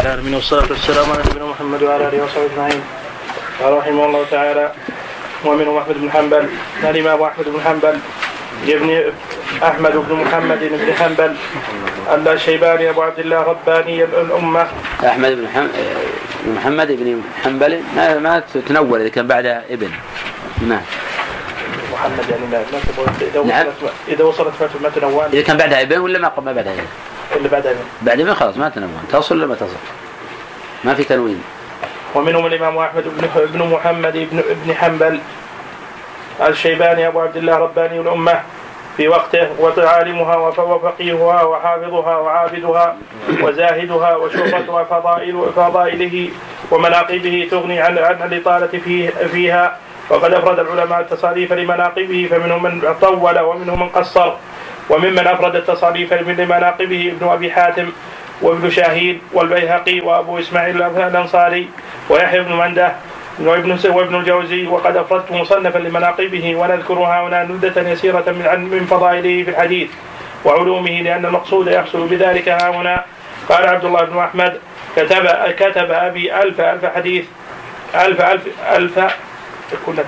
العالمين 0.00 0.34
والصلاة 0.34 0.64
والسلام 0.70 1.10
على 1.10 1.22
نبينا 1.30 1.46
محمد 1.46 1.82
وعلى 1.82 2.08
آله 2.08 2.24
وصحبه 2.24 2.46
أجمعين. 2.52 2.82
قال 3.60 3.72
رحمه 3.72 4.04
الله 4.06 4.24
تعالى 4.30 4.72
ومنهم 5.44 5.76
أحمد 5.76 5.96
بن 5.98 6.10
حنبل 6.10 6.48
الإمام 6.84 7.22
أحمد 7.22 7.44
بن 7.48 7.60
حنبل 7.60 7.98
ابن 8.68 9.12
أحمد 9.62 9.92
بن 9.92 10.14
محمد 10.14 10.58
بن 10.58 10.94
حنبل 10.94 11.36
الشيباني 12.28 12.90
أبو 12.90 13.02
عبد 13.02 13.18
الله 13.18 13.42
رباني 13.42 14.04
الأمة. 14.04 14.66
أحمد 15.04 15.32
بن 15.32 15.46
محمد 16.56 16.88
بن 16.92 17.22
حنبل 17.44 17.82
ما 17.96 18.18
ما 18.18 18.42
تنول 18.68 19.00
إذا 19.00 19.08
كان 19.08 19.26
بعده 19.26 19.64
ابن. 19.70 19.90
نعم 20.68 20.82
محمد 21.92 22.24
يعني 22.30 22.46
ما 22.52 22.64
إذا 23.20 23.42
نعم. 23.44 23.66
وصلت 23.66 23.92
إذا 24.08 24.24
وصلت 24.24 24.54
فترة 24.54 24.80
ما 24.82 24.88
تنوان. 24.88 25.30
إذا 25.32 25.42
كان 25.42 25.56
بعدها 25.56 25.82
ابن 25.82 25.98
ولا 25.98 26.18
ما 26.18 26.32
ما 26.40 26.52
بعدها 26.52 26.72
ابن؟ 26.72 26.86
اللي 27.36 27.48
بعد 28.02 28.20
ابن 28.20 28.34
خلاص 28.34 28.56
ما 28.56 28.68
تنون 28.68 29.08
تصل 29.12 29.36
ولا 29.36 29.46
ما 29.46 29.54
تصل؟ 29.54 29.76
ما 30.84 30.94
في 30.94 31.04
تنوين. 31.04 31.42
ومنهم 32.14 32.46
الإمام 32.46 32.78
أحمد 32.78 33.04
بن 33.04 33.28
بن 33.52 33.62
محمد 33.62 34.28
بن 34.32 34.38
ابن 34.38 34.74
حنبل 34.74 35.20
الشيباني 36.46 37.06
أبو 37.06 37.20
عبد 37.20 37.36
الله 37.36 37.56
رباني 37.56 38.00
الأمة 38.00 38.40
في 38.96 39.08
وقته 39.08 39.48
وعالمها 39.60 40.36
وفقيهها 40.36 41.42
وحافظها 41.42 42.16
وعابدها 42.16 42.96
وزاهدها 43.42 44.16
وشهرتها 44.16 44.84
فضائل 44.84 45.46
فضائله 45.56 46.30
ومناقبه 46.70 47.48
تغني 47.50 47.80
عن 47.80 47.98
عن 47.98 48.32
الإطالة 48.32 48.80
فيه 48.84 49.10
فيها. 49.10 49.76
وقد 50.10 50.32
أفرد 50.32 50.58
العلماء 50.58 51.00
التصاريف 51.00 51.52
لمناقبه 51.52 52.28
فمنهم 52.30 52.62
من 52.62 52.94
طول 53.00 53.40
ومنهم 53.40 53.80
من 53.80 53.88
قصر. 53.88 54.32
وممن 54.90 55.26
أفرد 55.26 55.56
التصاريف 55.56 56.12
لمناقبه 56.12 57.12
ابن 57.16 57.28
أبي 57.28 57.50
حاتم 57.50 57.88
وابن 58.42 58.70
شاهين 58.70 59.20
والبيهقي 59.32 60.00
وأبو 60.00 60.38
إسماعيل 60.38 60.82
الأنصاري 60.82 61.68
ويحيى 62.08 62.40
بن 62.40 62.52
مندة 62.52 62.92
وابن 63.38 63.78
وابن 63.84 64.14
الجوزي. 64.14 64.66
وقد 64.66 64.96
أفردت 64.96 65.32
مصنفا 65.32 65.78
لمناقبه 65.78 66.56
ونذكرها 66.56 67.28
هنا 67.28 67.44
نبذة 67.44 67.88
يسيرة 67.88 68.24
من 68.26 68.68
من 68.70 68.86
فضائله 68.90 69.44
في 69.44 69.50
الحديث 69.50 69.90
وعلومه 70.44 71.02
لأن 71.02 71.26
المقصود 71.26 71.66
يحصل 71.68 72.06
بذلك 72.06 72.48
ها 72.48 72.70
هنا. 72.70 73.04
قال 73.48 73.66
عبد 73.66 73.84
الله 73.84 74.04
بن 74.04 74.18
أحمد 74.18 74.58
كتب 74.96 75.26
كتب 75.58 75.90
أبي 75.90 76.42
ألف 76.42 76.60
ألف 76.60 76.84
حديث 76.84 77.24
ألف 77.94 78.20
ألف 78.20 78.42
ألف 78.72 78.98
كنا 79.86 80.04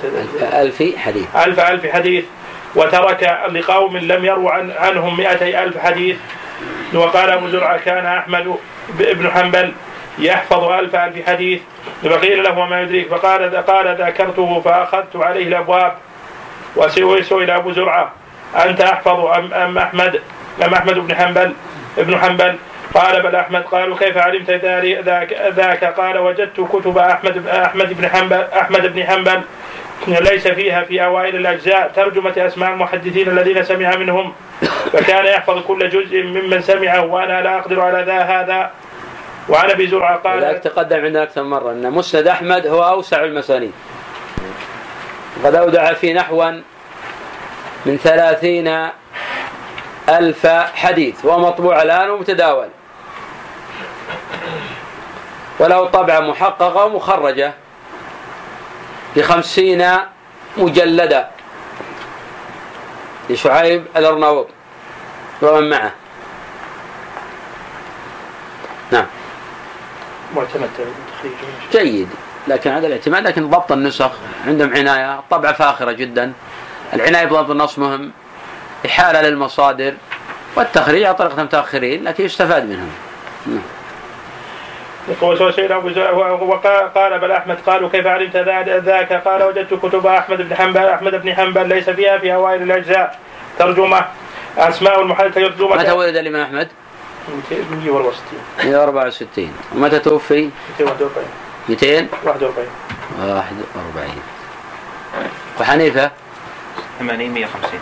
ألف 0.62 0.82
حديث. 0.96 1.26
ألف 1.36 1.60
ألف 1.60 1.86
حديث. 1.86 2.24
وترك 2.74 3.38
لقوم 3.52 3.96
لم 3.96 4.24
يروا 4.24 4.50
عن 4.50 4.72
عنهم 4.78 5.16
مئتي 5.16 5.62
ألف 5.64 5.78
حديث. 5.78 6.16
وقال 6.94 7.30
أبو 7.30 7.48
زرعة 7.48 7.78
كان 7.78 8.06
أحمد 8.06 8.56
بن 8.98 9.30
حنبل 9.30 9.72
يحفظ 10.18 10.64
ألف 10.64 10.96
ألف 10.96 11.28
حديث. 11.28 11.60
فقيل 12.04 12.42
له 12.42 12.58
وما 12.58 12.80
يدريك؟ 12.82 13.08
فقال 13.08 13.56
قال 13.56 13.96
ذكرته 14.00 14.60
فأخذت 14.60 15.16
عليه 15.16 15.48
الأبواب. 15.48 15.92
وسئل 16.76 17.50
أبو 17.50 17.72
زرعة 17.72 18.12
أنت 18.56 18.80
أحفظ 18.80 19.26
أم, 19.26 19.54
أم 19.54 19.78
أحمد؟ 19.78 20.20
أم 20.64 20.74
أحمد 20.74 20.98
بن 20.98 21.14
حنبل؟ 21.14 21.52
ابن 21.98 22.18
حنبل؟ 22.18 22.56
قال 22.94 23.22
بل 23.22 23.36
أحمد. 23.36 23.62
قالوا 23.62 23.96
كيف 23.96 24.16
علمت 24.16 24.50
ذاك, 24.50 25.32
ذاك؟ 25.56 25.84
قال 25.84 26.18
وجدت 26.18 26.60
كتب 26.60 26.98
أحمد 26.98 27.46
أحمد 27.46 27.92
بن 27.92 28.08
حنبل 28.08 28.44
أحمد 28.60 28.94
بن 28.94 29.04
حنبل 29.04 29.40
ليس 30.06 30.48
فيها 30.48 30.84
في 30.84 31.04
أوائل 31.04 31.36
الأجزاء 31.36 31.92
ترجمة 31.96 32.34
أسماء 32.36 32.70
المحدثين 32.70 33.28
الذين 33.28 33.64
سمع 33.64 33.96
منهم 33.96 34.32
فكان 34.92 35.26
يحفظ 35.26 35.62
كل 35.66 35.88
جزء 35.88 36.22
ممن 36.22 36.62
سمعه 36.62 37.04
وأنا 37.04 37.42
لا 37.42 37.58
أقدر 37.58 37.80
على 37.80 38.02
ذا 38.02 38.18
هذا. 38.18 38.70
وعن 39.48 39.70
أبي 39.70 39.86
زرعة 39.86 40.16
قال 40.16 40.60
تقدم 40.60 41.04
عندنا 41.04 41.22
أكثر 41.22 41.42
مرة 41.42 41.72
أن 41.72 41.90
مسند 41.90 42.26
أحمد 42.26 42.66
هو 42.66 42.84
أوسع 42.84 43.24
المسانيد. 43.24 43.72
قد 45.44 45.54
أودع 45.54 45.92
في 45.92 46.12
نحوا 46.12 46.50
من 47.86 47.96
ثلاثين 47.96 48.88
ألف 50.08 50.46
حديث 50.74 51.24
وهو 51.24 51.38
مطبوع 51.38 51.82
الآن 51.82 52.10
ومتداول. 52.10 52.68
وله 55.58 55.86
طبعة 55.86 56.20
محققة 56.20 56.84
ومخرجة 56.84 57.52
بخمسين 59.16 59.88
مجلدة. 60.56 61.28
لشعيب 63.30 63.84
الأرناوط. 63.96 64.48
ومن 65.42 65.70
معه. 65.70 65.92
نعم. 68.90 69.06
معتمد 70.36 70.70
جيد. 71.72 72.08
لكن 72.48 72.70
هذا 72.70 72.86
الاعتماد 72.86 73.26
لكن 73.26 73.50
ضبط 73.50 73.72
النسخ. 73.72 74.10
عندهم 74.46 74.74
عناية. 74.76 75.18
الطبعة 75.18 75.52
فاخرة 75.52 75.92
جدا. 75.92 76.32
العناية 76.94 77.26
بضبط 77.26 77.50
النص 77.50 77.78
مهم. 77.78 78.12
إحالة 78.86 79.22
للمصادر. 79.22 79.94
والتخريج 80.56 81.04
على 81.04 81.14
طريقة 81.14 81.40
المتأخرين 81.40 82.04
لكن 82.04 82.24
يستفاد 82.24 82.64
منهم. 82.64 82.90
نعم. 83.46 83.62
وقال 86.42 87.18
بل 87.18 87.30
أحمد 87.32 87.58
قالوا 87.66 87.88
كيف 87.88 88.06
علمت 88.06 88.36
ذاك؟ 88.36 89.12
قال 89.12 89.42
وجدت 89.42 89.74
كتب 89.74 90.06
أحمد 90.06 90.48
بن 90.48 90.54
حنبل 90.54 90.84
أحمد 90.84 91.22
بن 91.22 91.34
حنبل 91.34 91.68
ليس 91.68 91.90
فيها 91.90 92.18
في 92.18 92.34
اوائل 92.34 92.62
الأجزاء. 92.62 93.18
ترجمة 93.58 94.04
أسماء 94.58 95.00
المحدث 95.00 95.34
ترجمه 95.34 95.76
متى 95.76 95.92
ولد 95.92 96.16
الإمام 96.16 96.42
أحمد؟ 96.42 96.68
164 97.50 98.22
164 98.64 99.52
ومتى 99.74 99.98
توفي؟ 99.98 100.50
241 100.80 101.24
241 101.68 102.66
41 103.18 104.10
وحنيفه؟ 105.60 106.10
80 106.98 107.30
150 107.30 107.80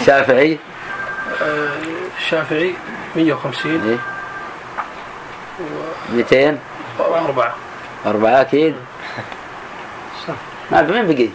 الشافعي؟ 0.00 0.58
الشافعي 2.18 2.74
150 3.16 3.88
إيه؟ 3.88 3.98
200 6.12 6.58
أربعة. 7.00 7.54
أربعة 8.06 8.40
أكيد. 8.40 8.74
ما 10.70 10.86
في 10.86 10.92
مين 10.92 11.06
بقي؟ 11.06 11.28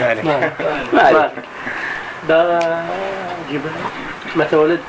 مالك 0.00 0.24
مالك 0.92 1.32
ده 2.28 2.58
جيب 3.50 3.60
متى 4.36 4.56
ولد؟ 4.56 4.80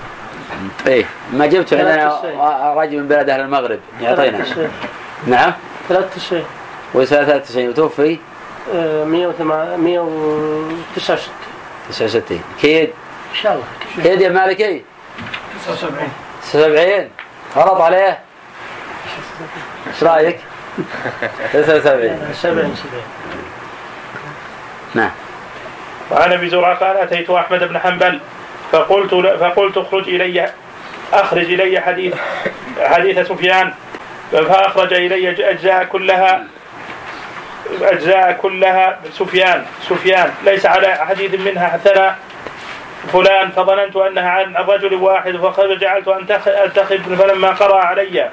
إيه 0.87 1.05
ما 1.33 1.45
جبت 1.45 1.73
عندنا 1.73 2.09
ثلاثة 2.21 2.73
رجل 2.73 2.97
من 2.99 3.07
بلد 3.07 3.29
أهل 3.29 3.41
المغرب 3.41 3.79
يعطينا. 4.01 4.37
93 4.37 4.71
نعم. 5.27 5.53
93 5.89 6.43
وسنة 6.93 7.23
93 7.23 7.69
وتوفي؟ 7.69 8.17
169 8.73 11.33
69 11.89 12.41
كيد 12.61 12.89
إن 13.31 13.35
شاء 13.41 13.53
الله. 13.53 13.65
كيد 14.03 14.21
يا 14.21 14.29
مالكي. 14.29 14.83
79 15.65 16.09
79 16.51 17.09
غلط 17.55 17.81
عليه. 17.81 18.19
إيش 19.93 20.03
رأيك؟ 20.03 20.39
79 21.53 22.33
70 22.33 22.75
70 22.75 22.75
نعم. 24.93 25.11
وعن 26.11 26.33
أبي 26.33 26.49
زرعة 26.49 26.75
قال 26.75 26.97
أتيت 26.97 27.29
أحمد 27.29 27.63
بن 27.63 27.79
حنبل 27.79 28.19
فقلت 28.71 29.13
فقلت 29.39 29.77
اخرج 29.77 30.09
إلي 30.09 30.49
أخرج 31.13 31.53
إلي 31.53 31.79
حديث 31.79 32.15
حديث 32.79 33.19
سفيان 33.27 33.73
فأخرج 34.31 34.93
إلي 34.93 35.49
أجزاء 35.49 35.83
كلها 35.83 36.43
أجزاء 37.81 38.31
كلها 38.41 38.99
سفيان 39.11 39.65
سفيان. 39.89 40.31
ليس 40.43 40.65
على 40.65 40.95
حديث 40.95 41.33
منها 41.33 41.77
ثنى 41.77 42.11
فلان 43.13 43.51
فظننت 43.51 43.95
أنها 43.95 44.29
عن 44.29 44.55
رجل 44.55 44.93
واحد 44.93 45.37
فجعلت 45.37 46.07
أنتخب 46.47 47.15
فلما 47.15 47.49
قرأ 47.49 47.77
علي. 47.77 48.29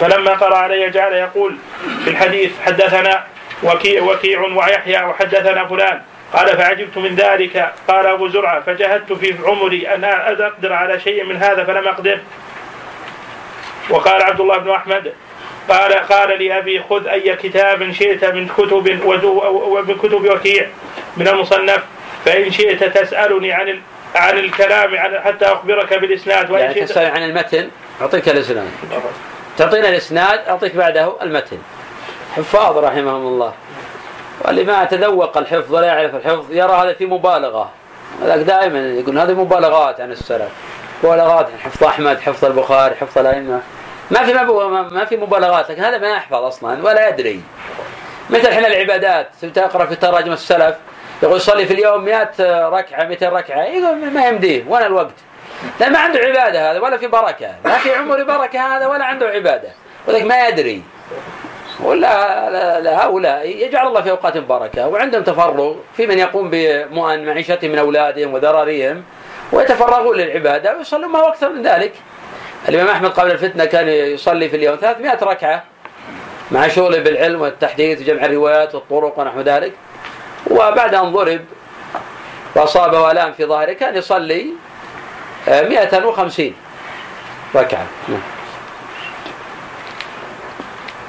فلما 0.00 0.30
قرا 0.30 0.56
علي 0.56 0.90
جعل 0.90 1.12
يقول 1.12 1.56
في 2.04 2.10
الحديث 2.10 2.50
حدثنا 2.66 3.24
وكيع 3.62 4.02
وكيع 4.02 4.40
ويحيى 4.40 5.04
وحدثنا 5.04 5.66
فلان. 5.66 6.02
قال 6.32 6.56
فعجبت 6.56 6.98
من 6.98 7.14
ذلك. 7.14 7.72
قال 7.88 8.06
أبو 8.06 8.28
زرعة 8.28 8.60
فجهدت 8.60 9.12
في 9.12 9.34
عمري 9.44 9.88
أن 9.88 10.04
أقدر 10.04 10.72
على 10.72 11.00
شيء 11.00 11.24
من 11.24 11.36
هذا 11.36 11.64
فلم 11.64 11.88
أقدر. 11.88 12.18
وقال 13.90 14.22
عبد 14.22 14.40
الله 14.40 14.58
بن 14.58 14.70
أحمد 14.70 15.12
قال 15.68 15.92
قال 15.92 16.38
لي 16.38 16.58
أبي 16.58 16.82
خذ 16.90 17.06
أي 17.06 17.36
كتاب 17.36 17.92
شئت 17.92 18.24
من 18.24 18.48
كتب 18.48 19.04
ومن 19.44 19.94
كتب 19.94 20.30
وكيع 20.30 20.66
من 21.16 21.28
المصنف 21.28 21.82
فإن 22.24 22.50
شئت 22.50 22.84
تسألني 22.84 23.52
عن. 23.52 23.80
عن 24.14 24.38
الكلام 24.38 24.96
عن 24.96 25.20
حتى 25.24 25.44
أخبرك 25.44 25.94
بالإسناد 25.94 26.50
وإن 26.50 26.60
يعني 26.60 26.74
شئت 26.74 26.88
تسأل 26.88 27.10
عن 27.10 27.22
المتن 27.22 27.70
أعطيك 28.00 28.28
الإسناد. 28.28 28.68
تعطينا 29.58 29.88
الإسناد 29.88 30.48
أعطيك 30.48 30.76
بعده 30.76 31.12
المتن. 31.22 31.58
حفاظ 32.36 32.78
رحمهم 32.78 33.26
الله. 33.26 33.52
واللي 34.44 34.64
ما 34.64 34.84
تذوق 34.84 35.38
الحفظ 35.38 35.74
ولا 35.74 35.86
يعرف 35.86 36.14
الحفظ 36.14 36.44
يرى 36.50 36.72
هذا 36.72 36.92
في 36.92 37.06
مبالغة. 37.06 37.70
هذاك 38.22 38.38
دائما 38.38 38.78
يقول 38.78 39.18
هذه 39.18 39.32
مبالغات 39.32 40.00
عن 40.00 40.12
السلف. 40.12 40.50
مبالغات 41.04 41.48
حفظ 41.64 41.84
أحمد 41.84 42.20
حفظ 42.20 42.44
البخاري 42.44 42.94
حفظ 42.94 43.18
الأئمة. 43.18 43.60
ما 44.10 44.24
في 44.24 44.32
ما, 44.32 45.04
في 45.04 45.16
مبالغات 45.16 45.70
لكن 45.70 45.82
هذا 45.82 45.98
ما 45.98 46.08
يحفظ 46.08 46.34
أصلا 46.34 46.84
ولا 46.84 47.08
يدري. 47.08 47.40
مثل 48.30 48.46
إحنا 48.46 48.66
العبادات 48.66 49.28
تقرأ 49.54 49.86
في 49.86 49.94
تراجم 49.96 50.32
السلف 50.32 50.76
يقول 51.22 51.36
يصلي 51.36 51.66
في 51.66 51.74
اليوم 51.74 52.04
100 52.04 52.30
ركعة 52.68 53.04
200 53.04 53.28
ركعة 53.28 53.64
يقول 53.64 54.10
ما 54.10 54.28
يمديه 54.28 54.64
وين 54.68 54.82
الوقت؟ 54.82 55.14
لأن 55.80 55.92
ما 55.92 55.98
عنده 55.98 56.20
عبادة 56.20 56.70
هذا 56.70 56.80
ولا 56.80 56.96
في 56.96 57.06
بركة. 57.06 57.54
ما 57.64 57.78
في 57.78 57.94
عمر 57.94 58.24
بركة 58.24 58.76
هذا 58.76 58.86
ولا 58.86 59.04
عنده 59.04 59.28
عبادة. 59.28 59.68
ولذلك 60.06 60.24
ما 60.24 60.48
يدري. 60.48 60.82
ولا 61.80 63.04
هؤلاء 63.04 63.48
يجعل 63.48 63.86
الله 63.86 64.02
في 64.02 64.10
أوقات 64.10 64.38
بركة 64.38 64.88
وعندهم 64.88 65.22
تفرغ. 65.22 65.74
في 65.96 66.06
من 66.06 66.18
يقوم 66.18 66.50
بمؤن 66.52 67.26
معيشتهم 67.26 67.70
من 67.70 67.78
أولادهم 67.78 68.34
وذراريهم 68.34 69.04
ويتفرغون 69.52 70.16
للعبادة 70.16 70.76
ويصلون 70.76 71.10
ما 71.10 71.18
هو 71.18 71.28
أكثر 71.28 71.52
من 71.52 71.62
ذلك. 71.62 71.92
الإمام 72.68 72.88
أحمد 72.88 73.10
قبل 73.10 73.30
الفتنة 73.30 73.64
كان 73.64 73.88
يصلي 73.88 74.48
في 74.48 74.56
اليوم 74.56 74.76
300 74.76 75.18
ركعة 75.22 75.64
مع 76.50 76.68
شغله 76.68 76.98
بالعلم 76.98 77.40
والتحديث 77.40 78.00
وجمع 78.00 78.24
الروايات 78.24 78.74
والطرق 78.74 79.18
ونحو 79.18 79.40
ذلك. 79.40 79.72
وبعد 80.50 80.94
ان 80.94 81.12
ضرب 81.12 81.40
واصابه 82.56 83.10
الام 83.10 83.32
في 83.32 83.44
ظهره 83.44 83.72
كان 83.72 83.96
يصلي 83.96 84.46
150 85.48 86.54
ركعة. 87.54 87.86
نعم. 88.08 88.20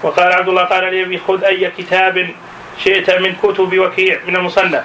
وقال 0.04 0.34
عبد 0.34 0.50
الله 0.50 0.63
قال 0.63 1.10
لي 1.10 1.18
خذ 1.18 1.44
أي 1.44 1.72
كتاب 1.78 2.30
شئت 2.84 3.10
من 3.10 3.36
كتب 3.44 3.80
وكيع 3.80 4.19
من 4.28 4.36
المصنف. 4.36 4.84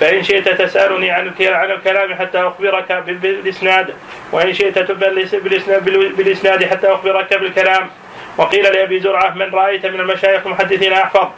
فإن 0.00 0.22
شئت 0.22 0.48
تسألني 0.48 1.10
عن 1.10 1.34
عن 1.40 1.70
الكلام 1.70 2.14
حتى 2.14 2.38
أخبرك 2.38 2.92
بالإسناد. 2.92 3.94
وإن 4.32 4.54
شئت 4.54 4.78
بالإسناد, 4.78 5.84
بالإسناد 6.16 6.64
حتى 6.64 6.92
أخبرك 6.92 7.34
بالكلام. 7.34 7.90
وقيل 8.36 8.64
لأبي 8.64 9.00
زرعة 9.00 9.30
من 9.30 9.54
رأيت 9.54 9.86
من 9.86 10.00
المشايخ 10.00 10.46
المحدثين 10.46 10.92
أحفظ. 10.92 11.28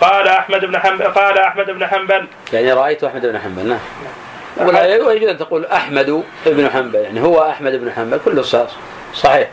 قال 0.00 0.28
أحمد 0.28 0.64
بن 0.64 0.78
حنبل 0.78 1.04
قال 1.04 1.38
أحمد 1.38 1.70
بن 1.70 1.86
حنبل. 1.86 2.26
يعني 2.52 2.72
رأيت 2.72 3.04
أحمد 3.04 3.26
بن 3.26 3.38
حنبل 3.38 3.68
نعم. 3.68 3.78
ويجوز 4.60 5.28
أن 5.28 5.38
تقول 5.38 5.66
أحمد 5.66 6.22
بن 6.46 6.70
حنبل 6.70 6.98
يعني 6.98 7.20
هو 7.20 7.50
أحمد 7.50 7.72
بن 7.72 7.92
حنبل 7.92 8.20
كله 8.24 8.42
صحيح. 9.14 9.48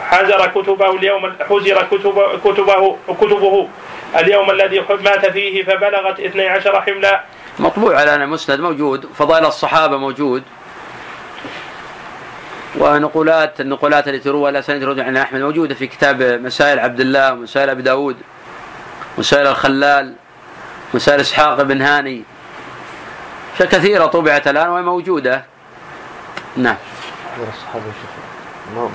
حزر 0.00 0.46
كتبه 0.46 0.94
اليوم 0.96 1.32
حزر 1.40 1.82
كتب 1.82 2.22
كتبه 2.44 2.96
كتبه 3.20 3.68
اليوم 4.18 4.50
الذي 4.50 4.84
مات 4.90 5.26
فيه 5.26 5.64
فبلغت 5.64 6.20
12 6.20 6.80
حملا. 6.80 7.20
مطبوع 7.58 8.00
على 8.00 8.26
مسند 8.26 8.60
موجود 8.60 9.06
فضائل 9.18 9.46
الصحابة 9.46 9.96
موجود. 9.96 10.42
ونقولات 12.78 13.60
النقولات 13.60 14.08
التي 14.08 14.18
تروى 14.18 14.50
لا 14.50 14.60
سند 14.60 14.80
تروى 14.80 15.02
عن 15.02 15.16
أحمد 15.16 15.40
موجودة 15.40 15.74
في 15.74 15.86
كتاب 15.86 16.22
مسائل 16.22 16.78
عبد 16.78 17.00
الله 17.00 17.32
ومسائل 17.32 17.70
أبي 17.70 17.82
داود 17.82 18.16
مسائل 19.18 19.46
الخلال 19.46 20.14
مسائل 20.94 21.20
إسحاق 21.20 21.62
بن 21.62 21.82
هاني. 21.82 22.24
أشياء 23.54 23.68
كثيرة 23.68 24.06
طبعت 24.06 24.48
الآن 24.48 24.68
وهي 24.68 24.82
موجودة 24.82 25.44
نعم 26.56 26.76
الصحابة 27.54 27.84
ما 28.74 28.82
مو 28.82 28.90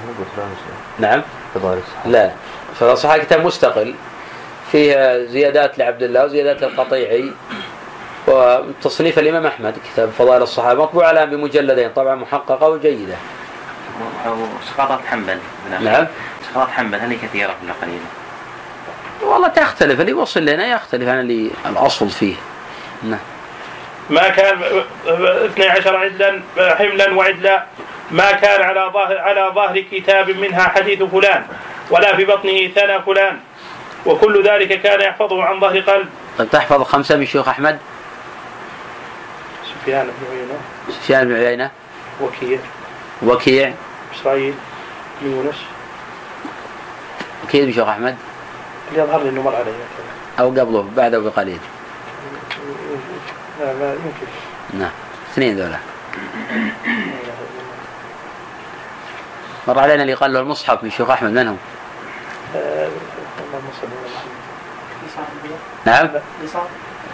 نعم. 1.00 1.22
فضائل 1.56 1.78
الصحابة 1.78 2.10
لا. 2.12 2.32
فضائل 2.76 2.94
الصحابة 2.94 3.24
كتاب 3.24 3.46
مستقل. 3.46 3.96
فيه 4.72 5.26
زيادات 5.26 5.78
لعبد 5.78 6.04
الله 6.04 6.26
وزيادات 6.26 6.62
للقطيعي. 6.62 7.32
وتصنيف 8.28 9.20
الإمام 9.20 9.46
أحمد 9.46 9.76
كتاب 9.94 10.10
فضائل 10.18 10.42
الصحابة 10.42 10.84
مطبوع 10.84 11.12
الآن 11.12 11.30
بمجلدين 11.30 11.90
طبعا 11.90 12.16
محققة 12.16 12.70
وجيدة. 12.70 13.16
أو 14.26 14.36
سقاطات 14.74 15.00
حنبل 15.06 15.38
نعم. 15.72 16.08
سقاطات 16.52 16.70
حنبل 16.70 17.00
هل 17.00 17.10
هي 17.10 17.16
كثيرة 17.16 17.56
ولا 17.64 17.74
قليلة؟ 17.82 18.06
والله 19.22 19.48
تختلف. 19.48 20.02
اللي 20.02 20.14
وصل 20.14 20.42
لنا 20.46 20.68
يختلف 20.68 21.10
عن 21.10 21.20
اللي 21.20 21.52
الأصل 21.66 22.10
فيه. 22.10 22.36
نعم. 23.04 23.20
ما 24.10 24.30
كان 24.30 24.62
12 25.06 25.98
عدلا 25.98 26.42
حملا 26.58 27.14
وعدلا 27.14 27.64
ما 28.12 28.32
كان 28.32 28.62
على 28.62 28.92
ظهر 28.94 29.18
على 29.18 29.52
ظهر 29.56 29.80
كتاب 29.80 30.30
منها 30.30 30.64
حديث 30.64 31.04
فلان 31.04 31.46
ولا 31.90 32.16
في 32.16 32.26
بطنه 32.26 32.68
ثنى 32.68 33.02
فلان. 33.02 33.40
وكل 34.06 34.44
ذلك 34.44 34.82
كان 34.82 35.02
يحفظه 35.02 35.44
عن 35.44 35.60
ظهر 35.60 35.80
قلب. 35.80 36.10
طيب 36.38 36.50
تحفظ 36.50 36.82
خمسة 36.82 37.16
من 37.16 37.26
شيوخ 37.26 37.48
أحمد؟ 37.48 37.80
سفيان 39.66 40.06
بن 40.06 40.38
عيينة. 40.38 40.60
سفيان 40.90 41.28
بن 41.28 41.36
عيينة. 41.36 41.72
وكيع. 42.22 42.60
وكيع. 43.24 43.74
إسرائيل 44.16 44.54
يونس. 45.22 45.56
وكيع 47.44 47.66
بن 47.66 47.74
شيوخ 47.74 47.88
أحمد؟ 47.88 48.16
اللي 48.90 49.04
يظهر 49.04 49.24
لي 49.24 49.30
إنه 49.30 49.42
مر 49.42 49.56
عليه. 49.56 49.72
أو 50.40 50.50
قبله 50.50 50.90
بعده 50.96 51.20
بقليل. 51.20 51.60
لا 53.60 53.74
لا 53.74 53.94
يمكن. 53.94 54.28
نعم. 54.74 54.92
اثنين 55.34 55.58
ذولا. 55.58 55.78
مر 59.68 59.80
علينا 59.80 60.02
اللي 60.02 60.14
قال 60.14 60.34
له 60.34 60.40
المصحف 60.40 60.84
من 60.84 60.92
شيخ 60.92 61.10
أحمد 61.10 61.32
من 61.32 61.48
هو؟ 61.48 61.56
نعم. 65.86 66.10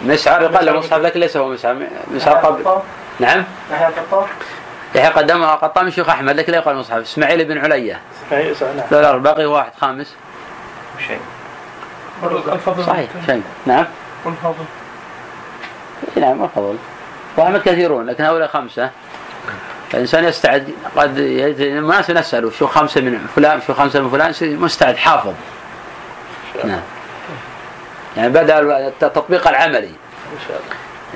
مسعر 0.02 0.42
يقال 0.42 0.66
له 0.66 0.72
مصحف 0.72 0.98
لكن 0.98 1.20
ليس 1.20 1.36
هو 1.36 1.48
مسعر. 1.48 1.86
مسعر 2.10 2.36
قبل. 2.36 2.80
نعم. 3.20 3.44
يحيى 3.72 3.88
القطان 3.88 4.26
يحيى 4.94 5.10
قدمه 5.10 5.46
قطام 5.46 5.84
من 5.84 5.90
شيخ 5.90 6.08
أحمد 6.08 6.36
لكن 6.36 6.52
لا 6.52 6.58
يقال 6.58 6.76
مصحف. 6.76 7.00
إسماعيل 7.00 7.44
بن 7.44 7.58
عليا. 7.58 8.00
نعم. 8.30 8.42
لا 8.90 9.02
لا 9.02 9.16
باقي 9.16 9.46
واحد 9.46 9.72
خامس. 9.80 10.14
شيء. 11.06 11.20
صحيح 12.86 13.10
شيء. 13.26 13.42
نعم. 13.66 13.86
والفضل. 14.24 14.64
نعم 16.16 16.44
الفضل 16.44 16.76
وأحمد 17.36 17.60
كثيرون 17.60 18.06
لكن 18.06 18.24
هؤلاء 18.24 18.48
خمسة. 18.48 18.90
الإنسان 19.94 20.24
يستعد 20.24 20.70
قد 20.96 21.18
الناس 21.18 22.10
نساله 22.10 22.50
شو 22.50 22.66
خمسة 22.66 23.00
من 23.00 23.26
فلان 23.36 23.60
شو 23.66 23.74
خمسة 23.74 24.00
من 24.00 24.10
فلان 24.10 24.34
مستعد 24.42 24.96
حافظ. 24.96 25.34
نعم. 26.64 26.80
يعني 28.16 28.28
بدأ 28.28 28.60
التطبيق 28.88 29.48
العملي. 29.48 29.90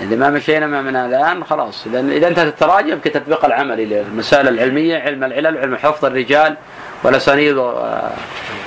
إذا 0.00 0.17
ما 0.17 0.31
مشينا 0.31 0.67
من 0.67 0.97
الآن 0.97 1.44
خلاص. 1.44 1.87
إذا 1.87 2.29
انتهت 2.29 2.47
التراجم 2.47 2.88
يمكن 2.88 3.11
التطبيق 3.11 3.44
العملي 3.44 3.85
للمسائل 3.85 4.49
العلمية 4.49 4.99
علم 4.99 5.25
العلل 5.25 5.56
وعلم 5.56 5.76
حفظ 5.76 6.05
الرجال 6.05 6.56
والأسانيد 7.03 7.56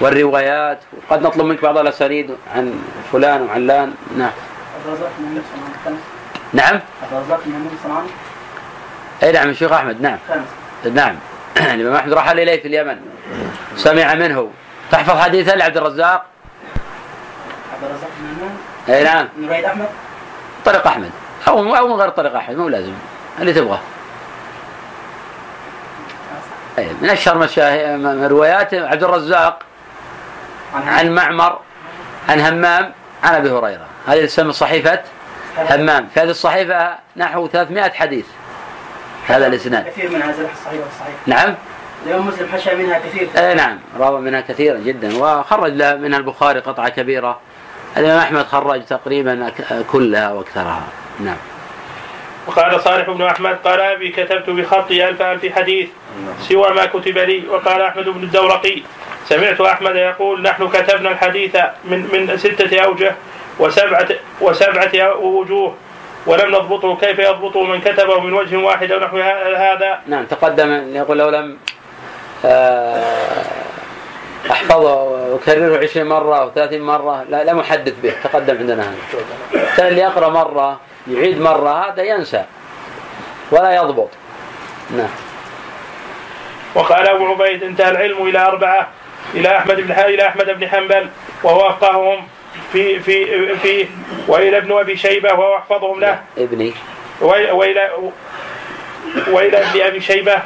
والروايات. 0.01 0.79
وقد 1.09 1.21
نطلب 1.21 1.45
منك 1.45 1.61
بعض 1.61 1.77
الأسانيد 1.77 2.35
عن 2.55 2.73
فلان 3.11 3.41
وعلان 3.41 3.93
نعم. 4.17 4.31
نعم. 6.53 6.79
أي 9.23 9.31
نعم 9.31 9.49
الشيخ 9.49 9.71
أحمد 9.71 10.01
نعم. 10.01 10.17
نعم. 10.93 11.15
الإمام 11.57 11.95
أحمد 11.95 12.13
رحل 12.13 12.39
اليه 12.39 12.61
في 12.61 12.67
اليمن. 12.67 12.97
سمع 13.75 14.13
منه. 14.13 14.51
تحفظ 14.91 15.19
حديثا 15.19 15.51
لعبد 15.51 15.77
الرزاق؟ 15.77 16.25
عبد 17.73 17.83
الرزاق 17.83 18.09
أي 18.89 19.03
نعم. 19.03 19.27
من 19.37 19.47
رواية 19.47 19.67
أحمد؟ 19.67 19.87
طريق 20.65 20.87
أحمد. 20.87 21.11
أو 21.47 21.75
أو 21.75 21.87
من 21.87 21.93
غير 21.93 22.09
طريق 22.09 22.35
أحمد 22.35 22.57
مو 22.57 22.69
لازم. 22.69 22.93
اللي 23.39 23.53
تبغاه 23.53 23.79
أي 26.77 26.87
من 27.01 27.09
أشهر 27.09 27.37
مشاهي 27.37 27.97
روايات 28.27 28.73
عبد 28.73 29.03
الرزاق 29.03 29.59
عن 30.73 31.09
معمر 31.09 31.59
عن 32.29 32.39
همام 32.39 32.91
عن 33.23 33.35
أبي 33.35 33.49
هريرة. 33.49 33.85
هذه 34.07 34.25
تسمى 34.25 34.53
صحيفة 34.53 34.99
همام 35.57 36.07
في 36.13 36.19
هذه 36.19 36.29
الصحيفة 36.29 36.95
نحو 37.17 37.47
300 37.47 37.91
حديث. 37.91 38.25
هذا 39.27 39.47
الإسناد. 39.47 39.87
كثير 39.87 40.09
من 40.09 40.21
هذا 40.21 40.49
الصحيح 40.53 40.81
والصحيح 40.81 41.15
نعم؟ 41.27 41.55
الإمام 42.05 42.27
مسلم 42.27 42.47
حشى 42.53 42.75
منها 42.75 42.99
كثير. 42.99 43.29
اي 43.37 43.53
نعم. 43.53 43.79
روى 43.99 44.21
منها 44.21 44.41
كثيرا 44.41 44.77
جدا. 44.77 45.17
وخرج 45.17 45.73
له 45.73 45.95
منها 45.95 46.17
البخاري 46.19 46.59
قطعة 46.59 46.89
كبيرة. 46.89 47.39
الإمام 47.97 48.17
أحمد 48.17 48.45
خرج 48.45 48.85
تقريبا 48.85 49.51
كلها 49.91 50.31
وأكثرها. 50.31 50.83
نعم. 51.19 51.37
وقال 52.47 52.81
صالح 52.81 53.09
بن 53.09 53.21
أحمد 53.21 53.55
قال 53.55 53.79
أبي 53.79 54.09
كتبت 54.09 54.49
بخطي 54.49 55.09
ألف 55.09 55.21
ألف 55.21 55.55
حديث 55.55 55.89
سوى 56.41 56.73
ما 56.73 56.85
كتب 56.85 57.17
لي. 57.17 57.43
وقال 57.49 57.81
أحمد 57.81 58.09
بن 58.09 58.23
الدورقي 58.23 58.81
سمعت 59.25 59.61
أحمد 59.61 59.95
يقول 59.95 60.41
نحن 60.41 60.69
كتبنا 60.69 61.09
الحديث 61.11 61.55
من 61.85 62.09
من 62.13 62.37
ستة 62.37 62.79
أوجه 62.79 63.15
وسبعه 63.59 64.07
وسبعة 64.41 65.17
وجوه. 65.17 65.75
ولم 66.25 66.55
نضبطه. 66.55 66.95
كيف 66.95 67.19
يضبطه 67.19 67.63
من 67.63 67.81
كتبه 67.81 68.19
من 68.19 68.33
وجه 68.33 68.57
واحد 68.57 68.91
أو 68.91 68.99
نحو 68.99 69.17
هذا؟ 69.55 69.99
نعم 70.07 70.25
تقدم 70.25 70.95
يقول 70.95 71.17
لو 71.17 71.29
لم 71.29 71.57
آه، 72.45 73.43
أحفظه 74.51 75.03
وأكرره 75.03 75.83
20 75.83 76.07
مرة 76.07 76.35
أو 76.37 76.49
30 76.49 76.81
مرة 76.81 77.23
لا 77.29 77.43
لا 77.43 77.53
محدث 77.53 77.93
به 78.03 78.13
تقدم 78.23 78.57
عندنا 78.57 78.83
هذا. 78.83 79.65
كان 79.77 79.87
اللي 79.87 80.01
يقرأ 80.01 80.29
مرة 80.29 80.79
يعيد 81.07 81.41
مرة 81.41 81.85
هذا 81.85 82.03
ينسى. 82.03 82.45
ولا 83.51 83.75
يضبط. 83.75 84.09
نعم. 84.91 85.09
وقال 86.75 87.07
أبو 87.07 87.25
عبيد 87.25 87.63
انتهى 87.63 87.89
العلم 87.91 88.27
إلى 88.27 88.39
أربعة 88.39 88.87
إلى 89.33 89.57
أحمد 89.57 89.75
بن 89.75 89.91
إلى 89.91 90.27
أحمد 90.27 90.49
بن 90.49 90.67
حنبل 90.67 91.09
وهو 91.43 91.69
افقههم 91.69 92.27
في 92.71 92.99
في 92.99 93.55
في 93.55 93.87
والى 94.27 94.57
ابن 94.57 94.71
أبي 94.71 94.97
شيبة 94.97 95.33
وهو 95.33 95.57
احفظهم 95.57 95.99
له. 95.99 96.21
ابني. 96.37 96.73
وإلى 97.21 97.51
وإلى 97.51 97.89
وإلى 99.31 99.57
ابن 99.57 99.81
أبي 99.81 100.01
شيبة 100.01 100.41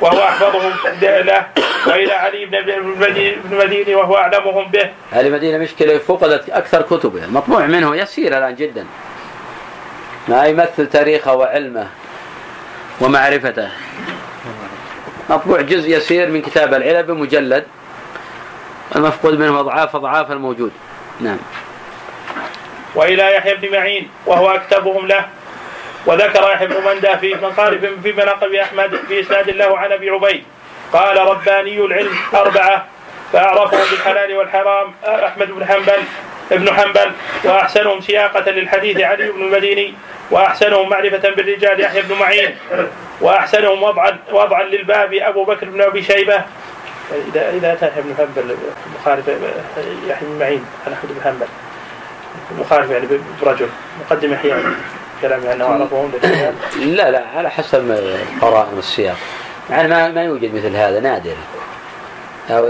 وهو 0.00 0.18
أحفظهم 0.18 0.72
له. 1.02 1.46
وإلى 1.86 2.12
علي 2.12 2.46
بن 2.46 2.54
المديني- 2.54 3.36
بن 3.44 3.52
المديني 3.52 3.94
وهو 3.94 4.16
أعلمهم 4.16 4.68
به. 4.68 4.90
هذه 5.10 5.28
مدينة 5.30 5.58
مشكلة 5.58 5.98
فقدت 5.98 6.50
أكثر 6.50 6.82
كتبه 6.82 7.24
المطبوع 7.24 7.66
منه 7.66 7.96
يسير 7.96 8.38
الآن 8.38 8.54
جدا. 8.54 8.86
ما 10.28 10.46
يمثل 10.46 10.86
تاريخه 10.86 11.34
وعلمه 11.34 11.88
ومعرفته. 13.00 13.68
مطبوع 15.30 15.60
جزء 15.60 15.96
يسير 15.96 16.28
من 16.28 16.42
كتاب 16.42 16.74
العلل 16.74 17.02
بمجلد. 17.02 17.64
المفقود 18.96 19.38
منه 19.38 19.60
أضعاف 19.60 19.96
أضعاف 19.96 20.32
الموجود. 20.32 20.72
نعم. 21.20 21.38
وإلى 22.94 23.34
يحيى 23.34 23.54
بن 23.54 23.72
معين 23.72 24.10
وهو 24.26 24.50
أكتبهم 24.50 25.06
له. 25.06 25.26
وذكر 26.06 26.50
يحيى 26.52 26.66
بن 26.66 26.84
مندى 26.84 27.16
في 27.16 27.34
منقارب 27.34 28.00
في 28.02 28.12
مناقب 28.12 28.54
أحمد 28.54 28.96
في 29.08 29.20
إسناد 29.20 29.50
له 29.50 29.78
عن 29.78 29.92
أبي 29.92 30.10
عبيد. 30.10 30.44
قال 30.92 31.16
رباني 31.16 31.80
العلم 31.80 32.14
أربعة 32.34 32.86
فأعرفهم 33.32 33.90
بالحلال 33.90 34.36
والحرام 34.36 34.94
أحمد 35.04 35.50
بن 35.50 35.66
حنبل 35.66 36.02
ابن 36.52 36.72
حنبل 36.72 37.12
وأحسنهم 37.44 38.00
سياقة 38.00 38.50
للحديث 38.50 39.00
علي 39.00 39.30
بن 39.30 39.42
المديني 39.42 39.94
وأحسنهم 40.30 40.88
معرفة 40.88 41.30
بالرجال 41.30 41.80
يحيى 41.80 42.02
بن 42.02 42.14
معين 42.14 42.56
وأحسنهم 43.20 43.82
وضعا 43.82 44.18
وضعا 44.32 44.62
للباب 44.62 45.14
أبو 45.14 45.44
بكر 45.44 45.66
بن 45.66 45.80
أبي 45.80 46.02
شيبة 46.02 46.42
إذا 47.12 47.50
إذا 47.50 47.72
أتى 47.72 47.86
يحيى 47.86 48.02
بن 48.02 48.14
حنبل 48.18 48.56
مخالف 49.00 49.28
يحيى 50.08 50.28
بن 50.28 50.38
معين 50.38 50.64
عن 50.86 50.92
أحمد 50.92 51.12
بن 51.14 51.22
حنبل 51.24 51.46
مخالف 52.58 52.90
يعني 52.90 53.06
برجل 53.42 53.68
مقدم 54.00 54.32
يحيى 54.32 54.54
كلام 55.22 55.46
انه 55.46 55.64
اعرفهم 55.64 56.12
للرجال 56.12 56.54
لا 56.96 57.10
لا 57.10 57.24
على 57.36 57.50
حسب 57.50 58.00
قرائن 58.40 58.78
السياق. 58.78 59.16
يعني 59.70 59.88
ما 59.88 60.08
ما 60.08 60.22
يوجد 60.22 60.54
مثل 60.54 60.76
هذا 60.76 61.00
نادر. 61.00 61.34
أو 62.50 62.66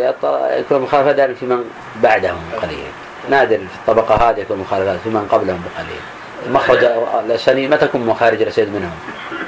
يكون 0.58 0.82
مخالفة 0.82 1.12
دائما 1.12 1.34
في 1.34 1.46
من 1.46 1.64
بعدهم 1.96 2.40
قليلا 2.62 2.90
نادر 3.30 3.56
في 3.58 3.90
الطبقة 3.90 4.30
هذه 4.30 4.38
يكون 4.38 4.58
مخالفات 4.58 4.98
في 5.04 5.08
من 5.08 5.26
قبلهم 5.30 5.62
بقليل. 5.64 6.00
مخرج 6.54 6.84
الأسانيد 7.24 7.70
ما 7.70 7.76
تكون 7.76 8.06
مخارج 8.06 8.42
الأسانيد 8.42 8.74
منهم. 8.74 8.94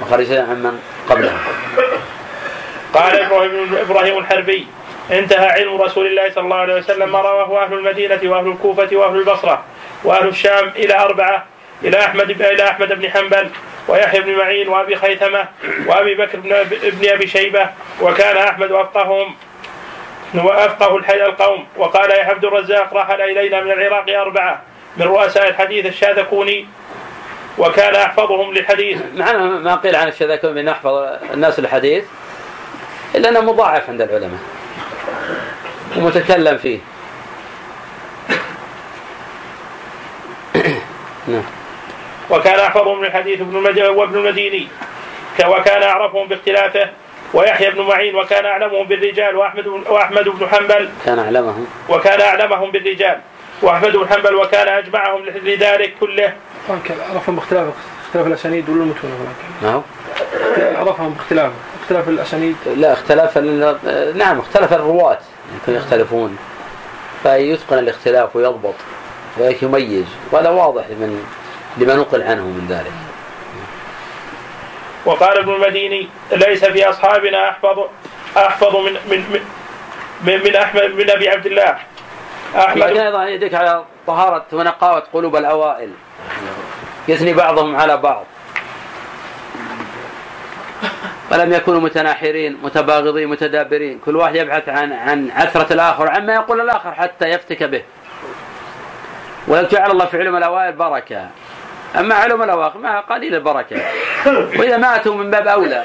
مخارج 0.00 0.32
عن 0.32 0.62
من 0.62 0.78
قبلهم. 1.08 1.38
قال 2.94 3.18
إبراهيم 3.18 3.76
إبراهيم 3.80 4.18
الحربي 4.18 4.66
انتهى 5.10 5.46
علم 5.46 5.82
رسول 5.82 6.06
الله 6.06 6.30
صلى 6.30 6.44
الله 6.44 6.56
عليه 6.56 6.74
وسلم 6.74 7.12
ما 7.12 7.20
رواه 7.20 7.64
أهل 7.64 7.72
المدينة 7.72 8.20
وأهل 8.24 8.48
الكوفة 8.48 8.88
وأهل 8.92 9.16
البصرة 9.16 9.64
وأهل 10.04 10.28
الشام 10.28 10.68
إلى 10.76 10.98
أربعة 10.98 11.44
إلى 11.84 12.00
أحمد 12.00 12.30
إلى 12.30 12.68
أحمد 12.68 12.92
بن 12.92 13.10
حنبل 13.10 13.50
ويحيى 13.88 14.20
بن 14.20 14.36
معين 14.36 14.68
وأبي 14.68 14.96
خيثمة 14.96 15.48
وأبي 15.86 16.14
بكر 16.14 16.40
بن 16.40 16.52
ابن 16.82 17.08
أبي 17.08 17.26
شيبة 17.26 17.68
وكان 18.02 18.36
أحمد 18.36 18.72
أفقههم 18.72 19.34
وأفقه 20.34 20.96
الحي 20.96 21.24
القوم. 21.24 21.66
وقال 21.76 22.10
يا 22.10 22.24
عبد 22.24 22.44
الرزاق 22.44 22.94
رحل 22.94 23.20
إلينا 23.20 23.60
من 23.60 23.70
العراق 23.70 24.20
أربعة 24.20 24.62
من 24.96 25.06
رؤساء 25.06 25.48
الحديث 25.48 25.86
الشاذكوني 25.86 26.66
وكان 27.58 27.94
أحفظهم 27.94 28.54
للحديث. 28.54 28.98
مع 29.14 29.30
أنه 29.30 29.44
ما 29.44 29.74
قيل 29.74 29.96
عن 29.96 30.08
الشذاكون 30.08 30.54
بأن 30.54 30.64
نحفظ 30.64 30.94
الناس 31.32 31.58
الحديث 31.58 32.04
إلا 33.14 33.28
أنه 33.28 33.40
مضاعف 33.40 33.90
عند 33.90 34.02
العلماء. 34.02 34.40
ومتكلم 35.96 36.58
فيه. 36.58 36.78
نعم. 41.28 41.42
وكان 42.30 42.60
احفظهم 42.60 42.98
من 42.98 43.04
الحديث 43.06 43.40
ابن 43.40 43.56
المديني 43.56 43.88
وابن 43.88 44.18
المديني. 44.18 44.68
وكان 45.46 45.82
أعرفهم 45.82 46.28
باختلافه 46.28 46.90
ويحيى 47.34 47.70
بن 47.70 47.82
معين 47.82 48.16
وكان 48.16 48.44
أعلمهم 48.46 48.86
بالرجال 48.86 49.36
وأحمد 49.36 49.64
بن- 49.64 49.84
وأحمد 49.88 50.28
بن 50.28 50.46
حنبل. 50.48 50.88
كان 51.04 51.18
أعلمهم. 51.18 51.66
وكان 51.88 52.20
أعلمهم 52.20 52.70
بالرجال. 52.70 53.20
وأحمد 53.62 53.96
بن 53.96 54.08
حنبل 54.08 54.34
وكان 54.34 54.68
أجمعهم 54.68 55.24
لذلك 55.26 55.94
كله. 56.00 56.32
عرفهم 57.12 57.36
باختلاف 57.36 57.66
اختلاف 58.06 58.26
الأسانيد 58.26 58.68
ولا 58.68 58.82
المتون 58.82 59.10
ولكن 59.10 59.66
ما 59.66 59.72
هو 59.74 59.82
عرفهم 60.80 61.10
باختلاف. 61.14 61.52
اختلاف 61.84 62.08
الأسانيد؟ 62.08 62.56
لا 62.76 62.92
اختلاف 62.92 63.38
نعم 64.16 64.38
اختلف 64.38 64.72
الرواة 64.72 65.18
يمكن 65.52 65.74
يختلفون. 65.74 66.38
فيتقن 67.22 67.78
الاختلاف 67.78 68.36
ويضبط 68.36 68.74
ويميز 69.38 70.04
وهذا 70.32 70.48
واضح 70.48 70.84
لمن 70.90 71.24
لما 71.76 71.94
نقل 71.94 72.22
عنه 72.22 72.42
من 72.42 72.66
ذلك. 72.68 72.92
وقال 75.04 75.38
ابن 75.38 75.54
المديني 75.54 76.08
ليس 76.32 76.64
في 76.64 76.90
أصحابنا 76.90 77.48
احفظ 77.48 77.78
أحفظ 78.36 78.76
من 78.76 78.92
من 78.92 79.40
من, 80.22 80.44
من, 80.44 80.56
احمد 80.56 80.94
من 80.94 81.10
أبي 81.10 81.28
عبد 81.28 81.46
الله. 81.46 81.78
لكن 82.54 82.58
احمد 82.58 82.82
أيضا 82.82 83.24
يدك 83.24 83.54
على 83.54 83.84
طهارة 84.06 84.44
ونقاوة 84.52 85.02
قلوب 85.12 85.36
الأوائل. 85.36 85.90
يثني 87.08 87.32
بعضهم 87.32 87.76
على 87.76 87.96
بعض. 87.96 88.24
ولم 91.30 91.52
يكونوا 91.52 91.80
متناحرين 91.80 92.58
متباغضين 92.62 93.28
متدابرين. 93.28 93.98
كل 94.04 94.16
واحد 94.16 94.36
يبحث 94.36 94.68
عن 94.68 94.92
عن 94.92 95.30
عثرة 95.30 95.72
الآخر 95.72 96.08
عما 96.08 96.34
يقول 96.34 96.60
الآخر 96.60 96.92
حتى 96.92 97.28
يفتك 97.28 97.62
به. 97.62 97.82
وجعل 99.48 99.90
الله 99.90 100.06
في 100.06 100.18
علم 100.18 100.36
الأوائل 100.36 100.72
بركة. 100.72 101.26
أما 101.98 102.14
علم 102.14 102.42
الأواخر 102.42 102.78
ما 102.78 103.00
قليل 103.00 103.34
البركة. 103.34 103.76
وإذا 104.26 104.76
ماتوا 104.76 105.14
من 105.14 105.30
باب 105.30 105.48
أولى 105.48 105.84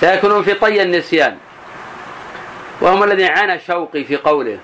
سيكونون 0.00 0.42
في 0.42 0.54
طي 0.54 0.82
النسيان. 0.82 1.36
وهم 2.80 3.02
الذين 3.02 3.26
عانى 3.26 3.60
شوقي 3.60 4.04
في 4.04 4.16
قوله 4.16 4.58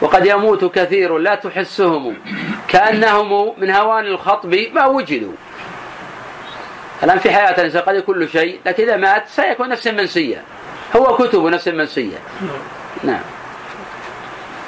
وقد 0.00 0.26
يموت 0.26 0.64
كثير 0.64 1.18
لا 1.18 1.34
تحسهم 1.34 2.16
كأنهم 2.68 3.54
من 3.58 3.70
هوان 3.70 4.06
الخطب 4.06 4.54
ما 4.72 4.86
وجدوا. 4.86 5.32
الآن 7.02 7.18
في 7.18 7.30
حياة 7.30 7.58
الإنسان 7.58 7.82
قد 7.82 7.94
يكون 7.94 8.18
له 8.18 8.26
شيء 8.26 8.60
لكن 8.66 8.82
إذا 8.82 8.96
مات 8.96 9.28
سيكون 9.28 9.68
نفس 9.68 9.86
منسية. 9.86 10.42
هو 10.96 11.16
كتب 11.16 11.44
نفس 11.44 11.68
منسية. 11.68 12.16
نعم. 13.04 13.20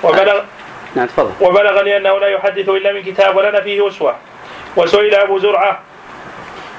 وبلغ 0.03 0.43
نعم 0.95 1.07
تفضل. 1.07 1.33
وبلغني 1.41 1.97
أنه 1.97 2.19
لا 2.19 2.29
يحدث 2.29 2.69
إلا 2.69 2.93
من 2.93 3.03
كتاب 3.03 3.37
ولنا 3.37 3.61
فيه 3.61 3.89
أسوة. 3.89 4.17
وسئل 4.77 5.15
أبو 5.15 5.39
زرعة. 5.39 5.81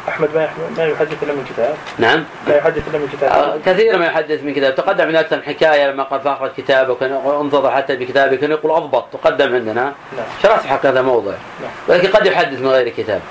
أحمد 0.09 0.29
ما 0.35 0.49
ما 0.77 0.85
يحدث 0.85 1.23
إلا 1.23 1.33
من 1.33 1.45
كتاب؟ 1.49 1.75
نعم. 1.97 2.23
لا 2.47 2.57
يحدث 2.57 2.87
إلا 2.87 2.97
من 2.97 3.09
آه، 3.23 3.57
كتاب 3.57 3.61
كثير 3.65 3.97
ما 3.97 4.05
يحدث 4.05 4.43
من 4.43 4.53
كتاب. 4.53 4.75
تقدم 4.75 5.05
عندنا 5.05 5.19
أكثر 5.19 5.35
من 5.35 5.43
حكاية 5.43 5.91
لما 5.91 6.03
قال 6.03 6.21
فأخرج 6.21 6.51
كتابه 6.57 6.93
وكان 6.93 7.11
انتظر 7.41 7.71
حتى 7.71 7.95
بكتابه 7.95 8.35
كان 8.35 8.51
يقول 8.51 8.71
أضبط 8.71 9.05
تقدم 9.13 9.55
عندنا. 9.55 9.93
نعم. 10.17 10.25
شرحت 10.43 10.65
حق 10.65 10.85
هذا 10.85 10.99
الموضوع 10.99 11.33
نعم. 11.61 11.71
ولكن 11.87 12.07
قد 12.07 12.25
يحدث 12.25 12.59
من 12.59 12.67
غير 12.67 12.89
كتاب. 12.89 13.21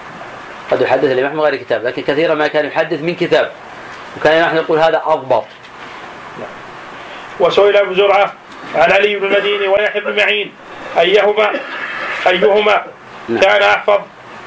قد 0.71 0.81
يحدث 0.81 1.05
الإمام 1.13 1.33
من 1.33 1.41
غير 1.41 1.57
كتاب 1.57 1.85
لكن 1.85 2.03
كثيرا 2.03 2.35
ما 2.35 2.49
كان 2.49 2.65
يحدث 2.65 3.03
من 3.03 3.15
كتاب. 3.15 3.53
وكان 4.17 4.43
نحن 4.43 4.57
نقول 4.57 4.79
هذا 4.79 5.03
أضبط 5.07 5.45
وسئل 7.41 7.77
أبو 7.77 7.95
زرعة 7.95 8.33
عن 8.75 8.93
علي 8.93 9.17
بن 9.17 9.27
المديني 9.27 9.69
ويحيى 9.69 10.01
بن 10.01 10.17
معين 10.17 10.53
أيهما؟ 10.99 11.51
أيهما 12.27 12.85
نعم. 13.29 13.41
كان 13.41 13.63
أحفظ؟ 13.63 14.01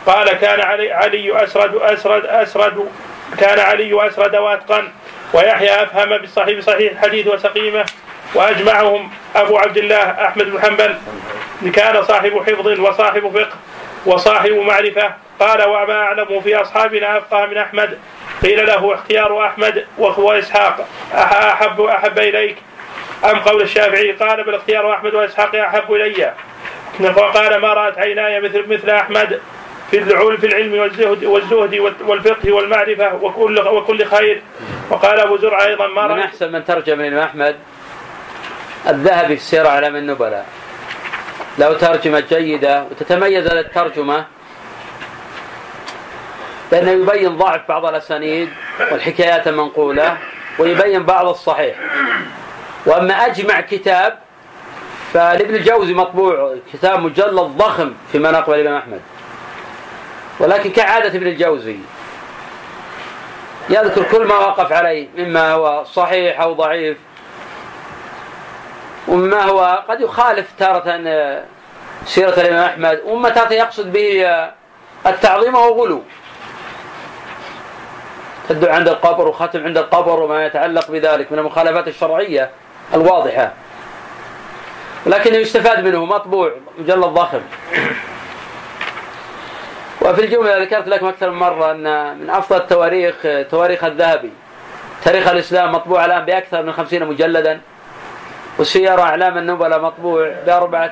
قال 0.05 0.33
كان 0.33 0.61
علي 0.61 0.91
علي 0.91 1.43
اسرد 1.43 1.75
اسرد 1.75 2.25
اسرد 2.25 2.87
كان 3.39 3.59
علي 3.59 4.07
أسرد 4.07 4.35
واتقن 4.35 4.89
ويحيى 5.33 5.83
أفهم 5.83 6.17
بالصحيح 6.17 6.57
بصحيح 6.57 6.91
الحديث 6.91 7.27
وسقيمه 7.27 7.85
وأجمعهم 8.35 9.11
أبو 9.35 9.57
عبد 9.57 9.77
الله 9.77 9.95
أحمد 9.97 10.45
بن 10.45 10.61
حنبل 10.61 10.97
كان 11.71 12.03
صاحب 12.03 12.43
حفظ 12.47 12.79
وصاحب 12.79 13.31
فقه 13.33 13.57
وصاحب 14.05 14.51
معرفة 14.51 15.13
قال 15.39 15.63
وما 15.63 15.93
أعلم 15.93 16.41
في 16.41 16.55
أصحابنا 16.55 17.17
أفقه 17.17 17.45
من 17.45 17.57
أحمد. 17.57 17.97
قيل 18.43 18.67
له 18.67 18.93
اختيار 18.93 19.45
أحمد 19.45 19.85
واسحاق 19.97 20.87
أح- 21.13 21.15
أحب 21.33 21.81
أحب 21.81 22.19
إليك. 22.19 22.57
أم 23.31 23.39
قول 23.39 23.61
الشافعي؟ 23.61 24.11
قال 24.11 24.43
بل 24.43 24.55
اختيار 24.55 24.93
أحمد 24.93 25.13
وإسحاق 25.13 25.55
أحب 25.55 25.93
إلي. 25.93 26.33
وقال 26.99 27.55
ما 27.57 27.73
رأت 27.73 27.97
عيناي 27.97 28.39
مثل 28.41 28.67
مثل 28.69 28.89
أحمد 28.89 29.39
في 29.91 29.97
العلم 29.99 30.37
في 30.37 30.45
العلم 30.47 30.79
والزهد 30.79 31.23
والزهد 31.25 31.93
والفقه 32.07 32.51
والمعرفة 32.51 33.15
وكل 33.15 33.59
وكل 33.59 34.05
خير. 34.05 34.41
وقال 34.89 35.19
أبو 35.19 35.37
زرعه 35.37 35.65
أيضا 35.65 35.87
ما 35.87 36.07
من 36.07 36.11
رأيت 36.11 36.25
أحسن 36.25 36.51
من 36.51 36.65
ترجم 36.65 36.99
الإمام 37.01 37.23
أحمد 37.23 37.55
الذهبي 38.89 39.37
في 39.37 39.43
سير 39.43 39.67
أعلام 39.67 39.95
النبلاء 39.95 40.45
له 41.57 41.73
ترجمة 41.73 42.19
جيدة 42.29 42.83
وتتميز 42.83 43.47
الترجمة 43.47 44.25
بأنه 46.71 46.91
يبين 46.91 47.37
ضعف 47.37 47.61
بعض 47.69 47.85
الأسانيد 47.85 48.49
والحكايات 48.91 49.47
المنقولة 49.47 50.17
ويبين 50.59 51.03
بعض 51.03 51.27
الصحيح. 51.27 51.75
وأما 52.85 53.25
أجمع 53.25 53.61
كتاب 53.61 54.19
فلابن 55.13 55.55
الجوزي 55.55 55.93
مطبوع 55.93 56.55
كتاب 56.73 56.99
مجلد 56.99 57.33
ضخم 57.33 57.93
في 58.11 58.19
مناقب 58.19 58.53
الإمام 58.53 58.77
أحمد. 58.77 59.01
ولكن 60.39 60.71
كعادة 60.71 61.07
ابن 61.07 61.27
الجوزي. 61.27 61.77
يذكر 63.69 64.03
كل 64.03 64.25
ما 64.25 64.35
وقف 64.35 64.71
عليه 64.71 65.07
مما 65.17 65.51
هو 65.51 65.83
صحيح 65.83 66.41
أو 66.41 66.53
ضعيف. 66.53 66.97
ومما 69.07 69.43
هو 69.43 69.83
قد 69.89 70.01
يخالف 70.01 70.47
تارة 70.59 70.83
آه، 71.07 71.43
سيرة 72.05 72.39
الإمام 72.39 72.65
أحمد. 72.65 73.01
وما 73.05 73.29
تارة 73.29 73.53
يقصد 73.53 73.91
به 73.91 74.25
آه، 74.25 74.53
التعظيم 75.05 75.55
وهو 75.55 75.83
غلو. 75.83 76.03
تدعو 78.49 78.73
عند 78.73 78.87
القبر 78.87 79.27
وختم 79.27 79.63
عند 79.63 79.77
القبر 79.77 80.19
وما 80.19 80.45
يتعلق 80.45 80.91
بذلك 80.91 81.31
من 81.31 81.39
المخالفات 81.39 81.87
الشرعية 81.87 82.49
الواضحة. 82.93 83.51
ولكنه 85.05 85.37
يستفاد 85.37 85.85
منه 85.85 86.05
مطبوع 86.05 86.51
مجلد 86.77 87.05
ضخم. 87.05 87.41
وفي 90.01 90.25
الجملة 90.25 90.57
ذكرت 90.57 90.87
لكم 90.87 91.07
أكثر 91.07 91.29
من 91.29 91.37
مرة 91.37 91.71
أن 91.71 92.17
من 92.17 92.29
أفضل 92.29 92.57
التواريخ 92.57 93.15
تواريخ 93.51 93.83
الذهبي. 93.83 94.31
تاريخ 95.03 95.27
الإسلام 95.27 95.71
مطبوع 95.71 96.05
الآن 96.05 96.25
بأكثر 96.25 96.63
من 96.63 96.73
خمسين 96.73 97.05
مجلدا 97.05 97.61
وسيارة 98.59 99.01
أعلام 99.01 99.37
النبلاء 99.37 99.81
مطبوع 99.81 100.33
بأربعة 100.45 100.91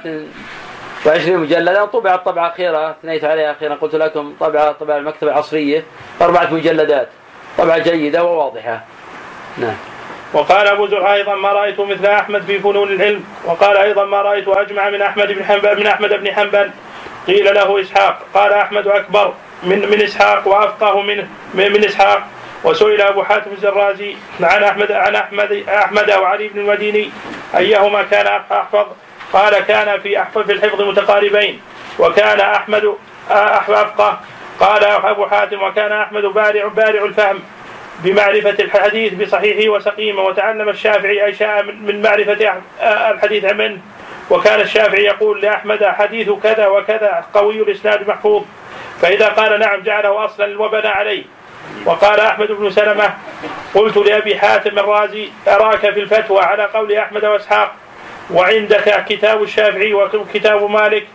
وعشرين 1.05 1.37
مجلدا. 1.37 1.85
طبع 1.85 2.15
الطبعة 2.15 2.45
الأخيرة 2.45 2.91
أثنيت 2.91 3.23
عليها 3.23 3.51
أخيرا 3.51 3.75
قلت 3.75 3.95
لكم 3.95 4.33
طبعة 4.39 4.71
طبع 4.71 4.97
المكتبة 4.97 5.31
العصرية 5.31 5.83
بأربعة 6.19 6.53
مجلدات. 6.53 7.07
طبعة 7.57 7.77
جيدة 7.77 8.23
وواضحة. 8.23 8.81
نعم. 9.57 9.75
وقال 10.33 10.67
أبو 10.67 10.87
زرعة 10.87 11.13
أيضا 11.13 11.35
ما 11.35 11.49
رأيت 11.49 11.79
مثل 11.79 12.05
أحمد 12.05 12.41
في 12.41 12.59
فنون 12.59 12.91
العلم. 12.91 13.23
وقال 13.45 13.77
أيضا 13.77 14.05
ما 14.05 14.21
رأيت 14.21 14.47
أجمع 14.47 14.89
من 14.89 15.01
أحمد 15.01 15.27
بن 15.31 15.45
حنبل 15.45 15.79
من 15.79 15.87
أحمد 15.87 16.09
بن 16.09 16.35
حنبل. 16.35 16.71
قيل 17.27 17.55
له 17.55 17.81
إسحاق. 17.81 18.19
قال 18.33 18.53
أحمد 18.53 18.87
أكبر 18.87 19.33
من 19.63 19.89
من 19.89 20.01
إسحاق 20.01 20.47
وأفقه 20.47 21.01
من 21.01 21.27
من 21.53 21.85
إسحاق. 21.85 22.27
وسئل 22.63 23.01
أبو 23.01 23.23
حاتم 23.23 23.51
الزرازي 23.51 24.15
عن 24.41 24.63
أحمد 24.63 24.91
عن 24.91 25.15
أحمد 25.15 25.63
أحمد 25.69 26.09
أو 26.09 26.25
علي 26.25 26.47
بن 26.47 26.59
المديني 26.59 27.09
أيهما 27.57 28.03
كان 28.03 28.27
أحفظ. 28.51 28.85
قال 29.33 29.59
كان 29.59 29.99
في 29.99 30.21
أحفظ 30.21 30.41
في 30.41 30.51
الحفظ 30.51 30.81
متقاربين. 30.81 31.61
وكان 31.99 32.39
أحمد 32.39 32.95
أفقه 33.29 34.19
قال 34.61 34.83
أبو 34.85 35.25
حاتم 35.25 35.63
وكان 35.63 35.91
أحمد 35.91 36.23
بارع 36.23 36.67
بارع 36.67 37.05
الفهم 37.05 37.39
بمعرفة 37.99 38.63
الحديث 38.63 39.13
بصحيحه 39.13 39.69
وسقيمه 39.69 40.21
وتعلم 40.21 40.69
الشافعي 40.69 41.29
أشياء 41.29 41.63
من 41.63 42.01
معرفة 42.01 42.61
الحديث 43.11 43.43
منه. 43.45 43.77
وكان 44.29 44.61
الشافعي 44.61 45.03
يقول 45.03 45.41
لأحمد 45.41 45.85
حديث 45.85 46.29
كذا 46.29 46.67
وكذا 46.67 47.25
قوي 47.33 47.61
الإسناد 47.61 48.07
محفوظ. 48.07 48.43
فإذا 49.01 49.27
قال 49.27 49.59
نعم 49.59 49.81
جعله 49.81 50.25
أصلا 50.25 50.61
وبنى 50.61 50.87
عليه. 50.87 51.23
وقال 51.85 52.19
أحمد 52.19 52.51
بن 52.51 52.69
سلمة 52.69 53.13
قلت 53.75 53.97
لأبي 53.97 54.39
حاتم 54.39 54.79
الرازي 54.79 55.29
أراك 55.47 55.79
في 55.79 55.99
الفتوى 55.99 56.41
على 56.41 56.63
قول 56.63 56.93
أحمد 56.93 57.25
وإسحاق 57.25 57.71
وعندك 58.31 59.05
كتاب 59.09 59.43
الشافعي 59.43 59.93
وكتاب 59.93 60.69
مالك 60.69 61.07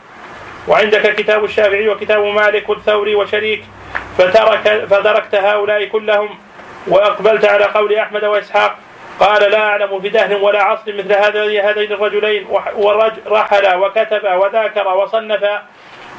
وعندك 0.68 1.14
كتاب 1.14 1.44
الشافعي 1.44 1.88
وكتاب 1.88 2.24
مالك 2.24 2.68
والثوري 2.68 3.14
وشريك 3.14 3.64
فترك 4.18 4.86
فتركت 4.90 5.34
هؤلاء 5.34 5.84
كلهم 5.84 6.38
وأقبلت 6.86 7.44
على 7.44 7.64
قول 7.64 7.94
أحمد 7.94 8.24
وإسحاق 8.24 8.78
قال 9.20 9.50
لا 9.50 9.58
أعلم 9.58 10.00
في 10.00 10.08
دهر 10.08 10.36
ولا 10.36 10.62
عصر 10.62 10.92
مثل 10.92 11.12
هذين 11.12 11.92
الرجلين 11.92 12.46
ورجل 12.76 13.22
رحل 13.26 13.74
وكتب 13.74 14.24
وذاكر 14.24 14.88
وصنف 14.88 15.44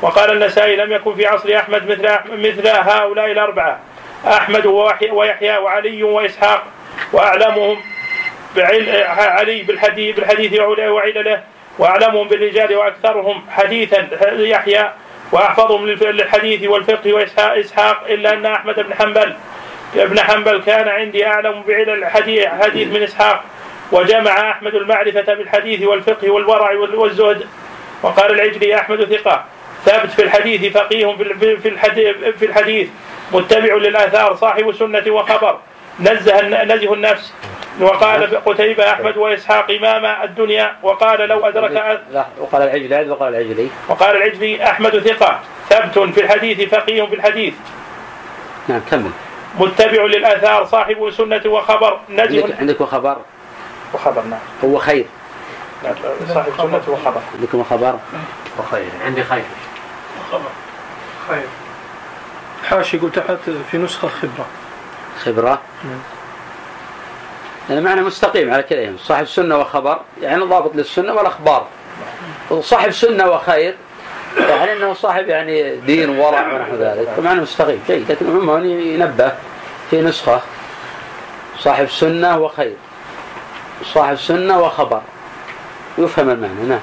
وقال 0.02 0.32
النسائي 0.32 0.76
لم 0.76 0.92
يكن 0.92 1.16
في 1.16 1.26
عصر 1.26 1.58
أحمد 1.58 1.90
مثل 1.90 2.10
مثل 2.32 2.68
هؤلاء 2.68 3.32
الأربعة 3.32 3.80
أحمد 4.28 4.66
ويحيى 5.12 5.58
وعلي 5.58 6.04
وإسحاق 6.04 6.64
وأعلمهم 7.14 7.78
علي 8.58 9.64
بالحديث 9.64 10.16
بالحديث 10.16 10.60
وعلله 10.60 11.44
وأعلمهم 11.80 12.28
بالرجال 12.28 12.76
وأكثرهم 12.76 13.46
حديثا 13.50 14.08
يحيى 14.32 14.92
وأحفظهم 15.32 15.86
للحديث 15.86 16.70
والفقه 16.70 17.14
واسحاق 17.14 18.04
إلا 18.10 18.34
أن 18.34 18.46
أحمد 18.46 18.76
بن 18.76 18.94
حنبل 18.94 19.36
ابن 19.96 20.20
حنبل 20.20 20.62
كان 20.62 20.88
عندي 20.88 21.28
أعلم 21.28 21.64
بعلل 21.68 21.90
الحديث 21.90 22.46
حديث 22.46 22.88
من 22.88 23.04
إسحاق 23.04 23.44
وجمع 23.92 24.52
أحمد 24.52 24.76
المعرفة 24.76 25.34
بالحديث 25.34 25.88
والفقه 25.88 26.30
والورع 26.30 26.72
والزهد 26.74 27.48
وقال 28.04 28.32
العجلي 28.32 28.76
أحمد 28.76 29.04
ثقة. 29.04 29.46
ثابت 29.86 30.12
في 30.12 30.22
الحديث 30.22 30.78
فقيه 30.78 31.16
في 32.40 32.46
الحديث 32.46 32.90
متبع 33.32 33.76
للآثار 33.76 34.36
صاحب 34.36 34.72
سنه 34.72 35.04
وخبر. 35.08 35.60
نزه 36.00 36.42
نزه 36.64 36.94
النفس. 36.94 37.34
وقال 37.82 38.44
قتيبة 38.46 38.92
أحمد 38.92 39.18
وإسحاق 39.18 39.72
إمام 39.72 40.06
الدنيا 40.24 40.76
وقال 40.84 41.20
لو 41.30 41.46
أدرك 41.46 42.02
وقال 42.40 42.62
العجلي 42.62 43.10
وقال 43.10 43.36
العجلي. 43.36 43.70
وقال 43.90 44.16
العجلي 44.16 44.64
أحمد 44.70 45.00
ثقة 45.00 45.40
ثبت 45.70 46.00
في 46.00 46.22
الحديث 46.22 46.70
فقيه 46.70 47.04
في 47.04 47.16
الحديث. 47.16 47.54
نعم 48.68 48.82
كمل. 48.92 49.12
متبع 49.60 50.04
للآثار 50.04 50.66
صاحب 50.66 51.12
سنة 51.18 51.42
وخبر 51.46 52.00
نجم. 52.10 52.44
عندك, 52.44 52.60
عندك 52.60 52.82
وخبر؟ 52.82 53.18
وخبر 53.94 54.22
نعم. 54.22 54.40
هو 54.64 54.78
خير. 54.78 55.06
نعم 55.84 55.94
صاحب 56.34 56.52
سنة 56.58 56.82
وخبر. 56.88 57.22
عندكم 57.36 57.64
خبر 57.64 58.00
وخير. 58.60 58.90
عندي 59.06 59.24
خير. 59.24 59.44
خبر. 60.32 60.50
خير. 61.30 61.48
حاشي 62.70 62.98
قلت 62.98 63.20
تحت 63.20 63.50
في 63.72 63.78
نسخة 63.78 64.08
خبرة. 64.08 64.46
خبرة. 65.18 65.60
نعم. 65.84 66.00
يعني 67.70 67.82
معنى 67.82 68.02
مستقيم 68.02 68.54
على 68.54 68.64
كذا 68.64 68.82
يعني 68.82 68.98
صاحب 68.98 69.26
سنة 69.26 69.58
وخبر 69.58 70.00
يعني 70.22 70.44
ضابط 70.44 70.76
للسنة 70.76 71.14
والأخبار 71.14 71.68
وصاحب 72.50 72.92
سنة 72.92 73.30
وخير 73.30 73.76
يعني 74.38 74.74
أنه 74.74 74.94
صاحب 74.94 75.30
يعني 75.30 75.76
دين 75.76 76.20
وورع 76.20 76.54
ونحو 76.54 76.76
ذلك. 76.76 77.08
فمعنى 77.18 77.42
مستقيم. 77.42 77.84
جيد 77.88 78.12
لكن 78.12 78.28
عموما 78.28 78.66
ينبه 78.68 79.32
في 79.90 80.02
نسخة. 80.02 80.42
صاحب 81.60 81.90
سنة 81.90 82.38
وخير. 82.40 82.76
صاحب 83.84 84.16
سنة 84.16 84.60
وخبر. 84.60 85.02
يفهم 85.98 86.30
المعنى. 86.30 86.64
نعم. 86.70 86.80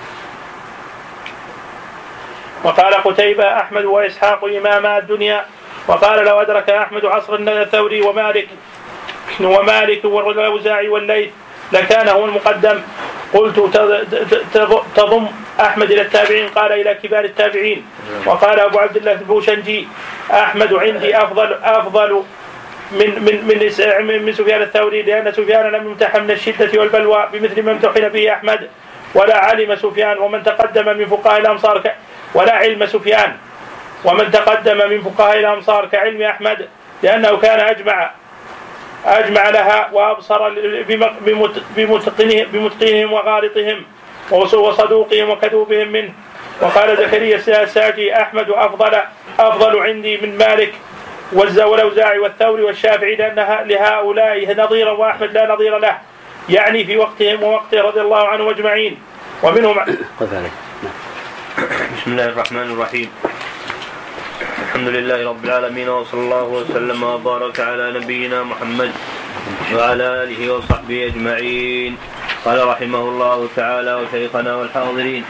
وقال 2.64 2.94
قتيبة 2.94 3.60
أحمد 3.60 3.84
وإسحاق 3.84 4.44
إماما 4.44 4.98
الدنيا. 4.98 5.44
وقال 5.88 6.24
لو 6.24 6.40
أدرك 6.40 6.70
أحمد 6.70 7.04
عصر 7.04 7.34
الثوري 7.34 8.00
ومالك 8.00 8.48
ومالك 9.40 10.04
والأوزاعي 10.04 10.88
والليث 10.88 11.30
لكان 11.72 12.08
هو 12.08 12.24
المقدم. 12.24 12.80
قلت 13.34 13.58
تضم 14.96 15.26
أحمد 15.60 15.90
إلى 15.90 16.02
التابعين 16.02 16.48
قال 16.48 16.72
إلى 16.72 16.94
كبار 16.94 17.24
التابعين. 17.24 17.86
وقال 18.26 18.60
أبو 18.60 18.78
عبد 18.78 18.96
الله 18.96 19.12
البوشنجي 19.12 19.88
أحمد 20.30 20.74
عندي 20.74 21.16
أفضل 21.16 21.58
أفضل 21.62 22.22
من 22.92 23.10
من 23.24 23.36
من 24.06 24.22
من 24.22 24.32
سفيان 24.32 24.62
الثوري 24.62 25.02
لأن 25.02 25.32
سفيان 25.32 25.72
لم 25.72 25.86
يمتحن 25.86 26.22
من 26.22 26.30
الشدة 26.30 26.80
والبلوى 26.80 27.28
بمثل 27.32 27.62
ما 27.62 27.72
امتحن 27.72 28.08
به 28.08 28.32
أحمد. 28.32 28.70
ولا 29.14 29.36
علم 29.44 29.76
سفيان 29.76 30.18
ومن 30.18 30.42
تقدم 30.42 30.96
من 30.98 31.06
فقهاء 31.06 31.40
الأمصار 31.40 31.82
ولا 32.34 32.52
علم 32.52 32.86
سفيان. 32.86 33.36
ومن 34.04 34.30
تقدم 34.30 34.90
من 34.90 35.02
فقهاء 35.02 35.38
الأمصار 35.38 35.86
كعلم 35.86 36.22
أحمد 36.22 36.68
لأنه 37.02 37.36
كان 37.36 37.60
أجمع 37.60 38.10
أجمع 39.06 39.48
لها 39.48 39.88
وأبصر 39.92 40.48
بمتقنهم 42.52 43.12
وغالطهم 43.12 43.84
وصدوقهم 44.30 45.30
وكذوبهم 45.30 45.88
منه. 45.88 46.12
وقال 46.60 46.96
زكريا 46.96 47.62
الساجي 47.62 48.16
أحمد 48.16 48.50
أفضل 48.50 48.98
أفضل 49.38 49.78
عندي 49.78 50.16
من 50.16 50.38
مالك 50.38 50.72
والأوزاعي 51.32 52.18
والثوري 52.18 52.62
والشافعي 52.62 53.16
لأن 53.16 53.66
لهؤلاء 53.68 54.64
نظيرا 54.64 54.92
وأحمد 54.92 55.32
لا 55.32 55.54
نظير 55.54 55.78
له 55.78 55.98
يعني 56.48 56.84
في 56.84 56.96
وقتهم 56.96 57.42
ووقته 57.42 57.80
رضي 57.80 58.00
الله 58.00 58.28
عنهم 58.28 58.48
أجمعين. 58.48 58.98
ومنهم 59.42 59.76
بسم 61.96 62.10
الله 62.12 62.24
الرحمن 62.24 62.70
الرحيم. 62.72 63.10
الحمد 64.42 64.88
لله 64.88 65.28
رب 65.30 65.44
العالمين 65.44 65.88
وصلى 65.88 66.20
الله 66.20 66.42
وسلم 66.42 67.02
وبارك 67.02 67.60
على 67.60 67.86
نبينا 67.98 68.42
محمد 68.42 68.90
وعلى 69.74 70.06
آله 70.22 70.40
وصحبه 70.52 71.06
أجمعين. 71.06 71.96
قال 72.44 72.58
رحمه 72.68 73.02
الله 73.08 73.48
تعالى 73.56 73.94
وشيخنا 73.94 74.56
والحاضرين 74.56 75.24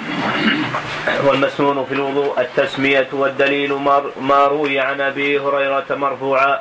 والمسنون 1.27 1.85
في 1.85 1.95
الوضوء 1.95 2.41
التسمية 2.41 3.09
والدليل 3.13 3.73
ما 4.21 4.45
روي 4.47 4.81
عن 4.81 5.01
أبي 5.01 5.39
هريرة 5.39 5.89
مرفوعا 5.91 6.61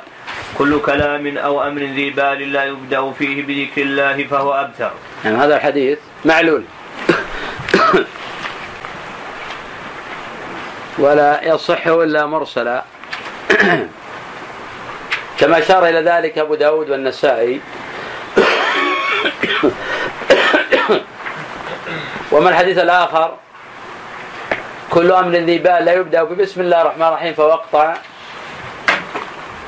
كل 0.58 0.80
كلام 0.80 1.38
أو 1.38 1.62
أمر 1.68 1.82
ذي 1.82 2.10
بال 2.10 2.52
لا 2.52 2.64
يبدأ 2.64 3.12
فيه 3.18 3.42
بذكر 3.42 3.82
الله 3.82 4.24
فهو 4.24 4.52
أبتر. 4.52 4.92
يعني 5.24 5.36
هذا 5.36 5.56
الحديث 5.56 5.98
معلول. 6.24 6.62
ولا 10.98 11.44
يصح 11.44 11.86
إلا 11.86 12.26
مرسلا. 12.26 12.84
كما 15.38 15.58
أشار 15.58 15.86
إلى 15.86 16.00
ذلك 16.00 16.38
أبو 16.38 16.54
داود 16.54 16.90
والنسائي. 16.90 17.60
وما 22.32 22.50
الحديث 22.50 22.78
الآخر؟ 22.78 23.36
كل 24.90 25.12
أمر 25.12 25.30
ذي 25.30 25.58
بال 25.58 25.84
لا 25.84 25.92
يبدأ 25.92 26.22
بسم 26.22 26.60
الله 26.60 26.82
الرحمن 26.82 27.06
الرحيم 27.06 27.34
فوقطع. 27.34 27.94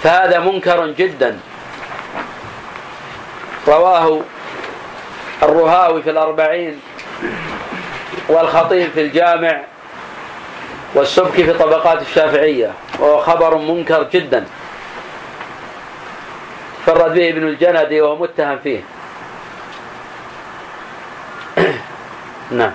فهذا 0.02 0.38
منكر 0.38 0.86
جدا. 0.86 1.38
رواه 3.68 4.20
الرهاوي 5.42 6.02
في 6.02 6.10
الأربعين 6.10 6.80
والخطيب 8.28 8.90
في 8.90 9.00
الجامع. 9.00 9.60
والسبكي 10.94 11.44
في 11.44 11.52
طبقات 11.52 12.02
الشافعية 12.02 12.72
وهو 12.98 13.18
خبر 13.18 13.58
منكر 13.58 14.02
جدا. 14.12 14.44
فرد 16.86 17.14
به 17.14 17.28
ابن 17.28 17.48
الجندي 17.48 18.00
وهو 18.00 18.16
متهم 18.16 18.58
فيه. 18.58 18.80
نعم. 22.50 22.72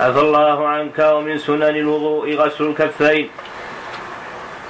عفى 0.00 0.20
الله 0.20 0.68
عنك 0.68 0.98
ومن 0.98 1.38
سنن 1.38 1.62
الوضوء 1.62 2.34
غسل 2.34 2.64
الكفين. 2.64 3.28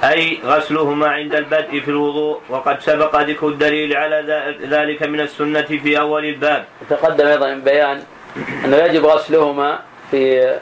أي 0.03 0.39
غسلهما 0.45 1.07
عند 1.07 1.35
البدء 1.35 1.79
في 1.79 1.87
الوضوء 1.87 2.39
وقد 2.49 2.81
سبق 2.81 3.21
ذكر 3.21 3.47
الدليل 3.47 3.97
على 3.97 4.17
ذلك 4.61 5.03
من 5.03 5.19
السنة 5.19 5.61
في 5.61 5.99
أول 5.99 6.25
الباب. 6.25 6.65
تقدم 6.89 7.27
أيضا 7.27 7.53
بيان 7.53 8.03
أنه 8.65 8.77
يجب 8.77 9.05
غسلهما 9.05 9.79
في 10.11 10.53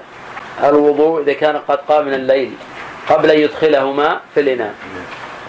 الوضوء 0.63 1.22
إذا 1.22 1.34
كان 1.34 1.58
قد 1.58 1.78
قام 1.78 2.06
من 2.06 2.13
الليل 2.13 2.52
قبل 3.10 3.32
أن 3.32 3.39
يدخلهما 3.39 4.20
في 4.34 4.39
الإناء. 4.39 4.74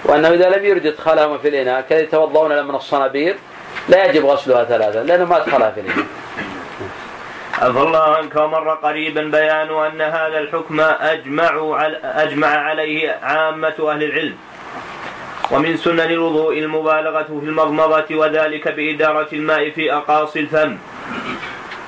وأنه 0.04 0.28
إذا 0.28 0.48
لم 0.48 0.64
يرد 0.64 0.86
إدخالهما 0.86 1.38
في 1.38 1.48
الإناء 1.48 1.80
كان 1.80 2.04
يتوضؤون 2.04 2.64
من 2.64 2.74
الصنابير 2.74 3.36
لا 3.88 4.04
يجب 4.04 4.26
غسلها 4.26 4.64
ثلاثة 4.64 5.02
لأنه 5.02 5.24
ما 5.24 5.36
أدخلها 5.36 5.70
في 5.70 5.80
الإناء. 5.80 6.06
عفى 7.58 7.78
الله 7.78 8.16
عنك 8.16 8.36
ومر 8.36 8.74
قريبا 8.74 9.22
بيان 9.22 9.70
أن 9.70 10.00
هذا 10.00 10.38
الحكم 10.38 10.80
أجمع, 10.80 11.86
أجمع 12.04 12.48
عليه 12.48 13.18
عامة 13.22 13.74
أهل 13.80 14.02
العلم. 14.02 14.36
ومن 15.50 15.76
سنن 15.76 16.00
الوضوء 16.00 16.58
المبالغة 16.58 17.22
في 17.22 17.46
المضمضة 17.46 18.16
وذلك 18.16 18.68
بإدارة 18.68 19.28
الماء 19.32 19.70
في 19.70 19.92
أقاصي 19.92 20.40
الفم. 20.40 20.76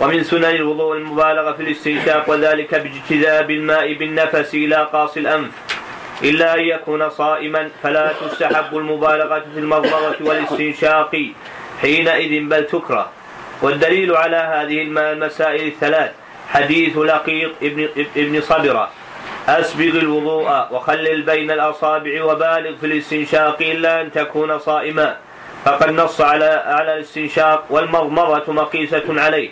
ومن 0.01 0.23
سنن 0.25 0.45
الوضوء 0.45 0.97
المبالغة 0.97 1.53
في 1.53 1.63
الاستنشاق 1.63 2.31
وذلك 2.31 2.75
باجتذاب 2.75 3.51
الماء 3.51 3.93
بالنفس 3.93 4.55
إلى 4.55 4.89
قاصي 4.93 5.21
الأنف. 5.21 5.51
إلا 6.23 6.55
أن 6.55 6.61
يكون 6.61 7.11
صائما 7.11 7.71
فلا 7.83 8.13
تستحب 8.13 8.77
المبالغة 8.77 9.45
في 9.55 9.59
المضمضة 9.59 10.17
والاستنشاق 10.21 11.17
حينئذ 11.81 12.49
بل 12.49 12.67
تكره. 12.67 13.11
والدليل 13.63 14.17
على 14.17 14.37
هذه 14.37 14.83
المسائل 14.83 15.67
الثلاث 15.67 16.11
حديث 16.49 16.97
لقيط 16.97 17.53
ابن, 17.63 17.89
ابن 18.17 18.41
صبرة. 18.41 18.91
أسبغ 19.49 19.99
الوضوء 19.99 20.67
وخلل 20.71 21.23
بين 21.23 21.51
الأصابع 21.51 22.25
وبالغ 22.25 22.77
في 22.77 22.87
الاستنشاق 22.87 23.57
إلا 23.61 24.01
أن 24.01 24.13
تكون 24.13 24.59
صائما. 24.59 25.17
فقد 25.65 25.91
نص 25.91 26.21
على 26.21 26.63
على 26.67 26.95
الاستنشاق 26.95 27.65
والمضمضة 27.71 28.53
مقيسة 28.53 29.05
عليه. 29.09 29.51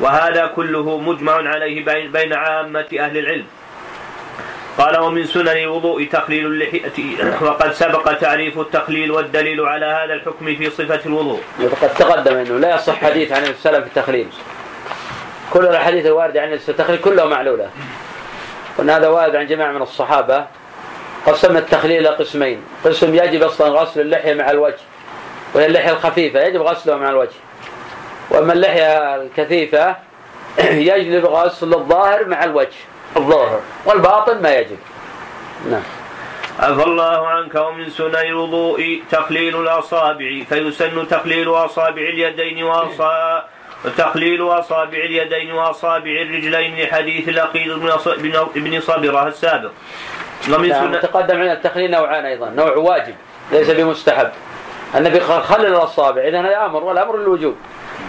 وهذا 0.00 0.46
كله 0.46 0.98
مجمع 0.98 1.32
عليه 1.32 1.84
بين 2.08 2.32
عامة 2.32 2.86
أهل 3.00 3.18
العلم. 3.18 3.46
قال 4.78 5.00
ومن 5.00 5.26
سنن 5.26 5.48
الوضوء 5.48 6.04
تخليل 6.04 6.46
اللحية. 6.46 6.92
وقد 7.46 7.72
سبق 7.72 8.12
تعريف 8.12 8.58
التخليل 8.58 9.10
والدليل 9.10 9.60
على 9.60 9.86
هذا 9.86 10.14
الحكم 10.14 10.46
في 10.56 10.70
صفة 10.70 11.00
الوضوء. 11.06 11.40
وقد 11.62 11.94
تقدم 11.94 12.36
أنه 12.36 12.58
لا 12.58 12.74
يصح 12.74 13.04
حديث 13.04 13.32
عن 13.32 13.44
السلف 13.44 13.78
في 13.78 13.86
التخليل 13.86 14.28
كل 15.52 15.66
الأحاديث 15.66 16.06
الواردة 16.06 16.42
عن 16.42 16.52
التخليل 16.52 17.00
كلها 17.00 17.24
معلولة. 17.24 17.70
وأن 18.78 18.90
هذا 18.90 19.08
وارد 19.08 19.36
عن 19.36 19.46
جماعة 19.46 19.72
من 19.72 19.82
الصحابة 19.82 20.46
قسمنا 21.26 21.58
التخليل 21.58 22.00
إلى 22.00 22.08
قسمين. 22.08 22.60
قسم 22.84 23.14
يجب 23.14 23.42
أصلا 23.42 23.68
غسل 23.68 24.00
اللحية 24.00 24.34
مع 24.34 24.50
الوجه 24.50 24.78
وهي 25.54 25.66
اللحية 25.66 25.90
الخفيفة 25.90 26.40
يجب 26.40 26.62
غسلها 26.62 26.96
مع 26.96 27.10
الوجه. 27.10 27.45
وأما 28.30 28.52
اللحية 28.52 29.14
الكثيفة 29.16 29.96
يجب 30.90 31.26
غسل 31.26 31.74
الظاهر 31.74 32.24
مع 32.24 32.44
الوجه. 32.44 32.76
الظاهر. 33.16 33.60
والباطن 33.84 34.42
ما 34.42 34.54
يجب 34.54 34.78
نعم. 35.70 35.82
عفى 36.58 36.82
الله 36.82 37.26
عنك 37.28 37.54
ومن 37.54 37.90
سنن 37.90 38.16
الوضوء 38.16 39.02
تخليل 39.10 39.60
الأصابع 39.60 40.42
فيسن 40.48 41.08
تخليل 41.08 41.50
أصابع 41.50 42.02
اليدين 42.02 42.62
وأصابع 42.62 43.42
وتخليل 43.84 44.42
أصابع 44.42 44.98
اليدين 44.98 45.52
وأصابع 45.52 46.10
الرجلين 46.10 46.76
لحديث 46.78 47.28
الأقيد 47.28 47.68
بن 48.56 48.80
صبرة 48.80 49.28
السابق. 49.28 49.70
ومن 50.54 50.68
نعم 50.68 50.86
سنة 50.86 51.00
تقدم 51.00 51.36
عندنا 51.36 51.52
التخليل 51.52 51.90
نوعان 51.90 52.24
أيضا. 52.24 52.50
نوع 52.50 52.76
واجب 52.76 53.14
ليس 53.52 53.70
بمستحب. 53.70 54.30
النبي 54.94 55.18
قال 55.18 55.42
خلل 55.42 55.66
الأصابع 55.66 56.22
إذا 56.22 56.40
هذا 56.40 56.66
أمر 56.66 56.84
والأمر 56.84 57.16
للوجوب. 57.16 57.56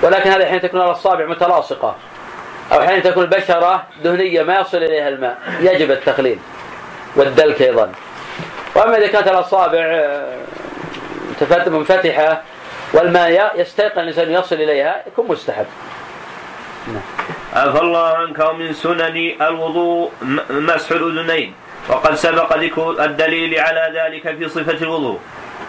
ولكن 0.02 0.30
هذا 0.30 0.46
حين 0.46 0.62
تكون 0.62 0.82
الأصابع 0.82 1.26
متلاصقة 1.26 1.96
أو 2.72 2.82
حين 2.82 3.04
تكون 3.04 3.24
البشرة 3.24 3.84
دهنية 4.04 4.44
ما 4.44 4.60
يصل 4.60 4.78
إليها 4.78 5.10
الماء 5.10 5.38
يجب 5.60 5.92
التخليل 5.92 6.40
والدلك 7.16 7.62
أيضا. 7.62 7.92
وأما 8.76 8.98
إذا 8.98 9.08
كانت 9.08 9.28
الأصابع 9.28 9.80
آه، 9.82 10.38
منفتحة 11.68 12.42
والماء 12.94 13.62
يستيقن 13.62 14.02
الإنسان 14.02 14.32
يصل 14.32 14.56
إليها 14.56 15.04
يكون 15.08 15.28
مستحب. 15.28 15.66
عفى 17.54 17.82
الله 17.82 18.08
عنك 18.08 18.40
ومن 18.40 18.74
سنن 18.74 19.36
الوضوء 19.42 20.12
مسح 20.50 20.92
الأذنين 20.92 21.54
وقد 21.90 22.16
سبق 22.16 22.58
ذكر 22.58 23.04
الدليل 23.06 23.60
على 23.60 23.94
ذلك 24.00 24.38
في 24.38 24.50
صفة 24.50 24.84
الوضوء. 24.84 25.20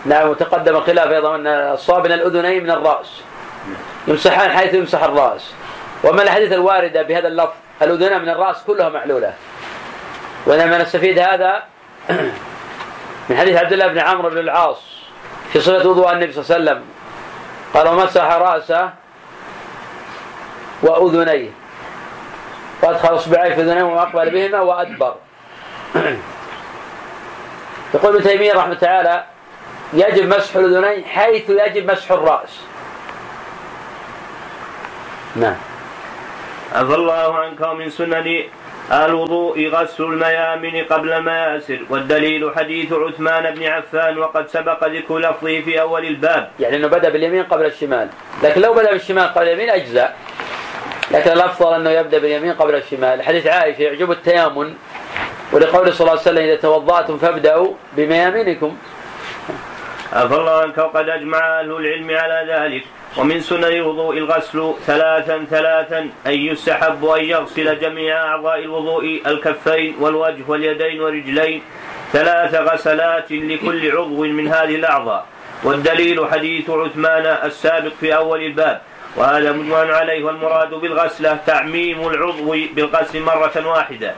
نعم 0.07 0.29
وتقدم 0.29 0.81
خلاف 0.81 1.11
أيضا 1.11 1.35
أن 1.35 1.47
الصواب 1.47 2.07
من 2.07 2.13
الأذنين 2.13 2.63
من 2.63 2.71
الرأس. 2.71 3.23
يمسحان 4.09 4.51
حيث 4.51 4.75
يمسح 4.75 5.03
الرأس. 5.03 5.53
وما 6.05 6.23
الأحاديث 6.23 6.53
الواردة 6.53 7.03
بهذا 7.03 7.29
اللفظ؟ 7.29 7.53
الأذنان 7.83 8.23
من 8.23 8.29
الرأس 8.29 8.57
كلها 8.67 8.89
معلولة؟ 8.89 9.35
وإنما 10.47 10.79
نستفيد 10.79 11.19
هذا 11.19 11.63
من 13.29 13.37
حديث 13.37 13.57
عبد 13.57 13.73
الله 13.73 13.87
بن 13.87 13.99
عمرو 13.99 14.31
بن 14.31 14.39
العاص 14.39 14.79
في 15.53 15.61
صفة 15.61 15.89
وضوء 15.89 16.13
النبي 16.13 16.33
صلى 16.33 16.43
الله 16.43 16.55
عليه 16.55 16.81
وسلم. 16.81 16.85
قال 17.75 17.89
ومسح 17.89 18.33
رأسه 18.33 18.91
وأذنيه. 20.83 21.51
وأدخل 22.83 23.15
إصبعيه 23.15 23.55
في 23.55 23.61
أذنيه 23.61 23.83
وأقبل 23.83 24.31
بهما 24.31 24.61
وأدبر. 24.61 25.15
يقول 27.95 28.17
ابن 28.17 28.23
تيمية 28.25 28.53
رحمه 28.53 28.75
تعالى 28.75 29.25
يجب 29.93 30.29
مسح 30.37 30.57
الأذنين 30.57 31.05
حيث 31.05 31.51
يجب 31.51 31.91
مسح 31.91 32.13
الرأس. 32.13 32.61
نعم 35.37 35.57
عفى 36.73 36.95
الله 36.95 37.39
عنك 37.39 37.61
ومن 37.61 37.91
سنن 37.91 38.43
الوضوء 38.93 39.69
غسل 39.69 40.05
الميامن 40.05 40.85
قبل 40.85 41.13
المياسر 41.13 41.81
والدليل 41.91 42.53
حديث 42.57 42.93
عثمان 42.93 43.55
بن 43.55 43.65
عفان 43.65 44.19
وقد 44.19 44.49
سبق 44.49 44.85
ذكر 44.85 45.19
لفظه 45.19 45.61
في 45.61 45.81
أول 45.81 46.05
الباب. 46.05 46.51
يعني 46.61 46.77
إنه 46.77 46.89
بدأ 46.89 47.09
باليمين 47.09 47.43
قبل 47.43 47.67
الشمال، 47.67 48.09
لكن 48.43 48.61
لو 48.61 48.75
بدأ 48.75 48.93
بالشمال 48.93 49.35
قبل 49.35 49.49
اليمين 49.49 49.71
اجزاء. 49.71 50.17
لكن 51.11 51.31
الأفضل 51.31 51.75
أنه 51.75 51.91
يبدأ 51.91 52.19
باليمين 52.19 52.53
قبل 52.53 52.75
الشمال، 52.75 53.23
حديث 53.23 53.47
عائشة 53.47 53.83
يعجب 53.83 54.11
التيامن 54.11 54.75
ولقول 55.53 55.93
صلى 55.93 56.01
الله 56.01 56.11
عليه 56.11 56.21
وسلم 56.21 56.45
إذا 56.45 56.57
توضأتم 56.57 57.19
فابدأوا 57.19 57.75
بميامنكم. 57.97 58.77
عفى 60.13 60.35
الله 60.35 60.61
عنك 60.61 60.79
وقد 60.79 61.09
أجمع 61.09 61.39
أهل 61.39 61.71
العلم 61.71 62.11
على 62.11 62.53
ذلك 62.53 62.85
ومن 63.19 63.41
سنن 63.41 63.65
الوضوء 63.65 64.19
الغسل 64.19 64.75
ثلاثا 64.87 65.47
ثلاثا 65.51 65.99
أن 66.27 66.33
يستحب 66.33 67.05
أن 67.05 67.25
يغسل 67.25 67.81
جميع 67.81 68.25
أعضاء 68.25 68.59
الوضوء 68.59 69.23
الكفين 69.27 69.97
والوجه 70.01 70.43
واليدين 70.49 71.01
والرجلين. 71.01 71.63
ثلاث 72.13 72.55
غسلات 72.55 73.33
لكل 73.33 73.97
عضو 73.97 74.25
من 74.25 74.49
هذه 74.49 74.75
الأعضاء. 74.75 75.27
والدليل 75.65 76.27
حديث 76.31 76.71
عثمان 76.71 77.27
السابق 77.45 77.93
في 78.01 78.17
أول 78.17 78.43
الباب. 78.43 78.81
وهذا 79.17 79.53
مجمع 79.53 79.95
عليه 79.95 80.25
والمراد 80.25 80.71
بالغسلة 80.71 81.39
تعميم 81.47 82.09
العضو 82.09 82.57
بالغسل 82.75 83.23
مرة 83.23 83.67
واحدة. 83.67 84.15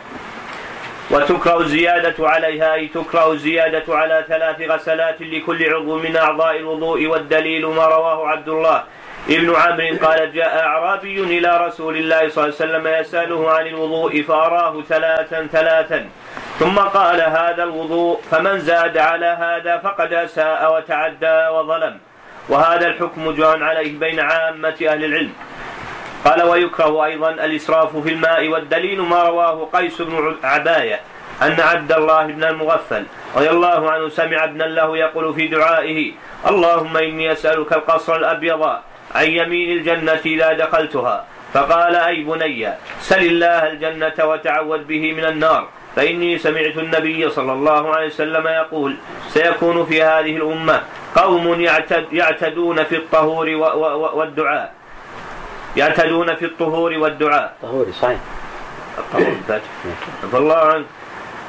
وتكره 1.10 1.60
الزيادة 1.60 2.28
عليها 2.28 2.74
أي 2.74 2.88
تكره 2.88 3.32
الزيادة 3.32 3.84
على 3.88 4.24
ثلاث 4.28 4.60
غسلات 4.60 5.20
لكل 5.20 5.74
عضو 5.74 5.98
من 5.98 6.16
أعضاء 6.16 6.56
الوضوء 6.56 7.06
والدليل 7.06 7.66
ما 7.66 7.86
رواه 7.86 8.28
عبد 8.28 8.48
الله 8.48 8.84
ابن 9.28 9.54
عمرو. 9.54 10.06
قال 10.06 10.32
جاء 10.32 10.62
أعرابي 10.66 11.20
إلى 11.20 11.66
رسول 11.66 11.96
الله 11.96 12.28
صلى 12.28 12.44
الله 12.44 12.56
عليه 12.60 12.64
وسلم 12.64 12.86
يسأله 12.86 13.50
عن 13.50 13.66
الوضوء 13.66 14.22
فأراه 14.22 14.82
ثلاثا 14.82 15.46
ثلاثا. 15.52 16.08
ثم 16.58 16.78
قال 16.78 17.20
هذا 17.20 17.62
الوضوء 17.62 18.20
فمن 18.30 18.58
زاد 18.58 18.98
على 18.98 19.26
هذا 19.26 19.78
فقد 19.78 20.12
أساء 20.12 20.76
وتعدى 20.76 21.48
وظلم. 21.48 21.98
وهذا 22.48 22.86
الحكم 22.86 23.30
جاء 23.30 23.62
عليه 23.62 23.98
بين 23.98 24.20
عامة 24.20 24.76
أهل 24.88 25.04
العلم. 25.04 25.32
قال 26.24 26.42
ويكره 26.42 27.04
أيضا 27.04 27.30
الإسراف 27.30 27.96
في 27.96 28.08
الماء 28.08 28.48
والدليل 28.48 29.00
ما 29.00 29.22
رواه 29.22 29.68
قيس 29.72 30.02
بن 30.02 30.36
عباية 30.44 31.00
أن 31.42 31.60
عبد 31.60 31.92
الله 31.92 32.26
بن 32.26 32.44
المغفل 32.44 33.04
رضي 33.36 33.50
الله 33.50 33.90
عنه 33.90 34.08
سمع 34.08 34.44
ابنا 34.44 34.64
له 34.64 34.96
يقول 34.96 35.34
في 35.34 35.48
دعائه 35.48 36.12
اللهم 36.46 36.96
إني 36.96 37.32
أسألك 37.32 37.72
القصر 37.72 38.16
الأبيض 38.16 38.62
عن 39.14 39.26
يمين 39.26 39.78
الجنة 39.78 40.20
إذا 40.26 40.52
دخلتها. 40.52 41.24
فقال 41.54 41.96
أي 41.96 42.22
بني 42.22 42.68
سل 43.00 43.18
الله 43.18 43.66
الجنة 43.66 44.24
وتعوذ 44.24 44.84
به 44.84 45.12
من 45.12 45.24
النار. 45.24 45.68
فإني 45.96 46.38
سمعت 46.38 46.78
النبي 46.78 47.30
صلى 47.30 47.52
الله 47.52 47.94
عليه 47.94 48.06
وسلم 48.06 48.46
يقول 48.46 48.96
سيكون 49.28 49.86
في 49.86 50.02
هذه 50.02 50.36
الأمة 50.36 50.82
قوم 51.16 51.60
يعتدون 52.12 52.84
في 52.84 52.96
الطهور 52.96 53.48
والدعاء. 54.14 54.79
يعتدون 55.76 56.34
في 56.34 56.44
الطهور 56.44 56.92
والدعاء. 56.92 57.56
طهوري 57.62 57.92
صحيح. 57.92 58.18
الطهور 58.98 59.36
الله 60.34 60.56
عنك 60.56 60.86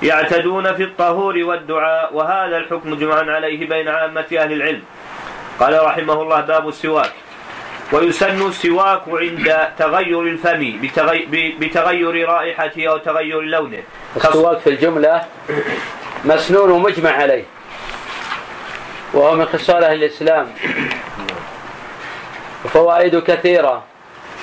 يعتدون 0.03 0.73
في 0.73 0.83
الطهور 0.83 1.37
والدعاء 1.37 2.13
وهذا 2.13 2.57
الحكم 2.57 2.95
جمعا 2.95 3.23
عليه 3.23 3.69
بين 3.69 3.87
عامة 3.87 4.25
أهل 4.31 4.51
العلم. 4.53 4.83
قال 5.59 5.85
رحمه 5.85 6.21
الله 6.21 6.41
باب 6.41 6.67
السواك. 6.67 7.11
ويسن 7.91 8.47
السواك 8.47 9.01
عند 9.07 9.57
تغير 9.77 10.21
الفم 10.21 10.79
بتغير 11.59 12.29
رائحته 12.29 12.87
أو 12.89 12.97
تغير 12.97 13.41
لونه. 13.41 13.83
السواك 14.15 14.59
في 14.59 14.69
الجملة 14.69 15.25
مسنون 16.25 16.71
ومجمع 16.71 17.11
عليه. 17.11 17.43
وهو 19.13 19.35
من 19.35 19.45
خصال 19.45 19.83
أهل 19.83 20.03
الإسلام. 20.03 20.47
وفوائده 22.65 23.19
كثيرة. 23.21 23.83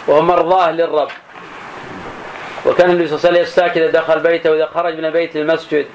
وهو 0.09 0.23
مرضاه 0.23 0.71
للرب. 0.71 1.09
وكان 2.67 2.91
النبي 2.91 3.09
صلى 3.09 3.17
الله 3.17 3.29
عليه 3.29 3.41
وسلم 3.41 3.43
يستاك 3.43 3.79
إذا 3.79 3.91
دخل 3.91 4.21
بيته 4.21 4.51
وإذا 4.51 4.67
خرج 4.67 5.01
من 5.01 5.11
بيت 5.11 5.37
المسجد 5.37 5.87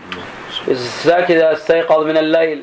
يستاك 0.67 1.32
إذا 1.32 1.54
استيقظ 1.54 2.04
من 2.06 2.17
الليل. 2.17 2.62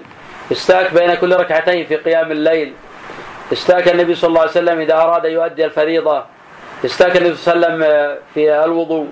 يستأك 0.50 0.94
بين 0.94 1.14
كل 1.14 1.36
ركعتين 1.36 1.86
في 1.86 1.96
قيام 1.96 2.32
الليل. 2.32 2.72
استاك 3.52 3.88
النبي 3.88 4.14
صلى 4.14 4.28
الله 4.28 4.40
عليه 4.40 4.50
وسلم 4.50 4.80
إذا 4.80 4.94
أراد 4.94 5.26
أن 5.26 5.32
يؤدي 5.32 5.64
الفريضة. 5.64 6.24
استاك 6.84 7.16
النبي 7.16 7.34
صلى 7.34 7.54
الله 7.54 7.66
عليه 7.66 7.76
وسلم 7.76 8.18
في 8.34 8.64
الوضوء. 8.64 9.06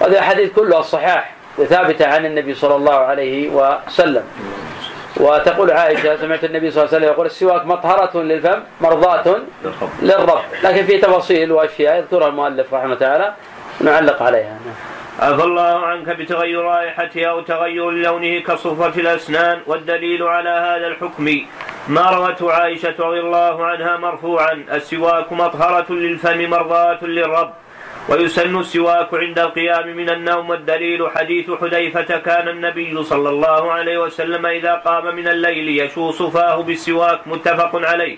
هذه 0.00 0.08
الأحاديث 0.08 0.52
كلها 0.52 0.80
الصحاح 0.80 1.34
ثابتة 1.68 2.06
عن 2.06 2.26
النبي 2.26 2.54
صلى 2.54 2.76
الله 2.76 2.94
عليه 2.94 3.48
وسلم. 3.48 4.24
وتقول 5.16 5.70
عائشة 5.70 6.16
سمعت 6.16 6.44
النبي 6.44 6.70
صلى 6.70 6.82
الله 6.82 6.94
عليه 6.94 7.04
وسلم 7.04 7.12
يقول 7.12 7.26
السواك 7.26 7.66
مطهرة 7.66 8.22
للفم 8.22 8.60
مرضاة 8.80 9.36
للرب. 10.02 10.42
لكن 10.64 10.86
في 10.86 10.98
تفاصيل 10.98 11.52
وأشياء 11.52 11.96
يذكرها 11.96 12.28
المؤلف 12.28 12.74
رحمه 12.74 12.84
الله 12.84 12.96
تعالى 12.96 13.34
نعلق 13.80 14.22
عليها. 14.22 14.58
عفى 15.18 15.42
الله 15.44 15.86
عنك 15.86 16.08
بتغير 16.08 16.62
رائحته 16.62 17.24
أو 17.24 17.40
تغير 17.40 17.90
لونه 17.90 18.40
كصفرة 18.40 19.00
الأسنان 19.00 19.60
والدليل 19.66 20.22
على 20.22 20.50
هذا 20.50 20.86
الحكم. 20.86 21.38
ما 21.88 22.10
روته 22.10 22.52
عائشة 22.52 22.94
رضي 22.98 23.20
الله 23.20 23.66
عنها 23.66 23.96
مرفوعا 23.96 24.64
السواك 24.72 25.32
مطهرة 25.32 25.92
للفم 25.92 26.50
مرضاة 26.50 27.04
للرب. 27.04 27.50
ويسن 28.08 28.58
السواك 28.58 29.14
عند 29.14 29.38
القيام 29.38 29.96
من 29.96 30.10
النوم 30.10 30.50
والدليل 30.50 31.10
حديث 31.10 31.50
حذيفة 31.50 32.18
كان 32.18 32.48
النبي 32.48 33.04
صلى 33.04 33.28
الله 33.28 33.72
عليه 33.72 33.98
وسلم 33.98 34.46
إذا 34.46 34.74
قام 34.74 35.16
من 35.16 35.28
الليل 35.28 35.80
يشوص 35.80 36.22
فاه 36.22 36.62
بالسواك 36.62 37.20
متفق 37.26 37.72
عليه. 37.86 38.16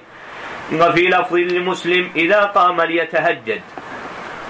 وفي 0.75 1.09
لفظ 1.09 1.35
لمسلم 1.35 2.11
إذا 2.17 2.41
قام 2.45 2.81
ليتهجد. 2.81 3.61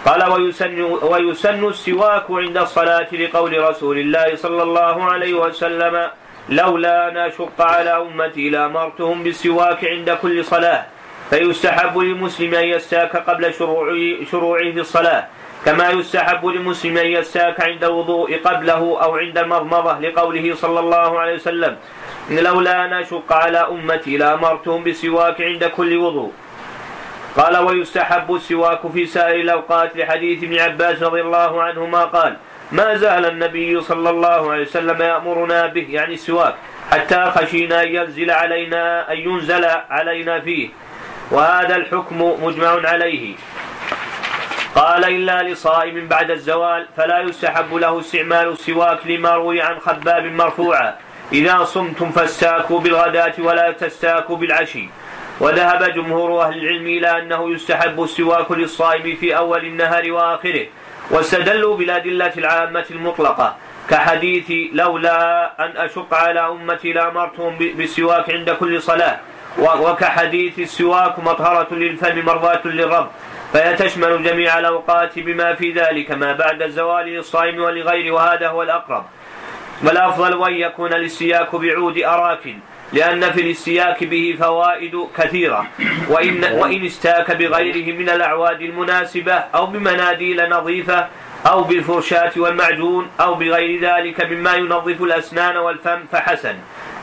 قال 0.06 0.30
ويسن, 0.32 0.80
ويسن 0.82 1.68
السواك 1.68 2.24
عند 2.30 2.56
الصلاة 2.56 3.08
لقول 3.12 3.52
رسول 3.68 3.98
الله 3.98 4.34
صلى 4.36 4.62
الله 4.62 5.04
عليه 5.04 5.34
وسلم 5.34 6.10
لولا 6.48 7.08
أن 7.08 7.16
أشق 7.16 7.60
على 7.60 7.90
أمتي 7.90 8.50
لأمرتهم 8.50 9.22
بالسواك 9.22 9.84
عند 9.84 10.10
كل 10.10 10.44
صلاة. 10.44 10.95
فيستحب 11.30 11.98
للمسلم 11.98 12.54
أن 12.54 12.64
يستاك 12.64 13.16
قبل 13.16 13.54
شروعه 14.30 14.72
في 14.72 14.80
الصلاة 14.80 15.26
كما 15.64 15.90
يستحب 15.90 16.46
للمسلم 16.46 16.98
أن 16.98 17.06
يستاك 17.06 17.60
عند 17.60 17.84
الوضوء 17.84 18.36
قبله 18.44 19.02
أو 19.02 19.16
عند 19.16 19.38
المضمضة 19.38 19.98
لقوله 19.98 20.54
صلى 20.54 20.80
الله 20.80 21.20
عليه 21.20 21.34
وسلم 21.34 21.76
لولا 22.30 22.84
أن 22.84 22.92
أشق 22.92 23.32
على 23.32 23.58
أمتي 23.58 24.16
لأمرتهم 24.16 24.84
بالسواك 24.84 25.40
عند 25.40 25.64
كل 25.64 25.96
وضوء. 25.96 26.32
قال 27.36 27.56
ويستحب 27.56 28.34
السواك 28.34 28.80
في 28.92 29.06
سائر 29.06 29.40
الأوقات 29.40 29.96
لحديث 29.96 30.44
ابن 30.44 30.58
عباس 30.58 31.02
رضي 31.02 31.20
الله 31.20 31.62
عنهما 31.62 32.04
قال 32.04 32.36
ما 32.72 32.94
زال 32.94 33.26
النبي 33.26 33.80
صلى 33.80 34.10
الله 34.10 34.52
عليه 34.52 34.62
وسلم 34.62 35.02
يأمرنا 35.02 35.66
به 35.66 35.86
يعني 35.90 36.14
السواك 36.14 36.54
حتى 36.90 37.30
خشينا 37.34 37.82
أن 37.82 37.88
ينزل 37.88 38.30
علينا 38.30 39.12
أن 39.12 39.18
ينزل 39.18 39.64
علينا 39.90 40.40
فيه. 40.40 40.68
وهذا 41.30 41.76
الحكم 41.76 42.44
مجمع 42.44 42.88
عليه. 42.88 43.34
قال 44.74 45.04
إلا 45.04 45.42
لصائم 45.42 46.08
بعد 46.08 46.30
الزوال 46.30 46.86
فلا 46.96 47.20
يستحب 47.20 47.74
له 47.74 48.00
استعمال 48.00 48.48
السواك 48.48 49.06
لما 49.06 49.34
روي 49.34 49.62
عن 49.62 49.78
خباب 49.78 50.24
مرفوعا. 50.24 50.94
إذا 51.32 51.64
صمتم 51.64 52.10
فاستاكوا 52.10 52.80
بالغداة 52.80 53.34
ولا 53.38 53.70
تستاكوا 53.70 54.36
بالعشي. 54.36 54.88
وذهب 55.40 55.92
جمهور 55.94 56.42
أهل 56.42 56.58
العلم 56.58 56.86
إلى 56.86 57.18
أنه 57.18 57.54
يستحب 57.54 58.02
السواك 58.02 58.50
للصائم 58.50 59.16
في 59.16 59.36
أول 59.36 59.64
النهار 59.64 60.12
وآخره 60.12 60.66
واستدلوا 61.10 61.76
بالأدلة 61.76 62.32
العامة 62.38 62.84
المطلقة. 62.90 63.56
كحديث 63.90 64.52
لولا 64.72 65.52
أن 65.64 65.76
أشق 65.76 66.14
على 66.14 66.40
أمتي 66.40 66.92
لأمرتهم 66.92 67.58
بالسواك 67.58 68.30
عند 68.30 68.50
كل 68.50 68.82
صلاة. 68.82 69.20
وكحديث 69.58 70.58
السواك 70.58 71.18
مطهرة 71.18 71.74
للفم 71.74 72.24
مرضاة 72.24 72.60
للرب 72.64 73.08
فيتشمل 73.52 74.22
جميع 74.22 74.58
الأوقات 74.58 75.18
بما 75.18 75.54
في 75.54 75.72
ذلك 75.72 76.10
ما 76.10 76.32
بعد 76.32 76.62
الزوال 76.62 77.06
للصائم 77.06 77.62
ولغيره 77.62 78.14
وهذا 78.14 78.48
هو 78.48 78.62
الأقرب. 78.62 79.04
والأفضل 79.84 80.46
أن 80.46 80.54
يكون 80.54 80.92
الاستياك 80.92 81.54
بعود 81.56 81.98
أراك 81.98 82.54
لأن 82.92 83.30
في 83.30 83.40
الاستياك 83.40 84.04
به 84.04 84.36
فوائد 84.40 85.06
كثيرة. 85.16 85.66
وإن, 86.08 86.44
وإن 86.52 86.84
استاك 86.84 87.36
بغيره 87.36 87.96
من 87.96 88.10
الأعواد 88.10 88.60
المناسبة 88.62 89.32
أو 89.32 89.66
بمناديل 89.66 90.50
نظيفة 90.50 91.06
أو 91.46 91.64
بالفرشاة 91.64 92.32
والمعجون 92.36 93.08
أو 93.20 93.34
بغير 93.34 93.80
ذلك 93.80 94.20
مما 94.20 94.54
ينظف 94.54 95.02
الأسنان 95.02 95.56
والفم 95.56 95.98
فحسن. 96.12 96.54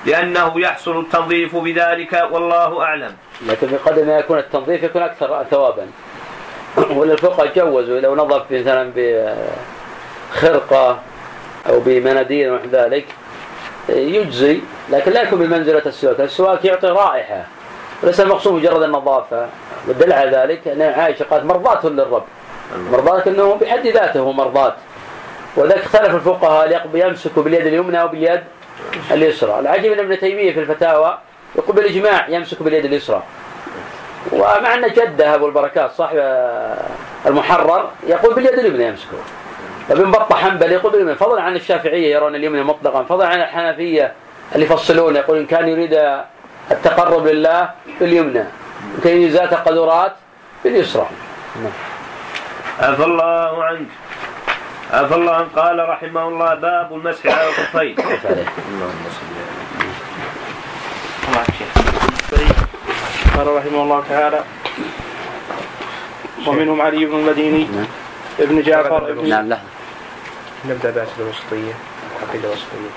لأنه 0.05 0.59
يحصل 0.59 0.99
التنظيف 0.99 1.55
بذلك 1.55 2.27
والله 2.31 2.83
أعلم. 2.83 3.15
لكن 3.47 3.67
بقدر 3.67 4.05
ما 4.05 4.17
يكون 4.17 4.37
التنظيف 4.37 4.83
يكون 4.83 5.01
أكثر 5.01 5.45
ثوابا. 5.51 5.87
وللفقهاء 6.89 7.51
جوزوا 7.55 7.99
لو 7.99 8.15
نظف 8.15 8.51
مثلا 8.51 8.91
بخرقة 8.95 10.99
أو 11.69 11.79
بمناديل 11.79 12.51
ونحو 12.51 12.65
ذلك 12.71 13.05
يجزي 13.89 14.59
لكن 14.89 15.11
لا 15.11 15.21
يكون 15.21 15.39
بمنزلة 15.39 15.81
السواك. 15.85 16.19
السواك 16.19 16.65
يعطي 16.65 16.87
رائحة. 16.87 17.45
وليس 18.03 18.19
المقصود 18.19 18.53
مجرد 18.53 18.83
النظافة. 18.83 19.47
والدليل 19.87 20.13
على 20.13 20.31
ذلك 20.31 20.67
أن 20.67 20.81
عائشة 20.81 21.23
قالت 21.23 21.45
مرضاة 21.45 21.85
للرب. 21.85 22.23
مرضاة 22.91 23.23
أنه 23.27 23.53
بحد 23.53 23.87
ذاته 23.87 24.31
مرضاة. 24.31 24.75
وذلك 25.55 25.83
اختلف 25.83 26.15
الفقهاء 26.15 26.89
يمسك 26.93 27.39
باليد 27.39 27.65
اليمنى 27.65 28.01
أو 28.01 28.07
باليد 28.07 28.41
اليسرى. 29.11 29.59
العجيب 29.59 29.91
أن 29.91 29.99
ابن 29.99 30.19
تيمية 30.19 30.53
في 30.53 30.59
الفتاوى 30.59 31.17
يقول 31.55 31.75
بالإجماع 31.75 32.29
يمسك 32.29 32.63
باليد 32.63 32.85
اليسرى. 32.85 33.23
ومع 34.31 34.73
أن 34.73 34.93
جده 34.93 35.35
أبو 35.35 35.47
البركات 35.47 35.91
صاحب 35.91 36.17
المحرر 37.25 37.89
يقول 38.07 38.35
باليد 38.35 38.59
اليمنى 38.59 38.87
يمسكه. 38.87 39.17
ابن 39.89 40.11
بطة 40.11 40.35
حنبل 40.35 40.71
يقول 40.71 40.91
باليمنى. 40.91 41.15
فضلا 41.15 41.41
عن 41.41 41.55
الشافعية 41.55 42.15
يرون 42.15 42.35
اليمنى 42.35 42.63
مطلقا. 42.63 43.03
فضلا 43.03 43.27
عن 43.27 43.41
الحنفية 43.41 44.13
اللي 44.55 44.65
يفصلون 44.65 45.15
يقول 45.15 45.37
إن 45.37 45.45
كان 45.45 45.67
يريد 45.67 46.21
التقرب 46.71 47.27
لله 47.27 47.69
باليمنى. 47.99 48.39
إن 48.39 48.99
كان 49.03 49.13
يريد 49.17 49.31
ذات 49.31 49.53
قدرات 49.53 50.13
باليسرى. 50.63 51.07
عفى 52.79 53.03
الله 53.03 53.63
عنك. 53.63 53.87
عفى 54.93 55.15
الله 55.15 55.35
عنه 55.35 55.47
قال 55.55 55.89
رحمه 55.89 56.27
الله 56.27 56.53
باب 56.53 56.93
المسح 56.93 57.25
على 57.25 57.49
الخفين 57.49 57.95
اللهم 57.99 59.03
صل 59.09 59.33
طيب. 62.37 62.55
قال 63.37 63.47
رحمه 63.47 63.83
الله 63.83 64.03
تعالى 64.09 64.43
ومنهم 66.47 66.81
علي 66.81 67.05
بن 67.05 67.15
المديني 67.15 67.63
نعم. 67.63 67.85
ابن 68.39 68.61
جعفر 68.61 69.09
ابن 69.09 69.29
نعم 69.29 69.49
لحظة 69.49 69.63
نبدأ 70.65 70.91
بعد 70.91 71.07
الوسطيه 71.19 71.73
العقيده 72.21 72.47
الوسطية 72.47 72.89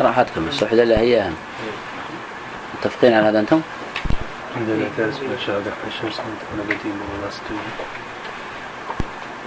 راحتكم 0.00 0.48
السحلة 0.48 0.84
لا 0.84 1.00
هي 1.00 1.20
أهم 1.20 1.34
متفقين 2.74 3.14
على 3.14 3.26
هذا 3.26 3.40
أنتم؟ 3.40 3.60
درس 4.98 5.20
من 5.20 5.38
شارع 5.46 5.60
الشمس 5.86 6.20
عند 6.20 6.36
تكون 6.40 7.00
ولا 7.22 7.30
ستوي 7.30 7.58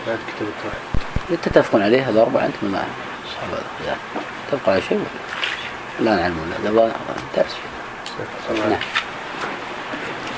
بعد 0.08 0.18
كتاب 0.28 0.48
التوحيد. 0.48 1.40
تتفقون 1.44 1.82
عليه 1.82 2.10
هذا 2.10 2.22
أربعة 2.22 2.46
أنتم 2.46 2.68
ما 2.72 2.84
صعب 3.26 3.50
هذا 3.82 3.98
تبقى 4.52 4.72
على 4.72 4.82
شيء 4.82 5.06
لا 6.00 6.16
نعلم 6.16 6.54
لا 6.64 6.72
ده 6.72 6.92
درس. 7.38 7.56
نعم. 8.70 8.80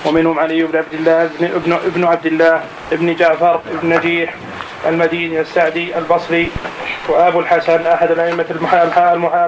ومنهم 0.06 0.39
علي 0.39 0.63
بن 0.63 0.78
عبد 0.78 0.93
الله 0.93 1.23
ابن 1.23 1.45
ابن 1.45 1.73
ابن 1.73 2.04
عبد 2.04 2.26
الله 2.26 2.63
ابن 2.91 3.15
جعفر 3.15 3.62
ابن 3.71 3.89
نجيح 3.89 4.36
المديني 4.88 5.41
السعدي 5.41 5.97
البصري 5.97 6.52
وأبو 7.10 7.39
الحسن 7.39 7.88
أحد 7.88 8.12
الأئمة 8.12 8.45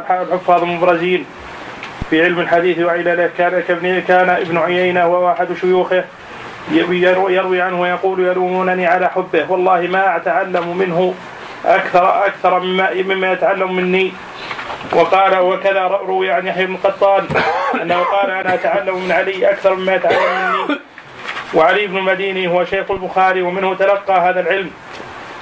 الحفاظ 0.09 0.63
المبرزين 0.63 1.25
في 2.09 2.23
علم 2.23 2.39
الحديث 2.39 2.79
وعلله 2.79 3.29
كان 3.37 3.63
كابن 3.67 4.01
كان 4.01 4.29
ابن 4.29 4.57
عيينة 4.57 5.07
وهو 5.07 5.31
أحد 5.31 5.47
شيوخه. 5.61 6.03
يروي, 6.71 7.61
عنه 7.61 7.81
ويقول 7.81 8.19
يلومونني 8.19 8.87
على 8.87 9.09
حبه. 9.09 9.51
والله 9.51 9.81
ما 9.81 10.15
أتعلم 10.15 10.77
منه 10.77 11.13
أكثر 11.65 12.25
أكثر 12.25 12.59
مما 12.59 12.93
مما 12.93 13.31
يتعلم 13.31 13.75
مني. 13.75 14.13
وقال 14.93 15.39
وكذا 15.39 15.81
روي 15.81 16.31
عن 16.31 16.47
يحيى 16.47 16.65
بن 16.65 16.77
قطان 16.83 17.27
أنه 17.81 18.03
قال 18.03 18.31
أنا 18.31 18.53
أتعلم 18.53 19.03
من 19.03 19.11
علي 19.11 19.49
أكثر 19.49 19.75
مما 19.75 19.95
يتعلم 19.95 20.17
مني. 20.17 20.79
وعلي 21.53 21.87
بن 21.87 21.97
المديني 21.97 22.47
هو 22.47 22.65
شيخ 22.65 22.91
البخاري 22.91 23.41
ومنه 23.41 23.75
تلقى 23.75 24.29
هذا 24.29 24.39
العلم. 24.39 24.71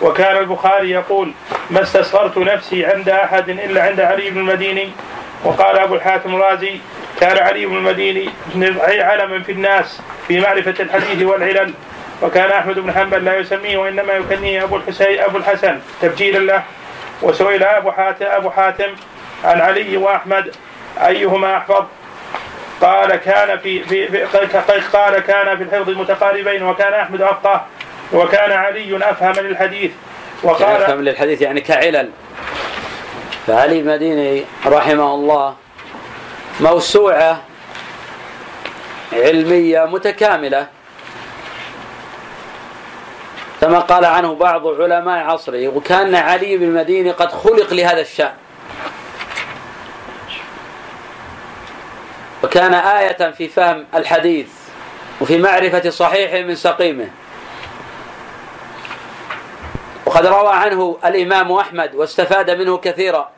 وكان 0.01 0.37
البخاري 0.37 0.91
يقول 0.91 1.31
ما 1.69 1.81
استصغرت 1.81 2.37
نفسي 2.37 2.85
عند 2.85 3.09
أحد 3.09 3.49
إلا 3.49 3.83
عند 3.83 3.99
علي 3.99 4.29
بن 4.29 4.37
المديني. 4.37 4.89
وقال 5.43 5.77
أبو 5.77 5.95
الحاتم 5.95 6.35
الرازي 6.35 6.79
كان 7.19 7.37
علي 7.37 7.65
بن 7.65 7.75
المديني 7.75 8.29
علما 8.85 9.43
في 9.43 9.51
الناس 9.51 10.01
في 10.27 10.39
معرفة 10.39 10.75
الحديث 10.79 11.23
والعلل 11.23 11.73
وكان 12.21 12.51
أحمد 12.51 12.79
بن 12.79 12.91
حنبل 12.91 13.25
لا 13.25 13.37
يسميه 13.37 13.77
وإنما 13.77 14.13
يكنيه 14.13 14.63
أبو 14.63 14.75
الحسين 14.77 15.19
أبو 15.19 15.37
الحسن 15.37 15.79
تبجيلا 16.01 16.39
له 16.39 16.63
وسئل 17.21 17.63
أبو 17.63 17.91
حاتم 17.91 18.25
أبو 18.25 18.49
حاتم 18.49 18.89
عن 19.43 19.61
علي 19.61 19.97
وأحمد 19.97 20.55
أيهما 21.05 21.57
أحفظ؟ 21.57 21.85
قال 22.81 23.15
كان 23.15 23.59
في, 23.59 23.83
في, 23.83 24.07
في 24.07 24.77
قال 24.93 25.19
كان 25.19 25.57
في 25.57 25.63
الحفظ 25.63 25.89
متقاربين 25.89 26.63
وكان 26.63 26.93
أحمد 26.93 27.21
أفقه 27.21 27.65
وكان 28.13 28.51
علي 28.51 28.97
أفهم 28.97 29.45
للحديث 29.45 29.91
وقال 30.43 30.81
وقال 30.81 31.03
للحديث 31.03 31.41
يعني 31.41 31.61
كعلل. 31.61 32.09
فعلي 33.47 33.79
المديني 33.79 34.45
رحمه 34.65 35.13
الله 35.13 35.55
موسوعة 36.59 37.41
علمية 39.13 39.85
متكاملة. 39.85 40.67
كما 43.61 43.79
قال 43.79 44.05
عنه 44.05 44.35
بعض 44.35 44.67
علماء 44.81 45.23
عصره 45.23 45.67
وكان 45.67 46.15
علي 46.15 46.57
بن 46.57 46.63
المديني 46.63 47.11
قد 47.11 47.31
خلق 47.31 47.73
لهذا 47.73 48.01
الشأن. 48.01 48.33
وكان 52.43 52.73
آية 52.73 53.31
في 53.31 53.47
فهم 53.47 53.85
الحديث 53.95 54.47
وفي 55.21 55.37
معرفة 55.37 55.89
صحيحه 55.89 56.47
من 56.47 56.55
سقيمه. 56.55 57.09
وقد 60.05 60.25
روى 60.25 60.53
عنه 60.53 60.97
الإمام 61.05 61.51
أحمد 61.51 61.95
واستفاد 61.95 62.51
منه 62.51 62.77
كثيرا. 62.77 63.32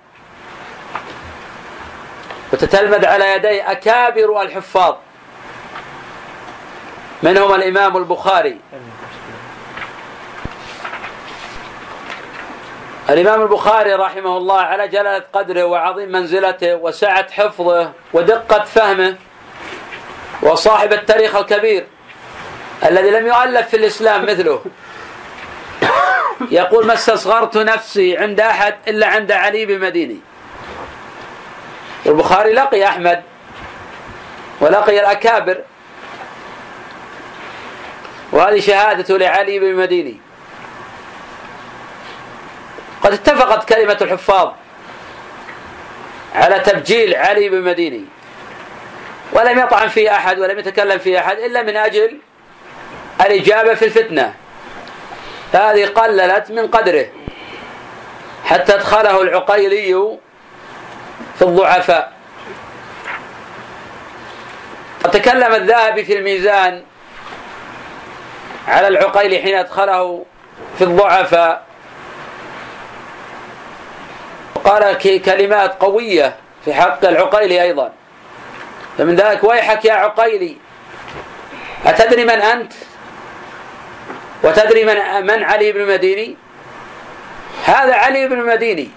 وتتلمذ 2.53 3.05
على 3.05 3.36
يديه 3.36 3.71
أكابر 3.71 4.41
الحفاظ. 4.41 4.95
منهم 7.23 7.53
الإمام 7.53 7.97
البخاري. 7.97 8.60
الإمام 13.10 13.41
البخاري 13.41 13.93
رحمه 13.93 14.38
الله 14.38 14.60
على 14.60 14.88
جلالة 14.88 15.25
قدره 15.34 15.63
وعظيم 15.65 16.12
منزلته 16.12 16.75
وسعة 16.75 17.31
حفظه 17.31 17.91
ودقة 18.13 18.63
فهمه 18.63 19.15
وصاحب 20.41 20.93
التاريخ 20.93 21.36
الكبير 21.36 21.88
الذي 22.86 23.10
لم 23.10 23.27
يؤلف 23.27 23.67
في 23.67 23.77
الإسلام 23.77 24.23
مثله. 24.23 24.62
يقول 26.51 26.86
ما 26.86 26.93
استصغرت 26.93 27.58
نفسي 27.58 28.17
عند 28.17 28.39
أحد 28.39 28.75
إلا 28.88 29.08
عند 29.08 29.31
علي 29.31 29.65
بن 29.65 29.79
مديني 29.79 30.19
والبخاري 32.05 32.53
لقي 32.53 32.87
أحمد 32.87 33.23
ولقي 34.61 34.99
الأكابر. 34.99 35.61
وهذه 38.31 38.59
شهادة 38.59 39.17
لعلي 39.17 39.59
بن 39.59 39.75
مديني 39.75 40.17
قد 43.03 43.13
اتفقت 43.13 43.69
كلمة 43.69 43.97
الحفاظ 44.01 44.51
على 46.35 46.59
تبجيل 46.59 47.15
علي 47.15 47.49
بن 47.49 47.61
مديني 47.61 48.05
ولم 49.33 49.59
يطعن 49.59 49.87
فيه 49.87 50.15
أحد 50.15 50.39
ولم 50.39 50.59
يتكلم 50.59 50.99
فيه 50.99 51.19
أحد 51.19 51.39
إلا 51.39 51.63
من 51.63 51.75
أجل 51.75 52.19
الإجابة 53.21 53.73
في 53.73 53.85
الفتنة. 53.85 54.33
هذه 55.53 55.85
قللت 55.85 56.51
من 56.51 56.67
قدره. 56.67 57.05
حتى 58.45 58.75
أدخله 58.75 59.21
العقيلي 59.21 60.17
في 61.39 61.41
الضعفاء. 61.41 62.13
وتكلم 65.06 65.54
الذهبي 65.54 66.06
في 66.06 66.17
الميزان 66.17 66.84
على 68.67 68.88
العقيلي 68.88 69.39
حين 69.39 69.56
أدخله 69.56 70.26
في 70.78 70.84
الضعفاء. 70.84 71.63
وقال 74.56 74.98
كلمات 75.21 75.74
قوية 75.84 76.36
في 76.65 76.74
حق 76.74 77.06
العقيلي 77.06 77.62
أيضا. 77.62 77.91
فمن 78.98 79.15
ذلك 79.15 79.43
ويحك 79.43 79.86
يا 79.86 79.93
عقيلي 79.93 80.58
أتدري 81.86 82.24
من 82.24 82.41
أنت؟ 82.41 82.74
وتدري 84.43 84.86
من 84.86 85.26
من 85.26 85.43
علي 85.43 85.71
بن 85.71 85.82
المديني؟ 85.82 86.38
هذا 87.65 87.95
علي 87.95 88.28
بن 88.28 88.39
المديني. 88.39 88.89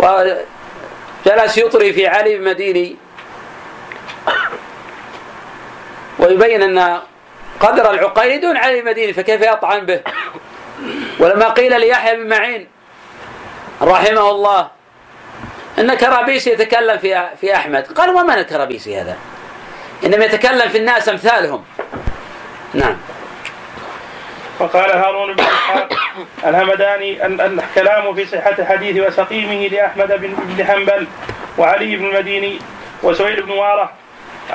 وجلس 0.00 1.58
يطري 1.58 1.92
في 1.92 2.06
علي 2.06 2.36
المديني 2.36 2.96
ويبين 6.18 6.62
أن 6.62 7.00
قدر 7.60 7.90
العقيلي 7.90 8.38
دون 8.38 8.56
علي 8.56 8.80
المديني 8.80 9.12
فكيف 9.12 9.40
يطعن 9.40 9.86
به؟ 9.86 10.00
ولما 11.18 11.48
قيل 11.48 11.80
ليحيى 11.80 12.16
بن 12.16 12.28
معين 12.28 12.68
رحمه 13.82 14.30
الله 14.30 14.68
أن 15.78 15.94
كرابيسي 15.94 16.50
يتكلم 16.50 16.98
في 16.98 17.28
في 17.40 17.54
أحمد. 17.56 17.86
قال 17.86 18.10
ومن 18.10 18.34
الكرابيسي 18.34 19.00
هذا؟ 19.00 19.16
إنما 20.04 20.24
يتكلم 20.24 20.68
في 20.68 20.78
الناس 20.78 21.08
أمثالهم. 21.08 21.64
نعم. 22.74 22.96
وقال 24.60 24.90
هارون 24.90 25.32
بن 25.34 25.40
إسحاق 25.44 25.88
الهمداني 26.46 27.26
ال- 27.26 27.40
الكلام 27.40 28.14
في 28.14 28.26
صحة 28.26 28.54
الحديث 28.58 29.06
وسقيمه 29.06 29.68
لأحمد 29.68 30.20
بن 30.20 30.64
حنبل 30.64 31.06
وعلي 31.58 31.96
بن 31.96 32.06
المديني 32.06 32.58
وسهيل 33.02 33.42
بن 33.42 33.50
وارة 33.50 33.92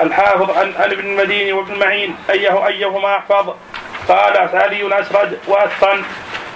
الحافظ 0.02 0.50
عن 0.58 0.72
ابن 0.92 1.06
المديني 1.06 1.52
وابن 1.52 1.78
معين 1.78 2.16
أيه 2.30 2.66
أيهما 2.66 3.16
أحفظ. 3.16 3.54
قال 4.08 4.36
علي 4.36 5.00
أسرد 5.00 5.38
وأتقن. 5.48 6.02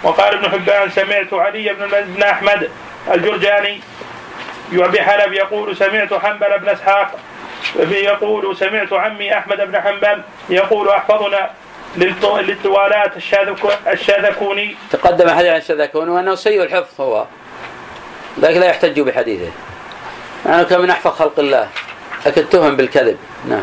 وقال 0.02 0.34
ابن 0.34 0.50
حبان 0.50 0.90
سمعت 0.90 1.32
علي 1.34 1.72
بن 1.72 1.88
بن 2.14 2.22
أحمد 2.22 2.70
الجرجاني 3.14 3.80
بحلب 4.72 5.32
يقول 5.32 5.76
سمعت 5.76 6.14
حنبل 6.14 6.58
بن 6.58 6.68
إسحاق 6.68 7.18
يقول 7.90 8.56
سمعت 8.56 8.92
عمي 8.92 9.38
أحمد 9.38 9.56
بن 9.60 9.80
حنبل 9.80 10.22
يقول 10.48 10.88
أحفظنا 10.88 11.50
للطوالات 11.96 13.16
الشاذك- 13.16 13.78
الشاذكوني. 13.88 14.76
تقدم 14.90 15.30
حديث 15.30 15.50
عن 15.50 15.56
الشذكون 15.56 16.08
وأنه 16.08 16.34
سيء 16.34 16.62
الحفظ 16.62 17.00
هو 17.00 17.24
لكن 18.38 18.60
لا 18.60 18.66
يحتج 18.66 19.00
بحديثه. 19.00 19.50
انه 20.46 20.62
كان 20.62 20.80
من 20.80 20.90
احفظ 20.90 21.10
خلق 21.10 21.38
الله 21.38 21.68
لكن 22.26 22.40
اتهم 22.42 22.76
بالكذب. 22.76 23.18
نعم. 23.48 23.62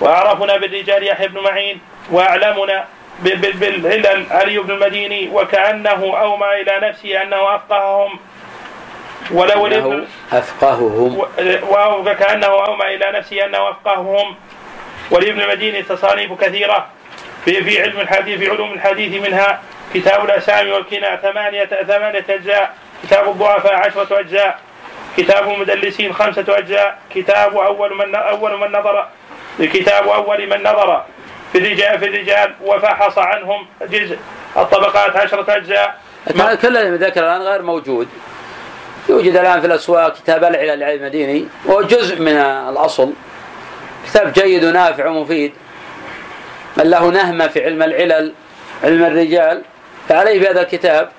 وأعرفنا 0.00 0.56
بالرجال 0.56 1.06
يحيى 1.06 1.28
بن 1.28 1.40
معين 1.40 1.80
وأعلمنا 2.10 2.84
بالعلل 3.22 4.26
علي 4.30 4.58
بن 4.58 4.70
المديني 4.70 5.28
وكأنه 5.32 6.16
أومى 6.20 6.46
إلى 6.60 6.88
نفسه 6.88 7.22
أنه 7.22 7.54
أفقههم. 7.56 8.18
ولو 9.30 9.66
أنه 9.66 10.06
أفقههم. 10.32 11.18
و- 11.18 12.10
وكأنه 12.10 12.46
أومى 12.46 12.94
إلى 12.94 13.18
نفسه 13.18 13.44
أنه 13.44 13.70
أفقههم. 13.70 14.36
ولابن 15.10 15.40
المديني 15.40 15.82
تصانيف 15.82 16.32
كثيرة. 16.32 16.86
في 17.44 17.64
في 17.64 17.82
علم 17.82 18.00
الحديث 18.00 18.38
في 18.38 18.50
علوم 18.50 18.72
الحديث 18.72 19.22
منها 19.26 19.60
كتاب 19.94 20.24
الأسامي 20.24 20.70
والكنى 20.70 21.16
ثمانية 21.22 21.64
ثمانية 21.64 22.24
أجزاء. 22.30 22.74
كتاب 23.02 23.28
الضعفاء 23.28 23.74
عشرة 23.74 24.20
أجزاء. 24.20 24.58
كتاب 25.16 25.50
المدلسين 25.50 26.12
خمسة 26.12 26.44
أجزاء. 26.48 26.98
كتاب 27.14 27.56
أول 27.56 27.96
من 27.96 28.14
أول 28.14 28.58
من 28.58 28.72
نظر 28.72 29.06
كتاب 29.60 30.08
أول 30.08 30.46
من 30.46 30.62
نظر. 30.62 31.04
في 31.52 31.58
الرجال 31.58 31.98
في 31.98 32.06
الرجال 32.06 32.54
وفحص 32.64 33.18
عنهم 33.18 33.66
جزء. 33.82 34.18
الطبقات 34.56 35.16
عشرة 35.16 35.56
أجزاء. 35.56 35.98
كل 36.62 36.76
اللي 36.76 37.06
ذكر 37.06 37.20
الآن 37.20 37.42
غير 37.42 37.62
موجود. 37.62 38.08
يوجد 39.08 39.36
الآن 39.36 39.60
في 39.60 39.66
الأسواق 39.66 40.14
كتاب 40.14 40.44
العلل 40.44 40.80
لعلي 40.80 40.94
المديني 40.94 41.48
وهو 41.64 41.82
جزء 41.82 42.20
من 42.20 42.36
الأصل. 42.36 43.12
كتاب 44.06 44.32
جيد 44.32 44.64
ونافع 44.64 45.08
ومفيد. 45.08 45.52
من 46.76 46.90
له 46.90 47.10
نهمة 47.10 47.46
في 47.48 47.64
علم 47.64 47.82
العلل 47.82 48.32
علم 48.84 49.04
الرجال. 49.04 49.62
فعليه 50.08 50.40
بهذا 50.40 50.60
الكتاب. 50.60 51.10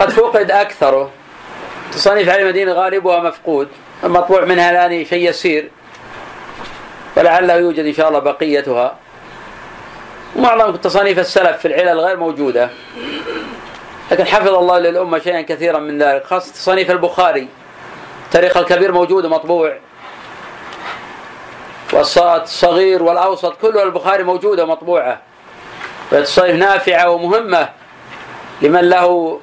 قد 0.00 0.10
فقد 0.10 0.50
أكثره. 0.50 1.10
تصانيف 1.92 2.28
علي 2.28 2.42
المديني 2.42 2.72
غالبها 2.72 3.20
مفقود. 3.20 3.68
المطبوع 4.04 4.44
منها 4.44 4.70
الآن 4.70 5.04
شيء 5.04 5.28
يسير. 5.28 5.70
ولعله 7.16 7.54
يوجد 7.54 7.84
إن 7.84 7.92
شاء 7.92 8.08
الله 8.08 8.18
بقيتها. 8.18 8.96
ومعظم 10.36 10.76
تصانيف 10.76 11.18
السلف 11.18 11.56
في 11.56 11.68
العلل 11.68 12.00
غير 12.00 12.16
موجودة. 12.16 12.70
لكن 14.10 14.26
حفظ 14.26 14.54
الله 14.54 14.78
للأمة 14.78 15.18
شيئا 15.18 15.42
كثيرا 15.42 15.78
من 15.78 16.02
ذلك 16.02 16.24
خاصة 16.24 16.52
تصانيف 16.52 16.90
البخاري. 16.90 17.48
التاريخ 18.34 18.56
الكبير 18.56 18.92
موجود 18.92 19.24
ومطبوع. 19.24 19.76
والصغير 21.92 23.02
والأوسط 23.02 23.56
كله 23.62 23.82
البخاري 23.82 24.22
موجودة 24.22 24.64
ومطبوعة. 24.64 25.20
فالتصانيف 26.10 26.56
نافعة 26.56 27.10
ومهمة 27.10 27.68
لمن 28.62 28.88
له 28.90 29.40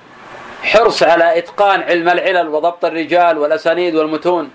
حرص 0.64 1.04
على 1.04 1.38
إتقان 1.38 1.82
علم 1.82 2.10
العلل 2.10 2.48
وضبط 2.48 2.86
الرجال 2.86 3.38
والأسانيد 3.38 3.96
والمتون. 3.96 4.52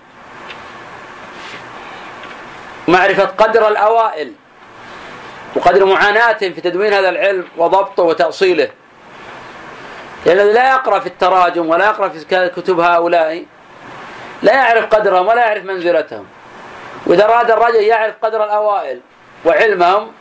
معرفة 2.87 3.25
قدر 3.25 3.67
الأوائل 3.67 4.33
وقدر 5.55 5.85
معاناتهم 5.85 6.53
في 6.53 6.61
تدوين 6.61 6.93
هذا 6.93 7.09
العلم 7.09 7.45
وضبطه 7.57 8.03
وتأصيله. 8.03 8.69
الذي 10.27 10.53
لا 10.53 10.69
يقرأ 10.69 10.99
في 10.99 11.07
التراجم 11.07 11.69
ولا 11.69 11.85
يقرأ 11.85 12.09
في 12.09 12.49
كتب 12.49 12.79
هؤلاء. 12.79 13.45
لا 14.41 14.53
يعرف 14.53 14.85
قدرهم 14.85 15.27
ولا 15.27 15.45
يعرف 15.45 15.63
منزلتهم. 15.63 16.25
وإذا 17.05 17.25
أراد 17.25 17.51
الرجل 17.51 17.81
يعرف 17.81 18.15
قدر 18.21 18.43
الأوائل 18.43 18.99
وعلمهم 19.45 20.11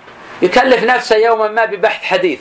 يكلف 0.42 0.84
نفسه 0.84 1.16
يوما 1.16 1.48
ما 1.48 1.64
ببحث 1.64 2.04
حديث. 2.04 2.40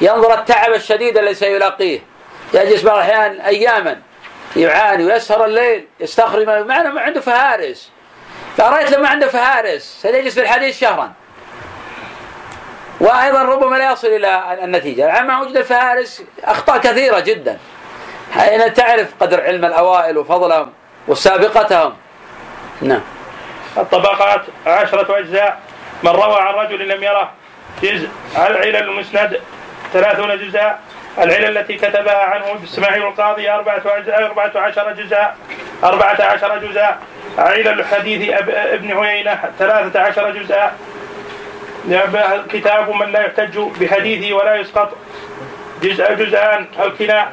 ينظر 0.00 0.34
التعب 0.34 0.72
الشديد 0.72 1.18
الذي 1.18 1.34
سيلاقيه. 1.34 2.00
يجلس 2.54 2.82
بعض 2.82 2.96
الأحيان 2.96 3.40
أياما 3.40 4.00
يعاني 4.56 5.04
ويسهر 5.04 5.44
الليل 5.44 5.86
يستخرج 6.00 6.46
مع 6.46 6.60
ما 6.62 7.00
عنده 7.00 7.20
فهارس. 7.20 7.90
فرأيت 8.56 8.90
لو 8.90 9.02
ما 9.02 9.08
عنده 9.08 9.28
فهارس 9.28 9.98
سيجلس 10.02 10.34
في 10.34 10.40
الحديث 10.40 10.80
شهرا. 10.80 11.12
وأيضا 13.00 13.42
ربما 13.42 13.76
لا 13.76 13.92
يصل 13.92 14.08
إلى 14.08 14.58
النتيجة، 14.62 15.22
مع 15.22 15.40
وجود 15.40 15.56
الفهارس 15.56 16.22
أخطاء 16.44 16.78
كثيرة 16.78 17.20
جدا. 17.20 17.58
حين 18.34 18.74
تعرف 18.74 19.08
قدر 19.20 19.40
علم 19.40 19.64
الأوائل 19.64 20.18
وفضلهم 20.18 20.72
وسابقتهم. 21.08 21.94
نعم. 22.82 23.00
الطبقات 23.76 24.40
عشرة 24.66 25.18
أجزاء. 25.18 25.60
من 26.02 26.10
روى 26.10 26.40
عن 26.40 26.54
رجل 26.54 26.88
لم 26.88 27.02
يره. 27.02 27.30
جزء 27.82 28.08
العلل 28.36 28.76
المسند 28.76 29.40
ثلاثون 29.92 30.38
جزءا. 30.38 30.78
العلل 31.18 31.58
التي 31.58 31.76
كتبها 31.76 32.24
عنه 32.24 32.44
إسماعيل 32.64 33.02
القاضي 33.02 33.50
أربعة 33.50 33.82
أجزاء 33.86 34.26
أربعة 34.26 34.52
عشر 34.56 34.92
جزءا 34.92 35.34
أربعة 35.84 36.22
عشر 36.22 36.58
جزءا. 36.58 36.98
علل 37.38 37.84
حديث 37.84 38.34
ابن 38.48 38.98
عيينة 38.98 39.40
ثلاثة 39.58 40.00
عشر 40.00 40.30
جزءا. 40.30 40.72
كتاب 42.52 42.90
من 42.90 43.12
لا 43.12 43.20
يحتج 43.20 43.58
بحديثه 43.58 44.34
ولا 44.34 44.56
يسقط. 44.56 44.96
جزء 45.82 46.14
جزءان 46.14 46.66
الكنى 46.80 47.24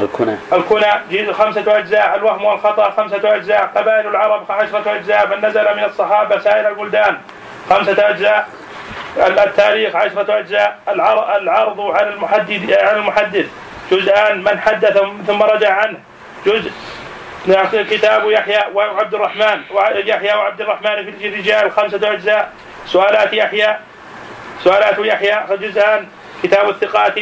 الكنى 0.00 0.36
الكنى 0.52 0.92
جزء 1.10 1.32
خمسة 1.32 1.78
أجزاء 1.78 2.16
الوهم 2.16 2.44
والخطأ 2.44 2.90
خمسة 2.90 3.36
أجزاء 3.36 3.70
قبائل 3.76 4.06
العرب 4.06 4.52
عشرة 4.52 4.94
أجزاء 4.94 5.26
من 5.26 5.48
نزل 5.48 5.76
من 5.76 5.84
الصحابة 5.84 6.38
سائر 6.38 6.68
البلدان. 6.68 7.18
خمسة 7.70 8.08
أجزاء 8.10 8.48
التاريخ 9.16 9.96
عشرة 9.96 10.38
أجزاء 10.38 10.78
العرض 10.88 11.80
على 11.80 12.08
المحدث 12.08 12.78
على 12.82 12.96
المحدث. 12.96 13.46
جزءان 13.90 14.44
من 14.44 14.60
حدث 14.60 14.98
ثم 15.26 15.42
رجع 15.42 15.72
عنه. 15.72 15.98
جزء 16.46 16.72
كتاب 17.90 18.30
يحيى 18.30 18.60
وعبد 18.74 19.14
الرحمن. 19.14 19.60
يحيى 20.04 20.34
وعبد 20.34 20.60
الرحمن 20.60 21.12
في 21.18 21.28
الرجال 21.28 21.72
خمسة 21.72 22.12
أجزاء. 22.12 22.52
سؤالات 22.86 23.32
يحيى 23.32 23.76
سؤالات 24.64 24.98
يحيى 24.98 25.38
جزءان 25.50 26.08
كتاب 26.42 26.68
الثقات 26.68 27.14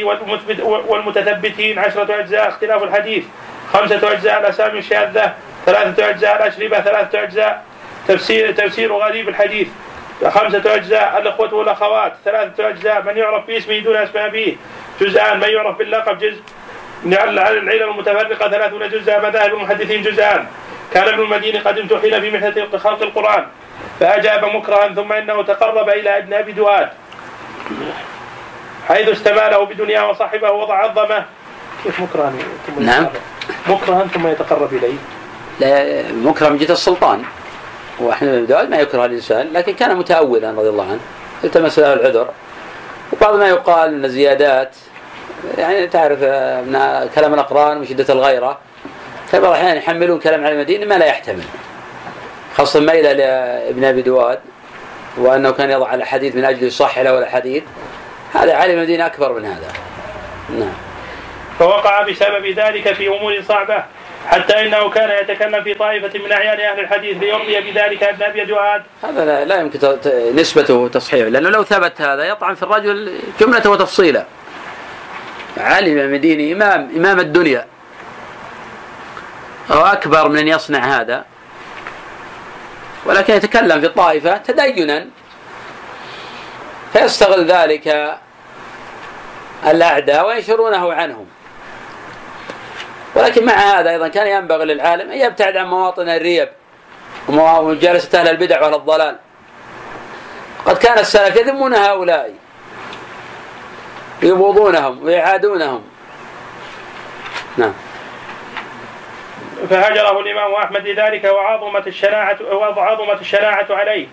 والمتثبتين 0.63 1.79
عشرة 1.79 2.19
أجزاء 2.19 2.47
اختلاف 2.47 2.83
الحديث 2.83 3.23
خمسة 3.73 4.11
أجزاء 4.11 4.39
الأسامي 4.39 4.79
الشاذة 4.79 5.33
ثلاثة 5.65 6.09
أجزاء 6.09 6.35
الأشربة 6.35 6.81
ثلاثة 6.81 7.23
أجزاء 7.23 7.63
تفسير 8.07 8.51
تفسير 8.51 8.93
غريب 8.93 9.29
الحديث 9.29 9.67
خمسة 10.27 10.75
أجزاء 10.75 11.17
الأخوة 11.17 11.53
والأخوات 11.53 12.13
ثلاثة 12.25 12.69
أجزاء 12.69 13.03
من 13.03 13.17
يعرف 13.17 13.47
باسمه 13.47 13.79
دون 13.79 13.95
أسماء 13.95 14.29
به 14.29 14.57
جزءان 15.01 15.39
من 15.39 15.49
يعرف 15.49 15.77
باللقب 15.77 16.17
جزء 16.17 16.41
العلم 17.05 17.69
المتفرقة 17.69 18.49
ثلاثون 18.49 18.89
جزءا 18.89 19.29
مذاهب 19.29 19.53
المحدثين 19.53 20.01
جزءان. 20.01 20.47
كان 20.93 21.07
ابن 21.07 21.19
المديني 21.19 21.59
قد 21.59 21.79
امتحن 21.79 22.21
في 22.21 22.31
محنة 22.31 22.77
خلق 22.77 23.01
القرآن 23.01 23.45
فأجاب 23.99 24.45
مكرها 24.45 24.93
ثم 24.93 25.13
إنه 25.13 25.43
تقرب 25.43 25.89
إلى 25.89 26.39
أبي 26.39 26.51
دواد 26.51 26.89
حيث 28.91 29.09
استماله 29.09 29.63
بدنياه 29.65 30.09
وصاحبه 30.09 30.51
وعظمه 30.51 31.25
كيف 31.83 31.99
مكرها 31.99 32.33
ثم 32.67 32.83
نعم. 32.83 33.07
مكرها 33.67 34.07
ثم 34.13 34.27
يتقرب 34.27 34.73
إليه. 34.73 34.97
لا 35.59 36.03
مكرم 36.11 36.57
جد 36.57 36.71
السلطان. 36.71 37.23
واحمد 37.99 38.29
بن 38.29 38.45
داود 38.45 38.69
ما 38.69 38.77
يكره 38.77 39.05
الإنسان 39.05 39.49
لكن 39.53 39.73
كان 39.73 39.95
متاولا 39.95 40.51
رضي 40.51 40.69
الله 40.69 40.83
عنه. 40.83 40.99
التمس 41.43 41.79
له 41.79 41.93
العذر. 41.93 42.27
وبعض 43.13 43.35
ما 43.35 43.47
يقال 43.47 43.97
من 43.97 44.05
الزيادات 44.05 44.75
يعني 45.57 45.87
تعرف 45.87 46.19
من 46.67 47.09
كلام 47.15 47.33
الأقران 47.33 47.81
وشده 47.81 48.13
الغيرة. 48.13 48.57
فبعض 49.27 49.51
الاحيان 49.51 49.77
يحملون 49.77 50.19
كلام 50.19 50.45
على 50.45 50.53
المدينة 50.53 50.85
ما 50.85 50.95
لا 50.95 51.05
يحتمل. 51.05 51.43
خاصة 52.57 52.79
ميله 52.79 53.13
لابن 53.13 53.83
أبي 53.83 54.01
دواد 54.01 54.39
وأنه 55.17 55.51
كان 55.51 55.71
يضع 55.71 55.93
الأحاديث 55.93 56.35
من 56.35 56.45
أجل 56.45 56.63
يصح 56.63 56.99
له 56.99 57.17
الأحاديث. 57.17 57.63
هذا 58.33 58.55
علم 58.55 58.77
المدينة 58.77 59.05
أكبر 59.05 59.33
من 59.33 59.45
هذا. 59.45 59.67
نعم. 60.49 60.73
فوقع 61.59 62.01
بسبب 62.01 62.45
ذلك 62.45 62.93
في 62.93 63.07
أمور 63.07 63.41
صعبة 63.47 63.83
حتى 64.27 64.61
إنه 64.61 64.89
كان 64.89 65.23
يتكلم 65.23 65.63
في 65.63 65.73
طائفة 65.73 66.19
من 66.19 66.31
أعيان 66.31 66.59
أهل 66.59 66.79
الحديث 66.79 67.17
ليرضي 67.17 67.61
بذلك 67.61 68.03
ابن 68.03 68.23
أبي 68.23 68.45
دواد 68.45 68.83
هذا 69.03 69.25
لا, 69.25 69.45
لا 69.45 69.59
يمكن 69.59 69.79
نسبته 70.35 70.87
تصحيح 70.87 71.27
لأنه 71.27 71.49
لو 71.49 71.63
ثبت 71.63 72.01
هذا 72.01 72.23
يطعن 72.23 72.55
في 72.55 72.63
الرجل 72.63 73.19
جملة 73.39 73.69
وتفصيلا. 73.69 74.25
علم 75.57 75.97
المديني 75.97 76.53
امام 76.53 76.89
إمام 76.95 77.19
الدنيا. 77.19 77.65
هو 79.71 79.85
أكبر 79.85 80.29
من 80.29 80.37
ان 80.37 80.47
يصنع 80.47 80.79
هذا. 80.79 81.25
ولكن 83.05 83.33
يتكلم 83.33 83.79
في 83.79 83.85
الطائفه 83.85 84.37
تدينا 84.37 85.07
فيستغل 86.93 87.51
ذلك 87.51 88.17
الأعداء 89.67 90.27
وينشرونه 90.27 90.93
عنهم. 90.93 91.27
ولكن 93.15 93.45
مع 93.45 93.53
هذا 93.53 93.89
أيضا 93.89 94.07
كان 94.07 94.27
ينبغي 94.27 94.65
للعالم 94.65 95.11
أن 95.11 95.17
يبتعد 95.17 95.57
عن 95.57 95.65
مواطن 95.65 96.09
الريب 96.09 96.49
ومجالسة 97.29 98.19
أهل 98.19 98.27
البدع 98.27 98.61
وأهل 98.61 98.73
الضلال. 98.73 99.17
قد 100.65 100.77
كان 100.77 100.99
السلف 100.99 101.35
يذمون 101.35 101.73
هؤلاء 101.73 102.33
يبغضونهم 104.23 105.03
ويعادونهم. 105.03 105.83
نعم. 107.57 107.73
فهجره 109.69 110.19
الإمام 110.19 110.53
أحمد 110.53 110.87
لذلك 110.87 111.23
وعظمت 111.23 111.87
الشناعه 111.87 112.37
وعظمت 112.51 113.21
الشناعة 113.21 113.67
عليه. 113.69 114.07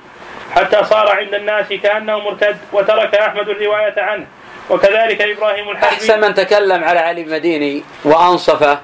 حتى 0.54 0.84
صار 0.84 1.08
عند 1.08 1.34
الناس 1.34 1.68
كأنه 1.68 2.18
مرتد 2.18 2.58
وترك 2.72 3.14
أحمد 3.14 3.48
الرواية 3.48 3.94
عنه. 3.96 4.26
وكذلك 4.70 5.20
إبراهيم 5.20 5.70
الحربي 5.70 5.94
أحسن 5.94 6.20
من 6.20 6.34
تكلم 6.34 6.84
على 6.84 6.98
علي 6.98 7.22
المديني 7.22 7.84
وأنصفه 8.04 8.78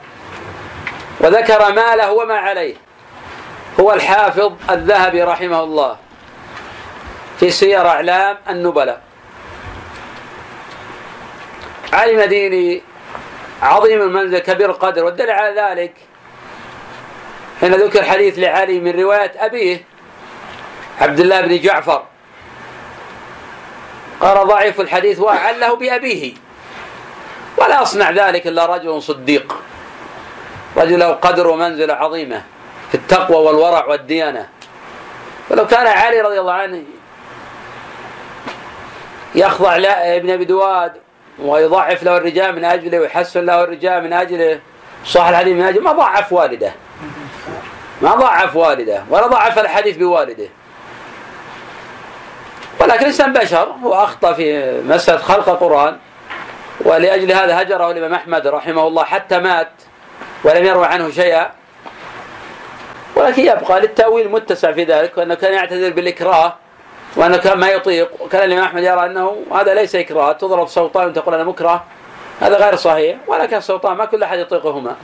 وذكر 1.20 1.72
ما 1.72 1.96
له 1.96 2.12
وما 2.12 2.34
عليه. 2.34 2.74
هو 3.80 3.92
الحافظ 3.92 4.52
الذهبي 4.70 5.22
رحمه 5.22 5.62
الله 5.62 5.96
في 7.40 7.50
سير 7.50 7.86
أعلام 7.86 8.38
النبلاء. 8.48 9.00
علي 11.92 12.10
المديني 12.12 12.82
عظيم 13.62 14.02
المنزل 14.02 14.38
كبير 14.38 14.70
القدر 14.70 15.04
والدليل 15.04 15.30
على 15.30 15.60
ذلك 15.60 15.92
حين 17.60 17.74
ذكر 17.74 18.04
حديث 18.04 18.38
لعلي 18.38 18.80
من 18.80 19.00
رواية 19.00 19.32
أبيه 19.36 19.84
عبد 21.00 21.20
الله 21.20 21.40
بن 21.40 21.60
جعفر. 21.60 22.02
قال 24.20 24.46
ضعيف 24.46 24.80
الحديث 24.80 25.20
وعله 25.20 25.76
بأبيه. 25.76 26.34
ولا 27.56 27.82
يصنع 27.82 28.10
ذلك 28.10 28.46
إلا 28.46 28.66
رجل 28.66 29.02
صديق. 29.02 29.54
رجل 30.76 30.98
له 30.98 31.12
قدر 31.12 31.46
ومنزلة 31.46 31.94
عظيمة 31.94 32.42
في 32.88 32.94
التقوى 32.94 33.36
والورع 33.36 33.84
والديانة. 33.86 34.48
ولو 35.50 35.66
كان 35.66 35.86
علي 35.86 36.20
رضي 36.20 36.40
الله 36.40 36.52
عنه 36.52 36.82
يخضع 39.34 39.76
ابن 39.76 40.30
أبي 40.30 40.44
دواد 40.44 40.92
ويضعف 41.38 42.02
له 42.02 42.16
الرجال 42.16 42.56
من 42.56 42.64
أجله 42.64 43.00
ويحسن 43.00 43.46
له 43.46 43.64
الرجال 43.64 44.04
من 44.04 44.12
أجله 44.12 44.60
صح 45.06 45.26
الحديث 45.26 45.56
من 45.56 45.62
أجله 45.62 45.82
ما 45.82 45.92
ضعف 45.92 46.32
والده. 46.32 46.72
ما 48.02 48.14
ضعف 48.14 48.56
والده 48.56 49.04
ولا 49.10 49.26
ضعف 49.26 49.58
الحديث 49.58 49.96
بوالده. 49.96 50.48
ولكن 52.80 53.00
الإنسان 53.00 53.32
بشر 53.32 53.74
هو 53.84 53.94
أخطأ 53.94 54.32
في 54.32 54.80
مسألة 54.82 55.18
خلق 55.18 55.48
القرآن. 55.48 55.96
ولأجل 56.80 57.32
هذا 57.32 57.62
هجره 57.62 57.90
الإمام 57.90 58.14
أحمد 58.14 58.46
رحمه 58.46 58.86
الله 58.86 59.04
حتى 59.04 59.38
مات 59.38 59.70
ولم 60.44 60.64
يروى 60.64 60.86
عنه 60.86 61.10
شيئا. 61.10 61.50
ولكن 63.16 63.42
يبقى 63.42 63.80
للتأويل 63.80 64.30
متسع 64.30 64.72
في 64.72 64.84
ذلك 64.84 65.18
وأنه 65.18 65.34
كان 65.34 65.52
يعتذر 65.52 65.90
بالإكراه 65.90 66.54
وأنه 67.16 67.36
كان 67.36 67.58
ما 67.58 67.68
يطيق. 67.68 68.22
وكان 68.22 68.42
الإمام 68.42 68.64
أحمد 68.64 68.82
يرى 68.82 69.06
أنه 69.06 69.42
هذا 69.54 69.74
ليس 69.74 69.94
إكراه 69.94 70.32
تضرب 70.32 70.68
سلطان 70.68 71.08
وتقول 71.08 71.34
أنا 71.34 71.44
مكره. 71.44 71.84
هذا 72.40 72.56
غير 72.56 72.76
صحيح 72.76 73.16
ولكن 73.26 73.56
السلطان 73.56 73.96
ما 73.96 74.04
كل 74.04 74.22
أحد 74.22 74.38
يطيقهما. 74.38 74.96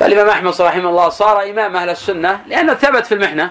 فالإمام 0.00 0.28
أحمد 0.28 0.60
رحمه 0.60 0.90
الله 0.90 1.08
صار 1.08 1.42
إمام 1.42 1.76
أهل 1.76 1.90
السنة 1.90 2.40
لأنه 2.46 2.74
ثبت 2.74 3.06
في 3.06 3.14
المحنة. 3.14 3.50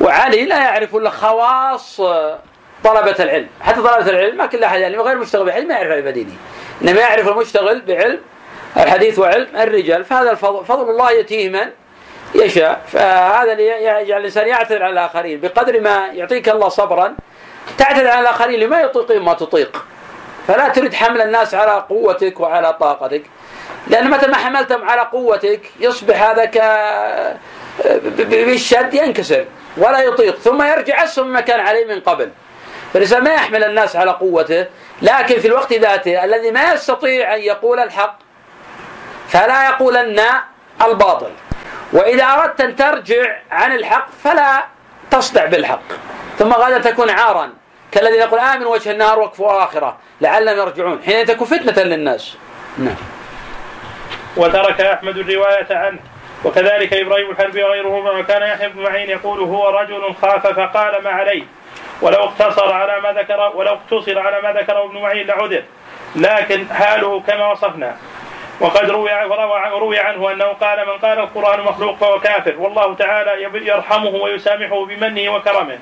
وعلي 0.00 0.44
لا 0.44 0.58
يعرف 0.58 0.96
إلا 0.96 1.10
خواص 1.10 2.00
طلبة 2.84 3.16
العلم. 3.20 3.48
حتى 3.60 3.76
طلبة 3.76 4.10
العلم 4.10 4.36
ما 4.36 4.46
كل 4.46 4.64
أحد 4.64 4.80
يعني 4.80 4.96
غير 4.96 5.16
مشتغل 5.16 5.44
بعلم 5.44 5.68
ما 5.68 5.74
يعرف 5.74 5.90
علم 5.92 6.08
ديني. 6.08 6.34
إنما 6.82 7.00
يعرف 7.00 7.28
المشتغل 7.28 7.80
بعلم 7.80 8.20
الحديث 8.76 9.18
وعلم 9.18 9.56
الرجال. 9.56 10.04
فهذا 10.04 10.30
الفضل 10.30 10.64
فضل 10.64 10.90
الله 10.90 11.10
يأتيه 11.10 11.48
من 11.48 11.70
يشاء. 12.34 12.80
فهذا 12.86 13.52
اللي 13.52 13.66
يجعل 13.84 14.20
الإنسان 14.20 14.48
يعتذر 14.48 14.82
على 14.82 14.92
الآخرين. 14.92 15.40
بقدر 15.40 15.80
ما 15.80 16.06
يعطيك 16.06 16.48
الله 16.48 16.68
صبرا 16.68 17.16
تعتذر 17.78 18.08
على 18.08 18.20
الآخرين 18.20 18.60
لما 18.60 18.80
يطيقون 18.80 19.18
ما 19.18 19.34
تطيق. 19.34 19.84
فلا 20.48 20.68
تريد 20.68 20.94
حمل 20.94 21.20
الناس 21.20 21.54
على 21.54 21.84
قوتك 21.88 22.40
وعلى 22.40 22.72
طاقتك. 22.72 23.22
لأن 23.86 24.10
متى 24.10 24.26
ما 24.26 24.36
حملتهم 24.36 24.90
على 24.90 25.00
قوتك 25.00 25.60
يصبح 25.80 26.22
هذا 26.22 26.44
ك 26.44 26.58
بالشد 28.18 28.94
ينكسر. 28.94 29.44
ولا 29.76 30.00
يطيق. 30.00 30.38
ثم 30.38 30.62
يرجع 30.62 31.04
أسوأ 31.04 31.24
مما 31.24 31.40
كان 31.40 31.60
عليه 31.60 31.84
من 31.84 32.00
قبل. 32.00 32.30
فالإنسان 32.92 33.24
ما 33.24 33.34
يحمل 33.34 33.64
الناس 33.64 33.96
على 33.96 34.10
قوته 34.10 34.66
لكن 35.02 35.40
في 35.40 35.48
الوقت 35.48 35.72
ذاته 35.72 36.24
الذي 36.24 36.50
ما 36.50 36.72
يستطيع 36.72 37.34
أن 37.34 37.40
يقول 37.40 37.80
الحق 37.80 38.18
فلا 39.28 39.68
يقولن 39.68 40.22
الباطل. 40.82 41.30
وإذا 41.92 42.24
أردت 42.24 42.60
أن 42.60 42.76
ترجع 42.76 43.36
عن 43.50 43.72
الحق 43.72 44.08
فلا 44.24 44.64
تصدع 45.10 45.44
بالحق. 45.46 45.82
ثم 46.38 46.52
غدا 46.52 46.78
تكون 46.78 47.10
عارا. 47.10 47.52
كالذي 47.92 48.16
يقول 48.16 48.40
آمن 48.40 48.66
وجه 48.66 48.90
النار 48.90 49.18
وكفوا 49.18 49.64
آخرة. 49.64 49.98
لعلهم 50.20 50.58
يرجعون. 50.58 51.02
حين 51.02 51.26
تكون 51.26 51.46
فتنة 51.46 51.82
للناس. 51.82 52.36
نعم. 52.78 52.96
وترك 54.36 54.80
أحمد 54.80 55.16
الرواية 55.16 55.66
عنه. 55.70 55.98
وكذلك 56.44 56.94
إبراهيم 56.94 57.30
الحربي 57.30 57.62
وغيرهما 57.62 58.10
وكان 58.10 58.42
يحيى 58.42 58.68
بن 58.68 58.82
معين 58.82 59.10
يقول 59.10 59.40
هو 59.40 59.68
رجل 59.68 60.14
خاف 60.22 60.46
فقال 60.46 61.04
ما 61.04 61.10
عليه 61.10 61.42
ولو 62.02 62.24
اقتصر 62.24 62.72
على 62.72 63.00
ما 63.00 63.12
ذكر 63.12 63.52
ولو 63.54 63.72
اقتصر 63.72 64.18
على 64.18 64.40
ما 64.42 64.52
ذكره 64.52 64.84
ابن 64.84 64.98
معين 64.98 65.26
لعذر. 65.26 65.62
لكن 66.16 66.66
حاله 66.72 67.20
كما 67.20 67.52
وصفنا. 67.52 67.96
وقد 68.60 68.90
روي 68.90 69.10
روي 69.72 69.98
عنه 69.98 70.32
أنه 70.32 70.44
قال 70.44 70.86
من 70.86 70.92
قال 70.92 71.18
القرآن 71.18 71.60
مخلوق 71.60 71.96
فهو 71.96 72.20
كافر. 72.20 72.54
والله 72.58 72.94
تعالى 72.94 73.42
يرحمه 73.42 74.08
ويسامحه 74.08 74.84
بمنه 74.84 75.34
وكرمه. 75.34 75.78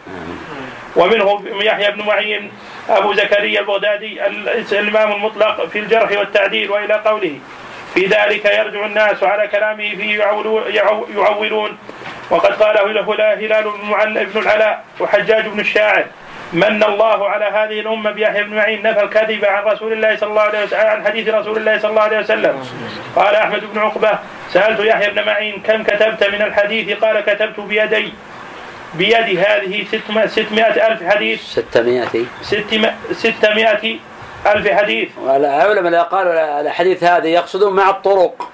ومنه 0.97 1.43
يحيى 1.63 1.91
بن 1.91 2.03
معين 2.07 2.53
أبو 2.89 3.13
زكريا 3.13 3.61
البغدادي 3.61 4.27
الإمام 4.73 5.13
المطلق 5.13 5.67
في 5.67 5.79
الجرح 5.79 6.11
والتعديل 6.19 6.71
وإلى 6.71 6.95
قوله. 6.95 7.39
في 7.95 8.07
ذلك 8.07 8.45
يرجع 8.45 8.87
الناس 8.87 9.23
على 9.23 9.49
كلامه 9.49 9.91
فيه 9.97 10.19
يعولون. 11.17 11.79
وقد 12.31 12.53
قاله 12.63 12.93
له 12.93 13.35
هلال 13.35 14.27
بن 14.27 14.41
العلاء 14.41 14.85
وحجاج 15.01 15.47
بن 15.47 15.61
الشاعر. 15.61 16.05
من 16.53 16.83
الله 16.83 17.29
على 17.29 17.45
هذه 17.45 17.81
الأمة 17.81 18.11
بيحيى 18.11 18.43
بن 18.43 18.57
معين؟ 18.57 18.83
نفى 18.83 19.03
الكذب 19.03 19.45
عن 19.45 19.63
رسول 19.63 19.93
الله 19.93 20.17
صلى 20.17 20.31
الله 20.31 20.43
عليه 20.43 20.63
وسلم 20.63 20.87
عن 20.87 21.05
حديث 21.05 21.29
رسول 21.29 21.57
الله 21.57 21.79
صلى 21.79 21.91
الله 21.91 22.03
عليه 22.03 22.19
وسلم. 22.19 22.69
قال 23.17 23.35
أحمد 23.35 23.63
بن 23.73 23.79
عقبة 23.79 24.19
سألت 24.53 24.81
يحيى 24.81 25.11
بن 25.11 25.27
معين 25.27 25.63
كم 25.67 25.83
كتبت 25.83 26.25
من 26.25 26.43
الحديث؟ 26.43 26.99
قال 26.99 27.21
كتبت 27.21 27.61
بيدي 27.61 28.13
بيدي 28.95 29.39
هذه 29.39 29.85
ستمائة 30.27 30.87
ألف 30.87 31.03
حديث. 31.03 31.43
ستمائة. 31.43 32.25
ستمائة 33.13 33.99
ألف 34.47 34.69
حديث. 34.69 35.09
العلماء 35.19 36.03
قالوا 36.03 36.61
الحديث 36.61 37.05
هذا 37.05 37.27
يقصدون 37.27 37.73
مع 37.73 37.91
الطرق. 37.91 38.51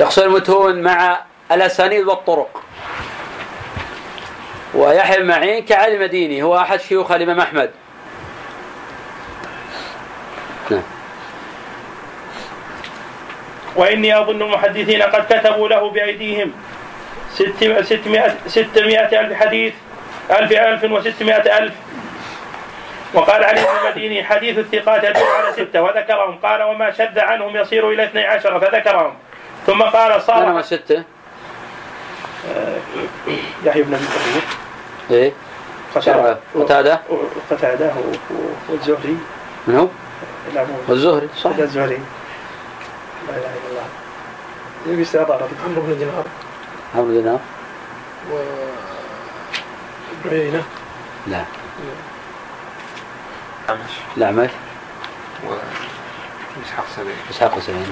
يقصد 0.00 0.22
المتون 0.22 0.82
مع 0.82 1.20
الأسانيد 1.52 2.06
والطرق. 2.06 2.62
ويحيى 4.74 5.20
بن 5.20 5.26
معين 5.26 5.64
كعلي 5.64 5.98
مديني 5.98 6.42
هو 6.42 6.58
أحد 6.58 6.80
شيوخ 6.80 7.12
الإمام 7.12 7.40
أحمد. 7.40 7.70
نعم. 10.70 10.82
وإني 13.76 14.20
أظن 14.20 14.42
المحدثين 14.42 15.02
قد 15.02 15.24
كتبوا 15.32 15.68
له 15.68 15.90
بأيديهم. 15.90 16.52
ستمائة, 17.34 18.34
ستمائة 18.46 19.20
ألف 19.20 19.32
حديث. 19.32 19.72
ألف 20.30 20.52
ألف 20.52 20.92
وستمائة 20.92 21.58
ألف. 21.58 21.74
وقال 23.14 23.44
علي 23.44 23.60
بن 23.60 23.86
المديني 23.86 24.24
حديث 24.24 24.58
الثقات 24.58 25.04
يدل 25.04 25.22
على 25.22 25.52
ستة. 25.52 25.82
وذكرهم. 25.82 26.38
قال 26.38 26.62
وما 26.62 26.90
شد 26.90 27.18
عنهم 27.18 27.56
يصير 27.56 27.90
إلى 27.90 28.04
اثني 28.04 28.24
عشر. 28.24 28.60
فذكرهم. 28.60 29.14
ثم 29.66 29.82
قال 29.82 30.22
صار 30.22 30.52
من 30.52 30.62
ستة؟ 30.62 31.02
يحيى 33.64 33.82
بن 33.82 33.94
أبي 33.94 34.04
كثير 34.04 34.42
إيه. 35.10 35.32
قتادة. 36.54 37.00
قتادة. 37.50 37.90
والزهري. 38.68 39.16
من 39.66 39.76
هو؟ 39.76 39.88
والزهري. 40.88 41.28
صح. 41.36 41.50
الزهري. 41.58 41.98
لا 43.28 43.34
إله 43.36 43.38
إلا 43.38 43.70
الله. 43.70 43.86
يبي 44.86 45.02
استعطاء 45.02 45.48
عمرو 45.66 45.82
بن 45.82 45.98
دينار. 45.98 46.24
عمرو 46.94 47.06
بن 47.06 47.12
دينار. 47.12 47.40
و 48.32 48.36
عيينة 50.28 50.62
لا. 51.26 51.44
أعمش 53.70 53.90
الأعمش؟ 54.16 54.50
وإسحاق 55.44 56.86
سبيعي 56.96 57.16
إسحاق 57.30 57.58
سبيعي 57.58 57.84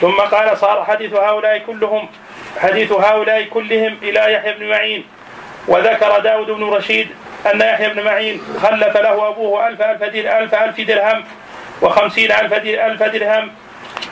ثم 0.00 0.20
قال 0.20 0.58
صار 0.58 0.84
حديث 0.84 1.14
هؤلاء 1.14 1.58
كلهم 1.58 2.08
حديث 2.58 2.92
هؤلاء 2.92 3.42
كلهم 3.42 3.96
إلى 4.02 4.32
يحيى 4.32 4.52
بن 4.52 4.68
معين. 4.68 5.04
وذكر 5.68 6.18
داود 6.18 6.50
بن 6.50 6.64
رشيد 6.64 7.08
أن 7.52 7.60
يحيى 7.60 7.88
بن 7.88 8.04
معين 8.04 8.42
خلف 8.62 8.96
له 8.96 9.28
أبوه 9.28 9.68
ألف 9.68 9.82
ألف, 9.82 10.02
ألف, 10.02 10.54
ألف 10.54 10.80
درهم 10.80 11.24
وخمسين 11.82 12.32
ألف, 12.32 12.52
ألف 12.52 13.02
درهم 13.02 13.50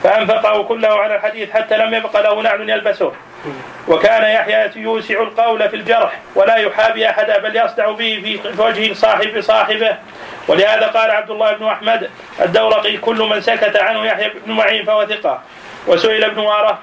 فأنفقه 0.03 0.63
كله 0.63 0.99
على 0.99 1.15
الحديث 1.15 1.51
حتى 1.51 1.77
لم 1.77 1.93
يبق 1.93 2.21
له 2.21 2.41
نعل 2.41 2.69
يلبسه. 2.69 3.13
وكان 3.87 4.23
يحيى 4.23 4.71
يوسع 4.75 5.21
القول 5.21 5.69
في 5.69 5.75
الجرح 5.75 6.19
ولا 6.35 6.55
يحابي 6.55 7.09
أحدا 7.09 7.37
بل 7.37 7.55
يصدع 7.55 7.91
به 7.91 8.39
في 8.43 8.61
وجه 8.61 8.93
صاحب 8.93 9.41
صاحبه. 9.41 9.97
ولهذا 10.47 10.87
قال 10.87 11.11
عبد 11.11 11.31
الله 11.31 11.53
بن 11.53 11.65
أحمد 11.65 12.09
الدورقي 12.41 12.97
كل 12.97 13.21
من 13.21 13.41
سكت 13.41 13.75
عنه 13.75 14.05
يحيى 14.05 14.31
بن 14.45 14.51
معين 14.51 14.85
فهو 14.85 15.05
ثقة. 15.05 15.41
وسئل 15.87 16.23
ابن 16.23 16.39
وارة 16.39 16.79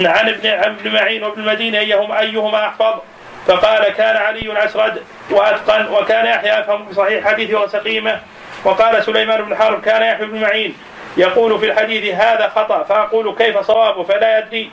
عن 0.00 0.28
ابن 0.28 0.46
ابن 0.46 0.92
معين 0.92 1.24
وابن 1.24 1.40
المديني 1.40 1.78
أيهما 1.78 2.20
أيهما 2.20 2.66
أحفظ؟ 2.66 3.00
فقال 3.46 3.88
كان 3.88 4.16
علي 4.16 4.64
أسرد 4.64 5.02
وأتقن 5.30 5.88
وكان 5.88 6.26
يحيى 6.26 6.60
أفهم 6.60 6.84
بصحيح 6.84 7.28
حديثه 7.28 7.60
وسقيمه 7.60 8.20
وقال 8.64 9.04
سليمان 9.04 9.42
بن 9.42 9.56
حرب 9.56 9.82
كان 9.82 10.02
يحيى 10.02 10.26
بن 10.26 10.40
معين 10.40 10.76
يقول 11.16 11.58
في 11.58 11.66
الحديث 11.66 12.14
هذا 12.14 12.48
خطأ 12.48 12.82
فأقول 12.82 13.34
كيف 13.38 13.58
صوابه؟ 13.58 14.02
فلا 14.02 14.38
يدري. 14.38 14.70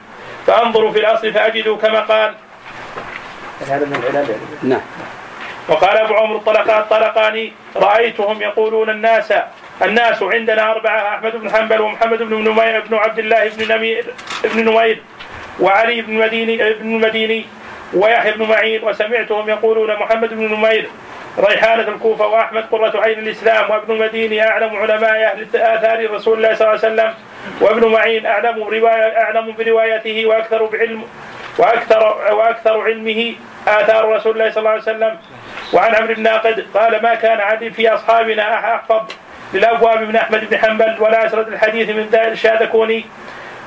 فأنظر 0.47 0.91
في 0.91 0.99
الأصل 0.99 1.33
فأجده 1.33 1.75
كما 1.75 1.99
قال 1.99 2.33
هذا 3.67 3.85
من 3.85 3.95
العلل 3.95 4.29
يعني. 4.29 4.41
نعم 4.63 4.81
وقال 5.67 5.97
أبو 5.97 6.13
عمرو 6.13 6.37
الطلقاء 6.37 6.79
الطلقاني 6.79 7.53
رأيتهم 7.75 8.41
يقولون 8.41 8.89
الناس 8.89 9.33
الناس 9.81 10.23
عندنا 10.23 10.71
أربعة 10.71 11.15
أحمد 11.15 11.35
بن 11.35 11.51
حنبل 11.51 11.81
ومحمد 11.81 12.23
بن 12.23 12.35
نمير 12.35 12.83
بن 12.89 12.95
عبد 12.95 13.19
الله 13.19 13.49
بن 13.49 13.75
نمير 13.75 14.05
بن 14.43 14.65
نمير 14.65 15.01
وعلي 15.59 16.01
بن 16.01 16.13
المديني 16.13 16.57
بن 16.57 16.95
المديني 16.95 17.45
ويحيى 17.93 18.31
بن 18.31 18.43
معين 18.43 18.83
وسمعتهم 18.83 19.49
يقولون 19.49 19.95
محمد 19.95 20.29
بن 20.29 20.53
نمير 20.53 20.89
ريحانة 21.39 21.87
الكوفة 21.87 22.27
وأحمد 22.27 22.65
قرة 22.71 23.01
عين 23.01 23.19
الإسلام 23.19 23.71
وابن 23.71 23.93
المديني 23.93 24.47
أعلم 24.47 24.75
علماء 24.75 25.23
أهل 25.23 25.47
آثار 25.55 26.11
رسول 26.11 26.37
الله 26.37 26.55
صلى 26.55 26.67
الله 26.67 26.85
عليه 26.85 26.93
وسلم 26.93 27.13
وابن 27.61 27.87
معين 27.91 28.25
أعلم 28.25 28.63
برواية 28.63 29.17
أعلم 29.21 29.55
بروايته 29.59 30.25
وأكثر 30.25 30.65
بعلم 30.65 31.03
وأكثر 31.57 32.03
وأكثر 32.31 32.81
علمه 32.81 33.33
آثار 33.67 34.15
رسول 34.15 34.33
الله 34.33 34.51
صلى 34.51 34.59
الله 34.59 34.69
عليه 34.69 34.81
وسلم. 34.81 35.17
وعن 35.73 35.95
عمرو 35.95 36.13
بن 36.13 36.23
ناقد 36.23 36.65
قال 36.73 37.03
ما 37.03 37.15
كان 37.15 37.39
عدل 37.39 37.73
في 37.73 37.89
أصحابنا 37.93 38.53
أحفظ 38.53 39.01
للأبواب 39.53 40.01
من 40.01 40.15
أحمد 40.15 40.49
بن 40.49 40.57
حنبل 40.57 40.95
ولا 40.99 41.25
أسرد 41.25 41.47
الحديث 41.47 41.89
من 41.89 42.15
الشاذكوني 42.15 43.05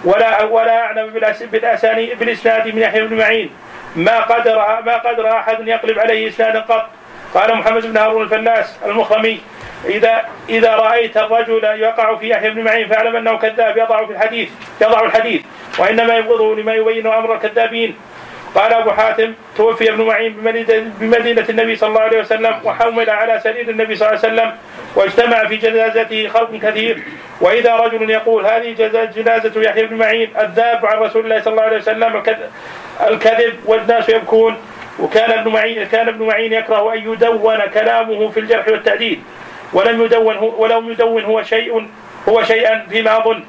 ولا 0.04 0.42
ولا 0.42 0.78
أعلم 0.80 1.10
بالأس- 1.14 1.44
بالأساني 1.44 2.14
بالإسناد 2.14 2.68
من 2.74 2.78
يحيى 2.82 3.02
بن 3.02 3.16
معين. 3.18 3.50
ما 3.96 4.20
قدر 4.20 4.56
ما 4.86 4.96
قدر 4.96 5.36
أحد 5.36 5.68
يقلب 5.68 5.98
عليه 5.98 6.28
إسنادا 6.28 6.60
قط. 6.60 6.88
قال 7.34 7.54
محمد 7.54 7.86
بن 7.86 7.96
هارون 7.96 8.22
الفلاس 8.22 8.78
المخرمي 8.86 9.40
إذا 9.84 10.22
إذا 10.48 10.74
رأيت 10.76 11.16
الرجل 11.16 11.64
يقع 11.64 12.16
في 12.16 12.28
يحيى 12.28 12.50
بن 12.50 12.64
معين 12.64 12.88
فاعلم 12.88 13.16
أنه 13.16 13.36
كذاب 13.36 13.76
يضع 13.76 14.06
في 14.06 14.12
الحديث 14.12 14.48
يضع 14.80 15.04
الحديث 15.04 15.42
وإنما 15.78 16.16
يبغضه 16.16 16.54
لما 16.56 16.74
يبين 16.74 17.06
أمر 17.06 17.34
الكذابين. 17.34 17.96
قال 18.54 18.72
أبو 18.72 18.90
حاتم 18.90 19.32
توفي 19.56 19.90
ابن 19.90 20.02
معين 20.06 20.32
بمدينة- 21.00 21.50
النبي 21.50 21.76
صلى 21.76 21.88
الله 21.88 22.00
عليه 22.00 22.20
وسلم 22.20 22.60
وحمل 22.64 23.10
على 23.10 23.40
سرير 23.44 23.70
النبي 23.70 23.96
صلى 23.96 24.08
الله 24.08 24.20
عليه 24.24 24.32
وسلم 24.32 24.52
واجتمع 24.94 25.44
في 25.46 25.56
جنازته 25.56 26.28
خلق 26.28 26.56
كثير. 26.62 27.02
وإذا 27.40 27.76
رجل 27.76 28.10
يقول 28.10 28.46
هذه 28.46 28.72
جنازة 29.16 29.62
يحيى 29.62 29.86
بن 29.86 29.96
معين 29.96 30.30
الذاب 30.40 30.86
عن 30.86 30.98
رسول 30.98 31.24
الله 31.24 31.40
صلى 31.40 31.52
الله 31.52 31.62
عليه 31.62 31.76
وسلم 31.76 32.16
الكذ- 32.22 32.48
الكذب 33.08 33.54
والناس 33.64 34.08
يبكون. 34.08 34.56
وكان 35.00 35.30
ابن 35.38 35.52
معين 35.52 35.84
كان 35.84 36.08
ابن 36.08 36.26
معين 36.26 36.52
يكره 36.52 36.94
أن 36.94 36.98
يدون 37.12 37.58
كلامه 37.74 38.28
في 38.30 38.40
الجرح 38.40 38.68
والتعديل 38.68 39.20
ولم 39.72 40.04
يدون 40.04 40.36
هو 40.36 40.62
ولم 40.62 40.90
يدون 40.90 41.24
هو 41.24 41.42
شيء 41.42 41.88
هو 42.28 42.42
شيئا 42.42 42.86
فيما 42.90 43.18
أظن 43.18 43.44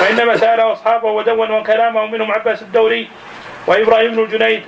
وإنما 0.00 0.36
سأله 0.36 0.72
أصحابه 0.72 1.10
ودونوا 1.10 1.62
كلامه 1.62 2.06
منهم 2.06 2.32
عباس 2.32 2.62
الدوري 2.62 3.08
وإبراهيم 3.66 4.10
بن 4.14 4.22
الجنيد 4.22 4.62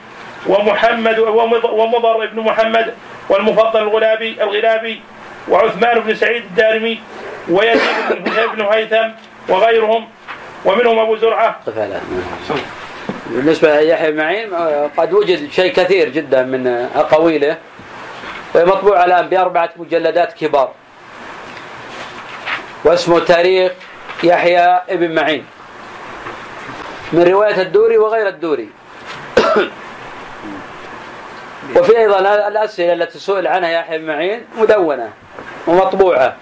ومحمد 0.47 1.19
ومض- 1.19 1.65
ومضر 1.73 2.27
بن 2.27 2.41
محمد 2.41 2.95
والمفضل 3.29 3.83
الغلابي 3.83 4.43
الغلابي 4.43 5.01
وعثمان 5.49 6.01
بن 6.01 6.15
سعيد 6.15 6.43
الدارمي 6.45 6.99
ويزيد 7.51 8.25
بن 8.55 8.61
هيثم 8.63 9.09
وغيرهم. 9.49 10.09
ومنهم 10.65 10.99
أبو 10.99 11.17
زرعة. 11.17 11.57
قف 11.67 11.79
على 11.79 12.01
بالنسبة 13.31 13.81
ليحيى 13.81 14.11
بن 14.13 14.17
معين 14.19 14.55
آه، 14.55 14.91
قد 14.97 15.13
وجد 15.13 15.51
شيء 15.51 15.73
كثير 15.73 16.09
جدا 16.09 16.43
من 16.43 16.67
آه، 16.67 16.89
أقاويله 17.01 17.57
وهي 18.55 18.65
مطبوع 18.65 19.05
الآن 19.05 19.29
بأربعة 19.29 19.71
مجلدات 19.77 20.33
كبار. 20.33 20.73
واسمه 22.85 23.19
تاريخ 23.19 23.73
يحيى 24.23 24.81
ابن 24.89 25.15
معين. 25.15 25.47
من 27.13 27.23
رواية 27.23 27.63
الدوري 27.63 27.99
وغير 27.99 28.29
الدوري. 28.29 28.69
وفي 31.77 31.99
أيضا 31.99 32.19
الأسئلة 32.49 32.93
التي 32.93 33.19
سئل 33.19 33.47
عنها 33.47 33.71
يحيى 33.71 33.99
بن 33.99 34.07
معين 34.07 34.45
مدونة 34.59 35.13
ومطبوعة. 35.67 36.37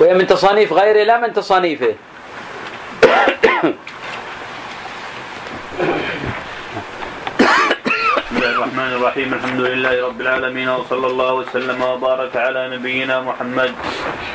وهي 0.00 0.14
من 0.14 0.26
تصانيف 0.26 0.72
غيره 0.72 1.04
لا 1.04 1.20
من 1.20 1.32
تصانيفه 1.32 1.94
بسم 8.30 8.36
الله 8.36 8.60
الرحمن 8.94 9.06
الرحيم. 9.06 9.34
الحمد 9.34 9.60
لله 9.60 10.06
رب 10.06 10.20
العالمين 10.20 10.68
وصلى 10.68 11.06
الله 11.06 11.32
وسلم 11.34 11.82
وبارك 11.82 12.36
على 12.36 12.76
نبينا 12.76 13.20
محمد 13.20 13.72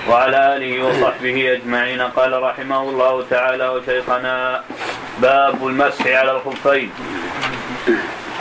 وعلى 0.10 0.40
آله 0.56 0.72
وصحبه 0.86 1.54
أجمعين. 1.54 2.02
قال 2.02 2.44
رحمه 2.44 2.82
الله 2.90 3.24
تعالى 3.30 3.68
وشيخنا 3.70 4.62
باب 5.22 5.68
المسح 5.68 6.08
على 6.08 6.32
الخفين. 6.32 6.90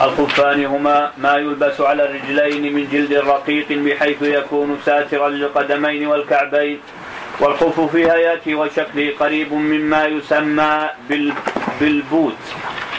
الخفان 0.02 0.64
هما 0.64 1.10
ما 1.18 1.34
يلبس 1.36 1.80
على 1.80 2.02
الرجلين 2.04 2.74
من 2.74 2.88
جلد 2.92 3.12
رقيق 3.12 3.68
بحيث 3.70 4.22
يكون 4.22 4.78
ساترا 4.86 5.28
للقدمين 5.28 6.06
والكعبين. 6.06 6.78
والخف 7.40 7.80
في 7.80 8.10
هيئته 8.10 8.54
وشكله 8.54 9.14
قريب 9.20 9.52
مما 9.52 10.04
يسمى 10.06 10.88
بال- 11.08 11.32
بالبوت 11.80 12.42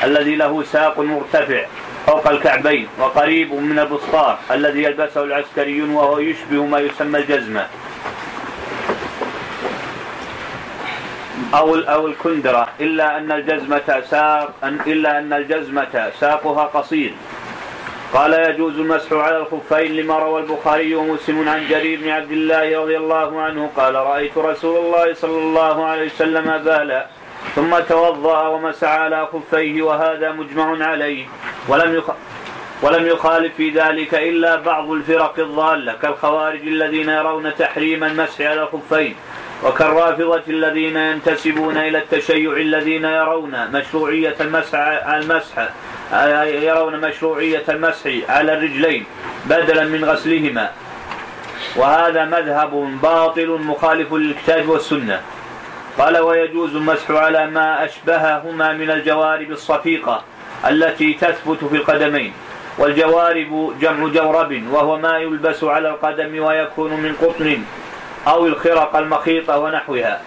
الذي 0.04 0.36
له 0.36 0.64
ساق 0.64 1.00
مرتفع. 1.00 1.64
فوق 2.08 2.28
الكعبين 2.28 2.88
وقريب 3.00 3.54
من 3.54 3.80
البسطار 3.80 4.38
الذي 4.52 4.84
يلبسه 4.84 5.24
العسكريون 5.24 5.90
وهو 5.90 6.20
يشبه 6.20 6.66
ما 6.66 6.80
يسمى 6.80 7.20
الجزمة. 7.20 7.68
أو 11.54 11.76
أو 11.76 12.08
الكندرة. 12.08 12.68
إلا 12.82 13.18
أن 13.18 13.32
الجزمة 13.32 14.04
ساق 14.10 14.54
أن- 14.64 14.88
إلا 14.88 15.20
أن 15.20 15.34
الجزمة 15.34 16.12
ساقها 16.20 16.64
قصير. 16.64 17.14
قال 18.14 18.34
يجوز 18.34 18.80
المسح 18.80 19.14
على 19.14 19.38
الخفين 19.38 19.96
لما 19.96 20.20
روى 20.20 20.42
البخاري 20.42 20.96
ومسلم 20.96 21.50
عن 21.50 21.68
جرير 21.70 22.00
بن 22.02 22.10
عبد 22.10 22.32
الله 22.32 22.82
رضي 22.82 22.98
الله 22.98 23.42
عنه 23.42 23.70
قال 23.78 23.96
رأيت 23.96 24.38
رسول 24.38 24.78
الله 24.78 25.14
صلى 25.14 25.38
الله 25.40 25.86
عليه 25.86 26.06
وسلم 26.06 26.58
بالا 26.58 27.06
ثم 27.56 27.80
توضأ 27.80 28.48
ومسح 28.48 28.88
على 28.88 29.28
خفيه 29.34 29.82
وهذا 29.82 30.32
مجمع 30.32 30.88
عليه. 30.88 31.26
ولم 31.68 31.96
يخ... 31.96 32.04
ولم 32.82 33.08
يخالف 33.08 33.56
في 33.56 33.70
ذلك 33.70 34.14
إلا 34.14 34.56
بعض 34.56 34.92
الفرق 34.92 35.40
الضالة 35.40 35.94
كالخوارج 35.94 36.62
الذين 36.62 37.10
يرون 37.10 37.56
تحريم 37.56 38.04
المسح 38.04 38.42
على 38.42 38.62
الخفين 38.62 39.16
وكالرافضة 39.64 40.44
الذين 40.48 40.98
ينتسبون 40.98 41.78
إلى 41.78 41.98
التشيع 41.98 42.52
الذين 42.52 43.06
يرون 43.06 43.72
مشروعية 43.74 44.36
المسح 44.42 44.78
المسح 45.08 45.70
يرون 46.46 47.00
مشروعية 47.00 47.64
المسح 47.70 48.10
على 48.30 48.54
الرجلين 48.54 49.06
بدلا 49.46 49.84
من 49.84 50.06
غسلهما. 50.06 50.72
وهذا 51.76 52.26
مذهب 52.26 53.00
باطل 53.02 53.48
مخالف 53.48 54.14
للكتاب 54.14 54.70
والسنة. 54.70 55.22
قال 56.00 56.18
ويجوز 56.18 56.76
المسح 56.76 57.12
على 57.12 57.48
ما 57.48 57.86
أشبههما 57.86 58.74
من 58.74 58.92
الجوارب 58.92 59.52
الصفيقة 59.52 60.24
التي 60.70 61.14
تثبت 61.14 61.64
في 61.64 61.76
القدمين 61.76 62.34
والجوارب 62.78 63.74
جمع 63.82 64.08
جورب 64.08 64.64
وهو 64.72 64.98
ما 64.98 65.18
يلبس 65.18 65.64
على 65.64 65.90
القدم 65.90 66.44
ويكون 66.44 66.94
من 66.94 67.16
قطن 67.22 67.64
أو 68.28 68.46
الخرق 68.46 68.96
المخيطة 68.96 69.60
ونحوها 69.60 70.22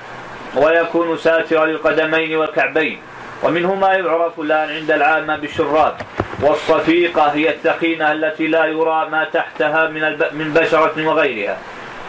ويكون 0.57 1.17
ساترا 1.17 1.67
للقدمين 1.67 2.37
والكعبين 2.37 2.99
ومنه 3.43 3.75
ما 3.75 3.93
يعرف 3.93 4.41
الآن 4.41 4.71
عند 4.71 4.91
العامة 4.91 5.37
بالشراب 5.37 5.95
والصفيقة 6.43 7.23
هي 7.23 7.51
الثخينة 7.51 8.13
التي 8.13 8.47
لا 8.47 8.65
يرى 8.65 9.09
ما 9.11 9.25
تحتها 9.25 9.89
من. 9.89 10.03
من 10.33 10.53
بشرة 10.55 11.09
وغيرها 11.09 11.57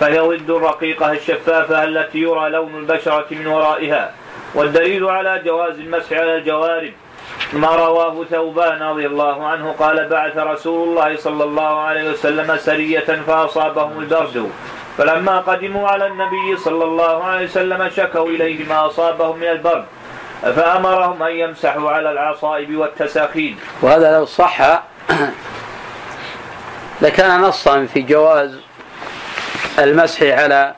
فهي 0.04 0.20
ضد 0.20 0.50
الرقيقة 0.50 1.12
الشفافة 1.12 1.84
التي 1.84 2.20
يرى 2.20 2.50
لون 2.50 2.76
البشرة 2.76 3.26
من 3.32 3.48
ورائها. 3.48 4.12
والدليل 4.56 5.06
على 5.06 5.42
جواز 5.46 5.80
المسح 5.80 6.12
على 6.12 6.38
الجوارب 6.38 6.92
ما 7.54 7.68
رواه 7.68 8.26
ثوبان 8.32 8.82
رضي 8.82 9.06
الله 9.06 9.48
عنه 9.48 9.72
قال 9.72 10.10
بعث 10.10 10.38
رسول 10.38 10.90
الله 10.90 11.18
صلى 11.18 11.44
الله 11.44 11.80
عليه 11.80 12.12
وسلم 12.12 12.58
سرية 12.58 13.24
فأصابهم 13.28 14.00
البرد. 14.00 14.50
فلما 14.98 15.40
قدموا 15.40 15.90
على 15.90 16.08
النبي 16.08 16.58
صلى 16.58 16.84
الله 16.84 17.24
عليه 17.24 17.46
وسلم 17.46 17.90
شكوا 17.90 18.28
إليه 18.28 18.68
ما 18.68 18.86
أصابهم 18.88 19.38
من 19.38 19.48
البرد. 19.48 19.86
فأمرهم 20.42 21.24
أن 21.24 21.36
يمسحوا 21.36 21.92
على 21.92 22.12
العصائب 22.12 22.76
والتساخين. 22.76 23.58
وهذا 23.82 24.18
لو 24.18 24.26
صح 24.26 24.84
لكان 27.02 27.42
نصا 27.42 27.86
في 27.86 28.02
جواز 28.02 28.60
المسح 29.80 30.24
على 30.24 30.76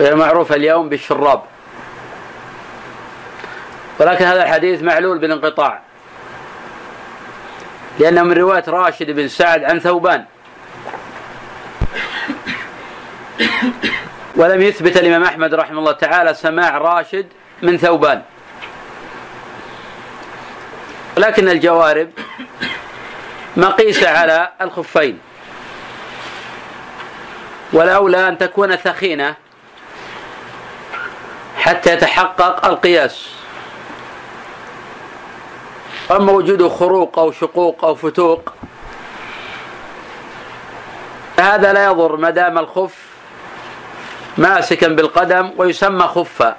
وهي 0.00 0.14
معروفة 0.14 0.54
اليوم 0.54 0.88
بالشراب. 0.88 1.42
ولكن 3.98 4.24
هذا 4.24 4.42
الحديث 4.42 4.82
معلول 4.82 5.18
بالانقطاع. 5.18 5.80
لأنه 7.98 8.22
من 8.22 8.32
رواية 8.32 8.64
راشد 8.68 9.10
بن 9.10 9.28
سعد 9.28 9.64
عن 9.64 9.78
ثوبان. 9.78 10.24
ولم 14.36 14.62
يثبت 14.62 14.96
الإمام 14.96 15.24
أحمد 15.24 15.54
رحمه 15.54 15.78
الله 15.78 15.92
تعالى 15.92 16.34
سماع 16.34 16.78
راشد 16.78 17.26
من 17.62 17.76
ثوبان. 17.76 18.22
ولكن 21.16 21.48
الجوارب 21.48 22.10
مقيسة 23.56 24.10
على 24.10 24.48
الخفين. 24.60 25.18
والأولى 27.72 28.28
أن 28.28 28.38
تكون 28.38 28.76
ثخينة 28.76 29.34
حتى 31.56 31.92
يتحقق 31.92 32.66
القياس. 32.66 33.30
أما 36.10 36.32
وجود 36.32 36.68
خروق 36.68 37.18
أو 37.18 37.32
شقوق 37.32 37.84
أو 37.84 37.94
فتوق 37.94 38.52
هذا 41.38 41.72
لا 41.72 41.84
يضر 41.84 42.16
ما 42.16 42.30
دام 42.30 42.58
الخف 42.58 42.94
ماسكا 44.38 44.88
بالقدم 44.88 45.52
ويسمى 45.56 46.02
خفا. 46.02 46.56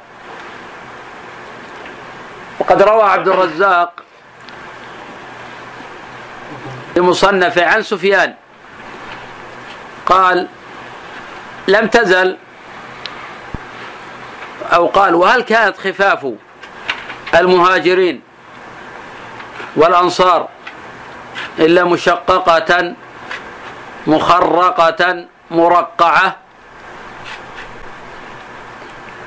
وقد 2.59 2.81
روى 2.81 3.03
عبد 3.03 3.27
الرزاق 3.27 4.03
في 7.01 7.07
مصنفه 7.07 7.65
عن 7.65 7.83
سفيان. 7.83 8.35
قال 10.05 10.47
لم 11.67 11.87
تزل. 11.87 12.37
أو 14.73 14.87
قال 14.87 15.15
وهل 15.15 15.41
كانت 15.41 15.77
خفاف 15.77 16.33
المهاجرين 17.35 18.21
والأنصار 19.75 20.49
إلا 21.59 21.83
مشققة 21.83 22.93
مخرقة 24.07 25.25
مرقعة؟ 25.51 26.35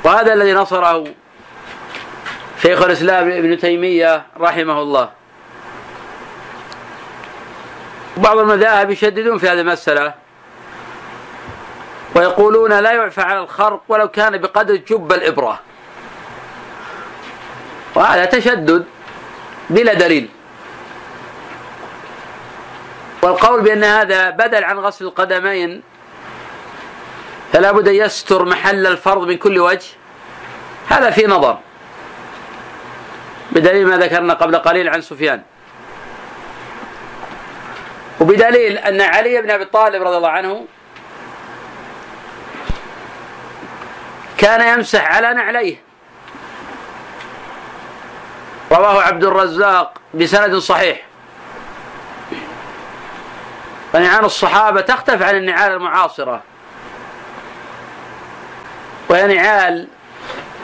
وهذا 0.05 0.33
الذي 0.33 0.53
نصره 0.53 1.05
شيخ 2.63 2.83
الإسلام 2.83 3.31
ابن 3.31 3.59
تيمية 3.59 4.23
رحمه 4.41 4.83
الله. 4.83 5.24
بعض 8.17 8.39
المذاهب 8.39 8.91
يشددون 8.91 9.39
في 9.39 9.49
هذه 9.49 9.61
المسألة 9.61 10.15
ويقولون 12.15 12.73
لا 12.73 12.93
يعفى 12.93 13.21
عن 13.21 13.37
الخرق 13.37 13.83
ولو 13.89 14.09
كان 14.09 14.39
بقدر 14.39 14.77
جب 14.77 15.13
الإبرة. 15.13 15.61
وهذا 17.95 18.25
تشدد 18.25 18.85
بلا 19.71 19.95
دليل. 19.95 20.29
والقول 23.23 23.61
بأن 23.61 23.85
هذا 23.85 24.31
بدل 24.31 24.65
عن 24.65 24.79
غسل 24.79 25.05
القدمين 25.05 25.83
فلا 27.53 27.73
بد 27.73 27.89
أن 27.89 27.95
يستر 27.95 28.45
محل 28.45 28.87
الفرض 28.87 29.27
من 29.27 29.37
كل 29.37 29.59
وجه 29.59 29.87
هذا 30.89 31.11
في 31.11 31.27
نظر. 31.27 31.59
بدليل 33.53 33.87
ما 33.87 33.97
ذكرنا 33.97 34.35
قبل 34.35 34.57
قليل 34.57 34.89
عن 34.89 35.01
سفيان. 35.01 35.43
وبدليل 38.21 38.79
أن 38.79 39.01
علي 39.01 39.43
بن 39.43 39.51
أبي 39.51 39.65
طالب 39.65 40.03
رضي 40.03 40.17
الله 40.17 40.29
عنه 40.29 40.67
كان 44.39 44.79
يمسح 44.79 45.17
على 45.17 45.35
نعليه 45.35 45.77
رواه 48.73 49.03
عبد 49.03 49.25
الرزاق 49.25 50.01
بسند 50.15 50.57
صحيح. 50.57 51.03
فنعال 53.93 54.25
الصحابة 54.25 54.81
تختلف 54.81 55.23
عن 55.23 55.37
النعال 55.37 55.73
المعاصرة. 55.73 56.43
وهي 59.09 59.35
نعال 59.35 59.89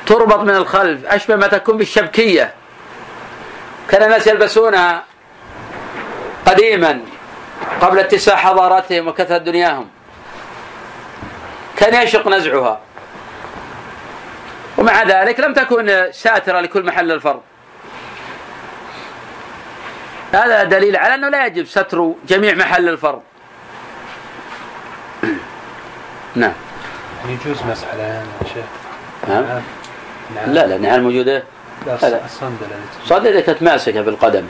تربط 0.07 0.39
من 0.39 0.57
الخلف 0.57 1.07
أشبه 1.07 1.37
ما 1.37 1.47
تكون 1.47 1.77
بالشبكية. 1.77 2.55
كان 3.89 4.03
الناس 4.03 4.27
يلبسونها 4.27 5.05
قديما. 6.47 7.01
قبل 7.81 7.99
اتساع 7.99 8.37
حضارتهم 8.37 9.09
وكثرة 9.09 9.39
دنياهم. 9.39 9.89
كان 11.77 12.03
يشق 12.03 12.29
نزعها. 12.29 12.81
ومع 14.79 15.03
ذلك 15.03 15.41
لم 15.41 15.55
تكن 15.55 16.09
ساترة 16.13 16.61
لكل 16.61 16.87
محل 16.87 17.13
الفرض. 17.13 17.41
هذا 20.33 20.65
دليل 20.65 20.97
على 20.97 21.15
أنه 21.15 21.29
لا 21.29 21.47
يجب 21.47 21.67
ستر 21.67 22.15
جميع 22.29 22.55
محل 22.55 22.89
الفرض. 22.89 23.23
نعم. 26.37 26.53
يجوز 27.29 27.63
مسح 27.63 27.95
يا 27.95 28.25
شيخ. 28.55 28.65
نعم 29.29 29.45
نعم. 30.35 30.53
لا 30.53 30.67
لا 30.67 30.79
نعال 30.79 31.03
موجودة. 31.03 31.45
لا. 31.87 32.21
صدق 33.07 33.29
إذا 33.29 33.41
كانت 33.41 33.63
ماسكة 33.63 34.01
بالقدم. 34.01 34.47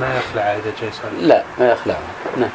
ما 0.00 0.16
يخلع 0.18 0.42
إذا 0.42 0.72
جاي 0.80 0.90
صندل 0.90 1.28
لا 1.28 1.42
ما 1.58 1.72
يخلعها 1.72 1.98
نعم. 2.36 2.50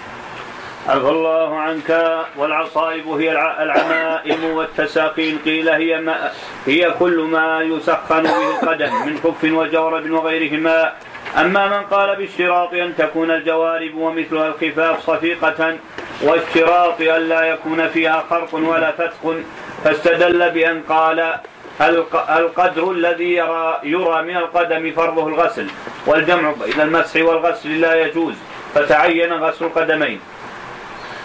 عفى 0.87 1.09
الله 1.09 1.59
عنك. 1.59 1.89
والعصائب 2.37 3.07
هي 3.07 3.31
الع- 3.31 3.63
العمائم 3.63 4.43
والتساقين. 4.45 5.39
قيل 5.45 5.69
هي 5.69 6.01
ما 6.01 6.31
هي 6.65 6.91
كل 6.99 7.17
ما 7.21 7.61
يسخن 7.61 8.23
به 8.23 8.49
القدم 8.61 9.05
من 9.05 9.19
خف 9.23 9.43
وجورب 9.43 10.11
وغيرهما. 10.11 10.93
أما 11.37 11.67
من 11.67 11.83
قال 11.85 12.15
باشتراط 12.15 12.73
أن 12.73 12.93
تكون 12.97 13.31
الجوارب 13.31 13.95
ومثلها 13.95 14.47
الخفاف 14.47 14.99
صفيقة 15.09 15.77
واشتراط 16.21 17.01
أن 17.01 17.21
لا 17.29 17.41
يكون 17.43 17.87
فيها 17.87 18.23
خرق 18.29 18.55
ولا 18.55 18.91
فتق 18.91 19.35
فاستدل 19.83 20.49
بأن 20.49 20.81
قال 20.89 21.33
القدر 21.81 22.91
الذي 22.91 23.33
يرى 23.33 23.79
يرى 23.83 24.21
من 24.21 24.37
القدم 24.37 24.91
فرضه 24.91 25.27
الغسل 25.27 25.67
والجمع 26.05 26.51
بين 26.65 26.81
المسح 26.81 27.21
والغسل 27.21 27.81
لا 27.81 27.95
يجوز 27.95 28.33
فتعين 28.75 29.33
غسل 29.33 29.65
القدمين. 29.65 30.19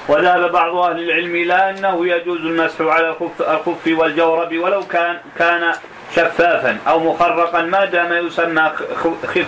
وذهب 0.09 0.53
بعض 0.53 0.77
أهل 0.77 1.11
العلم 1.11 1.35
إلى 1.35 1.71
أنه 1.71 2.07
يجوز 2.07 2.41
المسح 2.41 2.81
على 2.81 3.09
الخف, 3.09 3.87
والجورب 3.87 4.59
ولو 4.59 4.83
كان 4.83 5.17
كان 5.39 5.73
شفافا 6.17 6.79
أو 6.89 6.99
مخرقا 6.99 7.63
ما 7.63 7.85
دام 7.85 8.27
يسمى 8.27 8.71
خف 8.97 9.47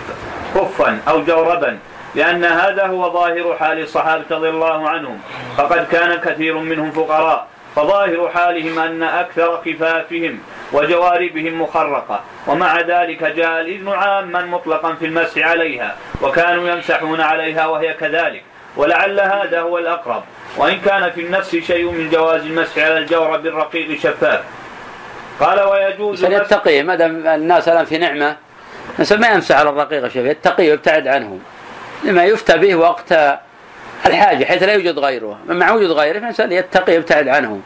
خفا 0.55 0.99
أو 1.07 1.21
جوربا 1.21 1.77
لأن 2.15 2.45
هذا 2.45 2.87
هو 2.87 3.13
ظاهر 3.13 3.55
حال 3.59 3.79
الصحابة 3.79 4.23
رضي 4.31 4.49
الله 4.49 4.89
عنهم. 4.89 5.19
فقد 5.57 5.87
كان 5.91 6.19
كثير 6.19 6.57
منهم 6.57 6.91
فقراء. 6.91 7.47
فظاهر 7.75 8.29
حالهم 8.29 8.79
أن 8.79 9.03
أكثر 9.03 9.61
خفافهم 9.65 10.39
وجواربهم 10.73 11.61
مخرقة 11.61 12.23
ومع 12.47 12.81
ذلك 12.81 13.23
جاء 13.23 13.61
الإذن 13.61 13.89
عاما 13.89 14.41
مطلقا 14.45 14.93
في 14.93 15.05
المسح 15.05 15.47
عليها 15.47 15.95
وكانوا 16.21 16.69
يمسحون 16.69 17.21
عليها 17.21 17.67
وهي 17.67 17.93
كذلك 17.93 18.43
ولعل 18.77 19.19
هذا 19.19 19.61
هو 19.61 19.77
الأقرب 19.77 20.23
وإن 20.57 20.79
كان 20.79 21.11
في 21.11 21.21
النفس 21.21 21.55
شيء 21.55 21.91
من 21.91 22.09
جواز 22.09 22.41
المسح 22.41 22.77
على 22.77 22.97
الجورب 22.97 23.45
الرقيق 23.45 23.89
الشفاف 23.89 24.43
قال 25.39 25.61
ويجوز 25.61 26.25
عشان 26.25 26.35
مسح 26.35 26.45
يتقي 26.45 26.83
ما 26.83 26.95
دام 26.95 27.27
الناس 27.27 27.67
الآن 27.69 27.85
في 27.85 27.97
نعمة 27.97 28.35
الانسان 28.93 29.21
ما 29.21 29.27
يمسح 29.27 29.55
على 29.59 29.69
الرقيق 29.69 30.07
شيء 30.07 30.25
يتقي 30.25 30.69
ويبتعد 30.69 31.07
عنه 31.07 31.39
لما 32.03 32.23
يفتى 32.23 32.57
به 32.57 32.75
وقت 32.75 33.13
الحاجة 34.05 34.45
حيث 34.45 34.63
لا 34.63 34.73
يوجد 34.73 34.99
غيره 34.99 35.37
مع 35.47 35.71
وجود 35.71 35.91
غيره 35.91 36.19
فالانسان 36.19 36.51
يتقي 36.51 36.93
ويبتعد 36.93 37.27
عنه. 37.27 37.59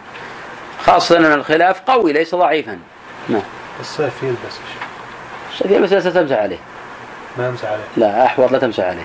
خاصة 0.86 1.18
أن 1.18 1.26
الخلاف 1.26 1.82
قوي 1.82 2.14
ليس 2.14 2.36
ضعيفا. 2.36 2.80
نعم. 3.30 3.42
الصيف 3.80 4.24
يلبس 4.24 4.38
يا 4.44 4.50
شيخ. 4.50 4.88
الشيء 5.66 5.82
بس 5.82 5.94
لا 5.94 6.12
تمسح 6.12 6.38
عليه. 6.38 6.60
ما 7.38 7.48
يمسح 7.48 7.68
عليه. 7.68 7.84
لا 7.98 8.26
أحوط 8.26 8.52
لا 8.52 8.60
تمسح 8.60 8.84
عليه. 8.84 9.04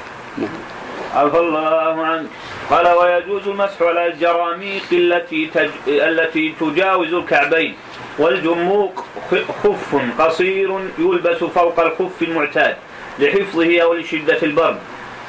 عفى 1.15 1.39
الله 1.39 2.07
عنه 2.07 2.27
قال 2.71 2.89
ويجوز 2.89 3.49
المسح 3.49 3.83
على 3.83 4.07
الجراميق 4.07 4.83
التي 4.93 5.51
تج... 5.55 5.71
التي 5.89 6.55
تجاوز 6.61 7.15
الكعبين. 7.15 7.75
والجموق 8.19 9.05
خ- 9.31 9.65
خف 9.65 9.97
قصير 10.19 10.81
يلبس 10.99 11.37
فوق 11.45 11.81
الخف 11.81 12.23
المعتاد 12.23 12.77
لحفظه 13.19 13.83
أو 13.83 13.95
لشدة 13.95 14.39
البرد. 14.43 14.79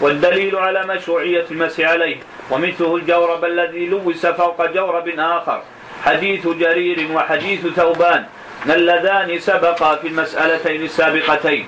والدليل 0.02 0.56
على 0.56 0.84
مشروعية 0.84 1.46
المسح 1.52 1.90
عليه 1.90 2.18
ومثله 2.52 2.96
الجورب 2.96 3.46
الذي 3.46 3.86
لوس 3.86 4.26
فوق 4.26 4.72
جورب 4.72 5.08
آخر. 5.20 5.62
حديث 6.06 6.48
جرير 6.48 7.08
وحديث 7.14 7.68
ثوبان 7.68 8.26
اللذان 8.66 9.40
سبقا 9.40 9.96
في 9.96 10.08
المسألتين 10.08 10.84
السابقتين. 10.84 11.68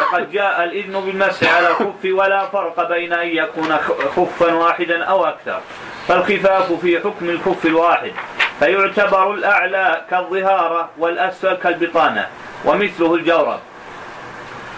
وقد 0.00 0.32
جاء 0.32 0.64
الإذن 0.64 1.00
بالمسح 1.00 1.56
على 1.56 1.68
الخف 1.68 2.04
ولا 2.04 2.46
فرق 2.46 2.88
بين 2.88 3.12
أن 3.12 3.28
يكون 3.28 3.76
خفا 4.16 4.52
واحدا 4.54 5.04
أو 5.04 5.24
أكثر. 5.24 5.60
فالخفاف 6.08 6.72
في 6.72 7.00
حكم 7.00 7.30
الخف 7.30 7.66
الواحد. 7.66 8.12
فيعتبر 8.60 9.34
الأعلى 9.34 10.00
كالظهارة 10.10 10.90
والأسفل 10.98 11.54
كالبطانة. 11.54 12.28
ومثله 12.64 13.14
الجورب. 13.14 13.60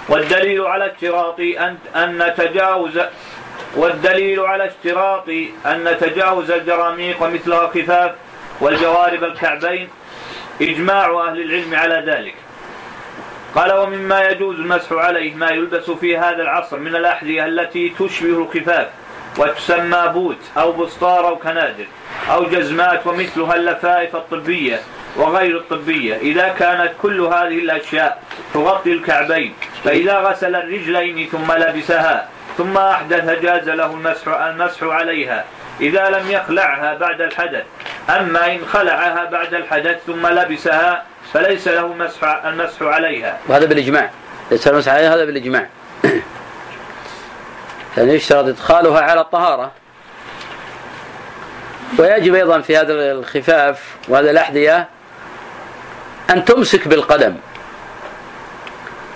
والدليل 0.09 0.61
على 0.61 0.93
اشتراط 0.93 1.41
أن 1.41 1.77
أن 1.97 2.35
تجاوز 2.37 3.01
والدليل 3.77 4.41
على 4.41 4.67
اشتراط 4.67 5.29
أن 5.67 5.97
تجاوز 6.01 6.51
الجراميق 6.51 7.23
ومثلها 7.23 7.65
الخفاف 7.65 8.13
والجوارب 8.61 9.25
الكعبين 9.25 9.89
إجماع 10.63 11.29
أهل 11.29 11.41
العلم 11.41 11.75
على 11.75 12.05
ذلك. 12.07 12.35
قال 13.55 13.73
ومما 13.73 14.23
يجوز 14.23 14.57
المسح 14.57 14.93
عليه 14.93 15.35
ما 15.35 15.51
يلبس 15.51 15.91
في 15.91 16.19
هذا 16.19 16.43
العصر 16.43 16.79
من 16.79 16.97
الأحذية 16.97 17.47
التي 17.47 17.89
تشبه 17.99 18.29
الخفاف 18.29 18.89
وتسمى 19.39 20.11
بوت 20.15 20.39
أو 20.57 20.73
بسطار 20.73 21.29
أو 21.29 21.37
كنادر 21.37 21.87
أو 22.31 22.45
جزمات 22.45 23.07
ومثلها 23.07 23.57
اللفائف 23.57 24.17
الطبية 24.17 24.81
وغير 25.17 25.57
الطبية. 25.57 26.17
إذا 26.17 26.49
كانت 26.49 26.91
كل 27.03 27.21
هذه 27.21 27.59
الأشياء 27.59 28.23
تغطي 28.55 28.93
الكعبين 28.93 29.55
فإذا 29.85 30.19
غسل 30.19 30.55
الرجلين 30.55 31.29
ثم 31.29 31.53
لبسها 31.53 32.29
ثم 32.59 32.77
أحدث 32.77 33.31
جاز 33.31 33.69
له 33.69 33.87
المسح 33.87 34.29
المسح 34.29 34.83
عليها. 34.83 35.45
إذا 35.81 36.11
لم 36.11 36.31
يخلعها 36.31 36.95
بعد 36.95 37.21
الحدث 37.21 37.65
أما 38.11 38.53
إن 38.53 38.67
خلعها 38.67 39.25
بعد 39.25 39.55
الحدث 39.55 39.97
ثم 40.07 40.27
لبسها 40.27 41.03
فليس 41.33 41.69
له 41.69 41.87
مسح 41.87 42.45
المسح 42.45 42.83
عليها. 42.83 43.39
وهذا 43.49 43.67
بالإجماع. 43.67 44.11
ليس 44.51 44.69
المسح 44.69 44.93
عليها 44.93 45.15
هذا 45.15 45.25
بالإجماع. 45.25 45.67
يعني 47.97 48.15
يشترط 48.15 48.47
إدخالها 48.47 49.01
على 49.01 49.21
الطهارة. 49.21 49.73
ويجب 51.99 52.35
أيضا 52.35 52.61
في 52.61 52.77
هذا 52.77 52.93
الخفاف 53.13 53.97
وهذا 54.09 54.31
الأحذية 54.31 54.89
أن 56.31 56.45
تمسك 56.45 56.89
بالقدم. 56.89 57.37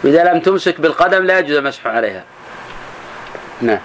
وإذا 0.05 0.33
لم 0.33 0.41
تمسك 0.41 0.81
بالقدم 0.81 1.23
لا 1.25 1.39
يجوز 1.39 1.57
المسح 1.57 1.87
عليها. 1.87 2.25
نعم. 3.61 3.79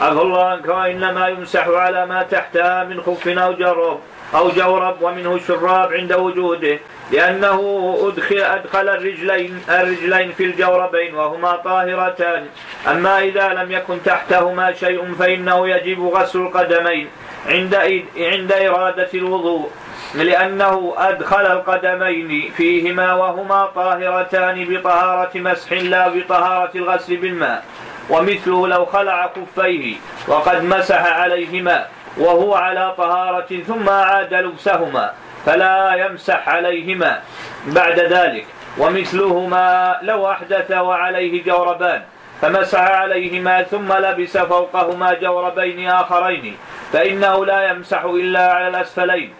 عفى 0.00 0.20
الله 0.20 0.44
عنك 0.44 0.68
وإنما 0.68 1.28
يمسح 1.28 1.68
على 1.68 2.06
ما 2.06 2.22
تحتها 2.22 2.84
من 2.84 3.00
خف 3.00 3.28
أو 3.28 3.52
جرب 3.52 4.00
أو 4.34 4.50
جورب 4.50 5.02
ومنه 5.02 5.34
الشراب 5.34 5.92
عند 5.92 6.12
وجوده 6.12 6.78
لأنه 7.12 7.58
أدخل 8.02 8.38
أدخل 8.38 8.88
الرجلين 8.88 9.62
الرجلين 9.68 10.32
في 10.32 10.44
الجوربين 10.44 11.14
وهما 11.14 11.56
طاهرتان. 11.56 12.46
أما 12.88 13.20
إذا 13.22 13.48
لم 13.48 13.72
يكن 13.72 14.02
تحتهما 14.04 14.72
شيء 14.72 15.14
فإنه 15.18 15.68
يجب 15.68 16.06
غسل 16.06 16.38
القدمين 16.38 17.08
عند 17.46 17.74
عند 18.16 18.52
إرادة 18.52 19.08
الوضوء. 19.14 19.70
لأنه 20.14 20.94
أدخل 20.98 21.46
القدمين 21.46 22.50
فيهما 22.56 23.14
وهما 23.14 23.66
طاهرتان 23.66 24.64
بطهارة 24.64 25.30
مسح 25.34 25.72
لا 25.72 26.08
بطهارة 26.08 26.70
الغسل 26.74 27.16
بالماء 27.16 27.64
ومثله 28.10 28.68
لو 28.68 28.84
خلع 28.84 29.30
خفيه 29.36 29.96
وقد 30.28 30.64
مسح 30.64 31.06
عليهما 31.06 31.86
وهو 32.16 32.54
على 32.54 32.94
طهارة 32.98 33.62
ثم 33.66 33.88
أعاد 33.88 34.34
لبسهما 34.34 35.12
فلا 35.46 35.94
يمسح 35.94 36.48
عليهما 36.48 37.20
بعد 37.66 38.00
ذلك. 38.00 38.46
ومثلهما 38.78 39.98
لو 40.02 40.30
أحدث 40.30 40.70
وعليه 40.70 41.44
جوربان 41.44 42.02
فمسح 42.42 42.80
عليهما 42.80 43.62
ثم 43.62 43.92
لبس 43.92 44.36
فوقهما 44.36 45.14
جوربين 45.14 45.88
آخرين 45.88 46.56
فإنه 46.92 47.46
لا 47.46 47.70
يمسح 47.70 48.04
إلا 48.04 48.52
على 48.52 48.68
الأسفلين. 48.68 49.34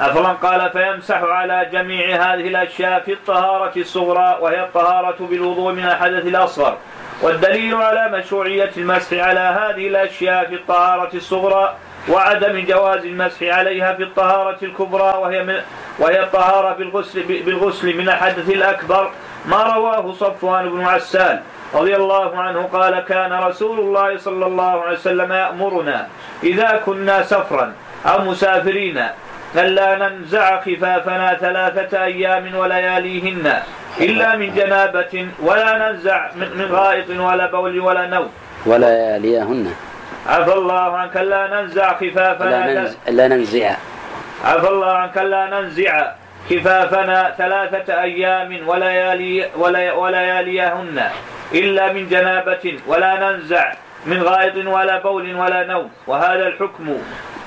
أفلا 0.00 0.28
قال 0.28 0.70
فيمسح 0.70 1.22
على 1.22 1.68
جميع 1.72 2.16
هذه 2.16 2.48
الأشياء 2.48 3.00
في 3.00 3.12
الطهارة 3.12 3.72
الصغرى 3.76 4.38
وهي 4.40 4.62
الطهارة 4.62 5.16
بالوضوء 5.20 5.72
من 5.72 5.84
الحدث 5.84 6.26
الأصغر. 6.26 6.76
والدليل 7.22 7.74
على 7.74 8.18
مشروعية 8.18 8.70
المسح 8.76 9.12
على 9.12 9.40
هذه 9.40 9.88
الأشياء 9.88 10.48
في 10.48 10.54
الطهارة 10.54 11.16
الصغرى 11.16 11.74
وعدم 12.08 12.64
جواز 12.68 13.04
المسح 13.04 13.42
عليها 13.42 13.94
في 13.94 14.02
الطهارة 14.02 14.58
الكبرى 14.62 15.14
وهي 15.18 15.42
من 15.44 15.60
وهي 15.98 16.22
الطهارة 16.22 16.74
بالغسل 16.74 17.22
بالغسل 17.22 17.96
من 17.96 18.08
الحدث 18.08 18.50
الأكبر. 18.50 19.10
ما 19.46 19.62
رواه 19.62 20.12
صفوان 20.12 20.68
بن 20.68 20.84
عسال 20.84 21.40
رضي 21.74 21.96
الله 21.96 22.38
عنه 22.38 22.62
قال 22.62 23.00
كان 23.00 23.32
رسول 23.32 23.80
الله 23.80 24.18
صلى 24.18 24.46
الله 24.46 24.82
عليه 24.82 24.92
وسلم 24.92 25.32
يأمرنا 25.32 26.08
إذا 26.42 26.82
كنا 26.86 27.22
سفرا 27.22 27.72
أو 28.06 28.24
مسافرين 28.24 29.06
ألا 29.56 30.08
ننزع 30.08 30.60
خفافنا 30.60 31.34
ثلاثة 31.34 32.04
أيام 32.04 32.54
ولياليهن 32.54 33.62
إلا 34.00 34.36
من 34.36 34.54
جنابة 34.54 35.28
ولا 35.42 35.78
ننزع 35.78 36.30
من 36.34 36.68
غائط 36.70 37.10
ولا 37.10 37.46
بول 37.46 37.80
ولا 37.80 38.06
نوم. 38.06 38.30
ولياليهن. 38.66 39.74
عفى 40.26 40.52
الله 40.52 40.96
عنك. 40.96 41.16
لا 41.16 41.46
ننزع 41.46 41.92
خفافنا 41.92 42.50
لا, 42.50 42.80
ننز... 42.80 42.96
لا 43.08 43.28
ننزع. 43.28 43.76
عفى 44.44 44.68
الله 44.68 44.92
عنك. 44.92 45.16
لا 45.16 45.46
ننزع 45.46 46.12
خفافنا 46.50 47.34
ثلاثة 47.38 48.02
أيام 48.02 48.68
وليالي 48.68 49.48
ولياليهن 49.96 51.02
إلا 51.54 51.92
من 51.92 52.08
جنابة 52.08 52.78
ولا 52.86 53.12
ننزع 53.24 53.72
من 54.06 54.22
غائط 54.22 54.56
ولا 54.66 54.98
بول 54.98 55.34
ولا 55.34 55.66
نوم. 55.66 55.90
وهذا 56.06 56.46
الحكم 56.46 56.98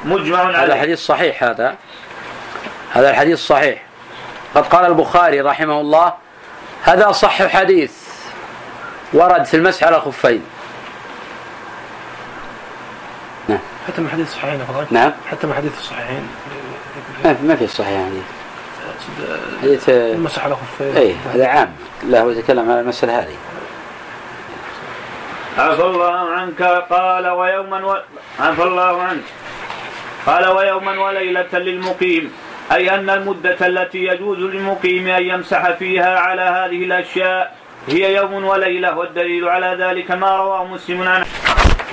مجمع 0.06 0.40
عليه. 0.40 0.64
هذا 0.64 0.76
حديث 0.76 1.00
صحيح 1.00 1.44
هذا. 1.44 1.76
هذا 2.94 3.10
الحديث 3.10 3.40
صحيح. 3.40 3.82
قد 4.56 4.68
قال 4.68 4.86
البخاري 4.86 5.42
رحمه 5.42 5.82
الله 5.82 6.14
هذا 6.84 7.12
صح 7.12 7.48
حديث 7.48 7.92
ورد 9.14 9.44
في 9.46 9.58
المسح 9.58 9.84
على 9.84 9.98
الخفين 9.98 10.42
نعم. 13.48 13.60
حتى 13.88 14.02
من 14.02 14.10
حديث 14.10 14.28
الصحيحين 14.28 14.62
نعم. 14.92 15.12
حتى 15.32 15.48
من 15.48 15.54
حديث 15.54 15.78
الصحيحين 15.80 16.28
ما 17.44 17.56
في 17.56 17.64
الصحيح 17.64 18.00
حديث 18.00 18.24
حديث 19.62 19.90
المسح 19.90 20.46
على 20.46 20.56
خفين. 20.56 20.98
اي 20.98 21.16
هذا 21.34 21.48
عام. 21.48 21.76
لا 22.04 22.22
هو 22.22 22.30
يتكلم 22.30 22.72
على 22.72 22.80
المسألة 22.80 23.20
هذه. 23.20 23.36
عفى 25.58 25.82
الله 25.82 26.30
عنك 26.30 26.62
قال 26.90 27.28
ويوما 27.28 27.86
و... 27.86 27.98
عفى 28.40 28.64
الله 28.64 29.02
عنك. 29.02 29.24
قال 30.26 30.48
ويوما 30.48 31.00
وليلة 31.00 31.48
للمقيم 31.54 32.32
أي 32.72 32.96
أن 32.96 33.10
المدة 33.10 33.68
التي 33.68 33.98
يجوز 33.98 34.38
للمقيم 34.38 35.08
أن 35.08 35.24
يمسح 35.24 35.72
فيها 35.72 36.20
على 36.20 36.42
هذه 36.42 36.84
الأشياء 36.84 37.56
هي 37.88 38.16
يوم 38.16 38.46
وليلة 38.46 38.98
والدليل 38.98 39.50
على 39.50 39.78
ذلك 39.80 40.12
ما 40.12 40.38
رواه 40.38 40.64
مسلم 40.66 41.02
عن 41.08 41.26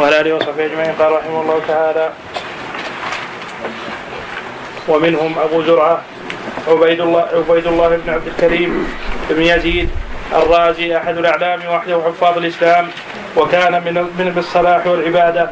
وعلى 0.00 0.20
آله 0.20 0.34
وصحبه 0.34 0.64
أجمعين 0.64 0.92
قال 0.92 1.12
رحمه 1.12 1.40
الله 1.42 1.60
تعالى 1.68 2.12
ومنهم 4.88 5.38
أبو 5.38 5.62
زرعة 5.62 6.00
عبيد 6.68 7.00
الله 7.00 7.28
عبيد 7.48 7.66
الله 7.66 7.88
بن 7.88 8.12
عبد 8.12 8.26
الكريم 8.26 8.88
بن 9.30 9.42
يزيد 9.42 9.90
الرازي 10.32 10.96
أحد 10.96 11.18
الأعلام 11.18 11.60
وحده 11.68 12.02
حفاظ 12.02 12.38
الإسلام 12.38 12.88
وكان 13.36 13.72
من 13.72 13.94
من 13.94 14.34
الصلاح 14.38 14.86
والعبادة 14.86 15.50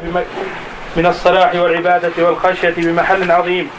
من 0.95 1.05
الصلاح 1.05 1.55
والعبادة 1.55 2.11
والخشية 2.17 2.73
بمحل 2.77 3.31
عظيم. 3.31 3.69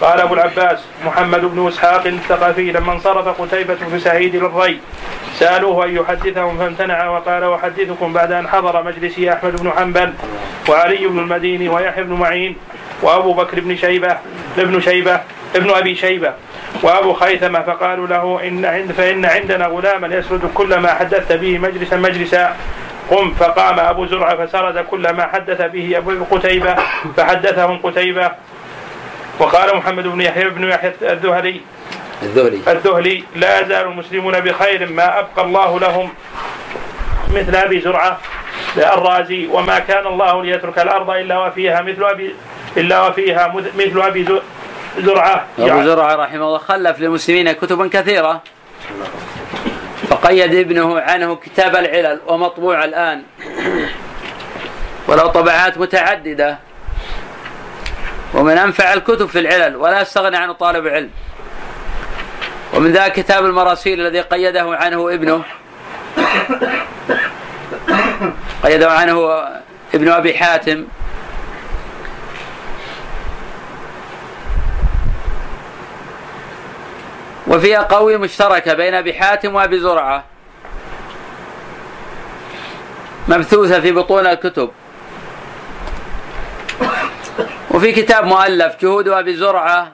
قال 0.00 0.20
أبو 0.20 0.34
العباس 0.34 0.78
محمد 1.06 1.40
بن 1.40 1.68
إسحاق 1.68 2.06
الثقفي 2.06 2.72
لما 2.72 2.92
انصرف 2.92 3.40
قتيبة 3.40 3.76
بن 3.80 3.98
سعيد 3.98 4.36
للري 4.36 4.80
سألوه 5.38 5.84
أن 5.84 5.96
يحدثهم 5.96 6.58
فامتنع 6.58 7.08
وقال 7.08 7.52
أحدثكم 7.52 8.12
بعد 8.12 8.32
أن 8.32 8.48
حضر 8.48 8.82
مجلسي 8.82 9.32
أحمد 9.32 9.62
بن 9.62 9.70
حنبل 9.70 10.12
وعلي 10.68 11.06
بن 11.06 11.18
المديني 11.18 11.68
ويحيى 11.68 12.04
بن 12.04 12.12
معين 12.12 12.56
وأبو 13.02 13.32
بكر 13.32 13.60
بن 13.60 13.76
شيبة 13.76 14.18
ابن 14.58 14.80
شيبة 14.80 15.20
ابن 15.56 15.70
أبي 15.70 15.94
شيبة 15.94 16.32
وأبو 16.82 17.12
خيثمة 17.12 17.62
فقالوا 17.62 18.06
له 18.06 18.48
إن 18.48 18.92
فإن 18.96 19.24
عندنا 19.24 19.66
غلاما 19.66 20.16
يسرد 20.16 20.50
كل 20.54 20.78
ما 20.78 20.94
حدثت 20.94 21.32
به 21.32 21.58
مجلسا 21.58 21.96
مجلسا 21.96 22.56
قم 23.10 23.34
فقام 23.34 23.80
أبو 23.80 24.06
زرعة 24.06 24.46
فسرد 24.46 24.78
كل 24.78 25.10
ما 25.10 25.26
حدث 25.26 25.62
به 25.62 25.96
أبو 25.96 26.24
قتيبة 26.30 26.76
فحدثهم 27.16 27.78
قتيبة. 27.78 28.30
وقال 29.38 29.76
محمد 29.76 30.06
بن 30.06 30.20
يحيى 30.20 30.50
بن 30.50 30.68
يحيى 30.68 30.92
الذهلي 31.02 31.60
الذهلي. 32.22 32.60
الذهلي 32.68 33.24
لا 33.36 33.60
يزال 33.60 33.86
المسلمون 33.86 34.40
بخير 34.40 34.92
ما 34.92 35.18
أبقى 35.18 35.44
الله 35.44 35.80
لهم 35.80 36.10
مثل 37.34 37.56
أبي 37.56 37.80
زرعة 37.80 38.18
الرازي 38.76 39.46
وما 39.46 39.78
كان 39.78 40.06
الله 40.06 40.42
ليترك 40.42 40.78
الأرض 40.78 41.10
إلا 41.10 41.38
وفيها 41.38 41.82
مثل 41.82 42.04
أبي 42.04 42.34
إلا 42.76 43.06
وفيها 43.06 43.54
مثل 43.54 44.00
أبي 44.02 44.26
زرعة. 44.98 45.44
أبو 45.58 45.82
زرعة 45.82 46.14
رحمه 46.14 46.46
الله 46.46 46.58
خلف 46.58 47.00
للمسلمين 47.00 47.52
كتبا 47.52 47.88
كثيرة. 47.92 48.42
فقيد 50.22 50.54
ابنه 50.54 51.00
عنه 51.00 51.36
كتاب 51.36 51.76
العلل 51.76 52.20
ومطبوع 52.26 52.84
الآن. 52.84 53.22
ولو 55.08 55.26
طبعات 55.26 55.78
متعددة. 55.78 56.58
ومن 58.34 58.58
أنفع 58.58 58.92
الكتب 58.92 59.26
في 59.26 59.38
العلل 59.38 59.76
ولا 59.76 60.00
يستغني 60.00 60.36
عنه 60.36 60.52
طالب 60.52 60.86
علم. 60.86 61.10
ومن 62.74 62.92
ذا 62.92 63.08
كتاب 63.08 63.44
المراسيل 63.44 64.00
الذي 64.00 64.20
قيده 64.20 64.76
عنه 64.76 65.14
ابنه. 65.14 65.44
قيده 68.62 68.90
عنه 68.90 69.42
ابن 69.94 70.08
أبي 70.08 70.34
حاتم. 70.38 70.86
وفيها 77.48 77.82
قوي 77.82 78.16
مشتركة 78.16 78.74
بين 78.74 78.94
أبي 78.94 79.14
حاتم 79.14 79.54
وأبي 79.54 79.80
زرعة. 79.80 80.24
مبثوثة 83.28 83.80
في 83.80 83.92
بطون 83.92 84.26
الكتب. 84.26 84.70
وفي 87.70 87.92
كتاب 87.92 88.24
مؤلف 88.24 88.76
جهود 88.80 89.08
أبي 89.08 89.36
زرعة 89.36 89.92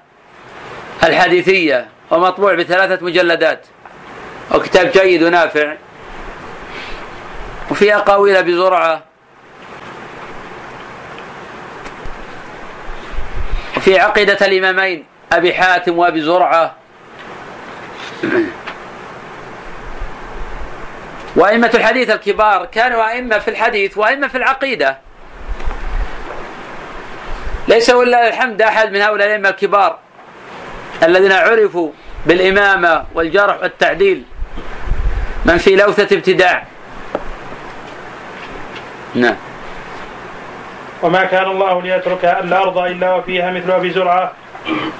الحديثية 1.04 1.88
ومطبوع 2.10 2.54
بثلاثة 2.54 3.04
مجلدات. 3.04 3.66
وكتاب 4.54 4.90
جيد 4.90 5.22
ونافع. 5.22 5.74
وفي 7.70 7.94
أقاويل 7.96 8.36
أبي 8.36 8.56
زرعة. 8.56 9.02
وفي 13.76 13.98
عقيدة 13.98 14.46
الإمامين 14.46 15.06
أبي 15.32 15.54
حاتم 15.54 15.98
وأبي 15.98 16.20
زرعة. 16.20 16.83
وأئمة 21.36 21.70
الحديث 21.74 22.10
الكبار 22.10 22.66
كانوا 22.66 23.10
أئمة 23.10 23.38
في 23.38 23.48
الحديث 23.48 23.98
وأئمة 23.98 24.28
في 24.28 24.38
العقيدة. 24.38 24.98
ليس 27.68 27.90
ولله 27.90 28.28
الحمد 28.28 28.62
أحد 28.62 28.92
من 28.92 29.00
هؤلاء 29.00 29.26
الأئمة 29.26 29.48
الكبار 29.48 29.98
الذين 31.02 31.32
عرفوا 31.32 31.90
بالإمامة 32.26 33.04
والجرح 33.14 33.62
والتعديل 33.62 34.22
من 35.44 35.58
في 35.58 35.76
لوثة 35.76 36.16
ابتداع. 36.16 36.66
نعم. 39.14 39.36
وما 41.02 41.24
كان 41.24 41.44
الله 41.44 41.82
ليترك 41.82 42.24
الأرض 42.24 42.78
إلا 42.78 43.14
وفيها 43.14 43.50
مثل 43.50 43.70
أبي 43.70 43.90
زرعة 43.90 44.32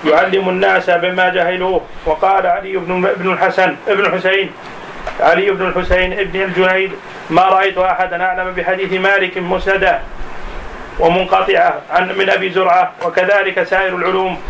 يعلم 0.04 0.48
الناس 0.48 0.90
بما 0.90 1.28
جهلوه 1.28 1.80
وقال 2.06 2.46
علي 2.46 2.76
بن 2.76 3.06
ابن 3.06 3.32
الحسن 3.32 3.76
ابن 3.88 4.00
الحسين 4.00 4.50
علي 5.20 5.50
بن 5.50 5.66
الحسين 5.66 6.12
ابن 6.12 6.42
الجنيد 6.42 6.92
ما 7.30 7.42
رأيت 7.42 7.78
أحدا 7.78 8.24
أعلم 8.24 8.52
بحديث 8.52 8.92
مالك 8.92 9.38
مسندا 9.38 10.00
ومنقطعة 10.98 11.80
عن 11.90 12.18
من 12.18 12.30
أبي 12.30 12.50
زرعة 12.50 12.92
وكذلك 13.04 13.62
سائر 13.62 13.96
العلوم. 13.96 14.40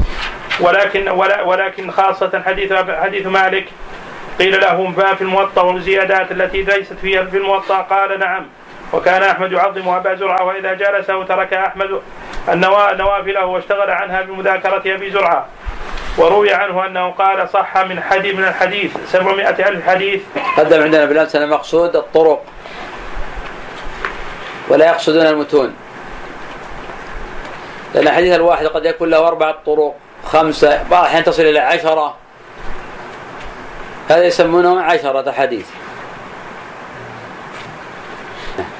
ولكن 0.60 1.08
ولكن 1.44 1.90
خاصة 1.90 2.42
حديث 2.46 2.72
حديث 2.72 3.26
مالك 3.26 3.64
قيل 4.38 4.60
له 4.60 4.82
ما 4.82 5.14
في 5.14 5.22
الموطأ 5.22 5.62
والزيادات 5.62 6.32
التي 6.32 6.62
ليست 6.62 6.92
فيها 7.02 7.24
في 7.24 7.36
الموطأ؟ 7.36 7.80
قال 7.80 8.20
نعم. 8.20 8.46
وكان 8.94 9.22
أحمد 9.22 9.52
يعظم 9.52 9.88
أبا 9.88 10.14
زرعة 10.14 10.44
وإذا 10.44 10.74
جالسه 10.74 11.24
ترك 11.24 11.52
أحمد 11.52 12.00
النوافله 12.48 13.46
واشتغل 13.46 13.90
عنها 13.90 14.22
بمذاكرة 14.22 14.94
أبي 14.94 15.10
زرعة. 15.10 15.46
وروي 16.18 16.54
عنه 16.54 16.86
أنه 16.86 17.10
قال 17.10 17.48
صح 17.48 17.78
من 17.78 18.02
حديث 18.02 18.34
من 18.34 18.44
الحديث 18.44 18.96
700 19.06 19.48
ألف 19.48 19.88
حديث. 19.88 20.22
قدم 20.56 20.82
عندنا 20.82 21.04
بالأمس 21.04 21.36
المقصود 21.36 21.96
الطرق. 21.96 22.42
ولا 24.68 24.86
يقصدون 24.86 25.26
المتون. 25.26 25.74
لأن 27.94 28.08
الحديث 28.08 28.34
الواحد 28.34 28.66
قد 28.66 28.84
يكون 28.84 29.10
له 29.10 29.28
أربعة 29.28 29.56
طرق 29.66 29.94
خمسة 30.24 30.82
بعض 30.90 31.00
الأحيان 31.02 31.24
تصل 31.24 31.42
إلى 31.42 31.58
عشرة. 31.58 32.16
هذا 34.08 34.24
يسمونه 34.24 34.82
عشرة 34.82 35.32
حديث. 35.32 35.66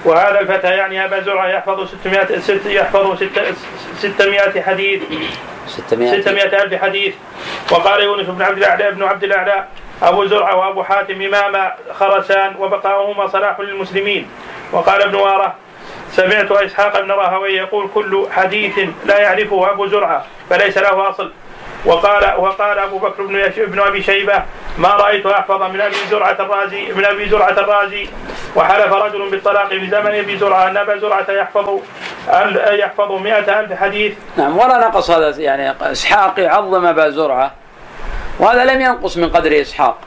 وهذا 0.04 0.40
الفتى 0.40 0.68
يعني 0.68 1.04
أبا 1.04 1.20
زرعة 1.20 1.48
يحفظ 1.48 1.88
600 1.88 2.38
ست 2.38 2.66
يحفظ 2.66 3.22
600 3.98 4.62
حديث. 4.62 5.02
600 5.68 6.20
600 6.20 6.62
ألف 6.62 6.82
حديث. 6.82 7.14
وقال 7.70 8.02
يونس 8.02 8.26
بن 8.26 8.42
عبد 8.42 8.58
الأعلى 8.58 8.88
ابن 8.88 9.02
عبد 9.02 9.24
الأعلى 9.24 9.64
أبو 10.02 10.26
زرعة 10.26 10.56
وأبو 10.56 10.82
حاتم 10.82 11.22
إمام 11.22 11.72
خرسان 11.92 12.54
وبقاؤهما 12.58 13.26
صلاح 13.26 13.60
للمسلمين. 13.60 14.28
وقال 14.72 15.02
ابن 15.02 15.14
وارة 15.14 15.54
سمعت 16.10 16.52
إسحاق 16.52 17.00
بن 17.00 17.10
راهوي 17.10 17.52
يقول 17.56 17.88
كل 17.94 18.26
حديث 18.30 18.78
لا 19.04 19.18
يعرفه 19.18 19.70
أبو 19.70 19.86
زرعة 19.86 20.24
فليس 20.50 20.78
له 20.78 21.10
أصل. 21.10 21.32
وقال 21.84 22.34
وقال 22.38 22.78
أبو 22.78 22.98
بكر 22.98 23.22
بن 23.22 23.40
ابن 23.40 23.80
أبي 23.80 24.02
شيبة 24.02 24.42
ما 24.78 24.88
رأيت 24.88 25.26
أحفظ 25.26 25.62
من 25.62 25.80
أبي 25.80 25.96
زرعة 26.10 26.36
الرازي 26.40 26.92
من 26.92 27.04
أبي 27.04 27.28
زرعة 27.28 27.50
الرازي. 27.50 28.08
وحلف 28.56 28.92
رجل 28.92 29.30
بالطلاق 29.30 29.68
في 29.68 29.90
زمن 29.90 30.14
أبي 30.14 30.38
زرعة 30.38 30.68
أن 30.68 30.76
أبا 30.76 30.98
زرعة 30.98 31.30
يحفظ 31.30 31.80
يحفظ 32.72 33.12
مئة 33.12 33.60
ألف 33.60 33.72
حديث. 33.72 34.14
نعم 34.36 34.58
ولا 34.58 34.78
نقص 34.78 35.10
هذا 35.10 35.40
يعني 35.40 35.74
إسحاق 35.82 36.40
يعظم 36.40 36.86
أبا 36.86 37.10
زرعة 37.10 37.52
وهذا 38.38 38.64
لم 38.64 38.80
ينقص 38.80 39.16
من 39.16 39.28
قدر 39.28 39.60
إسحاق. 39.60 39.98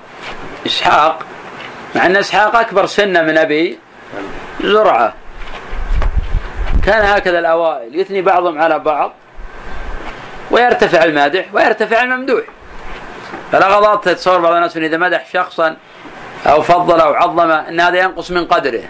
إسحاق 0.66 1.20
مع 1.96 2.06
أن 2.06 2.16
إسحاق 2.16 2.56
أكبر 2.56 2.86
سنا 2.86 3.22
من 3.22 3.38
أبي 3.38 3.80
زرعة. 4.62 5.14
كان 6.86 7.06
هكذا 7.06 7.40
الأوائل 7.40 8.00
يثني 8.00 8.22
بعضهم 8.22 8.62
على 8.62 8.80
بعض. 8.80 9.14
ويرتفع 10.52 11.04
المادح 11.04 11.46
ويرتفع 11.54 12.04
الممدوح. 12.04 12.44
فلا 13.52 13.68
غلط 13.68 14.04
تتصور 14.04 14.40
بعض 14.40 14.54
الناس 14.54 14.78
إذا 14.78 14.98
مدح 14.98 15.26
شخصا 15.34 15.76
أو 16.46 16.62
فضل 16.62 17.00
أو 17.00 17.14
عظم 17.14 17.52
إن 17.52 17.80
هذا 17.80 18.00
ينقص 18.00 18.32
من 18.32 18.46
قدره. 18.46 18.84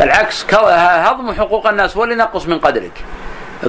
بالعكس 0.00 0.54
هضم 0.54 1.32
حقوق 1.32 1.66
الناس 1.66 1.96
هو 1.96 2.04
اللي 2.04 2.14
ينقص 2.14 2.46
من 2.46 2.58
قدرك. 2.58 3.04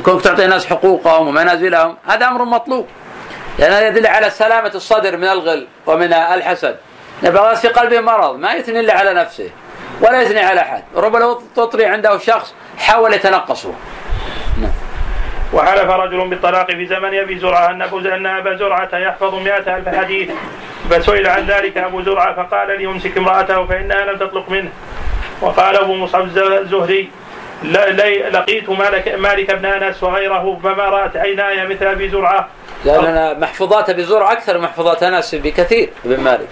كونك 0.05 0.21
تعطي 0.21 0.45
الناس 0.45 0.65
حقوقهم 0.65 1.27
ومنازلهم 1.27 1.97
هذا 2.07 2.27
أمر 2.27 2.45
مطلوب. 2.45 2.87
لأن 3.59 3.71
هذا 3.71 3.87
يدل 3.87 4.07
على 4.07 4.29
سلامة 4.29 4.71
الصدر 4.75 5.17
من 5.17 5.27
الغل 5.27 5.67
ومن 5.85 6.13
الحسد. 6.13 6.77
بعض 7.23 7.37
الناس 7.37 7.61
في 7.61 7.67
قلبه 7.67 7.99
مرض 7.99 8.35
ما 8.35 8.53
يثني 8.53 8.79
إلا 8.79 8.93
على 8.93 9.13
نفسه 9.13 9.49
ولا 10.01 10.21
يثني 10.21 10.39
على 10.39 10.61
أحد. 10.61 10.83
ربما 10.95 11.19
لو 11.19 11.41
تطري 11.55 11.85
عنده 11.85 12.17
شخص 12.17 12.53
حاول 12.77 13.13
يتنقصه. 13.13 13.73
نعم. 14.61 14.71
وحلف 15.53 15.89
رجل 15.89 16.27
بالطلاق 16.29 16.71
في 16.71 16.85
زمن 16.85 17.19
أبي 17.19 17.39
زرعة 17.39 17.69
أن 17.69 17.81
أبو 17.81 17.99
أن 17.99 18.25
أبا 18.25 18.55
زرعة 18.55 18.89
يحفظ 18.97 19.35
مئة 19.35 19.77
ألف 19.77 19.95
حديث. 19.95 20.31
فسئل 20.89 21.27
عن 21.27 21.45
ذلك 21.45 21.77
أبو 21.77 22.01
زرعة 22.01 22.35
فقال 22.35 22.77
ليمسك 22.77 23.17
امرأته 23.17 23.65
فإنها 23.65 24.05
لم 24.05 24.17
تطلق 24.17 24.49
منه. 24.49 24.69
وقال 25.41 25.75
أبو 25.75 25.93
مصعب 25.93 26.25
الزهري 26.37 27.09
لقيت 28.31 28.69
مالك, 28.69 29.07
مالك 29.07 29.51
بن 29.51 29.65
أنس 29.65 30.03
وغيره 30.03 30.59
فما 30.63 30.83
رأت 30.83 31.17
عيناي 31.17 31.67
مثل 31.67 31.85
أبي 31.85 32.09
زرعة. 32.09 32.47
لأن 32.85 33.39
محفوظات 33.39 33.89
أبي 33.89 34.03
زرعة 34.03 34.31
أكثر 34.31 34.57
من 34.57 34.63
محفوظات 34.63 35.03
أنس 35.03 35.35
بكثير 35.35 35.89
ابن 36.05 36.19
مالك. 36.19 36.47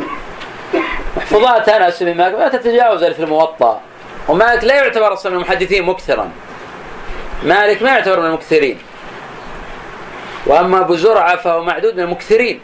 محفوظات 1.17 1.69
أنس 1.69 2.03
بن 2.03 2.17
مالك 2.17 2.35
ما 2.35 2.47
تتجاوز 2.47 3.03
في 3.03 3.23
الموطأ. 3.23 3.81
ومالك 4.27 4.63
لا 4.63 4.75
يعتبر 4.75 5.13
أصلا 5.13 5.31
من 5.31 5.37
المحدثين 5.37 5.85
مكثرا. 5.85 6.31
مالك 7.43 7.83
ما 7.83 7.89
يعتبر 7.89 8.19
من 8.19 8.25
المكثرين. 8.25 8.79
وأما 10.45 10.79
أبو 10.79 10.95
زرعة 10.95 11.35
فهو 11.35 11.63
معدود 11.63 11.93
من 11.93 12.03
المكثرين. 12.03 12.59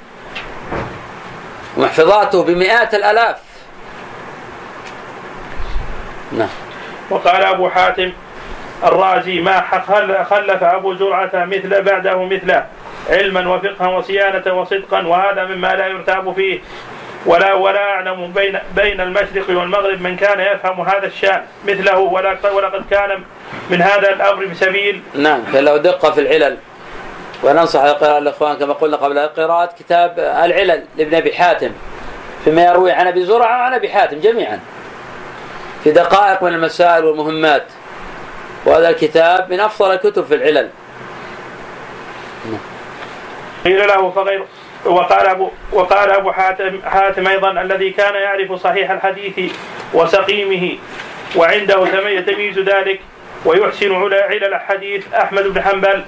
ومحفظاته 1.78 2.44
بمئات 2.44 2.94
الألاف. 2.94 3.38
نعم. 6.32 6.50
وقال 7.10 7.44
أبو 7.44 7.70
حاتم 7.70 8.12
الرازي 8.84 9.42
ما 9.42 9.62
خلف 10.24 10.64
أبو 10.64 10.96
زرعة 10.96 11.32
مثل 11.34 11.82
بعده 11.82 12.24
مثله 12.24 12.66
علما 13.10 13.56
وفقها 13.56 13.88
وصيانة 13.88 14.54
وصدقا 14.54 15.08
وهذا 15.08 15.46
مما 15.46 15.76
لا 15.76 15.88
يرتاب 15.88 16.34
فيه. 16.34 16.60
ولا 17.26 17.54
ولا 17.54 17.80
أعلم 17.80 18.32
بين 18.32 18.60
بين 18.76 19.02
المشرق 19.02 19.50
والمغرب 19.50 20.02
من 20.02 20.16
كان 20.16 20.40
يفهم 20.40 20.82
هذا 20.82 21.08
الشأن 21.08 21.42
مثله 21.68 21.98
ولقد 22.54 22.84
كان 22.92 23.24
من 23.70 23.82
هذا 23.82 24.14
الأمر 24.14 24.46
بسبيل. 24.46 25.02
نعم 25.16 25.44
فلو 25.44 25.78
دقه 25.78 26.12
في 26.12 26.22
العلل. 26.22 26.58
وننصح 27.44 27.82
الإخوان 28.02 28.58
كما 28.58 28.74
قلنا 28.74 28.98
قبل 28.98 29.20
قراءة 29.20 29.70
كتاب 29.80 30.20
العلل 30.20 30.84
لابن 30.98 31.16
أبي 31.16 31.34
حاتم 31.34 31.72
فيما 32.44 32.66
يروي 32.66 32.92
عن 32.92 33.08
أبي 33.08 33.26
زرعة 33.26 33.60
وعن 33.62 33.74
أبي 33.74 33.90
حاتم 33.90 34.20
جميعا. 34.20 34.60
في 35.84 35.92
دقائق 35.92 36.44
من 36.44 36.54
المسائل 36.54 37.06
والمهمات. 37.06 37.66
وهذا 38.66 38.90
الكتاب 38.90 39.54
من 39.54 39.60
أفضل 39.60 39.94
الكتب 39.94 40.26
في 40.26 40.36
العلل. 40.36 40.70
قيل 43.66 43.88
له 43.88 44.12
فغير 44.12 44.46
وقال 44.86 45.28
ابو 45.28 45.52
وقال 45.72 46.12
أبو 46.12 46.32
حاتم 46.32 46.82
حاتم 46.86 47.28
أيضا 47.28 47.52
الذي 47.52 47.90
كان 47.90 48.16
يعرف 48.16 48.54
صحيح 48.54 48.92
الحديث 48.92 49.54
وسقيمه 49.94 50.78
وعنده 51.36 51.86
تمييز 52.22 52.60
ذلك 52.60 53.00
ويحسن 53.46 54.14
علل 54.14 54.54
الحديث 54.54 55.14
أحمد 55.14 55.44
بن 55.44 55.62
حنبل 55.62 56.04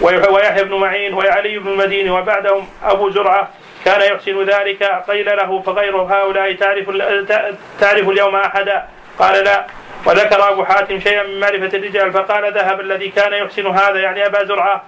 ويحيى 0.00 0.64
بن 0.64 0.74
معين 0.74 1.14
وعلي 1.14 1.58
بن 1.58 1.68
المديني 1.68 2.10
وبعدهم 2.10 2.68
أبو 2.84 3.10
زرعة 3.10 3.48
كان 3.84 4.00
يحسن 4.00 4.44
ذلك 4.44 4.82
قيل 5.08 5.36
له 5.36 5.62
فغير 5.62 5.96
هؤلاء 5.96 6.52
تعرف 6.52 6.90
تعرف 7.80 8.08
اليوم 8.08 8.36
أحدا؟ 8.36 8.86
قال 9.18 9.44
لا. 9.44 9.66
وذكر 10.06 10.48
أبو 10.52 10.64
حاتم 10.64 11.00
شيئا 11.00 11.22
من 11.22 11.40
معرفة 11.40 11.78
الرجال 11.78 12.12
فقال 12.12 12.52
ذهب 12.52 12.80
الذي 12.80 13.08
كان 13.08 13.32
يحسن 13.32 13.66
هذا 13.66 14.00
يعني 14.00 14.26
أبا 14.26 14.44
زرعة. 14.44 14.84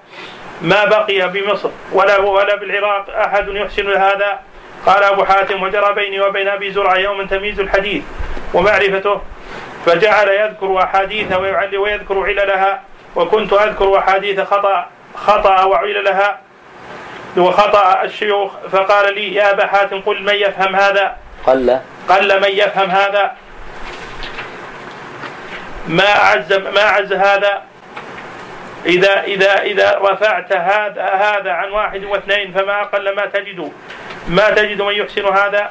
ما 0.62 0.84
بقي 0.84 1.28
بمصر 1.28 1.70
ولا 1.92 2.18
ولا 2.18 2.57
بالعراق 2.57 3.11
أحد 3.11 3.48
يحسن 3.48 3.92
هذا؟ 3.92 4.38
قال 4.86 5.02
أبو 5.05 5.24
حاتم 5.24 5.62
وجرى 5.62 5.94
بيني 5.94 6.20
وبين 6.20 6.48
أبي 6.48 6.72
زرعة 6.72 6.94
يوما 6.96 7.24
تمييز 7.26 7.61
الحديث 7.61 8.02
ومعرفته 8.55 9.20
فجعل 9.86 10.28
يذكر 10.28 10.66
ويعلي 10.66 11.76
ويذكر 11.76 12.24
عللها 12.24 12.80
وكنت 13.16 13.52
أذكر 13.52 13.98
أحاديث 13.98 14.40
خطأ 14.40 14.86
خطأ 15.16 15.64
وعللها 15.64 16.38
وخطأ 17.36 18.02
الشيوخ 18.02 18.52
فقال 18.72 19.14
لي 19.14 19.34
يا 19.34 19.50
أبا 19.50 19.66
حاتم 19.66 20.00
قل 20.00 20.22
من 20.22 20.34
يفهم 20.34 20.76
هذا؟ 20.76 21.16
قل. 21.46 21.78
قل 22.09 22.40
من 22.40 22.48
يفهم 22.48 22.90
هذا؟ 22.90 23.32
ما 25.88 26.16
أعز 26.16 26.52
ما 26.52 26.82
أعز 26.82 27.12
هذا؟ 27.12 27.62
إذا 28.87 29.22
إذا 29.22 29.62
إذا 29.62 29.99
رفعت 30.03 30.53
هذا 30.53 31.05
هذا 31.05 31.53
عن 31.53 31.70
واحد 31.70 32.05
واثنين 32.05 32.53
فما 32.53 32.80
أقل 32.80 33.14
ما 33.16 33.26
تجد. 33.26 33.72
ما 34.28 34.51
تجد 34.51 34.82
من 34.82 34.95
يحسن 34.95 35.26
هذا؟ 35.26 35.70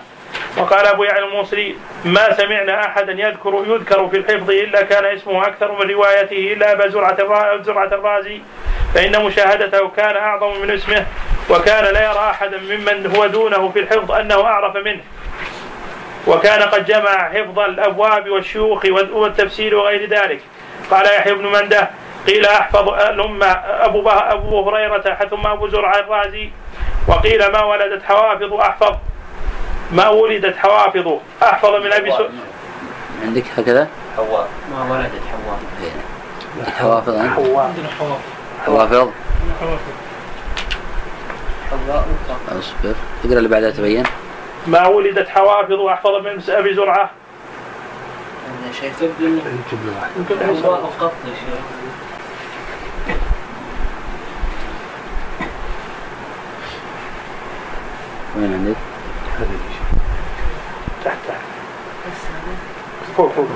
وقال 0.58 0.86
أبو 0.86 1.04
يعلى 1.04 1.26
الموصلي 1.26 1.76
ما 2.06 2.34
سمعنا 2.34 2.86
أحدا 2.86 3.12
يذكر 3.12 3.64
يذكر 3.68 4.08
في 4.08 4.18
الحفظ 4.18 4.50
إلا 4.52 4.82
كان 4.82 5.06
اسمه 5.06 5.48
أكثر 5.48 5.72
من 5.72 5.92
روايته 5.92 6.54
إلا 6.54 6.72
أبا 6.72 6.88
زرعة 7.64 7.88
الرازي. 7.94 8.42
فإن 8.96 9.24
مشاهدته 9.24 9.90
كان 9.90 10.18
أعظم 10.18 10.62
من 10.62 10.72
اسمه 10.72 11.06
وكان 11.50 11.94
لا 11.94 12.04
يرى 12.04 12.30
أحدا 12.30 12.58
ممن 12.58 13.16
هو 13.16 13.28
دونه 13.28 13.70
في 13.70 13.80
الحفظ 13.80 14.12
أنه 14.12 14.46
أعرف 14.46 14.76
منه. 14.76 15.02
وكان 16.28 16.62
قد 16.62 16.86
جمع 16.86 17.30
حفظ 17.34 17.60
الأبواب 17.60 18.30
والشيوخ 18.30 18.86
والتفسير 18.90 19.76
وغير 19.76 20.10
ذلك. 20.10 20.42
قال 20.92 21.06
يحيى 21.06 21.34
بن 21.34 21.46
مندة 21.46 21.90
قيل 22.28 22.46
أحفظ 22.46 22.90
الأمة 22.90 23.46
أبو, 23.46 24.10
أبو 24.10 24.70
هريرة 24.70 25.28
ثم 25.30 25.48
أبو 25.48 25.68
زرع 25.68 26.00
الرازي. 26.00 26.50
وقيل 27.08 27.52
ما 27.52 27.64
ولدت 27.64 28.04
حوافظ 28.04 28.54
أحفظ. 28.54 28.96
ما 29.92 30.10
ولدت 30.10 30.58
حوافظ. 30.58 31.18
أحفظ 31.44 31.70
من 31.70 31.94
أبي 31.94 32.12
سؤال 32.12 32.32
عندك 33.24 33.44
هكذا؟ 33.58 33.88
حواء 34.18 34.48
ما 34.72 34.92
ولدت 34.92 35.22
حواء. 35.32 35.60
حوافظ 36.78 37.18
حواء 37.20 37.74
حوافظ. 38.66 39.10
حواء 41.70 42.06
أصبر. 42.60 42.96
اقرأ 43.26 43.38
اللي 43.38 43.50
بعدها 43.50 43.70
تبين. 43.70 44.04
ما 44.68 44.88
ولدت 44.88 45.30
حوافظ. 45.30 45.82
أحفظ 45.82 46.10
من 46.10 46.44
أبي 46.50 46.76
زرعة. 46.76 47.10
يا 48.68 48.72
شيخ 48.72 49.02
يا 49.02 49.10
شيخ. 49.70 51.04
وين 58.38 58.54
عندك؟ 58.54 58.76
تحت 61.06 61.18
تحت 61.28 61.40
فوق 63.18 63.32
فوق 63.32 63.48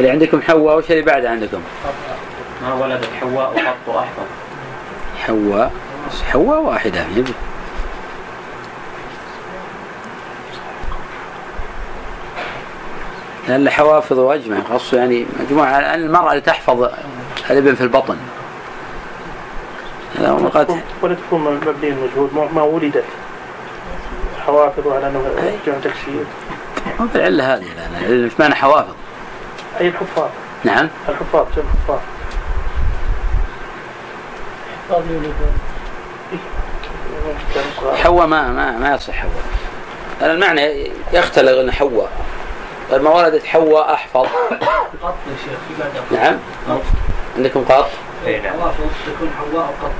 اللي 0.00 0.10
عندكم 0.10 0.42
حواء 0.42 0.76
وش 0.78 0.90
اللي 0.90 1.02
بعده 1.02 1.30
عندكم؟ 1.30 1.60
ما 2.62 2.74
ولدت 2.74 3.08
حواء 3.20 3.46
قط 3.48 3.96
أحفظ 3.96 4.26
حواء 5.18 5.72
حواء 6.32 6.60
واحدة 6.60 7.06
يبي 7.16 7.32
لأن 13.48 13.70
حوافظ 13.70 14.18
وأجمع 14.18 14.56
خاصة 14.68 14.96
يعني 14.96 15.26
مجموعة 15.40 15.66
عن 15.74 16.00
المرأة 16.00 16.30
اللي 16.30 16.40
تحفظ 16.40 16.88
الابن 17.50 17.74
في 17.74 17.80
البطن. 17.80 18.16
ولا 21.02 21.14
تكون 21.14 21.40
مبني 21.66 21.88
المجهود 21.90 22.30
ما- 22.34 22.48
ما 22.54 22.62
ولدت. 22.62 23.04
حوافظ 24.46 24.88
على 24.88 25.06
أنه 25.08 25.24
جمع 25.66 25.76
تكسير 25.78 26.24
مو 27.00 27.06
بالعلة 27.14 27.54
هذه 27.54 27.64
لأن 27.76 28.22
إيش 28.24 28.32
معنى 28.40 28.54
حوافظ؟ 28.54 28.94
أي 29.80 29.88
الحفاظ. 29.88 30.28
نعم. 30.64 30.88
الحفاظ 31.08 31.46
جمع 31.56 31.64
حفاظ. 31.84 31.98
حواء 38.02 38.26
ما 38.26 38.48
ما 38.52 38.78
ما 38.78 38.94
يصح 38.94 39.14
حواء. 39.14 39.32
المعنى 40.22 40.90
يختلف 41.12 41.58
أن 41.60 41.72
حواء. 41.72 42.10
طيب 42.90 43.02
ما 43.02 43.10
ولدت 43.10 43.46
حواء 43.46 43.94
أحفظ. 43.94 44.26
قط 45.02 45.14
يا 45.26 45.36
شيخ 45.44 45.58
في 45.68 45.74
بعد 45.80 46.20
نعم. 46.22 46.38
عندكم 47.36 47.64
قاط 47.64 47.86
اي 48.26 48.40
نعم. 48.40 48.52
تكون 49.06 49.30
حواء 49.38 49.74
قط. 49.82 49.90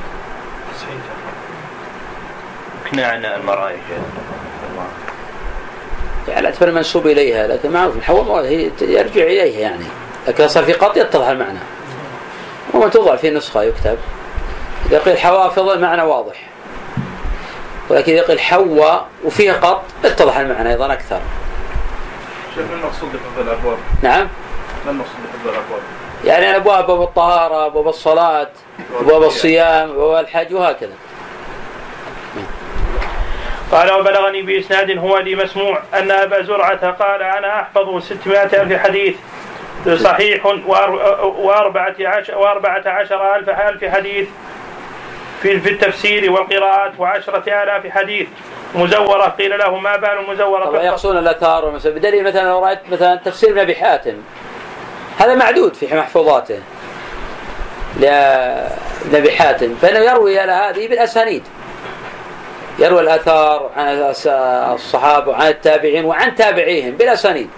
كنا 2.91 3.07
عن 3.07 3.25
المرأة 3.25 3.71
يا 3.71 3.77
شيخ 3.89 3.99
على 6.37 6.49
اعتبار 6.49 6.71
منسوب 6.71 7.07
إليها 7.07 7.47
لكن 7.47 7.71
معروف 7.71 8.03
حواء 8.03 8.23
ما 8.23 8.49
هي 8.49 8.71
يرجع 8.81 9.23
إليها 9.23 9.61
يعني. 9.61 9.85
لكن 10.29 10.49
صار 10.49 10.65
في 10.65 10.73
قط 10.73 10.97
يتضح 10.97 11.29
المعنى. 11.29 11.59
وما 12.75 12.89
توضع 12.89 13.17
في 13.17 13.31
نسخة 13.31 13.63
يكتب. 13.63 13.99
إذا 14.87 14.99
قيل 14.99 15.19
حوافظ 15.19 15.69
المعنى 15.69 16.03
واضح. 16.03 16.43
ولكن 17.89 18.13
إذا 18.13 18.23
قيل 18.23 18.41
حواء 18.41 19.07
وفيه 19.25 19.53
قط 19.53 19.83
اتضح 20.05 20.39
المعنى 20.39 20.71
أيضا 20.71 20.99
أكثر 22.59 22.63
شوف 22.69 22.73
المقصود 22.83 23.13
بحفظ 23.13 23.39
الأبواب؟ 23.49 23.79
نعم. 24.03 24.29
ما 24.87 24.91
المقصود 24.91 25.15
بحفظ 25.25 25.49
الأبواب؟ 25.49 25.81
يعني 26.25 26.51
الأبواب 26.51 26.87
باب 26.87 27.03
الطهارة 27.03 27.69
باب 27.69 27.89
الصلاة 27.89 28.49
باب 29.01 29.23
الصيام 29.23 29.93
باب 29.93 30.25
الحج 30.25 30.55
وهكذا. 30.55 30.93
قال 33.73 33.93
وبلغني 33.93 34.43
بإسناد 34.43 34.99
هو 34.99 35.19
لي 35.19 35.35
مسموع 35.35 35.79
أن 35.95 36.11
أبا 36.11 36.43
زرعة 36.43 36.91
قال 36.91 37.23
أنا 37.23 37.61
أحفظ 37.61 38.03
600 38.03 38.43
ألف 38.43 38.83
حديث 38.83 39.15
صحيح 39.97 40.43
وأر- 40.45 41.23
وأربعة 41.25 41.95
عشر, 42.01 42.39
وأربعة 42.39 42.83
عشر 42.87 43.37
ألف 43.37 43.49
ألف 43.49 43.85
حديث 43.85 44.29
في 45.43 45.61
في 45.61 45.71
التفسير 45.71 46.33
والقراءات 46.33 46.93
وعشرة 46.99 47.63
آلاف 47.63 47.87
حديث 47.87 48.29
مزورة 48.75 49.25
قيل 49.25 49.59
له 49.59 49.77
ما 49.77 49.97
بال 49.97 50.11
المزورة 50.11 50.65
طبعا؟ 50.65 50.83
يقصون 50.83 51.19
الأثار 51.19 51.65
والمسائل. 51.65 51.95
بدليل 51.95 52.25
مثلا 52.25 52.49
لو 52.49 52.65
رأيت 52.65 52.79
مثلا 52.93 53.21
تفسير 53.25 53.51
ابن 53.51 53.59
أبي 53.59 53.75
حاتم 53.75 54.15
هذا 55.19 55.35
معدود 55.35 55.75
في 55.75 55.97
محفوظاته 55.97 56.59
لابن 58.01 59.15
أبي 59.15 59.33
حاتم. 59.33 59.75
فإنه 59.75 59.99
يروي 59.99 60.41
على 60.41 60.53
هذه 60.53 60.89
بالأسانيد. 60.89 61.43
يروي 62.79 63.01
الأثار 63.01 63.71
عن 63.77 64.15
الصحابة 64.75 65.31
وعن 65.31 65.49
التابعين 65.49 66.05
وعن 66.05 66.35
تابعيهم 66.35 66.91
بالأسانيد. 66.91 67.51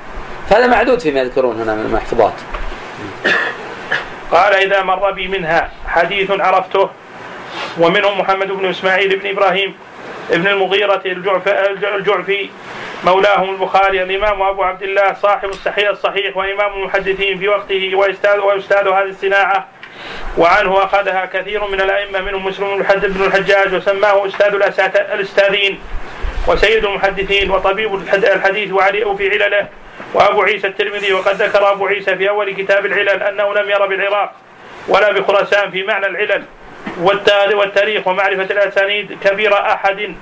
فهذا 0.50 0.66
معدود 0.66 1.00
فيما 1.00 1.20
يذكرون 1.20 1.60
هنا 1.60 1.74
من 1.74 1.86
المحفوظات. 1.86 2.34
قال 4.32 4.54
إذا 4.54 4.82
مر 4.82 5.10
بي 5.10 5.28
منها 5.28 5.70
حديث 5.86 6.30
عرفته 6.30 6.90
ومنهم 7.78 8.20
محمد 8.20 8.48
بن 8.52 8.66
إسماعيل 8.68 9.16
بن 9.16 9.28
إبراهيم 9.28 9.74
ابن 10.30 10.46
المغيرة 10.46 11.02
الجعف 11.06 11.48
الجعفي 11.94 12.48
مولاهم 13.04 13.50
البخاري 13.50 14.02
الإمام 14.02 14.42
أبو 14.42 14.62
عبد 14.62 14.82
الله 14.82 15.12
صاحب 15.12 15.48
الصحيح 15.48 15.88
الصحيح 15.88 16.36
وإمام 16.36 16.72
المحدثين 16.72 17.38
في 17.38 17.48
وقته 17.48 17.90
وأستاذ 17.94 18.38
وأستاذ 18.38 18.88
هذه 18.88 19.02
الصناعة 19.08 19.66
وعنه 20.38 20.84
أخذها 20.84 21.24
كثير 21.26 21.66
من 21.66 21.80
الأئمة 21.80 22.20
منهم 22.20 22.44
مسلم 22.46 22.76
بن 23.02 23.24
الحجاج 23.24 23.74
وسماه 23.74 24.26
أستاذ 24.26 24.54
الأستاذين 25.12 25.78
وسيد 26.46 26.84
المحدثين 26.84 27.50
وطبيب 27.50 27.94
الحد- 27.94 28.24
الحديث 28.24 28.72
وعلي 28.72 29.16
في 29.16 29.30
علله 29.30 29.66
وأبو 30.14 30.42
عيسى 30.42 30.66
الترمذي 30.66 31.12
وقد 31.12 31.42
ذكر 31.42 31.72
أبو 31.72 31.86
عيسى 31.86 32.16
في 32.16 32.28
أول 32.28 32.54
كتاب 32.54 32.86
العلل 32.86 33.22
أنه 33.22 33.54
لم 33.54 33.70
ير 33.70 33.86
بالعراق 33.86 34.32
ولا 34.88 35.12
بخراسان 35.12 35.70
في 35.70 35.82
معنى 35.82 36.06
العلل. 36.06 36.44
والتاريخ 37.00 38.06
ومعرفة 38.06 38.42
الأسانيد 38.44 39.18
كبير 39.24 39.54
أحد 39.72 40.14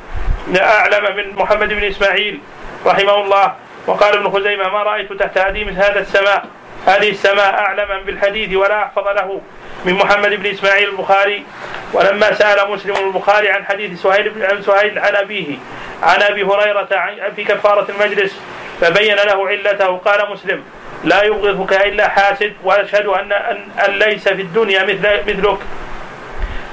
أعلم 0.60 1.16
من 1.16 1.36
محمد 1.36 1.68
بن 1.68 1.84
إسماعيل 1.84 2.40
رحمه 2.86 3.14
الله. 3.24 3.54
وقال 3.86 4.14
ابن 4.16 4.30
خزيمة 4.30 4.68
ما 4.68 4.82
رأيت 4.82 5.12
تحت 5.12 5.38
هديم 5.38 5.68
هذا 5.68 6.00
السماء؟ 6.00 6.44
هذه 6.86 7.10
السماء 7.10 7.54
أعلما 7.54 7.98
بالحديث 8.06 8.56
ولا 8.56 8.82
أحفظ 8.82 9.08
له 9.08 9.40
من 9.84 9.92
محمد 9.92 10.34
بن 10.34 10.46
إسماعيل 10.46 10.88
البخاري. 10.88 11.44
ولما 11.92 12.32
سأل 12.34 12.70
مسلم 12.70 12.96
البخاري 13.06 13.48
عن 13.50 13.64
حديث 13.64 14.02
سهيل 14.02 14.30
بن 14.30 14.42
عن 14.42 14.62
سهيل 14.62 14.98
عن 14.98 15.16
أبيه 15.16 15.56
عن 16.02 16.22
أبي 16.22 16.42
هريرة 16.44 16.88
عن- 16.92 17.32
في 17.36 17.44
كفارة 17.44 17.86
المجلس 17.90 18.40
فبين 18.80 19.16
له 19.16 19.48
علته. 19.48 19.96
قال 19.96 20.30
مسلم 20.30 20.62
لا 21.04 21.22
يبغضك 21.22 21.72
إلا 21.72 22.08
حاسد 22.08 22.52
وأشهد 22.64 23.06
ان 23.06 23.32
ان, 23.32 23.68
أن 23.88 23.98
ليس 23.98 24.28
في 24.28 24.42
الدنيا 24.42 24.82
مثل 24.82 25.20
مثلك. 25.26 25.58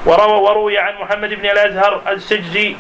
وروى 0.06 0.40
وروي 0.42 0.78
عن 0.78 0.94
محمد 0.96 1.30
بن 1.30 1.46
الأزهر 1.46 2.02
السجزي 2.08 2.76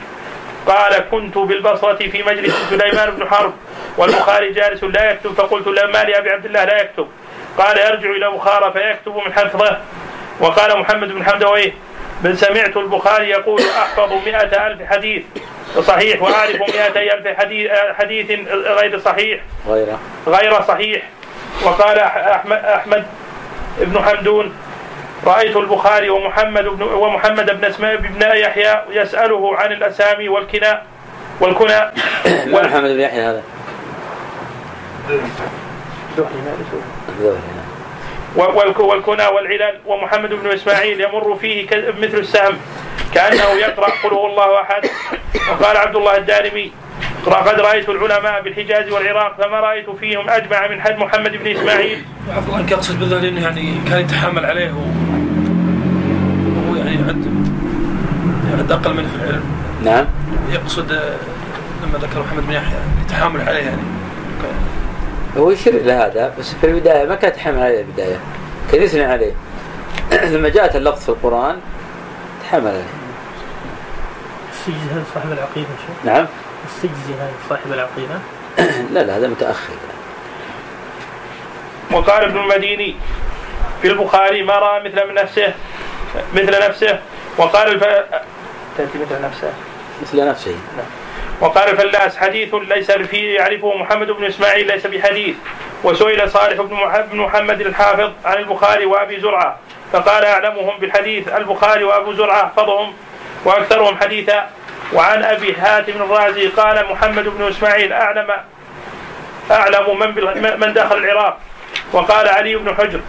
قال 0.67 0.95
كنت 1.11 1.37
بالبصرة 1.37 1.95
في 2.09 2.23
مجلس 2.23 2.55
سليمان 2.69 3.09
بن 3.11 3.29
حرب 3.29 3.53
والبخاري 3.97 4.51
جالس 4.51 4.83
لا 4.83 5.11
يكتب 5.11 5.33
فقلت 5.33 5.67
لا 5.67 5.85
ما 5.87 6.03
لأبي 6.03 6.29
عبد 6.29 6.45
الله 6.45 6.63
لا 6.65 6.81
يكتب. 6.81 7.07
قال 7.57 7.77
يرجع 7.77 8.09
إلى 8.09 8.29
بخارى 8.31 8.71
فيكتب 8.73 9.15
من 9.25 9.33
حفظه. 9.33 9.77
وقال 10.39 10.79
محمد 10.79 11.07
بن 11.11 11.23
حمدويه 11.25 11.71
بل 12.21 12.37
سمعت 12.37 12.77
البخاري 12.77 13.29
يقول 13.29 13.61
أحفظ 13.61 14.13
مئة 14.25 14.67
ألف 14.67 14.81
حديث 14.89 15.23
صحيح 15.79 16.21
وأعرف 16.21 16.59
مئتي 16.61 17.13
ألف 17.13 17.39
حديث, 17.39 17.71
حديث 17.99 18.31
غير 18.51 18.99
صحيح. 18.99 19.41
غيره. 19.67 19.99
غير 20.27 20.61
صحيح. 20.61 21.03
وقال 21.63 21.97
أح- 21.97 22.17
أحمد, 22.27 22.57
أحمد 22.65 23.05
بن 23.77 24.03
حمدون 24.03 24.53
رأيت 25.25 25.55
البخاري 25.57 26.09
ومحمد 26.09 26.63
بن 26.63 26.83
ومحمد 26.83 27.45
بن 27.59 27.65
اسماء 27.65 27.95
بن 27.95 28.21
يحيى 28.21 28.81
يسأله 28.91 29.57
عن 29.57 29.71
الأسامي 29.71 30.29
والكنى 30.29 30.77
والكنى. 31.39 31.91
محمد 32.67 32.89
بن 32.89 32.99
يحيى 32.99 33.21
هذا؟ 33.21 33.41
والكنى 38.79 39.25
والعلل 39.27 39.79
ومحمد 39.85 40.29
بن 40.33 40.51
إسماعيل 40.51 41.01
يمر 41.01 41.35
فيه 41.41 41.65
مثل 42.01 42.17
السهم 42.17 42.53
كأنه 43.13 43.43
يقرأ 43.43 43.89
قل 44.03 44.09
هو 44.13 44.27
الله 44.27 44.61
أحد. 44.61 44.85
وقال 45.51 45.77
عبد 45.77 45.95
الله 45.95 46.17
الدارمي 46.17 46.71
قد 47.25 47.59
رأيت 47.59 47.89
العلماء 47.89 48.41
بالحجاز 48.41 48.91
والعراق 48.91 49.37
فما 49.37 49.59
رأيت 49.59 49.89
فيهم 49.89 50.29
أجمع 50.29 50.67
من 50.67 50.81
حد 50.81 50.97
محمد 50.97 51.31
بن 51.43 51.47
إسماعيل. 51.51 52.03
عفوا 52.37 52.55
عنك 52.55 52.73
أقصد 52.73 52.99
بالذهلي 52.99 53.29
انه 53.29 53.41
يعني 53.41 53.73
كان 53.89 53.99
يتحامل 53.99 54.45
عليه 54.45 54.71
و- 54.71 54.93
وهو 56.67 56.75
يعني 56.75 56.95
يعد 56.95 57.25
يعد 58.53 58.71
أقل 58.71 58.93
منه 58.93 59.09
في 59.09 59.15
العلم. 59.15 59.43
نعم. 59.83 60.05
يقصد 60.49 60.91
آه، 60.91 61.15
لما 61.83 61.97
ذكر 61.97 62.19
محمد 62.19 62.47
بن 62.47 62.53
يحيى 62.53 62.77
يتحامل 63.05 63.41
عليه 63.41 63.63
يعني. 63.63 63.81
هو 65.37 65.51
يشير 65.51 65.73
إلى 65.73 65.91
هذا 65.91 66.33
بس 66.39 66.53
في 66.53 66.67
البداية 66.67 67.05
ما 67.05 67.15
كان 67.15 67.31
يتحمل 67.31 67.63
عليه 67.63 67.81
البداية. 67.81 68.19
كان 68.71 68.83
يثني 68.83 69.03
عليه. 69.03 69.33
لما 70.33 70.49
جاءت 70.49 70.75
اللفظ 70.75 71.03
في 71.03 71.09
القرآن 71.09 71.59
تحمل 72.43 72.67
عليه. 72.67 72.83
السجزي 74.51 74.93
هذا 74.93 75.03
صاحب 75.13 75.31
العقيدة 75.31 75.67
شو؟ 75.87 76.09
نعم. 76.09 76.25
السجزي 76.65 77.13
هذا 77.19 77.31
صاحب 77.49 77.73
العقيدة؟ 77.73 78.19
لا 78.93 79.03
لا 79.03 79.17
هذا 79.17 79.27
متأخر. 79.27 79.73
وقال 81.91 82.23
ابن 82.23 82.37
المديني 82.37 82.95
في 83.81 83.87
البخاري 83.87 84.43
ما 84.43 84.53
رأى 84.53 84.83
مثل 84.83 85.07
من 85.07 85.13
نفسه 85.13 85.53
مثل 86.35 86.67
نفسه. 86.69 86.99
وقال 87.37 87.79
تأتي 88.77 88.97
مثل 88.97 89.21
نفسه. 89.21 89.53
مثل 90.01 90.27
نفسه. 90.29 90.55
وقال 91.41 91.69
الفلاس 91.69 92.17
حديث 92.17 92.55
ليس 92.55 92.91
فيه 92.91 93.35
يعرفه 93.35 93.77
محمد 93.77 94.07
بن 94.11 94.25
إسماعيل 94.25 94.67
ليس 94.67 94.87
بحديث. 94.87 95.35
وسئل 95.83 96.29
صالح 96.31 96.61
بن 96.61 96.73
مح- 96.75 96.99
بن 96.99 97.17
محمد 97.17 97.61
الحافظ 97.61 98.11
عن 98.25 98.37
البخاري 98.37 98.85
وأبي 98.85 99.19
زرعة 99.19 99.57
فقال 99.93 100.25
أعلمهم 100.25 100.79
بالحديث 100.79 101.27
البخاري 101.27 101.83
وأبو 101.83 102.13
زرعة 102.13 102.43
احفظهم 102.43 102.93
وأكثرهم 103.45 103.97
حديثا. 103.97 104.49
وعن 104.93 105.23
أبي 105.23 105.53
حاتم 105.55 105.93
الرازي 106.01 106.47
قال 106.47 106.85
محمد 106.91 107.23
بن 107.27 107.47
إسماعيل 107.47 107.93
أعلم 107.93 108.27
أعلم 109.51 109.99
من 109.99 110.59
من 110.59 110.73
دخل 110.73 110.97
العراق. 110.97 111.37
وقال 111.93 112.27
علي 112.27 112.55
بن 112.55 112.75
حجر 112.75 112.99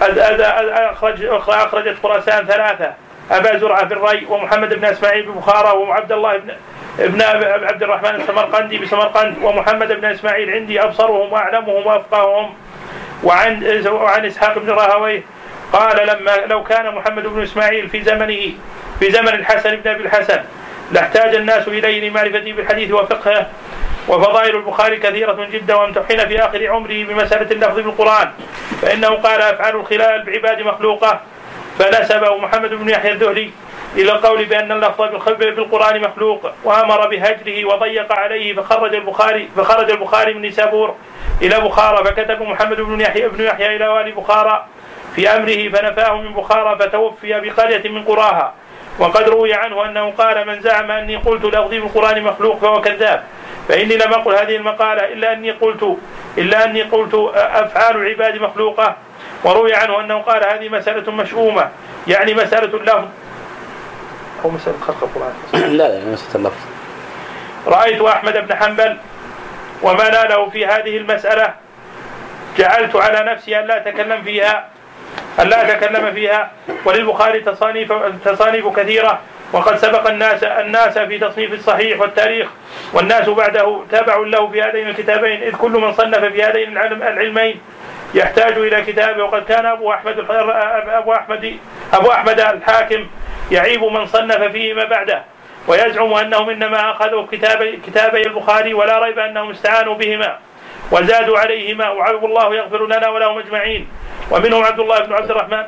أخرج 0.00 1.24
أخرجت 1.48 1.96
خراسان 2.02 2.46
ثلاثة. 2.46 2.92
أبا 3.32 3.58
زرعة 3.58 3.84
بالري 3.84 4.26
ومحمد 4.28 4.74
بن 4.74 4.84
إسماعيل 4.84 5.26
ببخارى 5.26 5.78
وعبد 5.78 6.12
الله 6.12 6.36
بن 6.36 6.50
ابن 6.98 7.22
عبد 7.64 7.82
الرحمن 7.82 8.20
السمرقندي 8.20 8.78
بسمرقند 8.78 9.36
ومحمد 9.42 9.92
بن 9.92 10.04
إسماعيل 10.04 10.50
عندي 10.50 10.82
أبصرهم 10.82 11.32
وأعلمهم 11.32 11.86
وأفقههم. 11.86 12.54
وعن 13.24 13.86
وعن 13.86 14.26
إسحاق 14.26 14.58
بن 14.58 14.70
راهويه 14.70 15.22
قال 15.72 16.06
لما 16.06 16.36
لو 16.46 16.64
كان 16.64 16.94
محمد 16.94 17.26
بن 17.26 17.42
إسماعيل 17.42 17.88
في 17.88 18.02
زمنه 18.02 18.52
في 19.00 19.10
زمن 19.10 19.28
الحسن 19.28 19.76
بن 19.76 19.90
أبي 19.90 20.02
الحسن 20.02 20.40
لاحتاج 20.92 21.34
الناس 21.34 21.68
إليه 21.68 22.08
لمعرفته 22.08 22.52
بالحديث 22.52 22.92
وفقهه. 22.92 23.46
وفضائل 24.08 24.56
البخاري 24.56 24.96
كثيرة 24.96 25.48
جدا 25.52 25.74
وامتحن 25.74 26.28
في 26.28 26.38
آخر 26.44 26.68
عمره 26.68 27.04
بمسألة 27.04 27.50
اللفظ 27.50 27.78
بالقرآن. 27.80 28.30
فإنه 28.82 29.08
قال 29.08 29.42
أفعال 29.42 29.76
الخلال 29.76 30.22
بعباد 30.22 30.62
مخلوقة. 30.62 31.20
فنسبه 31.78 32.36
محمد 32.36 32.74
بن 32.74 32.88
يحيى 32.88 33.12
الذهلي 33.12 33.50
إلى 33.96 34.12
القول 34.12 34.44
بأن 34.44 34.72
اللفظ 34.72 35.28
بالقرآن 35.38 36.00
مخلوق 36.00 36.52
وأمر 36.64 37.08
بهجره 37.08 37.64
وضيق 37.64 38.12
عليه 38.12 38.54
فخرج 38.54 38.94
البخاري 38.94 39.48
فخرج 39.56 39.90
البخاري 39.90 40.34
من 40.34 40.42
نيسابور 40.42 40.94
إلى 41.42 41.60
بخارى 41.60 42.04
فكتب 42.04 42.42
محمد 42.42 42.80
بن 42.80 43.00
يحيى 43.00 43.28
بن 43.28 43.44
يحيى 43.44 43.76
إلى 43.76 43.88
والي 43.88 44.10
بخارى 44.10 44.66
في 45.16 45.28
أمره 45.28 45.68
فنفاه 45.68 46.20
من 46.20 46.32
بخارى 46.32 46.78
فتوفي 46.78 47.40
بقرية 47.40 47.90
من 47.90 48.04
قراها. 48.04 48.54
وقد 48.98 49.28
روي 49.28 49.54
عنه 49.54 49.84
أنه 49.84 50.10
قال 50.10 50.46
من 50.46 50.60
زعم 50.60 50.90
أني 50.90 51.16
قلت 51.16 51.44
لفظي 51.44 51.80
بالقرآن 51.80 52.22
مخلوق 52.22 52.58
فهو 52.58 52.80
كذاب 52.80 53.24
فإني 53.68 53.96
لم 53.96 54.12
أقل 54.12 54.34
هذه 54.34 54.56
المقالة 54.56 55.12
إلا 55.12 55.32
أني 55.32 55.50
قلت 55.50 55.96
إلا 56.38 56.64
أني 56.64 56.82
قلت 56.82 57.14
أفعال 57.34 57.96
العباد 57.96 58.40
مخلوقة 58.42 58.96
وروي 59.44 59.74
عنه 59.74 60.00
أنه 60.00 60.18
قال 60.18 60.44
هذه 60.46 60.68
مسألة 60.68 61.12
مشؤومة. 61.12 61.68
يعني 62.06 62.34
مسألة 62.34 62.76
اللفظ. 62.76 63.08
أو 64.44 64.50
مسألة 64.50 64.76
خلق 64.86 65.02
القرآن. 65.02 65.32
لا 65.76 65.88
لا 65.88 66.12
مسألة 66.12 66.34
اللفظ. 66.34 66.60
رأيت 67.66 68.02
أحمد 68.02 68.46
بن 68.48 68.54
حنبل 68.54 68.96
وما 69.82 70.10
ناله 70.10 70.50
في 70.50 70.66
هذه 70.66 70.96
المسألة. 70.96 71.54
جعلت 72.58 72.96
على 72.96 73.32
نفسي 73.32 73.58
أن 73.58 73.66
لا 73.66 73.76
أتكلم 73.76 74.22
فيها 74.22 74.66
أن 75.40 75.48
لا 75.48 75.72
أتكلم 75.72 76.14
فيها. 76.14 76.50
وللبخاري 76.84 77.40
تصانيف 77.40 77.92
تصانيف 78.24 78.68
كثيرة. 78.68 79.18
وقد 79.52 79.76
سبق 79.76 80.08
الناس 80.08 80.44
الناس 80.44 80.98
في 80.98 81.18
تصنيف 81.18 81.52
الصحيح 81.52 82.00
والتاريخ. 82.00 82.48
والناس 82.92 83.28
بعده 83.28 83.82
تابع 83.90 84.16
له 84.16 84.48
في 84.48 84.62
هذين 84.62 84.88
الكتابين 84.88 85.42
إذ 85.42 85.56
كل 85.56 85.70
من 85.70 85.92
صنف 85.92 86.24
في 86.24 86.42
هذين 86.42 86.72
العلم 86.72 87.02
العلمين. 87.02 87.60
يحتاج 88.14 88.52
إلى 88.58 88.82
كتابه 88.82 89.24
وقد 89.24 89.44
كان 89.44 89.66
أبو 89.66 89.92
أحمد 89.92 90.18
أبو 91.00 91.12
أحمد 91.12 91.56
أبو 91.92 92.10
أحمد 92.10 92.40
الحاكم 92.40 93.06
يعيب 93.50 93.84
من 93.84 94.06
صنف 94.06 94.42
فيهما 94.42 94.84
بعده 94.84 95.22
ويزعم 95.68 96.12
أنهم 96.14 96.50
إنما 96.50 96.90
أخذوا 96.90 97.26
كتابي, 97.32 97.80
كتابي 97.86 98.22
البخاري 98.26 98.74
ولا 98.74 98.98
ريب 98.98 99.18
أنهم 99.18 99.50
استعانوا 99.50 99.94
بهما 99.94 100.38
وزادوا 100.90 101.38
عليهما 101.38 101.88
وعلم 101.90 102.24
الله 102.24 102.54
يغفر 102.54 102.86
لنا 102.86 103.08
ولهم 103.08 103.38
أجمعين. 103.38 103.88
ومنهم 104.30 104.64
عبد 104.64 104.80
الله 104.80 104.98
بن 104.98 105.12
عبد 105.12 105.30
الرحمن. 105.30 105.64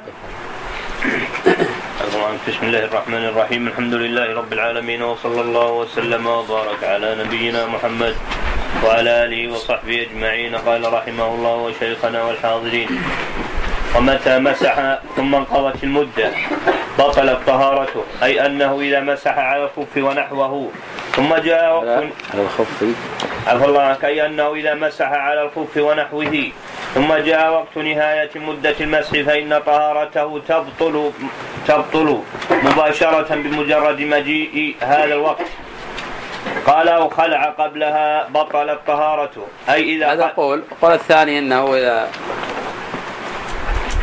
بسم 2.49 2.67
الله 2.67 2.85
الرحمن 2.85 3.25
الرحيم. 3.25 3.69
الحمد 3.69 3.95
لله 3.95 4.35
رب 4.35 4.53
العالمين 4.53 5.03
وصلى 5.03 5.41
الله 5.41 5.71
وسلم 5.73 6.27
وبارك 6.27 6.85
على 6.85 7.17
نبينا 7.25 7.67
محمد 7.67 8.15
وعلى 8.85 9.25
آله 9.25 9.53
وصحبه 9.53 10.03
أجمعين. 10.03 10.57
قال 10.57 10.93
رحمه 10.93 11.27
الله 11.35 11.57
وشيخنا 11.57 12.23
والحاضرين. 12.23 12.89
ومتى 13.97 14.39
مسح 14.39 14.99
ثم 15.17 15.35
انقضت 15.35 15.85
المدة 15.85 16.31
بطلت 16.99 17.39
طهارته. 17.47 18.05
أي 18.23 18.47
أنه 18.47 18.81
إذا 18.81 19.01
مسح 19.01 19.39
على 19.39 19.65
الخف 19.65 19.97
ونحوه. 19.97 20.71
ثم 21.17 21.35
جاء 21.35 21.75
وقت 21.75 22.05
على 22.35 22.43
الخف. 22.43 22.85
عفى 23.47 23.65
الله 23.65 23.83
عنك. 23.83 24.05
أي 24.05 24.27
أنه 24.27 24.55
إذا 24.55 24.75
مسح 24.75 25.07
على 25.07 25.43
الخف 25.43 25.77
ونحوه. 25.77 26.35
ثم 26.95 27.15
جاء 27.15 27.53
وقت 27.53 27.77
نهاية 27.77 28.31
مدة 28.35 28.75
المسح 28.81 29.11
فإن 29.11 29.61
طهارته 29.67 30.41
تبطل 30.49 31.11
تبطل 31.69 32.09
مباشرة 32.63 33.35
بمجرد 33.35 34.01
مجيء 34.01 34.75
هذا 34.81 35.15
الوقت. 35.15 35.47
قال 36.67 36.89
أو 36.89 37.09
خلع 37.09 37.45
قبلها 37.45 38.29
بطلت 38.29 38.79
طهارته. 38.87 39.47
أي 39.69 39.97
إذا 39.97 40.13
هذا 40.13 40.27
قول. 40.27 40.63
القول 40.73 40.93
الثاني 40.93 41.39
أنه 41.39 41.75
إذا 41.77 42.09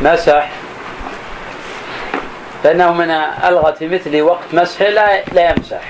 مسح 0.00 0.48
فإنه 2.62 2.92
من 2.92 3.10
ألغى 3.44 3.72
في 3.72 3.88
مثل 3.88 4.22
وقت 4.22 4.44
مسحه 4.52 4.88
لا 4.88 5.24
لا 5.24 5.50
يمسح. 5.50 5.82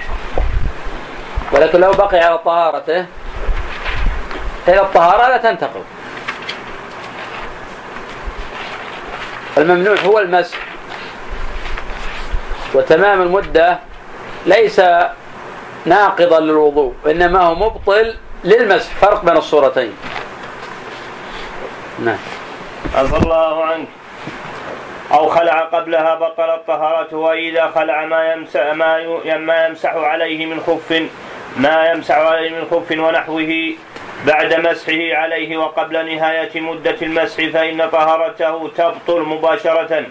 ولكن 1.52 1.80
لو 1.80 1.92
بقي 1.92 2.18
على 2.18 2.38
طهارته 2.38 3.06
إلى 4.68 4.80
الطهارة 4.80 5.28
لا 5.28 5.36
تنتقل. 5.36 5.82
الممنوع 9.58 9.96
هو 10.00 10.18
المسح. 10.18 10.58
وتمام 12.74 13.22
المدة 13.22 13.78
ليس 14.46 14.80
ناقضا 15.86 16.40
للوضوء 16.40 16.94
وإنما 17.04 17.40
هو 17.40 17.54
مبطل 17.54 18.14
للمسح 18.44 18.94
فرق 18.94 19.24
بين 19.24 19.36
الصورتين. 19.36 19.92
نعم. 21.98 22.18
عفى 22.94 23.16
الله 23.16 23.64
عنك. 23.64 23.88
أو 25.12 25.28
خلع 25.28 25.60
قبلها 25.60 26.14
بطلت 26.14 26.62
طهارته 26.66 27.16
وإذا 27.16 27.70
خلع 27.74 28.06
ما 28.06 28.32
يمسح 28.32 28.72
ما 28.74 29.36
ما 29.36 29.66
يمسح 29.66 29.94
عليه 29.94 30.46
من 30.46 30.60
خف 30.60 31.02
ما 31.56 31.90
يمسح 31.90 32.14
عليه 32.14 32.50
من 32.50 32.64
خف 32.70 32.90
ونحوه 32.90 33.74
بعد 34.26 34.54
مسحه 34.54 35.14
عليه 35.14 35.56
وقبل 35.56 36.14
نهاية 36.14 36.60
مدة 36.60 36.96
المسح 37.02 37.44
فإن 37.48 37.88
طهارته 37.88 38.68
تبطل 38.76 39.20
مباشرة. 39.20 40.04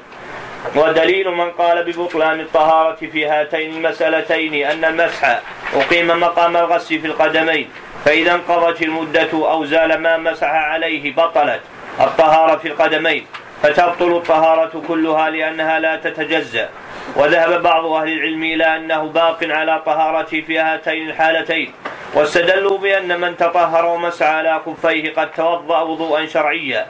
ودليل 0.75 1.31
من 1.31 1.51
قال 1.51 1.83
ببطلان 1.83 2.39
الطهارة 2.39 2.95
في 2.95 3.25
هاتين 3.25 3.75
المسألتين 3.75 4.53
أن 4.53 4.85
المسح 4.85 5.39
أقيم 5.75 6.07
مقام 6.07 6.57
الغسل 6.57 6.99
في 6.99 7.07
القدمين 7.07 7.69
فإذا 8.05 8.33
انقضت 8.33 8.81
المدة 8.81 9.29
أو 9.33 9.65
زال 9.65 9.97
ما 10.01 10.17
مسح 10.17 10.47
عليه 10.47 11.15
بطلت 11.15 11.61
الطهارة 11.99 12.55
في 12.55 12.67
القدمين 12.67 13.25
فتبطل 13.63 14.11
الطهارة 14.11 14.83
كلها 14.87 15.29
لأنها 15.29 15.79
لا 15.79 15.95
تتجزأ. 15.95 16.69
وذهب 17.15 17.61
بعض 17.63 17.85
أهل 17.85 18.07
العلم 18.11 18.43
إلى 18.43 18.75
أنه 18.75 19.03
باق 19.03 19.37
على 19.43 19.81
طهارته 19.85 20.41
في 20.41 20.59
هاتين 20.59 21.09
الحالتين 21.09 21.73
واستدلوا 22.13 22.77
بأن 22.77 23.19
من 23.21 23.37
تطهر 23.37 23.85
ومسح 23.85 24.25
على 24.25 24.61
خفيه 24.65 25.13
قد 25.13 25.31
توضأ 25.31 25.79
وضوءا 25.81 26.25
شرعيا 26.25 26.85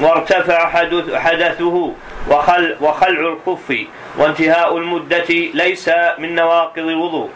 وارتفع 0.00 0.68
حدث 0.68 1.14
حدثه 1.14 1.92
وخل 2.30 2.76
وخلع 2.80 3.20
الخف 3.20 3.74
وانتهاء 4.18 4.76
المدة 4.76 5.30
ليس 5.54 5.90
من 6.18 6.34
نواقض 6.34 6.78
الوضوء. 6.78 7.30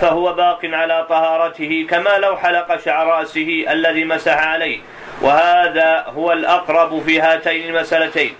فهو 0.00 0.32
باق 0.32 0.58
على 0.64 1.06
طهارته 1.08 1.86
كما 1.90 2.18
لو 2.18 2.36
حلق 2.36 2.80
شعر 2.84 3.06
رأسه 3.06 3.64
الذي 3.68 4.04
مسح 4.04 4.38
عليه. 4.38 4.78
وهذا 5.22 6.04
هو 6.16 6.32
الأقرب 6.32 7.02
في 7.06 7.20
هاتين 7.20 7.74
المسألتين. 7.74 8.34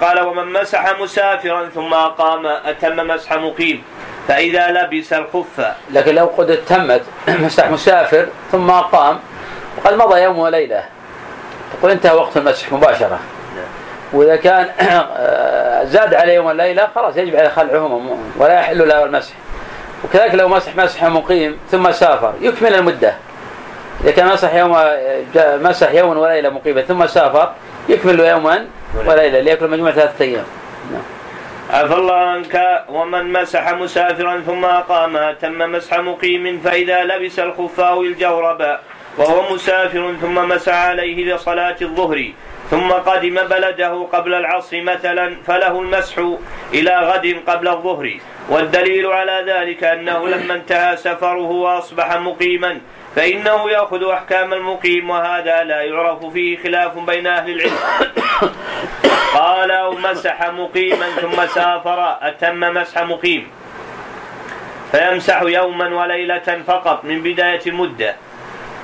قال 0.00 0.20
ومن 0.20 0.52
مسح 0.52 0.98
مسافرا 1.00 1.68
ثم 1.68 1.94
أقام 1.94 2.46
أتم 2.46 2.96
مسح 2.96 3.32
مقيم 3.32 3.82
فإذا 4.28 4.70
لبس 4.70 5.12
الخف. 5.12 5.74
لكن 5.90 6.14
لو 6.14 6.26
قد 6.26 6.56
تمت 6.56 7.02
مسح 7.44 7.70
مسافر 7.70 8.26
ثم 8.52 8.70
قام 8.70 9.18
وقد 9.78 9.94
مضى 9.94 10.20
يوم 10.20 10.38
وليلة. 10.38 10.84
تقول 11.78 11.90
انتهى 11.90 12.12
وقت 12.16 12.36
المسح 12.36 12.72
مباشرة. 12.72 13.18
وإذا 14.12 14.36
كان 14.36 14.68
زاد 15.92 16.14
عليه 16.14 16.32
يوم 16.32 16.46
وليلة 16.46 16.88
خلاص 16.94 17.16
يجب 17.16 17.36
عليه 17.36 17.48
خلعهما 17.48 18.16
ولا 18.36 18.54
يحل 18.54 18.88
له 18.88 19.04
المسح. 19.04 19.32
وكذلك 20.04 20.34
لو 20.34 20.48
مسح 20.48 20.76
مسح 20.76 21.04
مقيم 21.04 21.58
ثم 21.70 21.92
سافر 21.92 22.32
يكمل 22.40 22.74
المدة. 22.74 23.14
إذا 24.04 24.10
كان 24.10 24.28
مسح 24.28 24.54
يوم 24.54 24.76
مسح 25.36 25.92
يوم 25.92 26.18
وليلة 26.18 26.50
مقيمة 26.50 26.82
ثم 26.82 27.06
سافر 27.06 27.52
يكمل 27.88 28.20
يوما 28.20 28.66
وليلة. 29.06 29.40
ليكمل 29.40 29.70
مجموع 29.70 29.90
ثلاثة 29.90 30.24
أيام. 30.24 30.44
عفى 31.70 31.94
الله 31.94 32.14
عنك. 32.14 32.84
ومن 32.88 33.32
مسح 33.32 33.72
مسافرا 33.72 34.40
ثم 34.46 34.64
أقام 34.64 35.34
تم 35.42 35.58
مسح 35.58 35.98
مقيم 35.98 36.60
فإذا 36.64 37.04
لبس 37.04 37.38
الخف 37.38 37.80
أو 37.80 38.02
الجورب 38.02 38.78
وهو 39.18 39.54
مسافر 39.54 40.14
ثم 40.20 40.34
مسح 40.48 40.74
عليه 40.74 41.34
لصلاة 41.34 41.76
الظهر 41.82 42.30
ثم 42.70 42.92
قدم 42.92 43.34
بلده 43.34 44.06
قبل 44.12 44.34
العصر 44.34 44.82
مثلا 44.82 45.36
فله 45.46 45.80
المسح 45.80 46.18
إلى 46.74 46.98
غد 46.98 47.36
قبل 47.46 47.68
الظهر. 47.68 48.18
والدليل 48.48 49.06
على 49.06 49.44
ذلك 49.46 49.84
أنه 49.84 50.28
لما 50.28 50.54
انتهى 50.54 50.96
سفره 50.96 51.50
وأصبح 51.50 52.16
مقيما 52.16 52.80
فإنه 53.16 53.70
يأخذ 53.70 54.08
أحكام 54.08 54.52
المقيم 54.52 55.10
وهذا 55.10 55.64
لا 55.64 55.82
يعرف 55.82 56.26
فيه 56.26 56.62
خلاف 56.62 56.98
بين 56.98 57.26
أهل 57.26 57.50
العلم. 57.50 57.78
قال 59.34 59.70
أو 59.70 59.92
مسح 59.92 60.50
مقيما 60.50 61.06
ثم 61.06 61.46
سافر 61.46 62.16
أتم 62.22 62.60
مسح 62.60 63.02
مقيم 63.02 63.50
فيمسح 64.92 65.42
يوما 65.42 66.02
وليلة 66.02 66.62
فقط 66.66 67.04
من 67.04 67.22
بداية 67.22 67.60
المدة. 67.66 68.16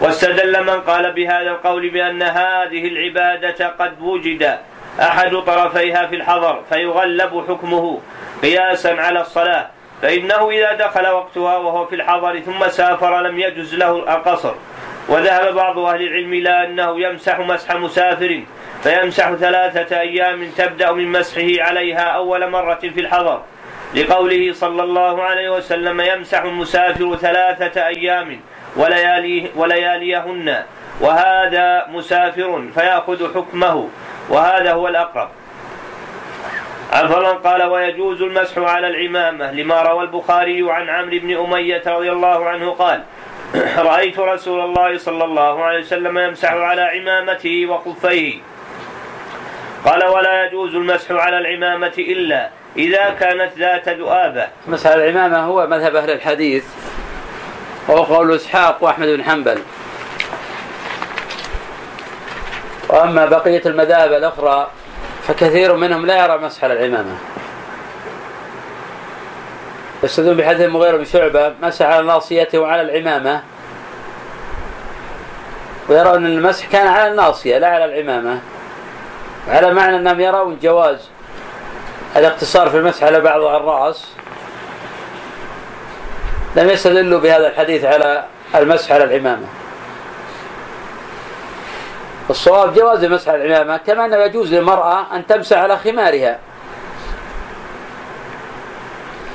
واستدل 0.01 0.63
من 0.63 0.81
قال 0.81 1.13
بهذا 1.13 1.51
القول 1.51 1.91
بأن 1.91 2.23
هذه 2.23 2.89
العبادة 2.89 3.69
قد 3.69 4.01
وجد 4.01 4.59
أحد 5.01 5.37
طرفيها 5.37 6.07
في 6.07 6.17
الحضر 6.17 6.63
فيغلب 6.69 7.45
حكمه 7.49 8.01
قياسا 8.43 8.89
على 8.89 9.21
الصلاة 9.21 9.67
فإنه 10.03 10.51
إذا 10.51 10.73
دخل 10.73 11.07
وقتها 11.07 11.57
وهو 11.57 11.87
في 11.87 11.95
الحضر 11.95 12.41
ثم 12.41 12.69
سافر 12.69 13.21
لم 13.21 13.39
يجز 13.39 13.75
له 13.75 13.97
القصر. 13.97 14.55
وذهب 15.09 15.55
بعض 15.55 15.79
أهل 15.79 16.03
العلم 16.03 16.33
إلى 16.33 16.67
أنه 16.67 17.01
يمسح 17.01 17.39
مسح 17.39 17.77
مسافر 17.77 18.43
فيمسح 18.83 19.33
ثلاثة 19.33 20.01
أيام 20.01 20.51
تبدأ 20.57 20.93
من 20.93 21.13
مسحه 21.13 21.65
عليها 21.65 22.03
أول 22.03 22.51
مرة 22.51 22.79
في 22.81 23.01
الحضر. 23.01 23.43
لقوله 23.95 24.53
صلى 24.53 24.83
الله 24.83 25.23
عليه 25.23 25.51
وسلم 25.51 26.01
يمسح 26.01 26.43
المسافر 26.43 27.17
ثلاثة 27.17 27.87
أيام 27.87 28.41
ولياليه 28.77 29.51
ولياليهن. 29.57 30.63
وهذا 31.01 31.87
مسافر 31.89 32.65
فيأخذ 32.75 33.35
حكمه. 33.35 33.89
وهذا 34.29 34.73
هو 34.73 34.89
الأقرب. 34.89 35.29
فلان 36.91 37.39
قال 37.39 37.63
ويجوز 37.63 38.23
المسح 38.23 38.59
على 38.59 38.89
العمامة 38.89 39.53
لما 39.53 39.83
روى 39.83 40.03
البخاري 40.03 40.71
عن 40.71 40.89
عمرو 40.89 41.19
بن 41.19 41.37
أمية 41.37 41.83
رضي 41.87 42.13
الله 42.13 42.49
عنه 42.49 42.71
قال 42.71 43.03
رأيت 43.91 44.19
رسول 44.19 44.61
الله 44.61 44.99
صلى 44.99 45.25
الله 45.25 45.65
عليه 45.65 45.81
وسلم 45.81 46.19
يمسح 46.19 46.53
على 46.53 46.83
عمامته 46.83 47.67
وخفيه. 47.67 48.41
قال 49.85 50.05
ولا 50.05 50.45
يجوز 50.47 50.75
المسح 50.75 51.11
على 51.11 51.39
العمامة 51.39 51.93
إلا 51.99 52.49
إذا 52.77 53.11
كانت 53.21 53.51
ذات 53.59 53.89
ذؤابة. 53.89 54.49
مسح 54.69 54.91
العمامة 54.91 55.39
هو 55.39 55.67
مذهب 55.67 55.97
أهل 55.97 56.11
الحديث. 56.11 56.65
وهو 57.89 58.03
قول 58.03 58.35
إسحاق 58.35 58.77
وأحمد 58.81 59.09
بن 59.09 59.25
حنبل. 59.25 59.63
وأما 62.89 63.27
بقية 63.27 63.63
المذاهب 63.67 64.13
الأخرى 64.13 64.71
فكثير 65.23 65.77
منهم 65.77 66.07
لا 66.07 66.25
يرى 66.25 66.39
مسح 66.39 66.65
على 66.65 66.73
العمامة. 66.73 67.17
يستدلون 70.03 70.37
بحديث 70.37 70.61
المغيرة 70.61 70.97
بن 70.97 71.05
شعبة 71.05 71.55
مسح 71.63 71.87
على 71.87 72.07
ناصيته 72.07 72.59
وعلى 72.59 72.83
العمامة. 72.83 73.43
ويرون 75.89 76.27
أن 76.27 76.27
المسح 76.27 76.67
كان 76.67 76.87
على 76.87 77.11
الناصية 77.11 77.59
لا 77.59 77.69
على 77.69 77.85
العمامة. 77.85 78.41
على 79.49 79.75
معنى 79.75 79.97
أنهم 79.97 80.21
يرون 80.21 80.59
جواز 80.63 80.99
الاقتصار 82.17 82.71
في 82.71 82.77
المسح 82.77 83.05
على 83.05 83.21
بعض 83.21 83.41
الرأس. 83.41 84.09
لم 86.57 86.71
يستدلوا 86.71 87.21
بهذا 87.21 87.47
الحديث 87.49 87.85
على 87.85 88.25
المسح 88.55 88.93
على 88.93 89.05
العمامة. 89.05 89.47
الصواب 92.31 92.75
جواز 92.75 93.05
المسح 93.05 93.29
على 93.29 93.45
العمامة 93.45 93.77
كما 93.77 94.05
أنه 94.05 94.17
يجوز 94.17 94.55
للمرأة 94.55 95.17
أن 95.17 95.27
تمسح 95.27 95.59
على 95.59 95.79
خمارها. 95.79 96.39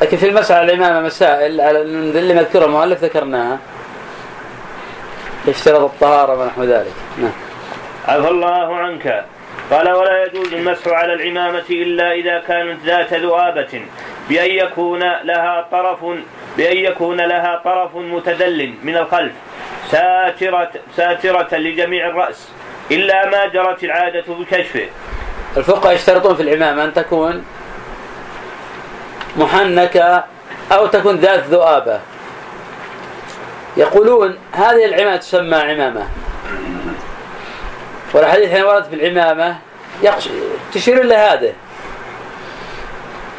لكن 0.01 0.17
في 0.17 0.29
المسح 0.29 0.55
على 0.55 0.73
العمامة 0.73 1.05
مسائل 1.05 1.61
على 1.61 1.81
اللي 1.81 2.33
مذكرها 2.33 2.65
المؤلف 2.65 3.03
ذكرناها. 3.03 3.59
يشترط 5.47 5.81
الطهارة 5.81 6.41
ونحو 6.41 6.63
ذلك. 6.63 6.93
نعم. 7.17 7.31
عفى 8.07 8.27
الله 8.27 8.75
عنك. 8.75 9.25
قال 9.71 9.91
ولا 9.91 10.25
يجوز 10.25 10.53
المسح 10.53 10.87
على 10.87 11.13
العمامة 11.13 11.63
إلا 11.69 12.11
إذا 12.11 12.39
كانت 12.39 12.85
ذات 12.85 13.13
ذؤابة 13.13 13.81
بأن 14.29 14.51
يكون 14.51 14.99
لها 14.99 15.67
طرف 15.71 15.99
بأن 16.57 16.77
يكون 16.77 17.21
لها 17.21 17.61
طرف 17.65 17.95
متدل 17.95 18.73
من 18.83 18.97
الخلف 18.97 19.31
ساترة 19.91 20.71
ساترة 20.95 21.57
لجميع 21.57 22.07
الرأس 22.07 22.49
إلا 22.91 23.29
ما 23.29 23.45
جرت 23.47 23.83
العادة 23.83 24.23
بكشفه. 24.27 24.87
الفقهاء 25.57 25.95
يشترطون 25.95 26.35
في 26.35 26.41
العمامة 26.41 26.83
أن 26.83 26.93
تكون 26.93 27.45
محنكة 29.37 30.23
أو 30.71 30.87
تكون 30.87 31.15
ذات 31.15 31.43
ذؤابة. 31.43 31.99
يقولون 33.77 34.37
هذه 34.51 34.85
العمامة 34.85 35.17
تسمى 35.17 35.55
عمامة. 35.55 36.07
والحديث 38.15 38.51
حين 38.51 38.63
ورد 38.63 38.83
في 38.83 38.95
العمامة. 38.95 39.55
تشير 40.73 41.01
إلى 41.01 41.15
هذا 41.15 41.53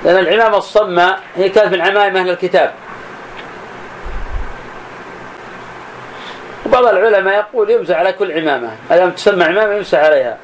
لأن 0.05 0.19
العمامة 0.19 0.57
الصمة 0.57 1.17
هي 1.37 1.49
كانت 1.49 1.75
من 1.75 1.81
عمائم 1.81 2.17
أهل 2.17 2.31
الكتاب. 2.31 2.75
وبعض 6.67 6.85
العلماء 6.85 7.35
يقول 7.35 7.71
يمسح 7.71 7.97
على 7.97 8.13
كل 8.13 8.33
عمامة. 8.33 8.71
ما 8.91 8.97
دام 8.97 9.11
تسمى 9.11 9.45
عمامة 9.45 9.75
يمسح 9.75 9.99
عليها. 9.99 10.37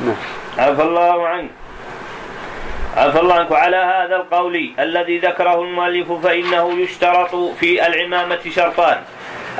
نعم. 0.00 0.16
عفى 0.58 0.82
الله 0.82 1.28
عنك. 1.28 1.50
عفى 2.96 3.20
الله 3.20 3.34
عنك. 3.34 3.52
على 3.52 3.76
هذا 3.76 4.16
القول 4.16 4.74
الذي 4.78 5.18
ذكره 5.18 5.62
المؤلف 5.62 6.12
فإنه 6.12 6.80
يشترط 6.80 7.34
في 7.34 7.86
العمامة 7.86 8.40
شرطان. 8.54 8.98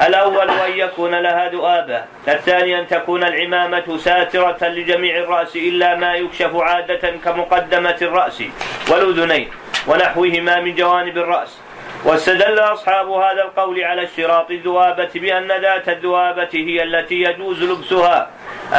الأول 0.03 0.51
أن 0.51 0.79
يكون 0.79 1.15
لها 1.15 1.49
ذؤابة 1.49 2.05
الثاني 2.29 2.79
أن 2.79 2.87
تكون 2.87 3.25
العمامة 3.25 3.97
ساترة 3.97 4.69
لجميع 4.69 5.17
الرأس 5.17 5.57
إلا 5.57 5.95
ما 5.95 6.15
يكشف 6.15 6.57
عادة 6.57 7.11
كمقدمة 7.25 7.97
الرأس 8.03 8.43
والأذنين 8.91 9.51
ونحوهما 9.87 10.61
من 10.61 10.75
جوانب 10.75 11.19
الرأس. 11.19 11.61
واستدل 12.05 12.59
أصحاب 12.59 13.11
هذا 13.11 13.43
القول 13.43 13.85
على 13.85 14.03
اشتراط 14.03 14.51
الذؤابة 14.51 15.11
بأن 15.15 15.53
ذات 15.53 15.89
الذؤابة 15.89 16.49
هي 16.53 16.83
التي 16.83 17.15
يجوز 17.15 17.63
لبسها. 17.63 18.31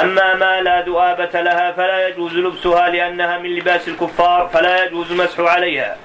أما 0.02 0.34
ما 0.34 0.61
لا 0.61 0.81
ذؤابة 0.81 1.41
لها 1.41 1.72
فلا 1.72 2.07
يجوز 2.07 2.34
لبسها 2.34 2.89
لأنها 2.89 3.38
من 3.38 3.56
لباس 3.56 3.88
الكفار 3.88 4.49
فلا 4.53 4.85
يجوز 4.85 5.11
المسح 5.11 5.39
عليها. 5.39 5.95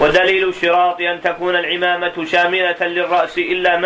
ودليل 0.00 0.48
الشراط 0.48 1.00
أن 1.00 1.20
تكون 1.20 1.56
العمامة 1.56 2.24
شاملة 2.24 2.76
للرأس 2.80 3.38
إلا 3.38 3.76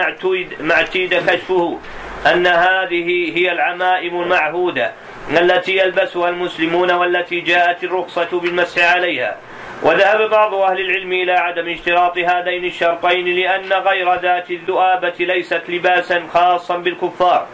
ما 0.60 0.72
اعتيد 0.72 1.14
كشفه 1.14 1.78
أن 2.26 2.46
هذه 2.46 3.38
هي 3.38 3.52
العمائم 3.52 4.22
المعهودة 4.22 4.92
التي 5.30 5.76
يلبسها 5.76 6.28
المسلمون 6.28 6.90
والتي 6.90 7.40
جاءت 7.40 7.84
الرخصة 7.84 8.40
بالمسح 8.40 8.94
عليها. 8.94 9.36
وذهب 9.82 10.30
بعض 10.30 10.54
أهل 10.54 10.80
العلم 10.80 11.12
إلى 11.12 11.32
عدم 11.32 11.68
اشتراط 11.68 12.18
هذين 12.18 12.64
الشرطين 12.64 13.26
لأن 13.36 13.72
غير 13.72 14.14
ذات 14.14 14.50
الذؤابة 14.50 15.14
ليست 15.20 15.62
لباسا 15.68 16.22
خاصا 16.32 16.76
بالكفار 16.76 17.46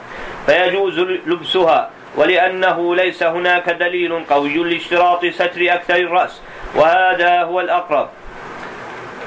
فيجوز 0.47 0.99
لبسها 1.01 1.91
ولأنه 2.17 2.95
ليس 2.97 3.23
هناك 3.23 3.71
دليل 3.71 4.25
قوي 4.25 4.55
لاشتراط 4.55 5.27
ستر 5.27 5.75
أكثر 5.75 5.97
الرأس 5.97 6.41
وهذا 6.75 7.43
هو 7.43 7.61
الأقرب. 7.61 8.09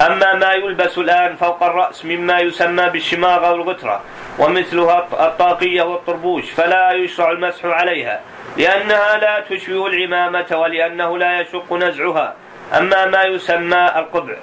أما 0.06 0.34
ما 0.34 0.52
يلبس 0.52 0.98
الآن 0.98 1.36
فوق 1.36 1.62
الرأس 1.62 2.04
مما 2.04 2.40
يسمى 2.40 2.90
بالشماغ 2.90 3.46
أو 3.46 3.54
الغترة 3.54 4.00
ومثلها 4.38 5.08
الطاقية 5.12 5.82
والطربوش 5.82 6.50
فلا 6.50 6.92
يشرع 6.92 7.30
المسح 7.30 7.64
عليها 7.64 8.20
لأنها 8.56 9.16
لا 9.16 9.40
تشبه 9.40 9.86
العمامة 9.86 10.46
ولأنه 10.52 11.18
لا 11.18 11.40
يشق 11.40 11.72
نزعها. 11.72 12.34
أما 12.78 13.06
ما 13.06 13.22
يسمى 13.22 13.92
القبع 13.96 14.36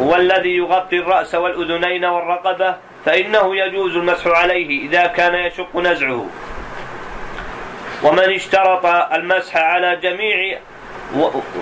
هو 0.00 0.16
الذي 0.16 0.56
يغطي 0.56 0.98
الرأس 0.98 1.34
والأذنين 1.34 2.04
والرقبة 2.04 2.76
فإنه 3.04 3.56
يجوز 3.56 3.96
المسح 3.96 4.26
عليه 4.26 4.88
إذا 4.88 5.06
كان 5.06 5.34
يشق 5.34 5.76
نزعه. 5.76 6.26
ومن 8.02 8.34
اشترط 8.34 8.86
المسح 8.86 9.56
على 9.56 9.96
جميع 9.96 10.58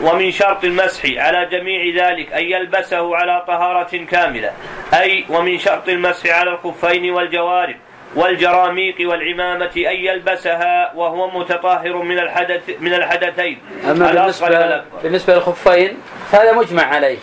ومن 0.03 0.31
شرط 0.31 0.65
المسح 0.65 1.03
على 1.17 1.47
جميع 1.47 2.07
ذلك 2.07 2.33
أن 2.33 2.45
يلبسه 2.45 3.17
على 3.17 3.45
طهارة 3.47 4.05
كاملة. 4.11 4.53
أي 4.95 5.25
ومن 5.29 5.59
شرط 5.59 5.89
المسح 5.89 6.31
على 6.31 6.51
الخفين 6.51 7.11
والجوارب 7.11 7.77
والجراميق 8.15 8.95
والعمامة 9.01 9.71
أن 9.77 9.97
يلبسها 9.97 10.93
وهو 10.95 11.39
متطهر 11.39 11.97
من 11.97 12.19
الحدث 12.19 12.71
من 12.81 12.95
الحدثين. 12.95 13.59
أما 13.91 14.13
بالنسبة, 14.13 14.83
بالنسبة 15.03 15.35
للخفين 15.35 15.99
فهذا 16.33 16.53
مجمع 16.53 16.83
عليه. 16.83 17.19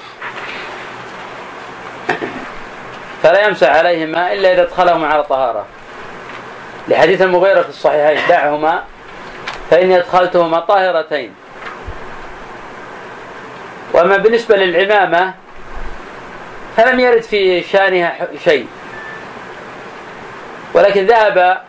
فلا 3.24 3.48
يمسح 3.48 3.70
عليهما 3.70 4.34
إلا 4.34 4.54
إذا 4.54 4.62
ادخلهما 4.62 5.08
على 5.08 5.24
طهارة. 5.24 5.66
لحديث 6.88 7.22
المغيرة 7.22 7.62
في 7.62 7.70
الصحيحين 7.70 8.20
دعهما 8.30 8.84
فإني 9.70 9.98
أدخلتهما 9.98 10.60
طاهرتين. 10.60 11.36
وأما 13.98 14.18
بالنسبة 14.18 14.56
للعمامة 14.56 15.34
فلم 16.78 17.00
يرد 17.00 17.22
في 17.22 17.64
شأنها 17.64 18.28
شيء. 18.44 18.68
ولكن 20.74 21.06
ذهب 21.06 21.62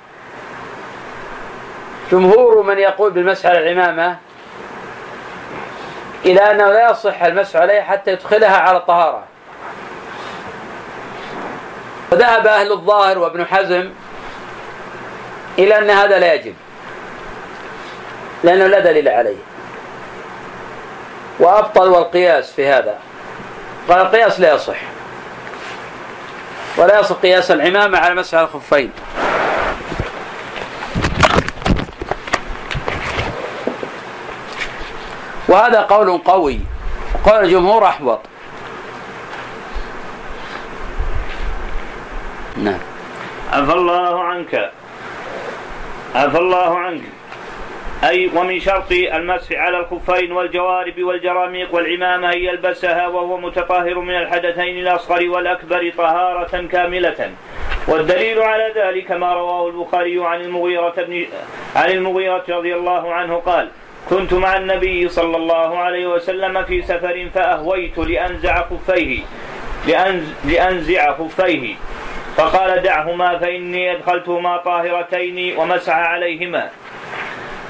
جمهور 2.12 2.62
من 2.62 2.78
يقول 2.78 3.10
بالمسح 3.10 3.46
على 3.46 3.58
العمامة 3.58 4.16
إلى 6.24 6.40
أنه 6.50 6.72
لا 6.72 6.90
يصح 6.90 7.22
المسح 7.22 7.56
عليها 7.56 7.82
حتى 7.82 8.12
يدخلها 8.12 8.56
على 8.56 8.76
الطهارة. 8.76 9.24
وذهب 12.12 12.46
أهل 12.46 12.72
الظاهر 12.72 13.18
وابن 13.18 13.46
حزم 13.46 13.90
إلى 15.58 15.78
أن 15.78 15.90
هذا 15.90 16.18
لا 16.18 16.34
يجب 16.34 16.54
لأنه 18.44 18.66
لا 18.66 18.78
دليل 18.78 19.08
عليه. 19.08 19.57
وأبطل 21.38 21.88
القياس 21.88 22.52
في 22.52 22.68
هذا. 22.68 22.98
قال 23.88 24.00
القياس 24.00 24.40
لا 24.40 24.54
يصح. 24.54 24.76
ولا 26.76 27.00
يصح 27.00 27.16
قياس 27.16 27.50
العمامة 27.50 27.98
على 27.98 28.14
مسح 28.14 28.38
الخفين. 28.38 28.92
وهذا 35.48 35.80
قول 35.80 36.18
قوي. 36.18 36.60
قول 37.24 37.44
الجمهور 37.44 37.86
أحبط 37.86 38.20
نعم. 42.56 42.78
عفى 43.52 43.72
الله 43.72 44.24
عنك. 44.24 44.72
عفى 46.14 46.38
الله 46.38 46.78
عنك. 46.78 47.17
أي 48.04 48.30
ومن 48.34 48.60
شرط 48.60 48.92
المسح 48.92 49.52
على 49.52 49.78
الخفين 49.78 50.32
والجوارب 50.32 51.02
والجراميق 51.02 51.74
والعمامة 51.74 52.32
أن 52.32 52.38
يلبسها 52.38 53.06
وهو 53.06 53.38
متطهر 53.38 53.98
من 53.98 54.16
الحدثين 54.16 54.78
الأصغر 54.78 55.28
والأكبر 55.28 55.92
طهارة 55.98 56.66
كاملة. 56.72 57.30
والدليل 57.88 58.42
على 58.42 58.72
ذلك 58.76 59.12
ما 59.12 59.32
رواه 59.34 59.68
البخاري 59.68 60.24
عن 60.24 60.40
المغيرة 60.40 60.94
بن 60.96 61.26
عن 61.76 61.90
المغيرة 61.90 62.44
رضي 62.48 62.74
الله 62.74 63.14
عنه 63.14 63.36
قال 63.36 63.68
كنت 64.10 64.34
مع 64.34 64.56
النبي 64.56 65.08
صلى 65.08 65.36
الله 65.36 65.78
عليه 65.78 66.06
وسلم 66.06 66.64
في 66.64 66.82
سفر 66.82 67.28
فأهويت 67.34 67.98
لأنزع 67.98 68.64
خفيه 68.68 69.20
لأنزع 70.44 71.12
خفيه. 71.12 71.74
فقال 72.36 72.82
دعهما 72.82 73.38
فإني 73.38 73.92
أدخلتهما 73.92 74.56
طاهرتين 74.56 75.58
ومسح 75.58 75.94
عليهما. 75.94 76.70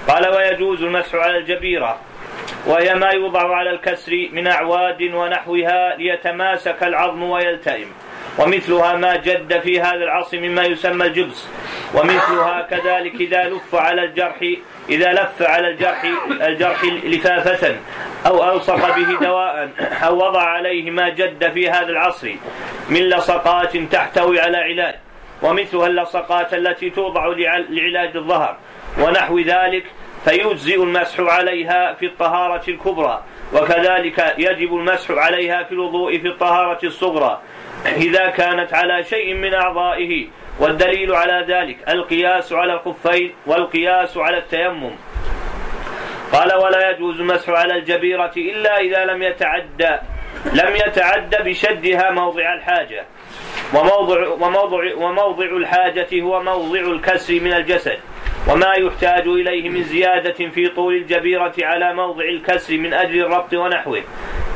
قال 0.09 0.29
ويجوز 0.29 0.83
المسح 0.83 1.15
على 1.15 1.39
الجبيرة 1.39 1.99
وهي 2.67 2.95
ما 2.95 3.11
يوضع 3.11 3.57
على 3.57 3.71
الكسر 3.71 4.29
من 4.33 4.47
أعواد 4.47 5.03
ونحوها 5.03 5.97
ليتماسك 5.97 6.83
العظم 6.83 7.23
ويلتئم. 7.23 7.87
ومثلها 8.39 8.97
ما 8.97 9.17
جد 9.17 9.61
في 9.61 9.81
هذا 9.81 10.05
العصر 10.05 10.41
مما 10.41 10.65
يسمى 10.65 11.07
الجبس. 11.07 11.49
ومثلها 11.95 12.63
كذلك 12.71 13.15
إذا 13.15 13.45
لف 13.45 13.75
على 13.75 14.05
الجرح 14.05 14.37
إذا 14.89 15.13
لف 15.13 15.43
على 15.43 15.69
الجرح 15.69 16.05
الجرح 16.31 16.85
لفافة 16.85 17.77
أو 18.27 18.53
ألصق 18.53 18.97
به 18.97 19.19
دواء 19.21 19.71
أو 19.81 20.17
وضع 20.17 20.43
عليه 20.43 20.91
ما 20.91 21.09
جد 21.09 21.53
في 21.53 21.71
هذا 21.71 21.89
العصر 21.89 22.29
من 22.89 23.01
لصقات 23.01 23.77
تحتوي 23.77 24.41
على 24.41 24.57
علاج. 24.57 24.95
ومثلها 25.43 25.86
اللصقات 25.86 26.55
التي 26.55 26.90
توضع 26.90 27.27
لعلاج 27.70 28.16
الظهر 28.16 28.56
ونحو 28.98 29.39
ذلك 29.39 29.85
فيجزئ 30.24 30.82
المسح 30.82 31.20
عليها 31.20 31.94
في 31.94 32.06
الطهارة 32.06 32.70
الكبرى 32.70 33.23
وكذلك 33.55 34.35
يجب 34.39 34.74
المسح 34.77 35.10
عليها 35.10 35.62
في 35.62 35.73
الوضوء 35.73 36.19
في 36.19 36.28
الطهارة 36.28 36.86
الصغرى 36.86 37.40
إذا 37.86 38.27
كانت 38.27 38.74
على 38.74 39.05
شيء 39.05 39.35
من 39.35 39.55
أعضائه 39.55 40.27
والدليل 40.59 41.15
على 41.15 41.44
ذلك 41.48 41.89
القياس 41.89 42.52
على 42.52 42.73
الخفين 42.73 43.32
والقياس 43.47 44.16
على 44.16 44.39
التيمم. 44.39 44.90
قال 46.32 46.55
ولا 46.55 46.90
يجوز 46.90 47.20
المسح 47.20 47.48
على 47.48 47.74
الجبيرة 47.74 48.32
إلا 48.36 48.81
إذا 48.81 49.05
لم 49.05 49.23
يتعدى 49.23 49.97
لم 50.52 50.77
يتعدى 50.86 51.36
بشدها 51.44 52.10
موضع 52.10 52.55
الحاجة. 52.55 53.06
وموضع 53.74 54.28
وموضع 54.28 54.95
وموضع 54.97 55.45
الحاجة 55.45 56.23
هو 56.23 56.43
موضع 56.43 56.81
الكسر 56.81 57.35
من 57.40 57.53
الجسد. 57.53 57.99
وما 58.51 58.74
يحتاج 58.74 59.27
إليه 59.27 59.69
من 59.69 59.82
زيادة 59.82 60.49
في 60.49 60.69
طول 60.69 60.95
الجبيرة 60.95 61.55
على 61.62 61.95
موضع 61.95 62.24
الكسر 62.24 62.78
من 62.78 62.95
أجل 62.95 63.20
الربط 63.20 63.55
ونحوه. 63.55 64.03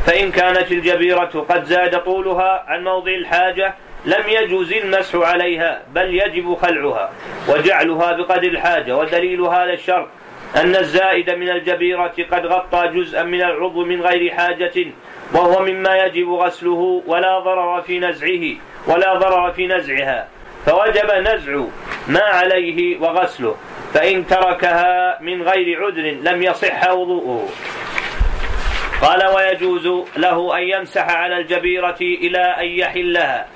فإن 0.07 0.31
كانت 0.31 0.73
الجبيرة 0.73 1.47
قد 1.49 1.65
زاد 1.65 2.03
طولها 2.05 2.65
عن 2.69 2.85
موضع 2.85 3.13
الحاجة 3.13 3.75
لم 4.05 4.25
يجوز 4.29 4.73
المسح 4.73 5.15
عليها 5.15 5.83
بل 5.95 6.15
يجب 6.15 6.55
خلعها. 6.55 7.11
وجعلها 7.49 8.13
بقدر 8.13 8.49
الحاجة. 8.49 8.97
ودليل 8.97 9.41
هذا 9.41 9.73
الشرط 9.73 10.09
أن 10.57 10.77
الزائد 10.77 11.31
من 11.31 11.49
الجبيرة 11.49 12.15
قد 12.33 12.47
غطى 12.47 12.89
جزءا 12.95 13.23
من 13.23 13.43
العضو 13.43 13.85
من 13.85 14.03
غير 14.03 14.35
حاجة 14.35 14.87
وهو 15.35 15.63
مما 15.63 15.97
يجب 15.97 16.31
غسله 16.31 17.03
ولا 17.07 17.39
ضرر 17.39 17.83
في 17.83 17.99
نزعه. 17.99 18.72
ولا 18.87 19.15
ضرر 19.15 19.53
في 19.53 19.67
نزعها 19.67 20.29
فوجب 20.67 21.11
نزع 21.11 21.65
ما 22.09 22.23
عليه 22.23 23.01
وغسله 23.01 23.57
فإن 23.95 24.27
تركها 24.27 25.19
من 25.21 25.43
غير 25.43 25.85
عذر 25.85 26.17
لم 26.31 26.43
يصح 26.43 26.91
وضوءه. 26.91 27.49
قال 29.03 29.27
ويجوز 29.27 29.87
له 30.17 30.59
أن 30.59 30.63
يمسح 30.63 31.11
على 31.11 31.39
الجبيرة 31.39 31.97
إلى 32.01 32.39
أن 32.39 32.67
يحلها. 32.67 33.47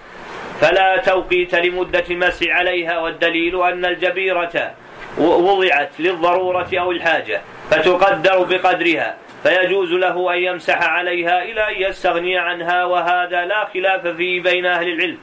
فلا 0.60 0.96
توقيت 0.96 1.54
لمدة 1.54 2.04
المسح 2.10 2.46
عليها 2.48 2.98
والدليل 2.98 3.62
أن 3.62 3.84
الجبيرة 3.84 4.74
وضعت 5.18 5.90
للضرورة 5.98 6.68
أو 6.74 6.90
الحاجة 6.90 7.40
فتقدر 7.70 8.42
بقدرها. 8.42 9.14
فيجوز 9.46 9.92
له 9.92 10.34
أن 10.34 10.38
يمسح 10.38 10.82
عليها 10.82 11.42
إلى 11.42 11.60
أن 11.60 11.82
يستغني 11.82 12.38
عنها 12.38 12.84
وهذا 12.84 13.44
لا 13.44 13.64
خلاف 13.64 14.06
فيه 14.06 14.42
بين 14.42 14.66
أهل 14.66 14.88
العلم. 14.88 15.18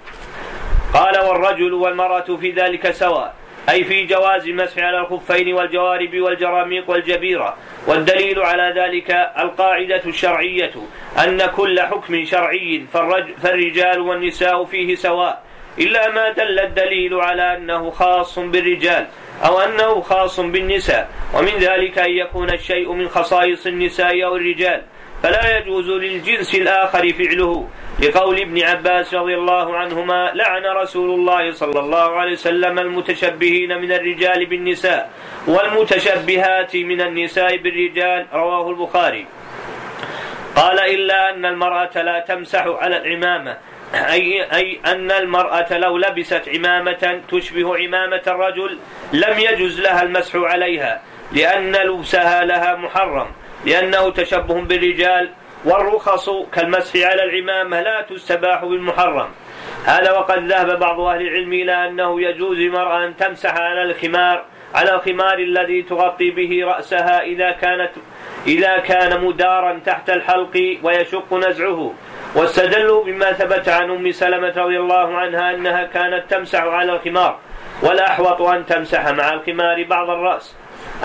قال 0.94 1.20
والرجل 1.20 1.74
والمرأة 1.74 2.38
في 2.41 2.52
ذلك 2.52 2.91
سواء 2.91 3.34
أي 3.70 3.84
في 3.84 4.06
جواز 4.06 4.48
المسح 4.48 4.78
على 4.84 5.00
الخفين 5.00 5.54
والجوارب 5.54 6.16
والجراميق 6.16 6.90
والجبيرة. 6.90 7.58
والدليل 7.88 8.40
على 8.40 8.74
ذلك 8.76 9.12
القاعدة 9.40 10.02
الشرعية 10.06 10.72
أن 11.24 11.45
كل 11.45 11.82
حكم 11.82 12.26
شرعي 12.26 12.86
فالرجال 13.44 14.00
والنساء 14.00 14.66
فيه 14.66 14.95
سواء. 14.95 15.44
إلا 15.80 16.12
ما 16.12 16.30
دل 16.30 16.60
الدليل 16.60 17.14
على 17.14 17.58
أنه 17.58 17.90
خاص 17.90 18.40
بالرجال. 18.40 19.08
أو 19.45 19.60
أنه 19.60 20.01
خاص 20.01 20.39
بالنساء 20.39 21.10
ومن 21.34 21.57
ذلك 21.60 21.99
أن 21.99 22.11
يكون 22.11 22.49
الشيء 22.49 22.91
من 22.91 23.10
خصائص 23.10 23.68
النساء 23.68 24.26
أو 24.26 24.35
الرجال. 24.35 24.81
فلا 25.23 25.57
يجوز 25.57 25.89
للجنس 25.89 26.55
الآخر 26.55 27.14
فعله. 27.14 27.68
لقول 27.99 28.39
ابن 28.39 28.61
عباس 28.61 29.14
رضي 29.14 29.35
الله 29.35 29.77
عنهما 29.77 30.31
لعن 30.34 30.65
رسول 30.65 31.10
الله 31.19 31.51
صلى 31.51 31.80
الله 31.80 32.15
عليه 32.19 32.31
وسلم 32.31 32.80
المتشبهين 32.80 33.81
من 33.81 33.91
الرجال 33.91 34.45
بالنساء 34.45 35.10
والمتشبهات 35.47 36.76
من 36.76 37.01
النساء 37.01 37.57
بالرجال. 37.57 38.27
رواه 38.34 38.69
البخاري. 38.69 39.26
قال 40.55 40.80
إلا 40.80 41.30
أن 41.30 41.45
المرأة 41.45 42.01
لا 42.01 42.19
تمسح 42.27 42.65
على 42.68 42.97
العمامة 42.97 43.57
أي, 43.95 44.44
أي 44.56 44.80
أن 44.86 45.11
المرأة 45.11 45.78
لو 45.78 45.98
لبست 45.98 46.49
عمامة 46.56 47.22
تشبه 47.32 47.78
عمامة 47.78 48.22
الرجل 48.28 48.78
لم 49.14 49.40
يجز 49.40 49.82
لها 49.82 50.03
المسح 50.03 50.36
عليها 50.36 51.02
لأن 51.32 51.76
لبسها 51.76 52.45
لها 52.45 52.76
محرم 52.76 53.28
لأنه 53.65 54.10
تشبه 54.10 54.61
بالرجال 54.61 55.30
والرخص 55.65 56.30
كالمسح 56.53 56.95
على 56.95 57.24
العمامة 57.24 57.82
لا 57.82 58.02
تستباح 58.02 58.65
بالمحرم. 58.65 59.30
هذا 59.86 60.11
وقد 60.11 60.48
ذهب 60.48 60.80
بعض 60.80 60.99
أهل 60.99 61.22
العلم 61.22 61.53
إلى 61.53 61.88
أنه 61.88 62.22
يجوز 62.22 62.57
للمرأة 62.57 63.06
أن 63.06 63.18
تمسح 63.18 63.56
على 63.56 63.84
الخمار 63.84 64.45
على 64.74 64.94
الخمار 64.95 65.38
الذي 65.40 65.82
تغطي 65.82 66.30
به 66.32 66.66
رأسها 66.66 67.22
إذا 67.24 67.52
كانت 67.52 67.91
إذا 68.48 68.78
كان 68.78 69.22
مدارا 69.22 69.80
تحت 69.86 70.10
الحلق 70.10 70.78
ويشق 70.84 71.34
نزعه. 71.34 71.94
واستدلوا 72.36 73.04
بما 73.04 73.32
ثبت 73.32 73.70
عن 73.70 73.91
أم 73.91 74.12
سلمة 74.12 74.54
رضي 74.58 74.80
الله 74.80 75.18
عنها 75.18 75.56
أنها 75.56 75.84
كانت 75.84 76.24
تمسح 76.30 76.64
على 76.64 76.94
الخمار 76.94 77.40
والاحوط 77.82 78.41
أن 78.41 78.66
تمسح 78.66 79.08
مع 79.08 79.34
الخمار 79.34 79.84
بعض 79.84 80.10
الرأس. 80.10 80.56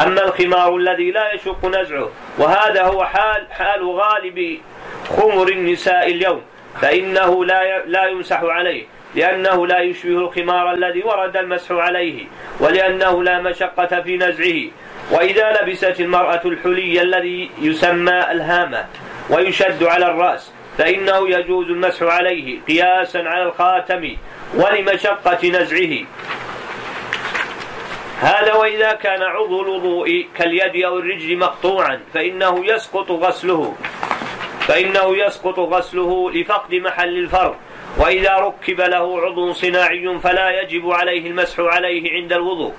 أما 0.03 0.25
الخمار 0.25 0.77
الذي 0.77 1.11
لا 1.11 1.33
يشق 1.33 1.67
نزعه 1.67 2.11
وهذا 2.39 2.83
هو 2.83 3.05
حال 3.05 3.47
حال 3.51 3.91
غالب 3.91 4.59
خمر 5.09 5.49
النساء 5.49 6.07
اليوم 6.07 6.43
فإنه 6.81 7.45
لا 7.45 7.87
لا 7.87 8.07
يمسح 8.07 8.41
عليه. 8.43 8.98
لأنه 9.15 9.67
لا 9.67 9.81
يشبه 9.81 10.19
الخمار 10.19 10.73
الذي 10.73 11.03
ورد 11.03 11.37
المسح 11.37 11.73
عليه 11.73 12.25
ولأنه 12.61 13.23
لا 13.23 13.41
مشقة 13.41 14.01
في 14.01 14.17
نزعه. 14.17 14.71
وإذا 15.11 15.53
لبست 15.53 16.01
المرأة 16.01 16.41
الحلي 16.45 17.03
الذي 17.03 17.51
يسمى 17.61 18.25
الهامة 18.31 18.87
ويشد 19.31 19.83
على 19.85 20.07
الرأس 20.07 20.53
فإنه 20.79 21.31
يجوز 21.31 21.71
المسح 21.71 22.03
عليه 22.03 22.61
قياسا 22.69 23.19
على 23.19 23.43
الخاتم 23.43 24.17
ولمشقة 24.55 25.49
نزعه. 25.49 26.05
هذا 28.21 28.55
وإذا 28.55 28.93
كان 28.93 29.23
عضو 29.23 29.63
الوضوء 29.63 30.27
كاليد 30.37 30.85
أو 30.85 30.99
الرجل 30.99 31.39
مقطوعا 31.39 32.01
فإنه 32.15 32.67
يسقط 32.67 33.11
غسله. 33.11 33.75
فإنه 34.61 35.17
يسقط 35.17 35.59
غسله 35.59 36.31
لفقد 36.31 36.75
محل 36.75 37.17
الفرض. 37.17 37.57
وإذا 37.99 38.35
ركب 38.37 38.81
له 38.81 39.21
عضو 39.21 39.53
صناعي 39.53 40.19
فلا 40.23 40.63
يجب 40.63 40.91
عليه 40.91 41.27
المسح 41.27 41.61
عليه 41.61 42.13
عند 42.13 42.33
الوضوء 42.33 42.73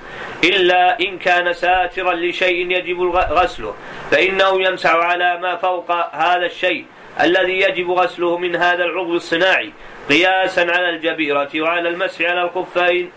إلا 0.44 1.00
إن 1.00 1.18
كان 1.18 1.54
ساترا 1.54 2.14
لشيء 2.14 2.72
يجب 2.72 3.02
غسله 3.12 3.74
فإنه 4.12 4.62
يمسح 4.62 4.96
على 4.96 5.38
ما 5.38 5.56
فوق 5.56 5.92
هذا 6.16 6.46
الشيء 6.46 6.86
الذي 7.22 7.60
يجب 7.60 7.92
غسله 7.92 8.38
من 8.38 8.56
هذا 8.56 8.84
العضو 8.84 9.16
الصناعي 9.16 9.72
قياسا 10.10 10.62
على 10.62 10.90
الجبيرة 10.90 11.50
وعلى 11.56 11.90
المسح 11.90 12.22
على 12.22 12.42
الخفين. 12.44 13.12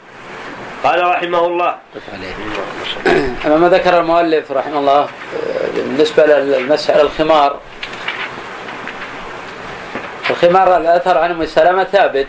قال 0.85 1.07
رحمه 1.07 1.47
الله. 1.47 1.77
أما 3.47 3.57
ما 3.57 3.69
ذكر 3.69 4.01
المؤلف 4.01 4.53
رحمه 4.53 4.79
الله 4.79 5.09
بالنسبة 5.75 6.27
للمسح 6.27 6.91
على 6.91 7.03
الخمار 7.03 7.61
الخمار 10.33 10.77
الأثر 10.77 11.19
عن 11.19 11.31
أم 11.31 11.47
سلمة 11.47 11.85
ثابت. 11.85 12.29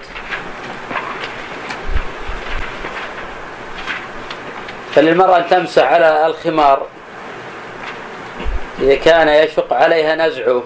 فللمرأة 4.95 5.37
أن 5.37 5.49
تمسح 5.49 5.83
على 5.83 6.25
الخمار. 6.25 6.87
إذا 8.79 8.95
كان 8.95 9.29
يشق 9.29 9.73
عليها 9.73 10.15
نزعه. 10.15 10.63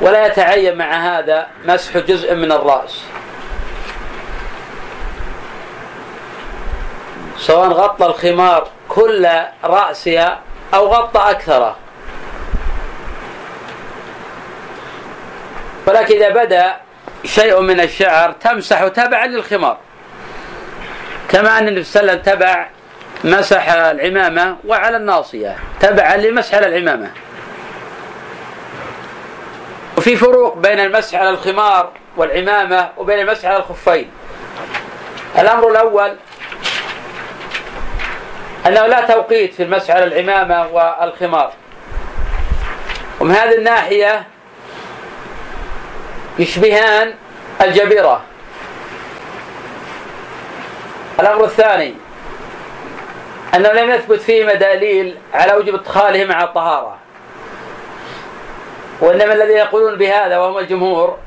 ولا 0.00 0.26
يتعين 0.26 0.78
مع 0.78 1.18
هذا 1.18 1.46
مسح 1.64 1.98
جزء 1.98 2.34
من 2.34 2.52
الرأس. 2.52 3.02
سواء 7.38 7.68
غطى 7.68 8.06
الخمار 8.06 8.68
كل 8.88 9.28
رأسها 9.64 10.40
أو 10.74 10.86
غطى 10.86 11.30
أكثره. 11.30 11.76
ولكن 15.86 16.14
إذا 16.14 16.28
بدأ 16.28 16.76
شيء 17.24 17.60
من 17.60 17.80
الشعر 17.80 18.32
تمسح 18.32 18.88
تبعا 18.88 19.26
للخمار. 19.26 19.78
كما 21.28 21.58
أن 21.58 21.68
النبي 21.68 21.84
صلى 21.84 22.00
الله 22.00 22.12
عليه 22.12 22.22
وسلم 22.22 22.34
تبع 22.34 22.66
مسح 23.24 23.72
العمامة 23.72 24.56
وعلى 24.64 24.96
الناصية 24.96 25.56
تبعا 25.80 26.16
لمسح 26.16 26.54
على 26.54 26.66
العمامة. 26.66 27.10
وفي 29.98 30.16
فروق 30.16 30.56
بين 30.56 30.80
المسح 30.80 31.18
على 31.18 31.30
الخمار 31.30 31.92
والعمامة 32.16 32.88
وبين 32.96 33.18
المسح 33.18 33.48
على 33.48 33.56
الخفين. 33.56 34.10
الأمر 35.38 35.70
الأول 35.70 36.16
أنه 38.66 38.86
لا 38.86 39.00
توقيت 39.00 39.54
في 39.54 39.62
المسح 39.62 39.94
على 39.94 40.04
العمامة 40.04 40.66
والخمار. 40.66 41.52
ومن 43.20 43.34
هذه 43.34 43.54
الناحية 43.54 44.26
يشبهان 46.38 47.14
الجبيرة. 47.60 48.22
الأمر 51.20 51.44
الثاني 51.44 51.94
أنه 53.54 53.72
لم 53.72 53.90
يثبت 53.90 54.20
فيهما 54.20 54.54
دليل 54.54 55.18
على 55.34 55.52
وجوب 55.54 55.74
ادخاله 55.74 56.24
مع 56.24 56.44
الطهارة. 56.44 56.96
وإنما 59.00 59.32
الذين 59.32 59.56
يقولون 59.56 59.98
بهذا 59.98 60.38
وهم 60.38 60.58
الجمهور 60.58 61.18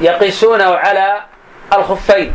يقيسونه 0.00 0.74
على 0.76 1.20
الخفين. 1.72 2.34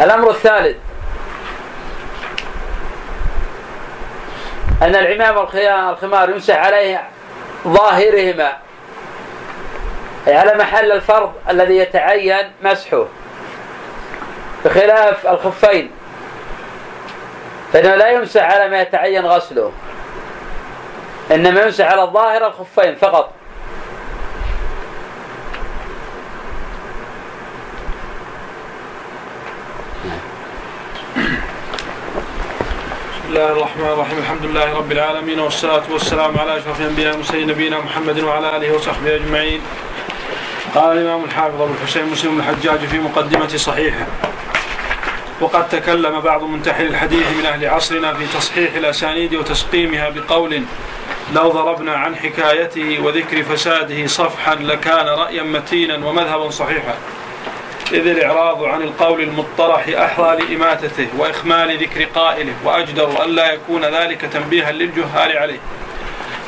الأمر 0.00 0.30
الثالث 0.30 0.76
أن 4.82 4.94
العمام 4.94 5.36
والخمار 5.36 6.30
يمسح 6.30 6.56
عليه 6.56 7.08
ظاهرهما 7.68 8.52
أي 10.26 10.36
على 10.36 10.54
محل 10.54 10.92
الفرض 10.92 11.32
الذي 11.50 11.76
يتعين 11.76 12.52
مسحه 12.62 13.04
بخلاف 14.64 15.26
الخفين. 15.26 15.90
فإنه 17.72 17.94
لا 17.94 18.08
يمسح 18.08 18.42
على 18.42 18.68
ما 18.68 18.80
يتعين 18.80 19.26
غسله 19.26 19.72
إنما 21.30 21.60
يمسح 21.60 21.92
على 21.92 22.02
الظاهر 22.02 22.46
الخفين 22.46 22.96
فقط. 22.96 23.37
بسم 33.28 33.36
الله 33.36 33.52
الرحمن 33.52 33.86
الرحيم 33.86 34.18
الحمد 34.18 34.44
لله 34.44 34.74
رب 34.74 34.92
العالمين 34.92 35.40
والصلاة 35.40 35.82
والسلام 35.90 36.38
على 36.38 36.58
أشرف 36.58 36.80
الأنبياء 36.80 37.10
والمرسلين 37.10 37.46
نبينا 37.46 37.78
محمد 37.78 38.20
وعلى 38.20 38.56
آله 38.56 38.74
وصحبه 38.74 39.14
أجمعين 39.14 39.60
قال 40.74 40.98
الإمام 40.98 41.24
الحافظ 41.24 41.62
أبو 41.62 41.72
الحسين 41.74 42.06
مسلم 42.06 42.38
الحجاج 42.38 42.78
في 42.78 42.98
مقدمة 42.98 43.48
صحيحه 43.48 44.06
وقد 45.40 45.68
تكلم 45.68 46.20
بعض 46.20 46.42
منتحل 46.42 46.86
الحديث 46.86 47.26
من 47.38 47.46
أهل 47.46 47.66
عصرنا 47.66 48.14
في 48.14 48.26
تصحيح 48.26 48.74
الأسانيد 48.74 49.34
وتسقيمها 49.34 50.08
بقول 50.08 50.62
لو 51.34 51.48
ضربنا 51.48 51.92
عن 51.92 52.16
حكايته 52.16 52.98
وذكر 53.02 53.42
فساده 53.42 54.06
صفحا 54.06 54.54
لكان 54.54 55.06
رأيا 55.06 55.42
متينا 55.42 56.06
ومذهبا 56.06 56.50
صحيحا 56.50 56.94
إذ 57.92 58.06
الإعراض 58.06 58.64
عن 58.64 58.82
القول 58.82 59.20
المطرح 59.20 59.88
أحرى 59.88 60.36
لإماتته 60.36 61.08
وإخمال 61.18 61.78
ذكر 61.78 62.04
قائله 62.04 62.52
وأجدر 62.64 63.24
ألا 63.24 63.52
يكون 63.52 63.84
ذلك 63.84 64.20
تنبيها 64.20 64.72
للجهال 64.72 65.38
عليه 65.38 65.58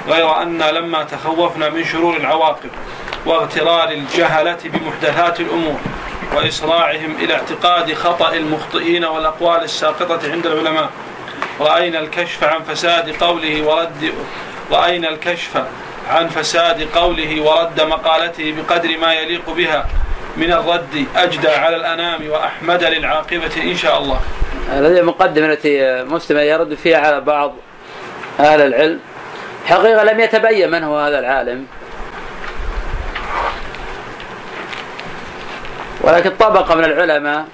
غير 0.08 0.42
أن 0.42 0.62
لما 0.62 1.02
تخوفنا 1.04 1.68
من 1.68 1.84
شرور 1.84 2.16
العواقب 2.16 2.70
واغترار 3.26 3.88
الجهلة 3.90 4.58
بمحدثات 4.64 5.40
الأمور 5.40 5.80
وإسراعهم 6.34 7.16
إلى 7.20 7.34
اعتقاد 7.34 7.94
خطأ 7.94 8.34
المخطئين 8.34 9.04
والأقوال 9.04 9.62
الساقطة 9.62 10.32
عند 10.32 10.46
العلماء 10.46 10.90
رأينا 11.60 11.98
الكشف 11.98 12.44
عن 12.44 12.62
فساد 12.62 13.16
قوله 13.22 13.62
ورد 13.62 14.12
رأينا 14.72 15.08
الكشف 15.08 15.64
عن 16.10 16.28
فساد 16.28 16.88
قوله 16.94 17.42
ورد 17.42 17.80
مقالته 17.80 18.54
بقدر 18.58 18.98
ما 18.98 19.14
يليق 19.14 19.50
بها 19.50 19.86
من 20.36 20.52
الرد 20.52 21.06
أجدى 21.16 21.48
على 21.48 21.76
الأنام 21.76 22.30
وأحمد 22.30 22.84
للعاقبة 22.84 23.62
إن 23.62 23.76
شاء 23.76 23.98
الله. 23.98 24.20
هذه 24.70 24.98
المقدمة 25.00 25.46
التي 25.46 26.02
مسلم 26.04 26.38
يرد 26.38 26.74
فيها 26.74 26.98
على 27.06 27.20
بعض 27.20 27.54
أهل 28.40 28.60
العلم. 28.60 29.00
حقيقة 29.66 30.04
لم 30.04 30.20
يتبين 30.20 30.70
من 30.70 30.84
هو 30.84 30.98
هذا 30.98 31.18
العالم. 31.18 31.66
ولكن 36.00 36.30
طبقة 36.30 36.74
من 36.74 36.84
العلماء 36.84 37.46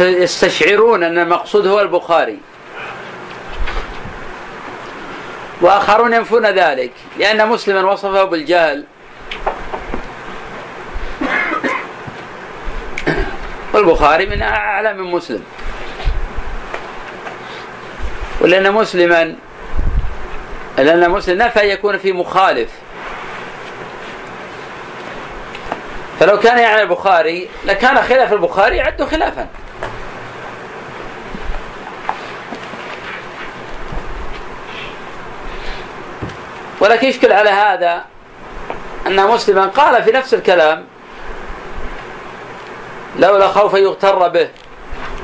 يستشعرون 0.00 1.02
أن 1.02 1.18
المقصود 1.18 1.66
هو 1.66 1.80
البخاري. 1.80 2.38
وآخرون 5.60 6.12
ينفون 6.12 6.46
ذلك 6.46 6.92
لأن 7.18 7.48
مسلما 7.48 7.92
وصفه 7.92 8.24
بالجهل 8.24 8.84
والبخاري 13.74 14.26
من 14.26 14.42
أعلى 14.42 14.94
من 14.94 15.04
مسلم. 15.04 15.44
ولأن 18.40 18.72
مسلما 18.72 19.34
لأن 20.78 21.10
مسلم 21.10 21.42
نفى 21.42 21.70
يكون 21.70 21.98
في 21.98 22.12
مخالف. 22.12 22.70
فلو 26.20 26.38
كان 26.38 26.58
يعني 26.58 26.82
البخاري 26.82 27.48
لكان 27.64 28.02
خلاف 28.02 28.32
البخاري 28.32 28.76
يعد 28.76 29.02
خلافا. 29.02 29.46
ولكن 36.80 37.08
يشكل 37.08 37.32
على 37.32 37.50
هذا 37.50 38.04
أن 39.06 39.26
مسلما 39.26 39.66
قال 39.66 40.02
في 40.02 40.12
نفس 40.12 40.34
الكلام 40.34 40.84
لولا 43.18 43.48
خوف 43.48 43.74
يغتر 43.74 44.28
به. 44.28 44.48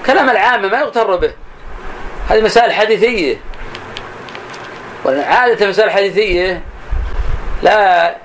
كلام 0.07 0.31
العامة 0.31 0.69
ما 0.69 0.79
يغتر 0.79 1.17
به. 1.17 1.33
هذه 2.29 2.41
مسائل 2.41 2.73
حديثية. 2.73 3.41
وعادة 5.05 5.69
مسائل 5.69 5.91
حديثية 5.91 6.63
لا 7.63 8.17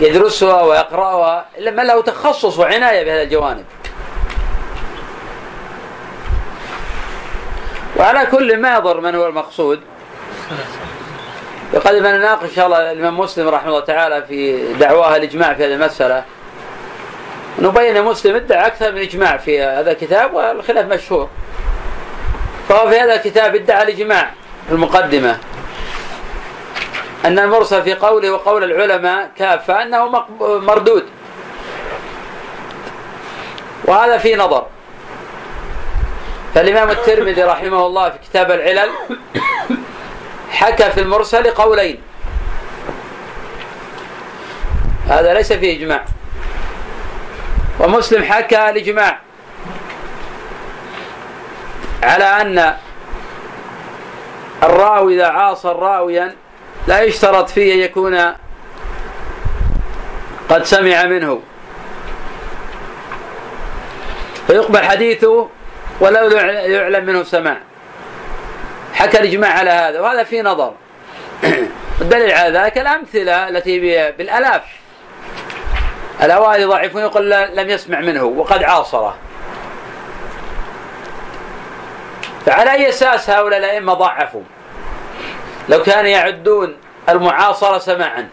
يدرسها 0.00 0.62
ويقرأها 0.62 1.46
إلا 1.58 1.70
من 1.70 1.86
له 1.86 2.02
تخصص 2.02 2.58
وعناية 2.58 3.04
بهذه 3.04 3.22
الجوانب. 3.22 3.64
وعلى 7.96 8.26
كل 8.26 8.56
ما 8.56 8.76
يضر 8.76 9.00
من 9.00 9.14
هو 9.14 9.26
المقصود. 9.26 9.80
وقد 11.74 11.94
نناقش 11.94 12.44
إن 12.44 12.54
شاء 12.56 12.66
الله 12.66 12.92
الإمام 12.92 13.20
مسلم 13.20 13.48
رحمه 13.48 13.68
الله 13.68 13.80
تعالى 13.80 14.22
في 14.22 14.72
دعواه 14.74 15.16
الإجماع 15.16 15.54
في 15.54 15.64
هذه 15.64 15.74
المسألة. 15.74 16.24
نبين 17.58 18.04
مسلم 18.04 18.36
ادعى 18.36 18.66
أكثر 18.66 18.92
من 18.92 19.00
إجماع 19.00 19.36
في 19.36 19.62
هذا 19.62 19.90
الكتاب 19.90 20.34
والخلاف 20.34 20.86
مشهور. 20.86 21.28
فهو 22.68 22.90
في 22.90 23.00
هذا 23.00 23.14
الكتاب 23.14 23.54
ادعى 23.54 23.82
الاجماع 23.82 24.30
في 24.66 24.72
المقدمة. 24.72 25.38
أن 27.24 27.38
المرسل 27.38 27.82
في 27.82 27.94
قوله 27.94 28.30
وقول 28.30 28.64
العلماء 28.64 29.30
كافة 29.38 29.82
أنه 29.82 30.24
مردود. 30.40 31.04
وهذا 33.84 34.18
في 34.18 34.34
نظر. 34.34 34.66
فالإمام 36.54 36.90
الترمذي 36.90 37.42
رحمه 37.42 37.86
الله 37.86 38.10
في 38.10 38.18
كتاب 38.18 38.50
العلل 38.50 38.90
حكى 40.50 40.90
في 40.90 41.00
المرسل 41.00 41.50
قولين. 41.50 42.02
هذا 45.08 45.34
ليس 45.34 45.52
فيه 45.52 45.78
إجماع. 45.78 46.04
ومسلم 47.80 48.24
حكى 48.24 48.70
الإجماع 48.70 49.18
على 52.02 52.24
أن 52.24 52.76
الراوي 54.62 55.14
إذا 55.14 55.26
عاصر 55.26 55.76
راويا 55.76 56.34
لا 56.86 57.00
يشترط 57.00 57.48
فيه 57.48 57.74
أن 57.74 57.78
يكون 57.78 58.34
قد 60.48 60.64
سمع 60.64 61.04
منه. 61.04 61.40
فيقبل 64.46 64.84
حديثه 64.84 65.48
ولو 66.00 66.28
يعلم 66.30 67.06
منه 67.06 67.22
سماع 67.22 67.56
حكى 68.94 69.18
الإجماع 69.18 69.58
على 69.58 69.70
هذا 69.70 70.00
وهذا 70.00 70.24
في 70.24 70.42
نظر. 70.42 70.74
الدليل 72.00 72.32
على 72.32 72.58
ذلك 72.58 72.78
الأمثلة 72.78 73.48
التي 73.48 73.80
بالآلاف 74.10 74.62
الأوائل 76.22 76.68
ضعيفون 76.68 77.02
يقول 77.02 77.30
لم 77.30 77.70
يسمع 77.70 78.00
منه 78.00 78.24
وقد 78.24 78.62
عاصره. 78.64 79.16
فعلى 82.46 82.72
أي 82.72 82.88
أساس 82.88 83.30
هؤلاء 83.30 83.58
الأئمة 83.58 83.94
ضعفوا؟ 83.94 84.42
لو 85.68 85.82
كانوا 85.82 86.10
يعدون 86.10 86.76
المعاصرة 87.08 87.78
سماعا. 87.78 88.28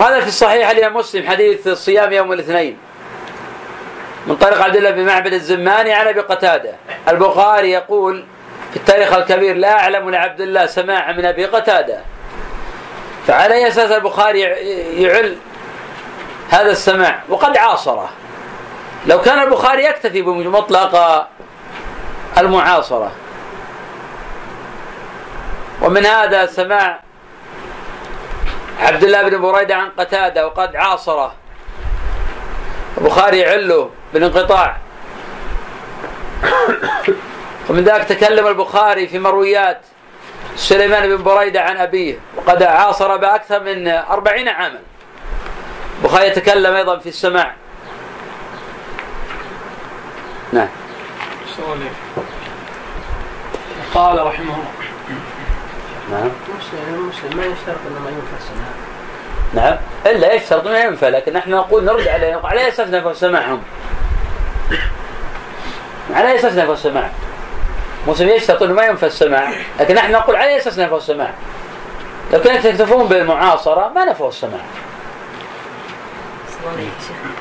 هذا 0.00 0.20
في 0.20 0.26
الصحيح 0.28 0.70
الإمام 0.70 0.96
مسلم 0.96 1.28
حديث 1.28 1.68
صيام 1.68 2.12
يوم 2.12 2.32
الاثنين. 2.32 2.78
من 4.26 4.36
طريق 4.36 4.62
عبد 4.62 4.76
الله 4.76 4.90
بن 4.90 5.06
معبد 5.06 5.32
الزماني 5.32 5.92
عن 5.92 6.06
أبي 6.06 6.20
قتادة. 6.20 6.72
البخاري 7.08 7.70
يقول 7.70 8.24
في 8.70 8.76
التاريخ 8.76 9.12
الكبير 9.12 9.56
لا 9.56 9.80
أعلم 9.80 10.10
لعبد 10.10 10.40
الله 10.40 10.66
سماع 10.66 11.12
من 11.12 11.24
أبي 11.24 11.44
قتادة. 11.44 12.00
فعلى 13.26 13.54
اي 13.54 13.68
أساس 13.68 13.90
البخاري 13.90 14.40
يعل 15.02 15.36
هذا 16.50 16.70
السماع 16.70 17.22
وقد 17.28 17.56
عاصره. 17.56 18.10
لو 19.06 19.20
كان 19.20 19.42
البخاري 19.42 19.84
يكتفي 19.84 20.22
بمطلق 20.22 21.26
المعاصرة. 22.38 23.12
ومن 25.82 26.06
هذا 26.06 26.46
سماع 26.46 27.00
عبد 28.80 29.04
الله 29.04 29.22
بن 29.22 29.40
بريدة 29.40 29.74
عن 29.76 29.90
قتادة 29.98 30.46
وقد 30.46 30.76
عاصره. 30.76 31.34
البخاري 32.98 33.38
يعله 33.38 33.90
بالانقطاع. 34.14 34.76
ومن 37.70 37.84
ذلك 37.84 38.04
تكلم 38.04 38.46
البخاري 38.46 39.08
في 39.08 39.18
مرويات. 39.18 39.80
سليمان 40.56 41.16
بن 41.16 41.22
بريدة 41.22 41.60
عن 41.60 41.76
أبيه 41.76 42.18
وقد 42.36 42.62
عاصر 42.62 43.16
بأكثر 43.16 43.62
من 43.62 43.88
أربعين 43.88 44.48
عاما. 44.48 44.78
البخاري 45.98 46.26
يتكلم 46.26 46.74
أيضا 46.74 46.98
في 46.98 47.08
السماع. 47.08 47.54
نعم. 50.52 50.68
قال 53.94 54.26
رحمه 54.26 54.54
الله. 54.54 54.64
نعم. 56.10 56.30
مسلم 56.58 57.08
مسلم 57.08 57.36
ما 57.36 57.44
يشترط 57.44 57.78
إنه 57.90 58.00
ما 58.00 58.10
ينفع 58.10 58.36
السماع 58.38 58.68
نعم. 59.54 59.76
إلا 60.06 60.32
يشترط 60.32 60.66
ما 60.66 60.78
ينفع 60.78 61.08
لكن 61.08 61.32
نحن 61.32 61.50
نقول 61.50 61.84
نرد 61.84 62.08
عليه 62.08 62.40
على 62.44 62.68
أساس 62.68 62.88
نفع 62.88 63.10
السماع 63.10 63.58
على 66.14 66.36
أساس 66.36 66.52
نفع 66.52 66.72
السماع 66.72 67.10
مسلم 68.06 68.28
يشترط 68.28 68.62
انه 68.62 68.74
ما 68.74 68.86
ينفع 68.86 69.06
السماع 69.06 69.52
لكن 69.80 69.94
نحن 69.94 70.12
نقول 70.12 70.36
على 70.36 70.56
أساس 70.56 70.78
نفع 70.78 70.96
السماع 70.96 71.30
لو 72.32 72.40
كانوا 72.40 72.60
تكتفون 72.60 73.06
بالمعاصره 73.06 73.92
ما 73.94 74.04
نفوا 74.04 74.28
السماع 74.28 74.60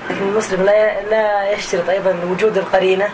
لكن 0.10 0.22
المسلم 0.22 0.64
لا 0.64 1.02
لا 1.02 1.52
يشترط 1.52 1.90
أيضا 1.90 2.16
وجود 2.30 2.58
القرينة 2.58 3.10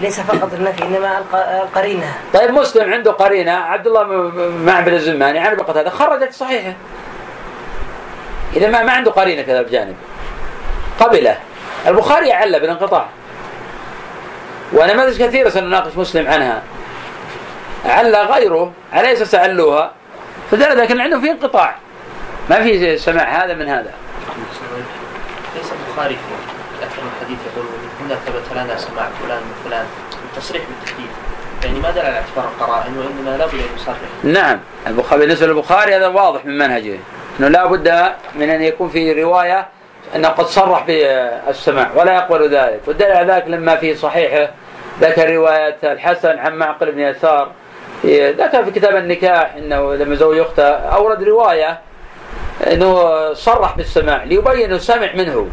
ليس 0.00 0.20
فقط 0.20 0.52
النفي 0.52 0.82
إنما 0.82 1.24
القرينة. 1.62 2.14
طيب 2.34 2.50
مسلم 2.50 2.92
عنده 2.92 3.12
قرينة 3.12 3.52
عبد 3.52 3.86
الله 3.86 4.04
معبد 4.64 4.92
الزماني 4.92 5.38
عن 5.38 5.56
هذا 5.68 5.90
خرجت 5.90 6.32
صحيحة. 6.32 6.72
إذا 8.56 8.68
ما 8.68 8.82
ما 8.82 8.92
عنده 8.92 9.10
قرينة 9.10 9.42
في 9.42 9.52
هذا 9.52 9.60
الجانب 9.60 9.96
قبله 11.00 11.38
البخاري 11.86 12.32
عل 12.32 12.60
بالانقطاع. 12.60 13.08
ونماذج 14.72 15.22
كثيرة 15.22 15.48
سنناقش 15.48 15.96
مسلم 15.96 16.26
عنها. 16.26 16.62
عل 17.84 18.16
غيره 18.16 18.72
على 18.92 19.12
أساس 19.12 19.34
علوها 19.34 19.92
فدل 20.50 20.78
لكن 20.78 21.00
عنده 21.00 21.20
في 21.20 21.30
انقطاع. 21.30 21.74
ما 22.50 22.62
في 22.62 22.98
سماع 22.98 23.44
هذا 23.44 23.54
من 23.54 23.68
هذا. 23.68 23.92
ليس 25.56 25.72
البخاري 25.72 26.14
في 26.14 26.84
أكثر 26.84 27.02
من 27.02 27.10
حديث 27.24 27.38
يقول 27.52 27.66
هنا 28.00 28.14
ثبت 28.14 28.52
لنا 28.52 28.76
سماع 28.76 29.08
فلان 29.22 29.38
من 29.38 29.54
فلان. 29.64 29.86
التصريح 30.32 30.62
بالتحديد. 30.68 31.10
يعني 31.64 31.78
ما 31.78 31.90
دل 31.90 32.00
على 32.00 32.16
اعتبار 32.16 32.44
القرائن 32.44 32.98
وإنما 32.98 33.36
لابد 33.36 33.54
أن 33.54 33.76
يصرح. 33.76 33.96
نعم. 34.24 34.60
البخاري 34.86 35.20
بالنسبة 35.20 35.46
للبخاري 35.46 35.96
هذا 35.96 36.06
واضح 36.06 36.44
من 36.44 36.58
منهجه. 36.58 36.98
إنه 37.40 37.48
لا 37.48 37.66
بد 37.66 38.12
من 38.34 38.50
أن 38.50 38.62
يكون 38.62 38.88
في 38.88 39.22
رواية 39.22 39.68
أنه 40.14 40.28
قد 40.28 40.46
صرح 40.46 40.84
بالسماع 40.86 41.90
ولا 41.94 42.14
يقبل 42.14 42.48
ذلك. 42.48 42.80
والدليل 42.86 43.12
على 43.12 43.32
ذلك 43.32 43.44
لما 43.46 43.76
في 43.76 43.94
صحيحه 43.94 44.50
ذكر 45.00 45.34
رواية 45.34 45.76
الحسن 45.84 46.38
عن 46.38 46.56
معقل 46.56 46.92
بن 46.92 47.00
يسار. 47.00 47.50
ذكر 48.04 48.64
في 48.64 48.70
كتاب 48.70 48.96
النكاح 48.96 49.54
إنه 49.54 49.94
لما 49.94 50.14
زوج 50.14 50.38
أخته 50.38 50.68
أورد 50.68 51.22
رواية 51.22 51.78
إنه 52.66 53.32
صرح 53.32 53.76
بالسماع 53.76 54.24
ليبين 54.24 54.64
انه 54.64 54.78
سمع 54.78 55.12
منه 55.14 55.48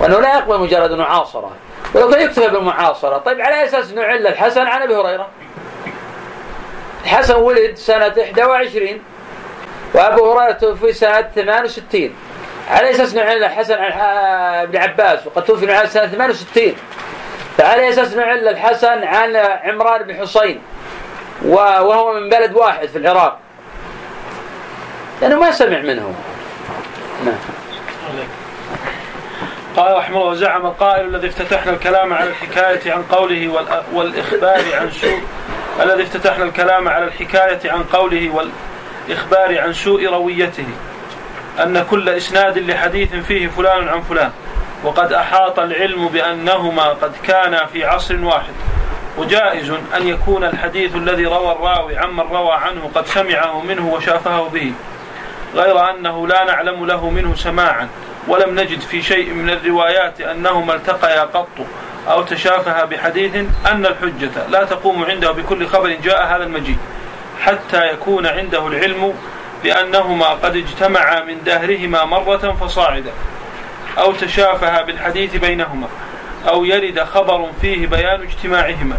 وأنه 0.00 0.20
لا 0.20 0.34
يقبل 0.34 0.58
مجرد 0.58 0.92
أنه 0.92 1.04
عاصره. 1.04 1.50
ولو 1.94 2.08
كان 2.08 2.20
يكتفى 2.20 2.48
بالمعاصرة. 2.48 3.18
طيب 3.18 3.40
على 3.40 3.64
أساس 3.64 3.92
انه 3.92 4.02
عل 4.02 4.26
الحسن 4.26 4.66
عن 4.66 4.82
أبي 4.82 4.96
هريرة؟ 4.96 5.26
الحسن 7.04 7.34
ولد 7.34 7.76
سنة 7.76 8.14
21 8.38 9.02
وأبو 9.94 10.32
هريرة 10.32 10.52
توفي 10.52 10.92
سنة 10.92 11.22
68 11.34 12.14
على 12.70 12.90
أساس 12.90 13.12
انه 13.12 13.22
عل 13.22 13.44
الحسن 13.44 13.74
عن 13.74 13.92
ابن 14.62 14.76
عباس 14.76 15.26
وقد 15.26 15.44
توفي 15.44 15.72
عباس 15.72 15.92
سنة 15.92 16.06
68 16.06 16.74
فعلى 17.58 17.88
أساس 17.88 18.14
انه 18.14 18.22
عل 18.22 18.48
الحسن 18.48 19.04
عن 19.04 19.36
عمران 19.36 20.02
بن 20.02 20.14
حسين 20.14 20.60
وهو 21.44 22.12
من 22.12 22.28
بلد 22.28 22.54
واحد 22.54 22.88
في 22.88 22.98
العراق. 22.98 23.38
لأنه 25.22 25.40
ما 25.40 25.50
سمع 25.50 25.78
منه. 25.78 26.14
نعم. 27.24 27.34
قال 29.76 29.96
رحمه 29.96 30.16
الله 30.16 30.30
وزعم 30.30 30.66
القائل 30.66 31.04
الذي 31.14 31.28
افتتحنا 31.28 31.72
الكلام 31.72 32.12
على 32.12 32.30
الحكاية 32.30 32.92
عن 32.92 33.02
قوله 33.02 33.64
والإخبار 33.92 34.62
عن 34.74 34.90
سوء 34.90 35.20
الذي 35.82 36.02
افتتحنا 36.02 36.44
الكلام 36.44 36.88
على 36.88 37.04
الحكاية 37.04 37.72
عن 37.72 37.82
قوله 37.82 38.48
والإخبار 39.08 39.60
عن 39.60 39.72
سوء 39.72 40.06
رويته. 40.06 40.66
أن 41.62 41.86
كل 41.90 42.08
إسناد 42.08 42.58
لحديث 42.58 43.14
فيه 43.14 43.48
فلان 43.48 43.88
عن 43.88 44.00
فلان. 44.00 44.30
وقد 44.84 45.12
أحاط 45.12 45.58
العلم 45.58 46.08
بأنهما 46.08 46.84
قد 46.84 47.12
كانا 47.26 47.66
في 47.66 47.84
عصر 47.84 48.24
واحد. 48.24 48.52
وجائز 49.18 49.70
أن 49.70 50.08
يكون 50.08 50.44
الحديث 50.44 50.96
الذي 50.96 51.26
روى 51.26 51.52
الراوي 51.52 51.98
عمن 51.98 52.20
روى 52.20 52.52
عنه 52.52 52.90
قد 52.94 53.06
سمعه 53.06 53.60
منه 53.60 53.88
وشافه 53.88 54.48
به. 54.48 54.72
غير 55.54 55.90
أنه 55.90 56.26
لا 56.26 56.44
نعلم 56.44 56.86
له 56.86 57.10
منه 57.10 57.34
سماعا. 57.34 57.88
ولم 58.28 58.60
نجد 58.60 58.80
في 58.80 59.02
شيء 59.02 59.30
من 59.30 59.50
الروايات 59.50 60.20
أنهما 60.20 60.74
التقيا 60.74 61.22
قط 61.22 61.48
أو 62.08 62.22
تشافها 62.22 62.84
بحديث 62.84 63.34
أن 63.66 63.86
الحجة 63.86 64.48
لا 64.50 64.64
تقوم 64.64 65.04
عنده 65.04 65.32
بكل 65.32 65.66
خبر 65.66 65.88
جاء 65.88 66.26
هذا 66.26 66.44
المجيء. 66.44 66.78
حتى 67.40 67.86
يكون 67.92 68.26
عنده 68.26 68.66
العلم 68.66 69.14
بأنهما 69.64 70.26
قد 70.26 70.56
اجتمعا 70.56 71.20
من 71.20 71.44
دهرهما 71.44 72.04
مرة 72.04 72.56
فصاعدا 72.60 73.12
أو 73.98 74.12
تشافها 74.12 74.82
بالحديث 74.82 75.36
بينهما 75.36 75.88
أو 76.48 76.64
يرد 76.64 77.00
خبر 77.00 77.50
فيه 77.60 77.86
بيان 77.86 78.22
اجتماعهما 78.22 78.96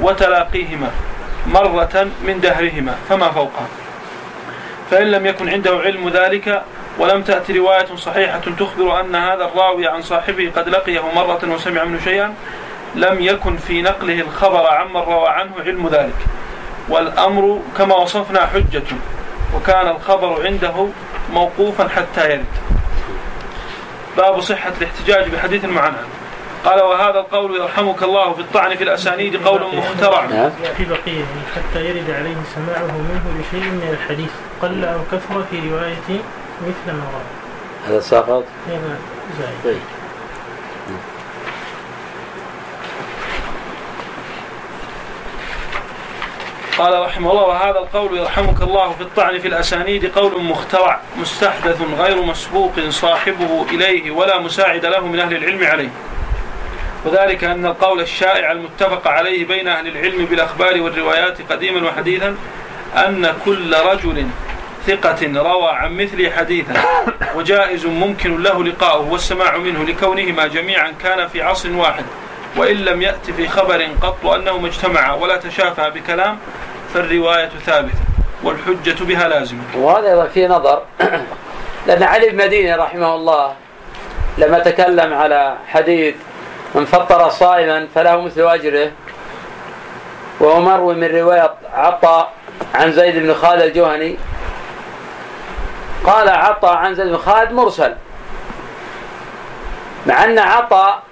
وتلاقيهما 0.00 0.90
مرة 1.46 2.08
من 2.24 2.40
دهرهما 2.40 2.94
فما 3.08 3.30
فوقها. 3.30 3.68
فإن 4.90 5.06
لم 5.06 5.26
يكن 5.26 5.48
عنده 5.48 5.78
علم 5.84 6.08
ذلك 6.08 6.62
ولم 6.98 7.22
تأتي 7.22 7.58
رواية 7.58 7.96
صحيحة 7.96 8.40
تخبر 8.58 9.00
أن 9.00 9.14
هذا 9.14 9.44
الراوي 9.44 9.86
عن 9.86 10.02
صاحبه 10.02 10.52
قد 10.56 10.68
لقيه 10.68 11.12
مرة 11.14 11.40
وسمع 11.44 11.84
منه 11.84 12.00
شيئا 12.04 12.34
لم 12.94 13.20
يكن 13.20 13.56
في 13.56 13.82
نقله 13.82 14.20
الخبر 14.20 14.66
عمن 14.66 14.96
روى 14.96 15.28
عنه 15.28 15.52
علم 15.66 15.88
ذلك. 15.88 16.18
والأمر 16.88 17.60
كما 17.78 17.94
وصفنا 17.94 18.46
حجة. 18.46 18.82
وكان 19.56 19.88
الخبر 19.88 20.46
عنده 20.46 20.86
موقوفا 21.32 21.88
حتى 21.88 22.30
يرد. 22.30 22.44
باب 24.16 24.40
صحة 24.40 24.72
الاحتجاج 24.80 25.28
بحديث 25.28 25.64
المعنعن 25.64 26.06
قال 26.64 26.82
وهذا 26.82 27.18
القول 27.18 27.56
يرحمك 27.56 28.02
الله 28.02 28.32
في 28.32 28.40
الطعن 28.40 28.76
في 28.76 28.84
الأسانيد 28.84 29.46
قول 29.46 29.60
مخترع. 29.76 30.24
نعم. 30.24 30.50
في 30.76 30.84
بقية 30.84 31.24
حتى 31.56 31.84
يرد 31.84 32.10
عليه 32.10 32.36
سماعه 32.54 32.92
منه 32.92 33.40
لشيء 33.40 33.70
من 33.70 33.96
الحديث 34.00 34.30
قل 34.62 34.84
أو 34.84 34.98
كثر 35.12 35.42
في 35.50 35.70
رواية 35.70 36.20
مثل 36.62 36.96
ما 36.96 37.04
هذا 37.88 38.00
ساقط 38.00 38.44
هذا 38.68 38.98
زائد 39.64 39.80
قال 46.78 47.02
رحمه 47.02 47.30
الله 47.30 47.42
وهذا 47.42 47.78
القول 47.78 48.18
يرحمك 48.18 48.62
الله 48.62 48.92
في 48.92 49.00
الطعن 49.00 49.38
في 49.38 49.48
الأسانيد 49.48 50.18
قول 50.18 50.42
مخترع 50.42 51.00
مستحدث 51.16 51.82
غير 51.98 52.22
مسبوق 52.22 52.72
صاحبه 52.88 53.66
إليه 53.70 54.10
ولا 54.10 54.38
مساعد 54.38 54.86
له 54.86 55.06
من 55.06 55.20
أهل 55.20 55.36
العلم 55.36 55.64
عليه. 55.64 55.88
وذلك 57.04 57.44
أن 57.44 57.66
القول 57.66 58.00
الشائع 58.00 58.52
المتفق 58.52 59.08
عليه 59.08 59.46
بين 59.46 59.68
أهل 59.68 59.88
العلم 59.88 60.24
بالأخبار 60.24 60.80
والروايات 60.80 61.52
قديما 61.52 61.88
وحديثا 61.88 62.36
أن 62.96 63.34
كل 63.44 63.76
رجل 63.76 64.26
ثقة 64.86 65.42
روى 65.42 65.70
عن 65.70 65.96
مثل 65.96 66.32
حديثا 66.32 66.74
وجائز 67.34 67.86
ممكن 67.86 68.42
له 68.42 68.64
لقاؤه 68.64 69.12
والسماع 69.12 69.56
منه 69.56 69.84
لكونهما 69.84 70.46
جميعا 70.46 70.92
كان 71.02 71.28
في 71.28 71.42
عصر 71.42 71.72
واحد. 71.72 72.04
وإن 72.56 72.76
لم 72.76 73.02
يأت 73.02 73.30
في 73.36 73.48
خبر 73.48 73.88
قط 74.02 74.26
أنهما 74.26 74.68
اجتمعا 74.68 75.12
ولا 75.12 75.36
تشافى 75.36 75.90
بكلام 75.90 76.38
فالرواية 76.94 77.48
ثابتة 77.48 77.98
والحجة 78.42 79.04
بها 79.04 79.28
لازمة. 79.28 79.60
وهذا 79.76 80.08
أيضا 80.08 80.26
فيه 80.26 80.48
نظر. 80.48 80.82
لأن 81.86 82.02
علي 82.02 82.28
بن 82.28 82.74
رحمه 82.74 83.14
الله 83.14 83.52
لما 84.38 84.58
تكلم 84.58 85.14
على 85.14 85.56
حديث 85.68 86.14
من 86.74 86.84
فطر 86.84 87.30
صائما 87.30 87.88
فله 87.94 88.20
مثل 88.20 88.40
أجره 88.40 88.90
وهو 90.40 90.60
مروي 90.60 90.94
من 90.94 91.08
رواية 91.08 91.54
عطاء 91.74 92.32
عن 92.74 92.92
زيد 92.92 93.16
بن 93.16 93.34
خالد 93.34 93.62
الجهني. 93.62 94.16
قال 96.04 96.28
عطاء 96.28 96.76
عن 96.76 96.94
زيد 96.94 97.06
بن 97.06 97.16
خالد 97.16 97.52
مرسل 97.52 97.94
مع 100.06 100.24
أن 100.24 100.38
عطاء 100.38 101.02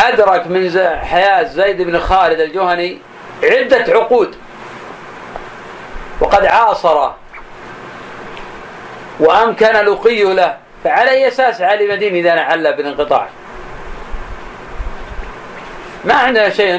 أدرك 0.00 0.46
من 0.46 0.70
حياة 1.02 1.42
زيد 1.42 1.82
بن 1.82 1.98
خالد 1.98 2.40
الجهني 2.40 2.98
عدة 3.44 3.84
عقود. 3.94 4.36
وقد 6.20 6.46
عاصر 6.46 7.10
وأمكن 9.20 9.66
لقي 9.66 10.34
له. 10.34 10.56
فعلى 10.84 11.10
أي 11.10 11.28
أساس 11.28 11.60
علي 11.60 11.88
مدين 11.88 12.14
إذا 12.14 12.34
نعلى 12.34 12.72
بالانقطاع. 12.72 13.28
ما 16.04 16.14
عندنا 16.14 16.50
شيء 16.50 16.78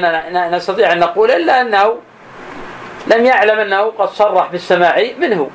نستطيع 0.50 0.92
أن 0.92 0.98
نقول 0.98 1.30
إلا 1.30 1.60
أنه 1.60 1.96
لم 3.06 3.24
يعلم 3.24 3.58
أنه 3.58 3.82
قد 3.82 4.08
صرح 4.08 4.46
بالسماع 4.46 5.02
منه. 5.18 5.50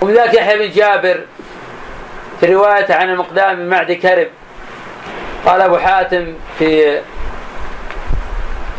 ومن 0.00 0.14
ذلك 0.14 0.34
يحيى 0.34 0.58
بن 0.58 0.74
جابر 0.74 1.20
في 2.40 2.54
رواية 2.54 2.94
عن 2.94 3.10
المقدام 3.10 3.56
بن 3.56 3.66
معدي 3.68 3.94
كرب. 3.94 4.28
قال 5.46 5.60
أبو 5.60 5.78
حاتم 5.78 6.34
في 6.58 7.00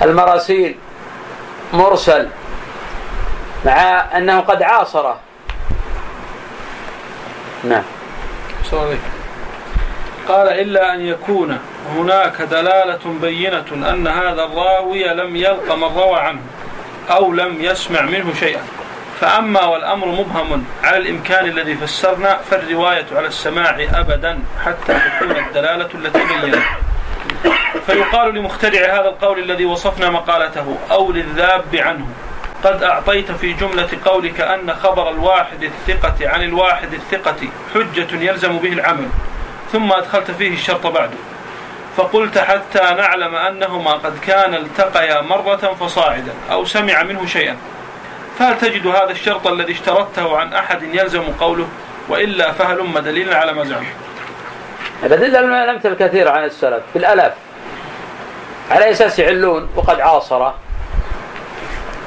المراسيل 0.01 0.75
مرسل 1.73 2.29
مع 3.65 4.05
أنه 4.17 4.39
قد 4.39 4.63
عاصره. 4.63 5.19
نعم. 7.63 7.83
قال 10.27 10.47
إلا 10.47 10.93
أن 10.93 11.01
يكون 11.01 11.59
هناك 11.95 12.41
دلالة 12.41 12.99
بينة 13.21 13.65
أن 13.71 14.07
هذا 14.07 14.43
الراوي 14.43 15.03
لم 15.03 15.35
يلق 15.35 15.75
من 15.75 15.97
روى 15.97 16.19
عنه 16.19 16.41
أو 17.11 17.33
لم 17.33 17.61
يسمع 17.61 18.01
منه 18.01 18.33
شيئا. 18.33 18.61
فأما 19.19 19.65
والأمر 19.65 20.07
مبهم 20.07 20.65
على 20.83 20.97
الإمكان 20.97 21.45
الذي 21.45 21.75
فسرنا 21.75 22.37
فالرواية 22.51 23.05
على 23.15 23.27
السماع 23.27 23.87
أبدا 23.93 24.39
حتى 24.65 24.99
تكون 24.99 25.31
الدلالة 25.31 25.89
التي 25.93 26.19
بينت. 26.41 26.63
فيقال 27.85 28.35
لمخترع 28.35 28.79
هذا 28.79 29.09
القول 29.09 29.39
الذي 29.39 29.65
وصفنا 29.65 30.09
مقالته 30.09 30.77
أو 30.91 31.11
للذاب 31.11 31.75
عنه. 31.75 32.07
قد 32.63 32.83
أعطيت 32.83 33.31
في 33.31 33.53
جملة 33.53 33.89
قولك 34.05 34.41
أن 34.41 34.73
خبر 34.73 35.09
الواحد 35.09 35.63
الثقة 35.63 36.29
عن 36.29 36.43
الواحد 36.43 36.93
الثقة 36.93 37.37
حجة 37.73 38.15
يلزم 38.15 38.57
به 38.57 38.73
العمل 38.73 39.07
ثم 39.71 39.91
أدخلت 39.91 40.31
فيه 40.31 40.53
الشرط 40.53 40.87
بعد. 40.87 41.09
فقلت 41.97 42.37
حتى 42.37 42.79
نعلم 42.79 43.35
أنهما 43.35 43.91
قد 43.91 44.19
كان 44.19 44.55
التقيا 44.55 45.21
مرة 45.21 45.75
فصاعدا 45.79 46.33
أو 46.51 46.65
سمع 46.65 47.03
منه 47.03 47.25
شيئا. 47.25 47.57
فهل 48.39 48.57
تجد 48.57 48.87
هذا 48.87 49.11
الشرط 49.11 49.47
الذي 49.47 49.71
اشترطته 49.71 50.37
عن 50.37 50.53
أحد 50.53 50.83
يلزم 50.83 51.23
قوله؟ 51.39 51.67
وإلا 52.09 52.51
فهلم 52.51 52.99
دليلا 52.99 53.37
على 53.37 53.53
ما 53.53 53.63
زعم؟ 53.63 53.85
الأدلة 55.03 55.39
الأمثلة 55.39 55.95
كثيرة 55.95 56.29
عن 56.29 56.43
السلف. 56.43 56.83
بالآلاف 56.93 57.33
على 58.71 58.91
أساس 58.91 59.19
يعلون 59.19 59.69
وقد 59.75 59.99
عاصره. 59.99 60.55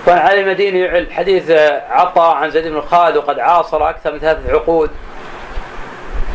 كان 0.06 0.18
علي 0.18 0.40
المديني 0.40 0.80
يعل 0.80 1.12
حديث 1.12 1.50
عطاء 1.90 2.36
عن 2.36 2.50
زيد 2.50 2.66
بن 2.66 2.80
خالد 2.80 3.16
وقد 3.16 3.38
عاصر 3.38 3.90
أكثر 3.90 4.12
من 4.12 4.18
ثلاثة 4.18 4.52
عقود. 4.52 4.90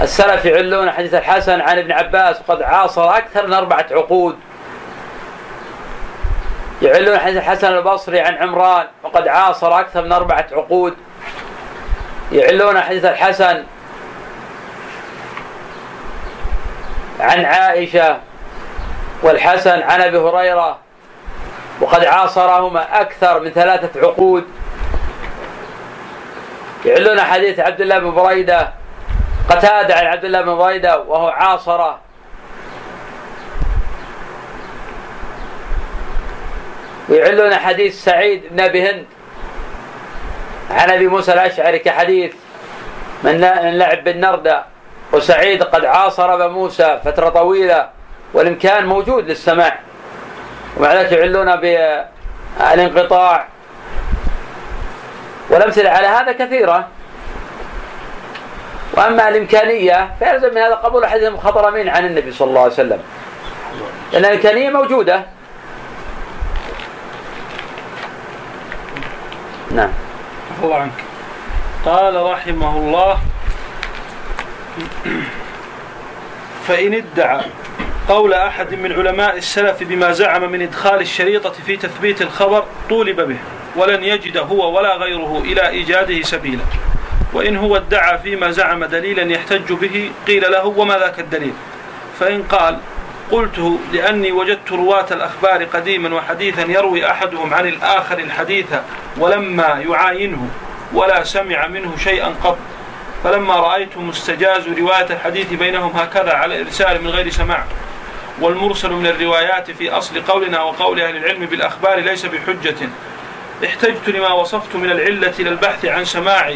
السلف 0.02 0.46
يعلون 0.46 0.92
حديث 0.92 1.14
الحسن 1.14 1.62
عن 1.62 1.78
ابن 1.78 1.92
عباس 1.92 2.38
وقد 2.48 2.62
عاصر 2.62 3.18
أكثر 3.18 3.48
من 3.48 3.54
أربعة 3.54 3.86
عقود. 3.92 4.36
يعلون 6.82 7.20
حديث 7.20 7.38
الحسن 7.38 7.78
البصري 7.78 8.20
عن 8.20 8.36
عمران 8.36 8.88
وقد 9.04 9.28
عاصر 9.28 9.80
أكثر 9.80 10.02
من 10.02 10.12
أربعة 10.12 10.46
عقود. 10.52 10.94
يعلون 12.32 12.82
حديث 12.82 13.06
الحسن 13.06 13.64
عن 17.20 17.46
عائشة 17.46 18.18
والحسن 19.24 19.82
عن 19.82 20.02
أبي 20.02 20.18
هريرة 20.18 20.78
وقد 21.82 22.06
عاصرهما 22.06 23.02
أكثر 23.02 23.40
من 23.40 23.52
ثلاثة 23.52 24.08
عقود. 24.08 24.44
يعلون 26.86 27.22
حديث 27.22 27.60
عبد 27.60 27.82
الله 27.82 28.00
بن 28.00 28.12
بريدة 28.12 28.72
قتادة 29.50 29.96
عن 29.96 30.06
عبد 30.06 30.26
الله 30.26 30.42
بن 30.42 30.56
بريدة 30.56 31.00
وهو 31.00 31.28
عاصره. 31.28 32.07
ويعلون 37.10 37.56
حديث 37.56 38.04
سعيد 38.04 38.44
بن 38.52 38.60
أبي 38.60 38.90
هند 38.90 39.06
عن 40.72 40.90
أبي 40.90 41.08
موسى 41.08 41.34
الأشعري 41.34 41.80
كحديث 41.80 42.34
من 43.24 43.42
لعب 43.78 44.04
بالنردة 44.04 44.64
وسعيد 45.12 45.64
قد 45.64 45.86
عاصر 45.86 46.34
أبا 46.34 46.48
موسى 46.48 47.00
فترة 47.06 47.30
طويلة 47.30 47.90
والإمكان 48.34 48.86
موجود 48.86 49.30
للسماع. 49.30 49.80
ومع 50.78 50.94
ذلك 50.94 51.12
يعلون 51.12 51.56
بالانقطاع. 51.56 53.48
والأمثلة 55.50 55.90
على 55.90 56.08
هذا 56.08 56.32
كثيرة. 56.32 56.88
وأما 58.94 59.30
الإمكانية 59.30 60.10
فيلزم 60.20 60.50
من 60.50 60.58
هذا 60.58 60.76
قبول 60.76 61.06
حديث 61.06 61.24
المخضرمين 61.24 61.90
عن 61.90 62.06
النبي 62.06 62.32
صلى 62.32 62.50
الله 62.50 62.62
عليه 62.62 62.74
وسلم. 62.74 63.00
لأن 64.14 64.26
الإمكانية 64.26 64.70
موجودة. 64.70 65.37
نعم. 69.72 69.90
الله 70.64 70.76
عنك. 70.76 71.04
قال 71.86 72.16
رحمه 72.16 72.78
الله 72.78 73.20
فإن 76.68 76.94
ادعى 76.94 77.42
قول 78.10 78.34
أحد 78.34 78.74
من 78.74 78.92
علماء 78.92 79.38
السلف 79.38 79.84
بما 79.84 80.12
زعم 80.12 80.52
من 80.52 80.62
إدخال 80.62 81.02
الشريطة 81.02 81.50
في 81.50 81.78
تثبيت 81.78 82.22
الخبر 82.22 82.64
طولب 82.90 83.22
به 83.22 83.38
ولن 83.76 84.04
يجد 84.04 84.38
هو 84.38 84.78
ولا 84.78 84.96
غيره 84.96 85.42
إلى 85.46 85.70
إيجاده 85.70 86.22
سبيلا. 86.22 86.64
وإن 87.34 87.58
هو 87.58 87.76
ادعى 87.76 88.20
فيما 88.20 88.52
زعم 88.52 88.86
دليلا 88.86 89.24
يحتج 89.24 89.74
به 89.74 90.12
قيل 90.28 90.52
له 90.52 90.66
وما 90.66 90.98
ذاك 90.98 91.20
الدليل؟ 91.20 91.54
فإن 92.20 92.44
قال 92.44 92.80
قلته 93.32 93.80
لأني 93.94 94.32
وجدت 94.32 94.72
رواة 94.72 95.06
الأخبار 95.12 95.64
قديما 95.64 96.16
وحديثا 96.16 96.62
يروي 96.62 97.12
أحدهم 97.12 97.54
عن 97.54 97.68
الآخر 97.68 98.20
الحديث 98.20 98.66
ولما 99.18 99.84
يعاينه 99.90 100.50
ولا 100.94 101.24
سمع 101.24 101.68
منه 101.68 101.98
شيئا 101.98 102.36
قط. 102.44 102.58
فلما 103.24 103.56
رأيت 103.56 103.98
مستجاز 103.98 104.68
رواية 104.68 105.06
الحديث 105.10 105.54
بينهم 105.54 105.92
هكذا 105.96 106.34
على 106.34 106.56
الإرسال 106.56 107.04
من 107.04 107.10
غير 107.10 107.30
سماع. 107.30 107.64
والمرسل 108.42 108.92
من 108.92 109.08
الروايات 109.08 109.72
في 109.72 109.90
أصل 109.90 110.22
قولنا 110.22 110.62
وقول 110.62 111.02
أهل 111.02 111.18
العلم 111.18 111.46
بالأخبار 111.46 112.00
ليس 112.00 112.26
بحجة. 112.26 112.76
احتجت 113.66 114.10
لما 114.10 114.32
وصفت 114.32 114.76
من 114.76 114.92
العلة 114.92 115.34
للبحث 115.40 115.86
عن 115.86 116.06
سماع 116.06 116.56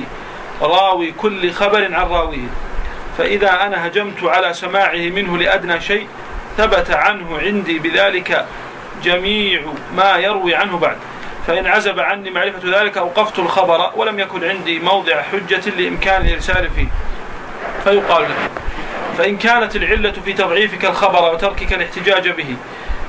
راوي 0.62 1.12
كل 1.12 1.52
خبر 1.52 1.84
عن 1.84 2.08
راويه. 2.08 2.48
فإذا 3.18 3.66
أنا 3.66 3.88
هجمت 3.88 4.24
على 4.24 4.54
سماعه 4.54 5.10
منه 5.10 5.38
لأدنى 5.38 5.82
شيء 5.82 6.08
ثبت 6.58 6.92
عنه 6.92 7.40
عندي 7.40 7.80
بذلك 7.80 8.46
جميع 9.04 9.62
ما 9.96 10.16
يروي 10.18 10.56
عنه 10.56 10.78
بعد. 10.78 10.98
فإن 11.48 11.68
عزب 11.68 12.00
عني 12.00 12.30
معرفة 12.30 12.82
ذلك 12.82 12.98
أوقفت 12.98 13.40
الخبر 13.40 13.92
ولم 13.96 14.20
يكن 14.20 14.44
عندي 14.44 14.80
موضع 14.80 15.22
حجة 15.22 15.70
لإمكان 15.78 16.22
الإرسال 16.22 16.70
فيه. 16.70 16.88
فيقال 17.84 18.22
له 18.22 18.36
فإن 19.18 19.38
كانت 19.38 19.76
العلة 19.76 20.12
في 20.26 20.34
تضعيفك 20.34 20.86
الخبر 20.86 21.34
وتركك 21.34 21.74
الاحتجاج 21.74 22.30
به 22.30 22.56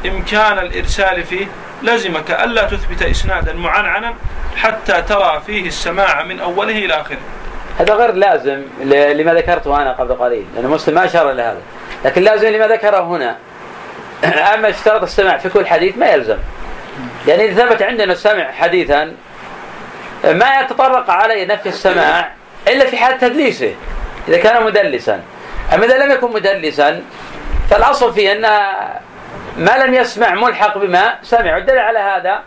إمكان 0.07 0.59
الإرسال 0.59 1.25
فيه 1.25 1.47
لزمك 1.83 2.31
ألا 2.31 2.63
تثبت 2.63 3.03
إسنادا 3.03 3.53
معنعنا 3.53 4.15
حتى 4.57 5.03
ترى 5.03 5.43
فيه 5.47 5.67
السماع 5.67 6.23
من 6.23 6.41
أوله 6.41 6.79
إلى 6.79 7.01
آخره. 7.01 7.19
هذا 7.79 7.95
غير 7.95 8.13
لازم 8.13 8.63
لما 8.85 9.35
ذكرته 9.35 9.83
أنا 9.83 9.93
قبل 9.93 10.15
قليل 10.15 10.45
لأن 10.55 10.67
مسلم 10.67 10.95
ما 10.95 11.05
أشار 11.05 11.31
إلى 11.31 11.43
هذا. 11.43 11.61
لكن 12.05 12.23
لازم 12.23 12.49
لما 12.49 12.67
ذكره 12.67 13.01
هنا. 13.01 13.37
أما 14.55 14.69
اشترط 14.69 15.03
السماع 15.03 15.39
في 15.39 15.49
كل 15.49 15.67
حديث 15.67 15.99
ما 15.99 16.07
يلزم. 16.07 16.39
يعني 17.29 17.45
إذا 17.45 17.67
ثبت 17.67 17.83
عندنا 17.83 18.13
السمع 18.13 18.53
حديثا 18.53 19.15
ما 20.25 20.61
يتطرق 20.61 21.11
عليه 21.11 21.47
نفي 21.47 21.69
السماع 21.69 22.33
إلا 22.69 22.87
في 22.87 22.97
حال 22.97 23.19
تدليسه 23.19 23.75
إذا 24.29 24.39
كان 24.39 24.65
مدلسا. 24.65 25.21
أما 25.75 25.85
إذا 25.85 25.99
لم 25.99 26.11
يكن 26.11 26.33
مدلسا 26.33 27.03
فالأصل 27.71 28.15
فيه 28.15 28.33
أن 28.33 28.43
ما 29.57 29.85
لم 29.87 29.95
يسمع 29.95 30.35
ملحق 30.35 30.79
بما 30.79 31.15
سمع. 31.23 31.55
والدليل 31.55 31.79
على 31.79 31.99
هذا 31.99 32.43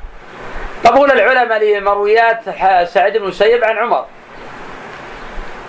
قبول 0.85 1.11
العلماء 1.11 1.63
لمرويات 1.63 2.41
سعيد 2.87 3.17
بن 3.17 3.23
المسيب 3.23 3.63
عن 3.63 3.77
عمر. 3.77 4.05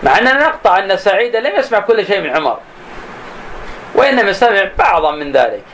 مع 0.03 0.19
أننا 0.19 0.47
نقطع 0.47 0.79
أن 0.79 0.97
سعيد 0.97 1.37
لم 1.37 1.57
يسمع 1.57 1.81
كل 1.81 2.07
شيء 2.07 2.21
من 2.21 2.37
عمر. 2.37 2.59
وإنما 3.97 4.33
سمع 4.33 4.65
بعضا 4.79 5.11
من 5.11 5.33
ذلك. 5.33 5.65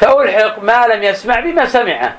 فألحق 0.00 0.62
ما 0.62 0.86
لم 0.86 1.02
يسمع 1.02 1.40
بما 1.40 1.66
سمعه. 1.66 2.16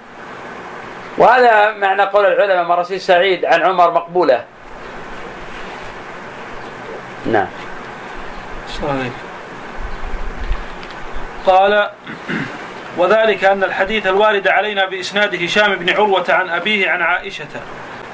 وهذا 1.17 1.71
معنى 1.71 2.01
قول 2.01 2.25
العلماء 2.25 2.63
مراسيل 2.63 3.01
سعيد 3.01 3.45
عن 3.45 3.61
عمر 3.61 3.91
مقبولة. 3.91 4.43
نعم. 7.25 7.47
قال 11.45 11.89
وذلك 12.97 13.43
أن 13.43 13.63
الحديث 13.63 14.07
الوارد 14.07 14.47
علينا 14.47 14.85
بإسناد 14.85 15.43
هشام 15.43 15.75
بن 15.75 15.89
عروة 15.89 16.25
عن 16.29 16.49
أبيه 16.49 16.89
عن 16.89 17.01
عائشة. 17.01 17.47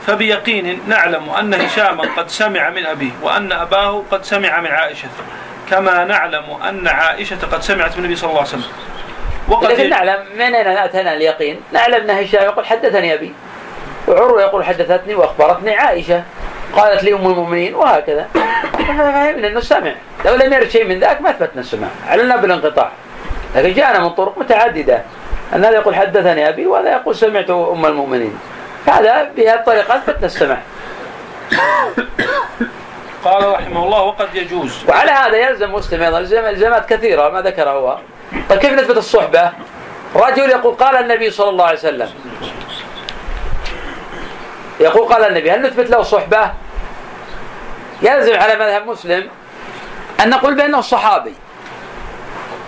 فبيقين 0.08 0.82
نعلم 0.88 1.30
أن 1.30 1.54
هشاما 1.54 2.04
قد 2.18 2.30
سمع 2.30 2.70
من 2.70 2.86
أبيه 2.86 3.12
وأن 3.22 3.52
أباه 3.52 4.04
قد 4.12 4.24
سمع 4.24 4.60
من 4.60 4.72
عائشة. 4.72 5.10
كما 5.72 6.04
نعلم 6.04 6.44
أن 6.70 6.88
عائشة 6.88 7.38
قد 7.52 7.62
سمعت 7.62 7.98
من 7.98 8.06
النبي 8.06 8.16
صلى 8.16 8.30
الله 8.30 8.40
عليه 8.40 8.50
وسلم. 8.50 8.72
وقد 9.50 9.72
لكن 9.72 9.90
نعلم 9.90 10.26
من 10.36 10.42
أين 10.42 10.68
أتانا 10.68 11.14
اليقين. 11.14 11.62
نعلم 11.72 12.10
أن 12.10 12.10
هشام 12.10 12.44
يقول 12.44 12.66
حدثني 12.66 13.14
أبي. 13.14 13.34
وعروة 14.08 14.42
يقول 14.42 14.66
حدثتني 14.66 15.16
وأخبرتني 15.16 15.76
عائشة. 15.76 16.24
قالت 16.76 17.04
لي 17.04 17.14
أم 17.14 17.28
المؤمنين 17.28 17.76
وهكذا. 17.76 18.28
فهمنا 18.74 19.48
أنه 19.48 19.60
سمع 19.60 19.94
لو 20.26 20.36
لم 20.36 20.54
يرد 20.54 20.70
شيء 20.70 20.86
من 20.86 21.00
ذاك 21.00 21.22
ما 21.22 21.30
أثبتنا 21.30 21.62
السماع. 21.62 21.90
علنا 22.08 22.36
بالانقطاع. 22.36 22.92
لكن 23.56 23.74
جاءنا 23.74 24.00
من 24.00 24.10
طرق 24.10 24.38
متعددة. 24.38 25.02
أن 25.56 25.66
هذا 25.66 25.76
يقول 25.76 25.96
حدثني 25.96 26.50
أبي 26.50 26.66
وهذا 26.66 26.92
يقول 26.92 27.16
سمعت 27.16 27.50
أم 27.50 27.86
المؤمنين. 27.86 28.40
هذا 28.88 29.32
بهذه 29.38 29.54
الطريقة 29.54 29.96
أثبتنا 29.96 30.26
السماع. 30.26 30.62
قال 33.24 33.54
رحمه 33.54 33.84
الله 33.84 34.02
وقد 34.02 34.36
يجوز. 34.36 34.86
وعلى 34.90 35.12
هذا 35.12 35.38
يلزم 35.38 35.74
مسلم 35.74 36.04
أيضا 36.04 36.20
الزامات 36.20 36.94
كثيرة 36.94 37.30
ما 37.30 37.42
ذكره 37.42 37.70
هو. 37.70 37.98
طيب 38.50 38.60
كيف 38.60 38.74
نثبت 38.74 38.98
الصحبة؟ 38.98 39.52
رجل 40.16 40.50
يقول 40.50 40.76
قال 40.76 40.96
النبي 40.96 41.32
صلى 41.32 41.50
الله 41.50 41.66
عليه 41.66 41.78
وسلم. 41.78 42.10
يقول 44.80 45.14
قال 45.14 45.24
النبي 45.24 45.52
هل 45.52 45.62
نثبت 45.62 45.90
له 45.90 46.02
صحبة؟ 46.02 46.52
يلزم 48.02 48.40
على 48.40 48.56
مذهب 48.56 48.88
مسلم 48.88 49.30
أن 50.24 50.30
نقول 50.30 50.56
بأنه 50.56 50.82
صحابي. 50.82 51.34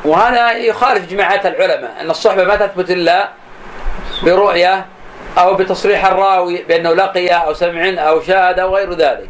وهذا 0.05 0.51
يخالف 0.51 1.09
جماعات 1.09 1.45
العلماء 1.45 1.95
أن 2.01 2.09
الصحبة 2.09 2.43
ما 2.43 2.55
تثبت 2.55 2.91
إلا 2.91 3.30
برؤية 4.23 4.85
أو 5.38 5.53
بتصريح 5.55 6.05
الراوي 6.05 6.63
بأنه 6.63 6.93
لقي 6.93 7.27
أو 7.27 7.53
سمع 7.53 7.93
أو 8.09 8.21
شاهد 8.21 8.59
أو 8.59 8.75
غير 8.75 8.93
ذلك. 8.93 9.30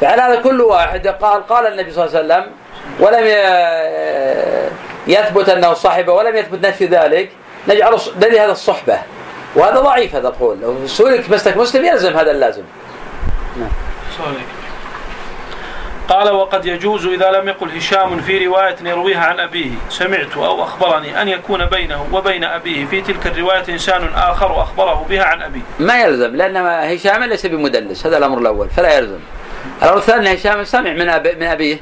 فعلى 0.00 0.22
هذا 0.22 0.40
كل 0.40 0.60
واحد. 0.60 1.06
قال 1.06 1.46
قال 1.46 1.66
النبي 1.66 1.90
صلى 1.90 2.04
الله 2.04 2.18
عليه 2.18 2.26
وسلم 2.26 2.52
ولم 3.00 3.26
يثبت 5.06 5.48
أنه 5.48 5.74
صحب 5.74 6.08
ولم 6.08 6.36
يثبت 6.36 6.66
نفي 6.66 6.86
ذلك 6.86 7.30
نجعل 7.68 7.98
دليل 8.16 8.38
هذا 8.38 8.52
الصحبة. 8.52 8.98
وهذا 9.56 9.80
ضعيف 9.80 10.14
هذا 10.14 10.28
القول. 10.28 10.60
لو 10.60 10.86
سئلك 10.86 11.30
مسلك 11.30 11.56
مسلم 11.56 11.84
يلزم 11.84 12.16
هذا 12.16 12.30
اللازم. 12.30 12.62
صحيح. 14.18 14.42
قال 16.08 16.30
وقد 16.30 16.66
يجوز 16.66 17.06
إذا 17.06 17.30
لم 17.30 17.48
يقل 17.48 17.76
هشام 17.76 18.20
في 18.20 18.46
رواية 18.46 18.76
يرويها 18.84 19.24
عن 19.24 19.40
أبيه. 19.40 19.70
سمعت 19.88 20.36
أو 20.36 20.62
أخبرني 20.62 21.22
أن 21.22 21.28
يكون 21.28 21.66
بينه 21.66 22.06
وبين 22.12 22.44
أبيه 22.44 22.86
في 22.86 23.00
تلك 23.00 23.26
الرواية 23.26 23.64
إنسان 23.68 24.08
آخر 24.14 24.62
أخبره 24.62 25.06
بها 25.10 25.24
عن 25.24 25.42
أبيه. 25.42 25.60
ما 25.78 26.02
يلزم 26.02 26.36
لأن 26.36 26.56
هشام 26.56 27.24
ليس 27.24 27.46
بمدلس 27.46 28.06
هذا 28.06 28.18
الأمر 28.18 28.38
الأول 28.38 28.68
فلا 28.70 28.98
يلزم. 28.98 29.20
الأمر 29.82 29.98
الثاني 29.98 30.34
هشام 30.34 30.64
سمع 30.64 30.92
من 30.92 31.08
أبي 31.08 31.34
من 31.34 31.46
أبيه. 31.46 31.78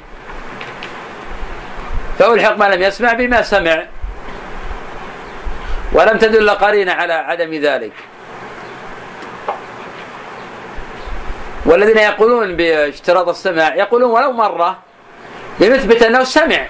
فألحق 2.19 2.57
ما 2.57 2.75
لم 2.75 2.83
يسمع 2.83 3.13
بما 3.13 3.43
سمع. 3.43 3.87
ولم 5.93 6.19
تدل 6.19 6.51
قرينة 6.51 6.93
على 6.93 7.13
عدم 7.13 7.55
ذلك. 7.55 7.93
والذين 11.67 11.99
يقولون 11.99 12.57
باشتراط 12.57 13.29
السماع 13.29 13.75
يقولون 13.75 14.11
ولو 14.11 14.33
مرة 14.33 14.79
لنثبت 15.61 16.03
أنه 16.03 16.25
سمع. 16.25 16.67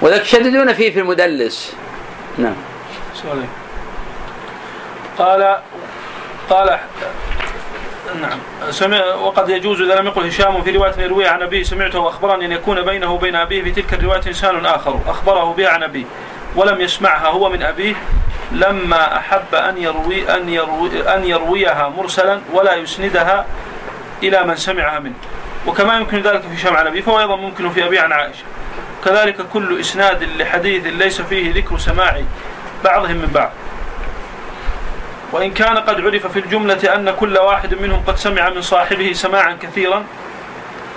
وذلك 0.00 0.22
يشددون 0.22 0.72
فيه 0.72 0.92
في 0.92 1.00
المدلس. 1.00 1.76
نعم. 2.38 2.56
صحيح. 3.14 3.48
قال 5.18 5.56
قال 6.50 6.78
نعم. 8.14 8.38
سمع 8.70 9.14
وقد 9.14 9.48
يجوز 9.48 9.80
إذا 9.80 9.94
لم 9.94 10.06
يقل 10.06 10.26
هشام 10.26 10.62
في 10.62 10.70
رواية 10.70 10.94
يروي 10.98 11.26
عن 11.26 11.42
أبيه 11.42 11.62
سمعته 11.62 11.98
وأخبرني 11.98 12.44
أن 12.44 12.52
يكون 12.52 12.82
بينه 12.82 13.12
وبين 13.12 13.36
أبيه 13.36 13.62
في 13.62 13.70
تلك 13.70 13.94
الرواية 13.94 14.20
إنسان 14.26 14.66
آخر. 14.66 15.00
أخبره 15.06 15.52
بها 15.52 15.68
عن 15.68 15.82
أبيه 15.82 16.04
ولم 16.56 16.80
يسمعها 16.80 17.28
هو 17.28 17.48
من 17.48 17.62
أبيه. 17.62 17.94
لما 18.52 19.16
أحب 19.16 19.54
أن 19.54 19.78
يروي 19.78 20.34
أن 20.34 20.48
يروي 20.48 21.14
أن 21.14 21.24
يرويها 21.24 21.88
مرسلا 21.88 22.40
ولا 22.52 22.74
يسندها 22.74 23.46
إلى 24.22 24.44
من 24.44 24.56
سمعها 24.56 24.98
منه. 24.98 25.14
وكما 25.66 25.96
يمكن 25.96 26.20
ذلك 26.20 26.40
في 26.40 26.54
هشام 26.54 26.76
عن 26.76 26.86
أبيه 26.86 27.00
فهو 27.00 27.20
أيضا 27.20 27.36
ممكن 27.36 27.70
في 27.70 27.84
ابي 27.84 27.98
عن 27.98 28.12
عائشة. 28.12 28.44
كذلك 29.04 29.36
كل 29.52 29.80
إسناد 29.80 30.22
لحديث 30.24 30.86
ليس 30.86 31.20
فيه 31.20 31.54
ذكر 31.54 31.78
سماع 31.78 32.22
بعضهم 32.84 33.16
من 33.16 33.30
بعض. 33.34 33.50
وإن 35.32 35.52
كان 35.52 35.78
قد 35.78 36.00
عرف 36.00 36.26
في 36.26 36.38
الجملة 36.38 36.94
أن 36.94 37.10
كل 37.10 37.38
واحد 37.38 37.74
منهم 37.74 38.02
قد 38.06 38.16
سمع 38.16 38.48
من 38.48 38.62
صاحبه 38.62 39.12
سماعا 39.12 39.58
كثيرا 39.62 40.04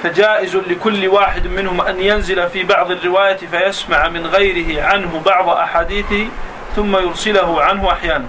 فجائز 0.03 0.55
لكل 0.55 1.07
واحد 1.07 1.47
منهم 1.47 1.81
أن 1.81 1.99
ينزل 1.99 2.49
في 2.49 2.63
بعض 2.63 2.91
الرواية 2.91 3.37
فيسمع 3.37 4.07
من 4.07 4.25
غيره 4.27 4.83
عنه 4.83 5.21
بعض 5.25 5.49
أحاديثه 5.49 6.27
ثم 6.75 6.95
يرسله 6.95 7.61
عنه 7.61 7.91
أحيانا. 7.91 8.25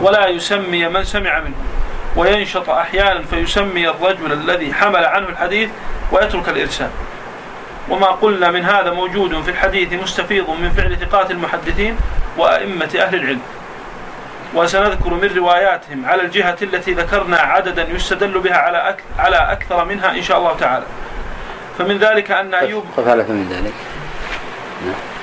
ولا 0.00 0.28
يسمي 0.28 0.88
من 0.88 1.04
سمع 1.04 1.40
منه. 1.40 1.54
وينشط 2.16 2.70
أحيانا 2.70 3.22
فيسمي 3.22 3.88
الرجل 3.88 4.32
الذي 4.32 4.74
حمل 4.74 5.04
عنه 5.04 5.28
الحديث 5.28 5.70
ويترك 6.12 6.48
الإرسال. 6.48 6.90
وما 7.88 8.06
قلنا 8.06 8.50
من 8.50 8.64
هذا 8.64 8.90
موجود 8.92 9.42
في 9.42 9.50
الحديث 9.50 9.92
مستفيض 9.92 10.50
من 10.50 10.70
فعل 10.70 10.96
ثقات 10.96 11.30
المحدثين 11.30 11.96
وأئمة 12.36 12.90
أهل 12.98 13.14
العلم. 13.14 13.40
وسنذكر 14.56 15.14
من 15.14 15.30
رواياتهم 15.36 16.06
على 16.06 16.22
الجهة 16.22 16.56
التي 16.62 16.92
ذكرنا 16.92 17.36
عددا 17.36 17.88
يستدل 17.88 18.38
بها 18.38 18.56
على 18.56 18.78
أك... 18.88 19.00
على 19.18 19.36
أكثر 19.36 19.84
منها 19.84 20.10
إن 20.10 20.22
شاء 20.22 20.38
الله 20.38 20.56
تعالى. 20.56 20.86
فمن 21.78 21.98
ذلك 21.98 22.30
أن 22.30 22.54
أيوب 22.54 22.84
قف 22.96 23.08
على 23.08 23.24
فمن 23.24 23.48
ذلك. 23.52 23.74
نعم. 24.86 25.15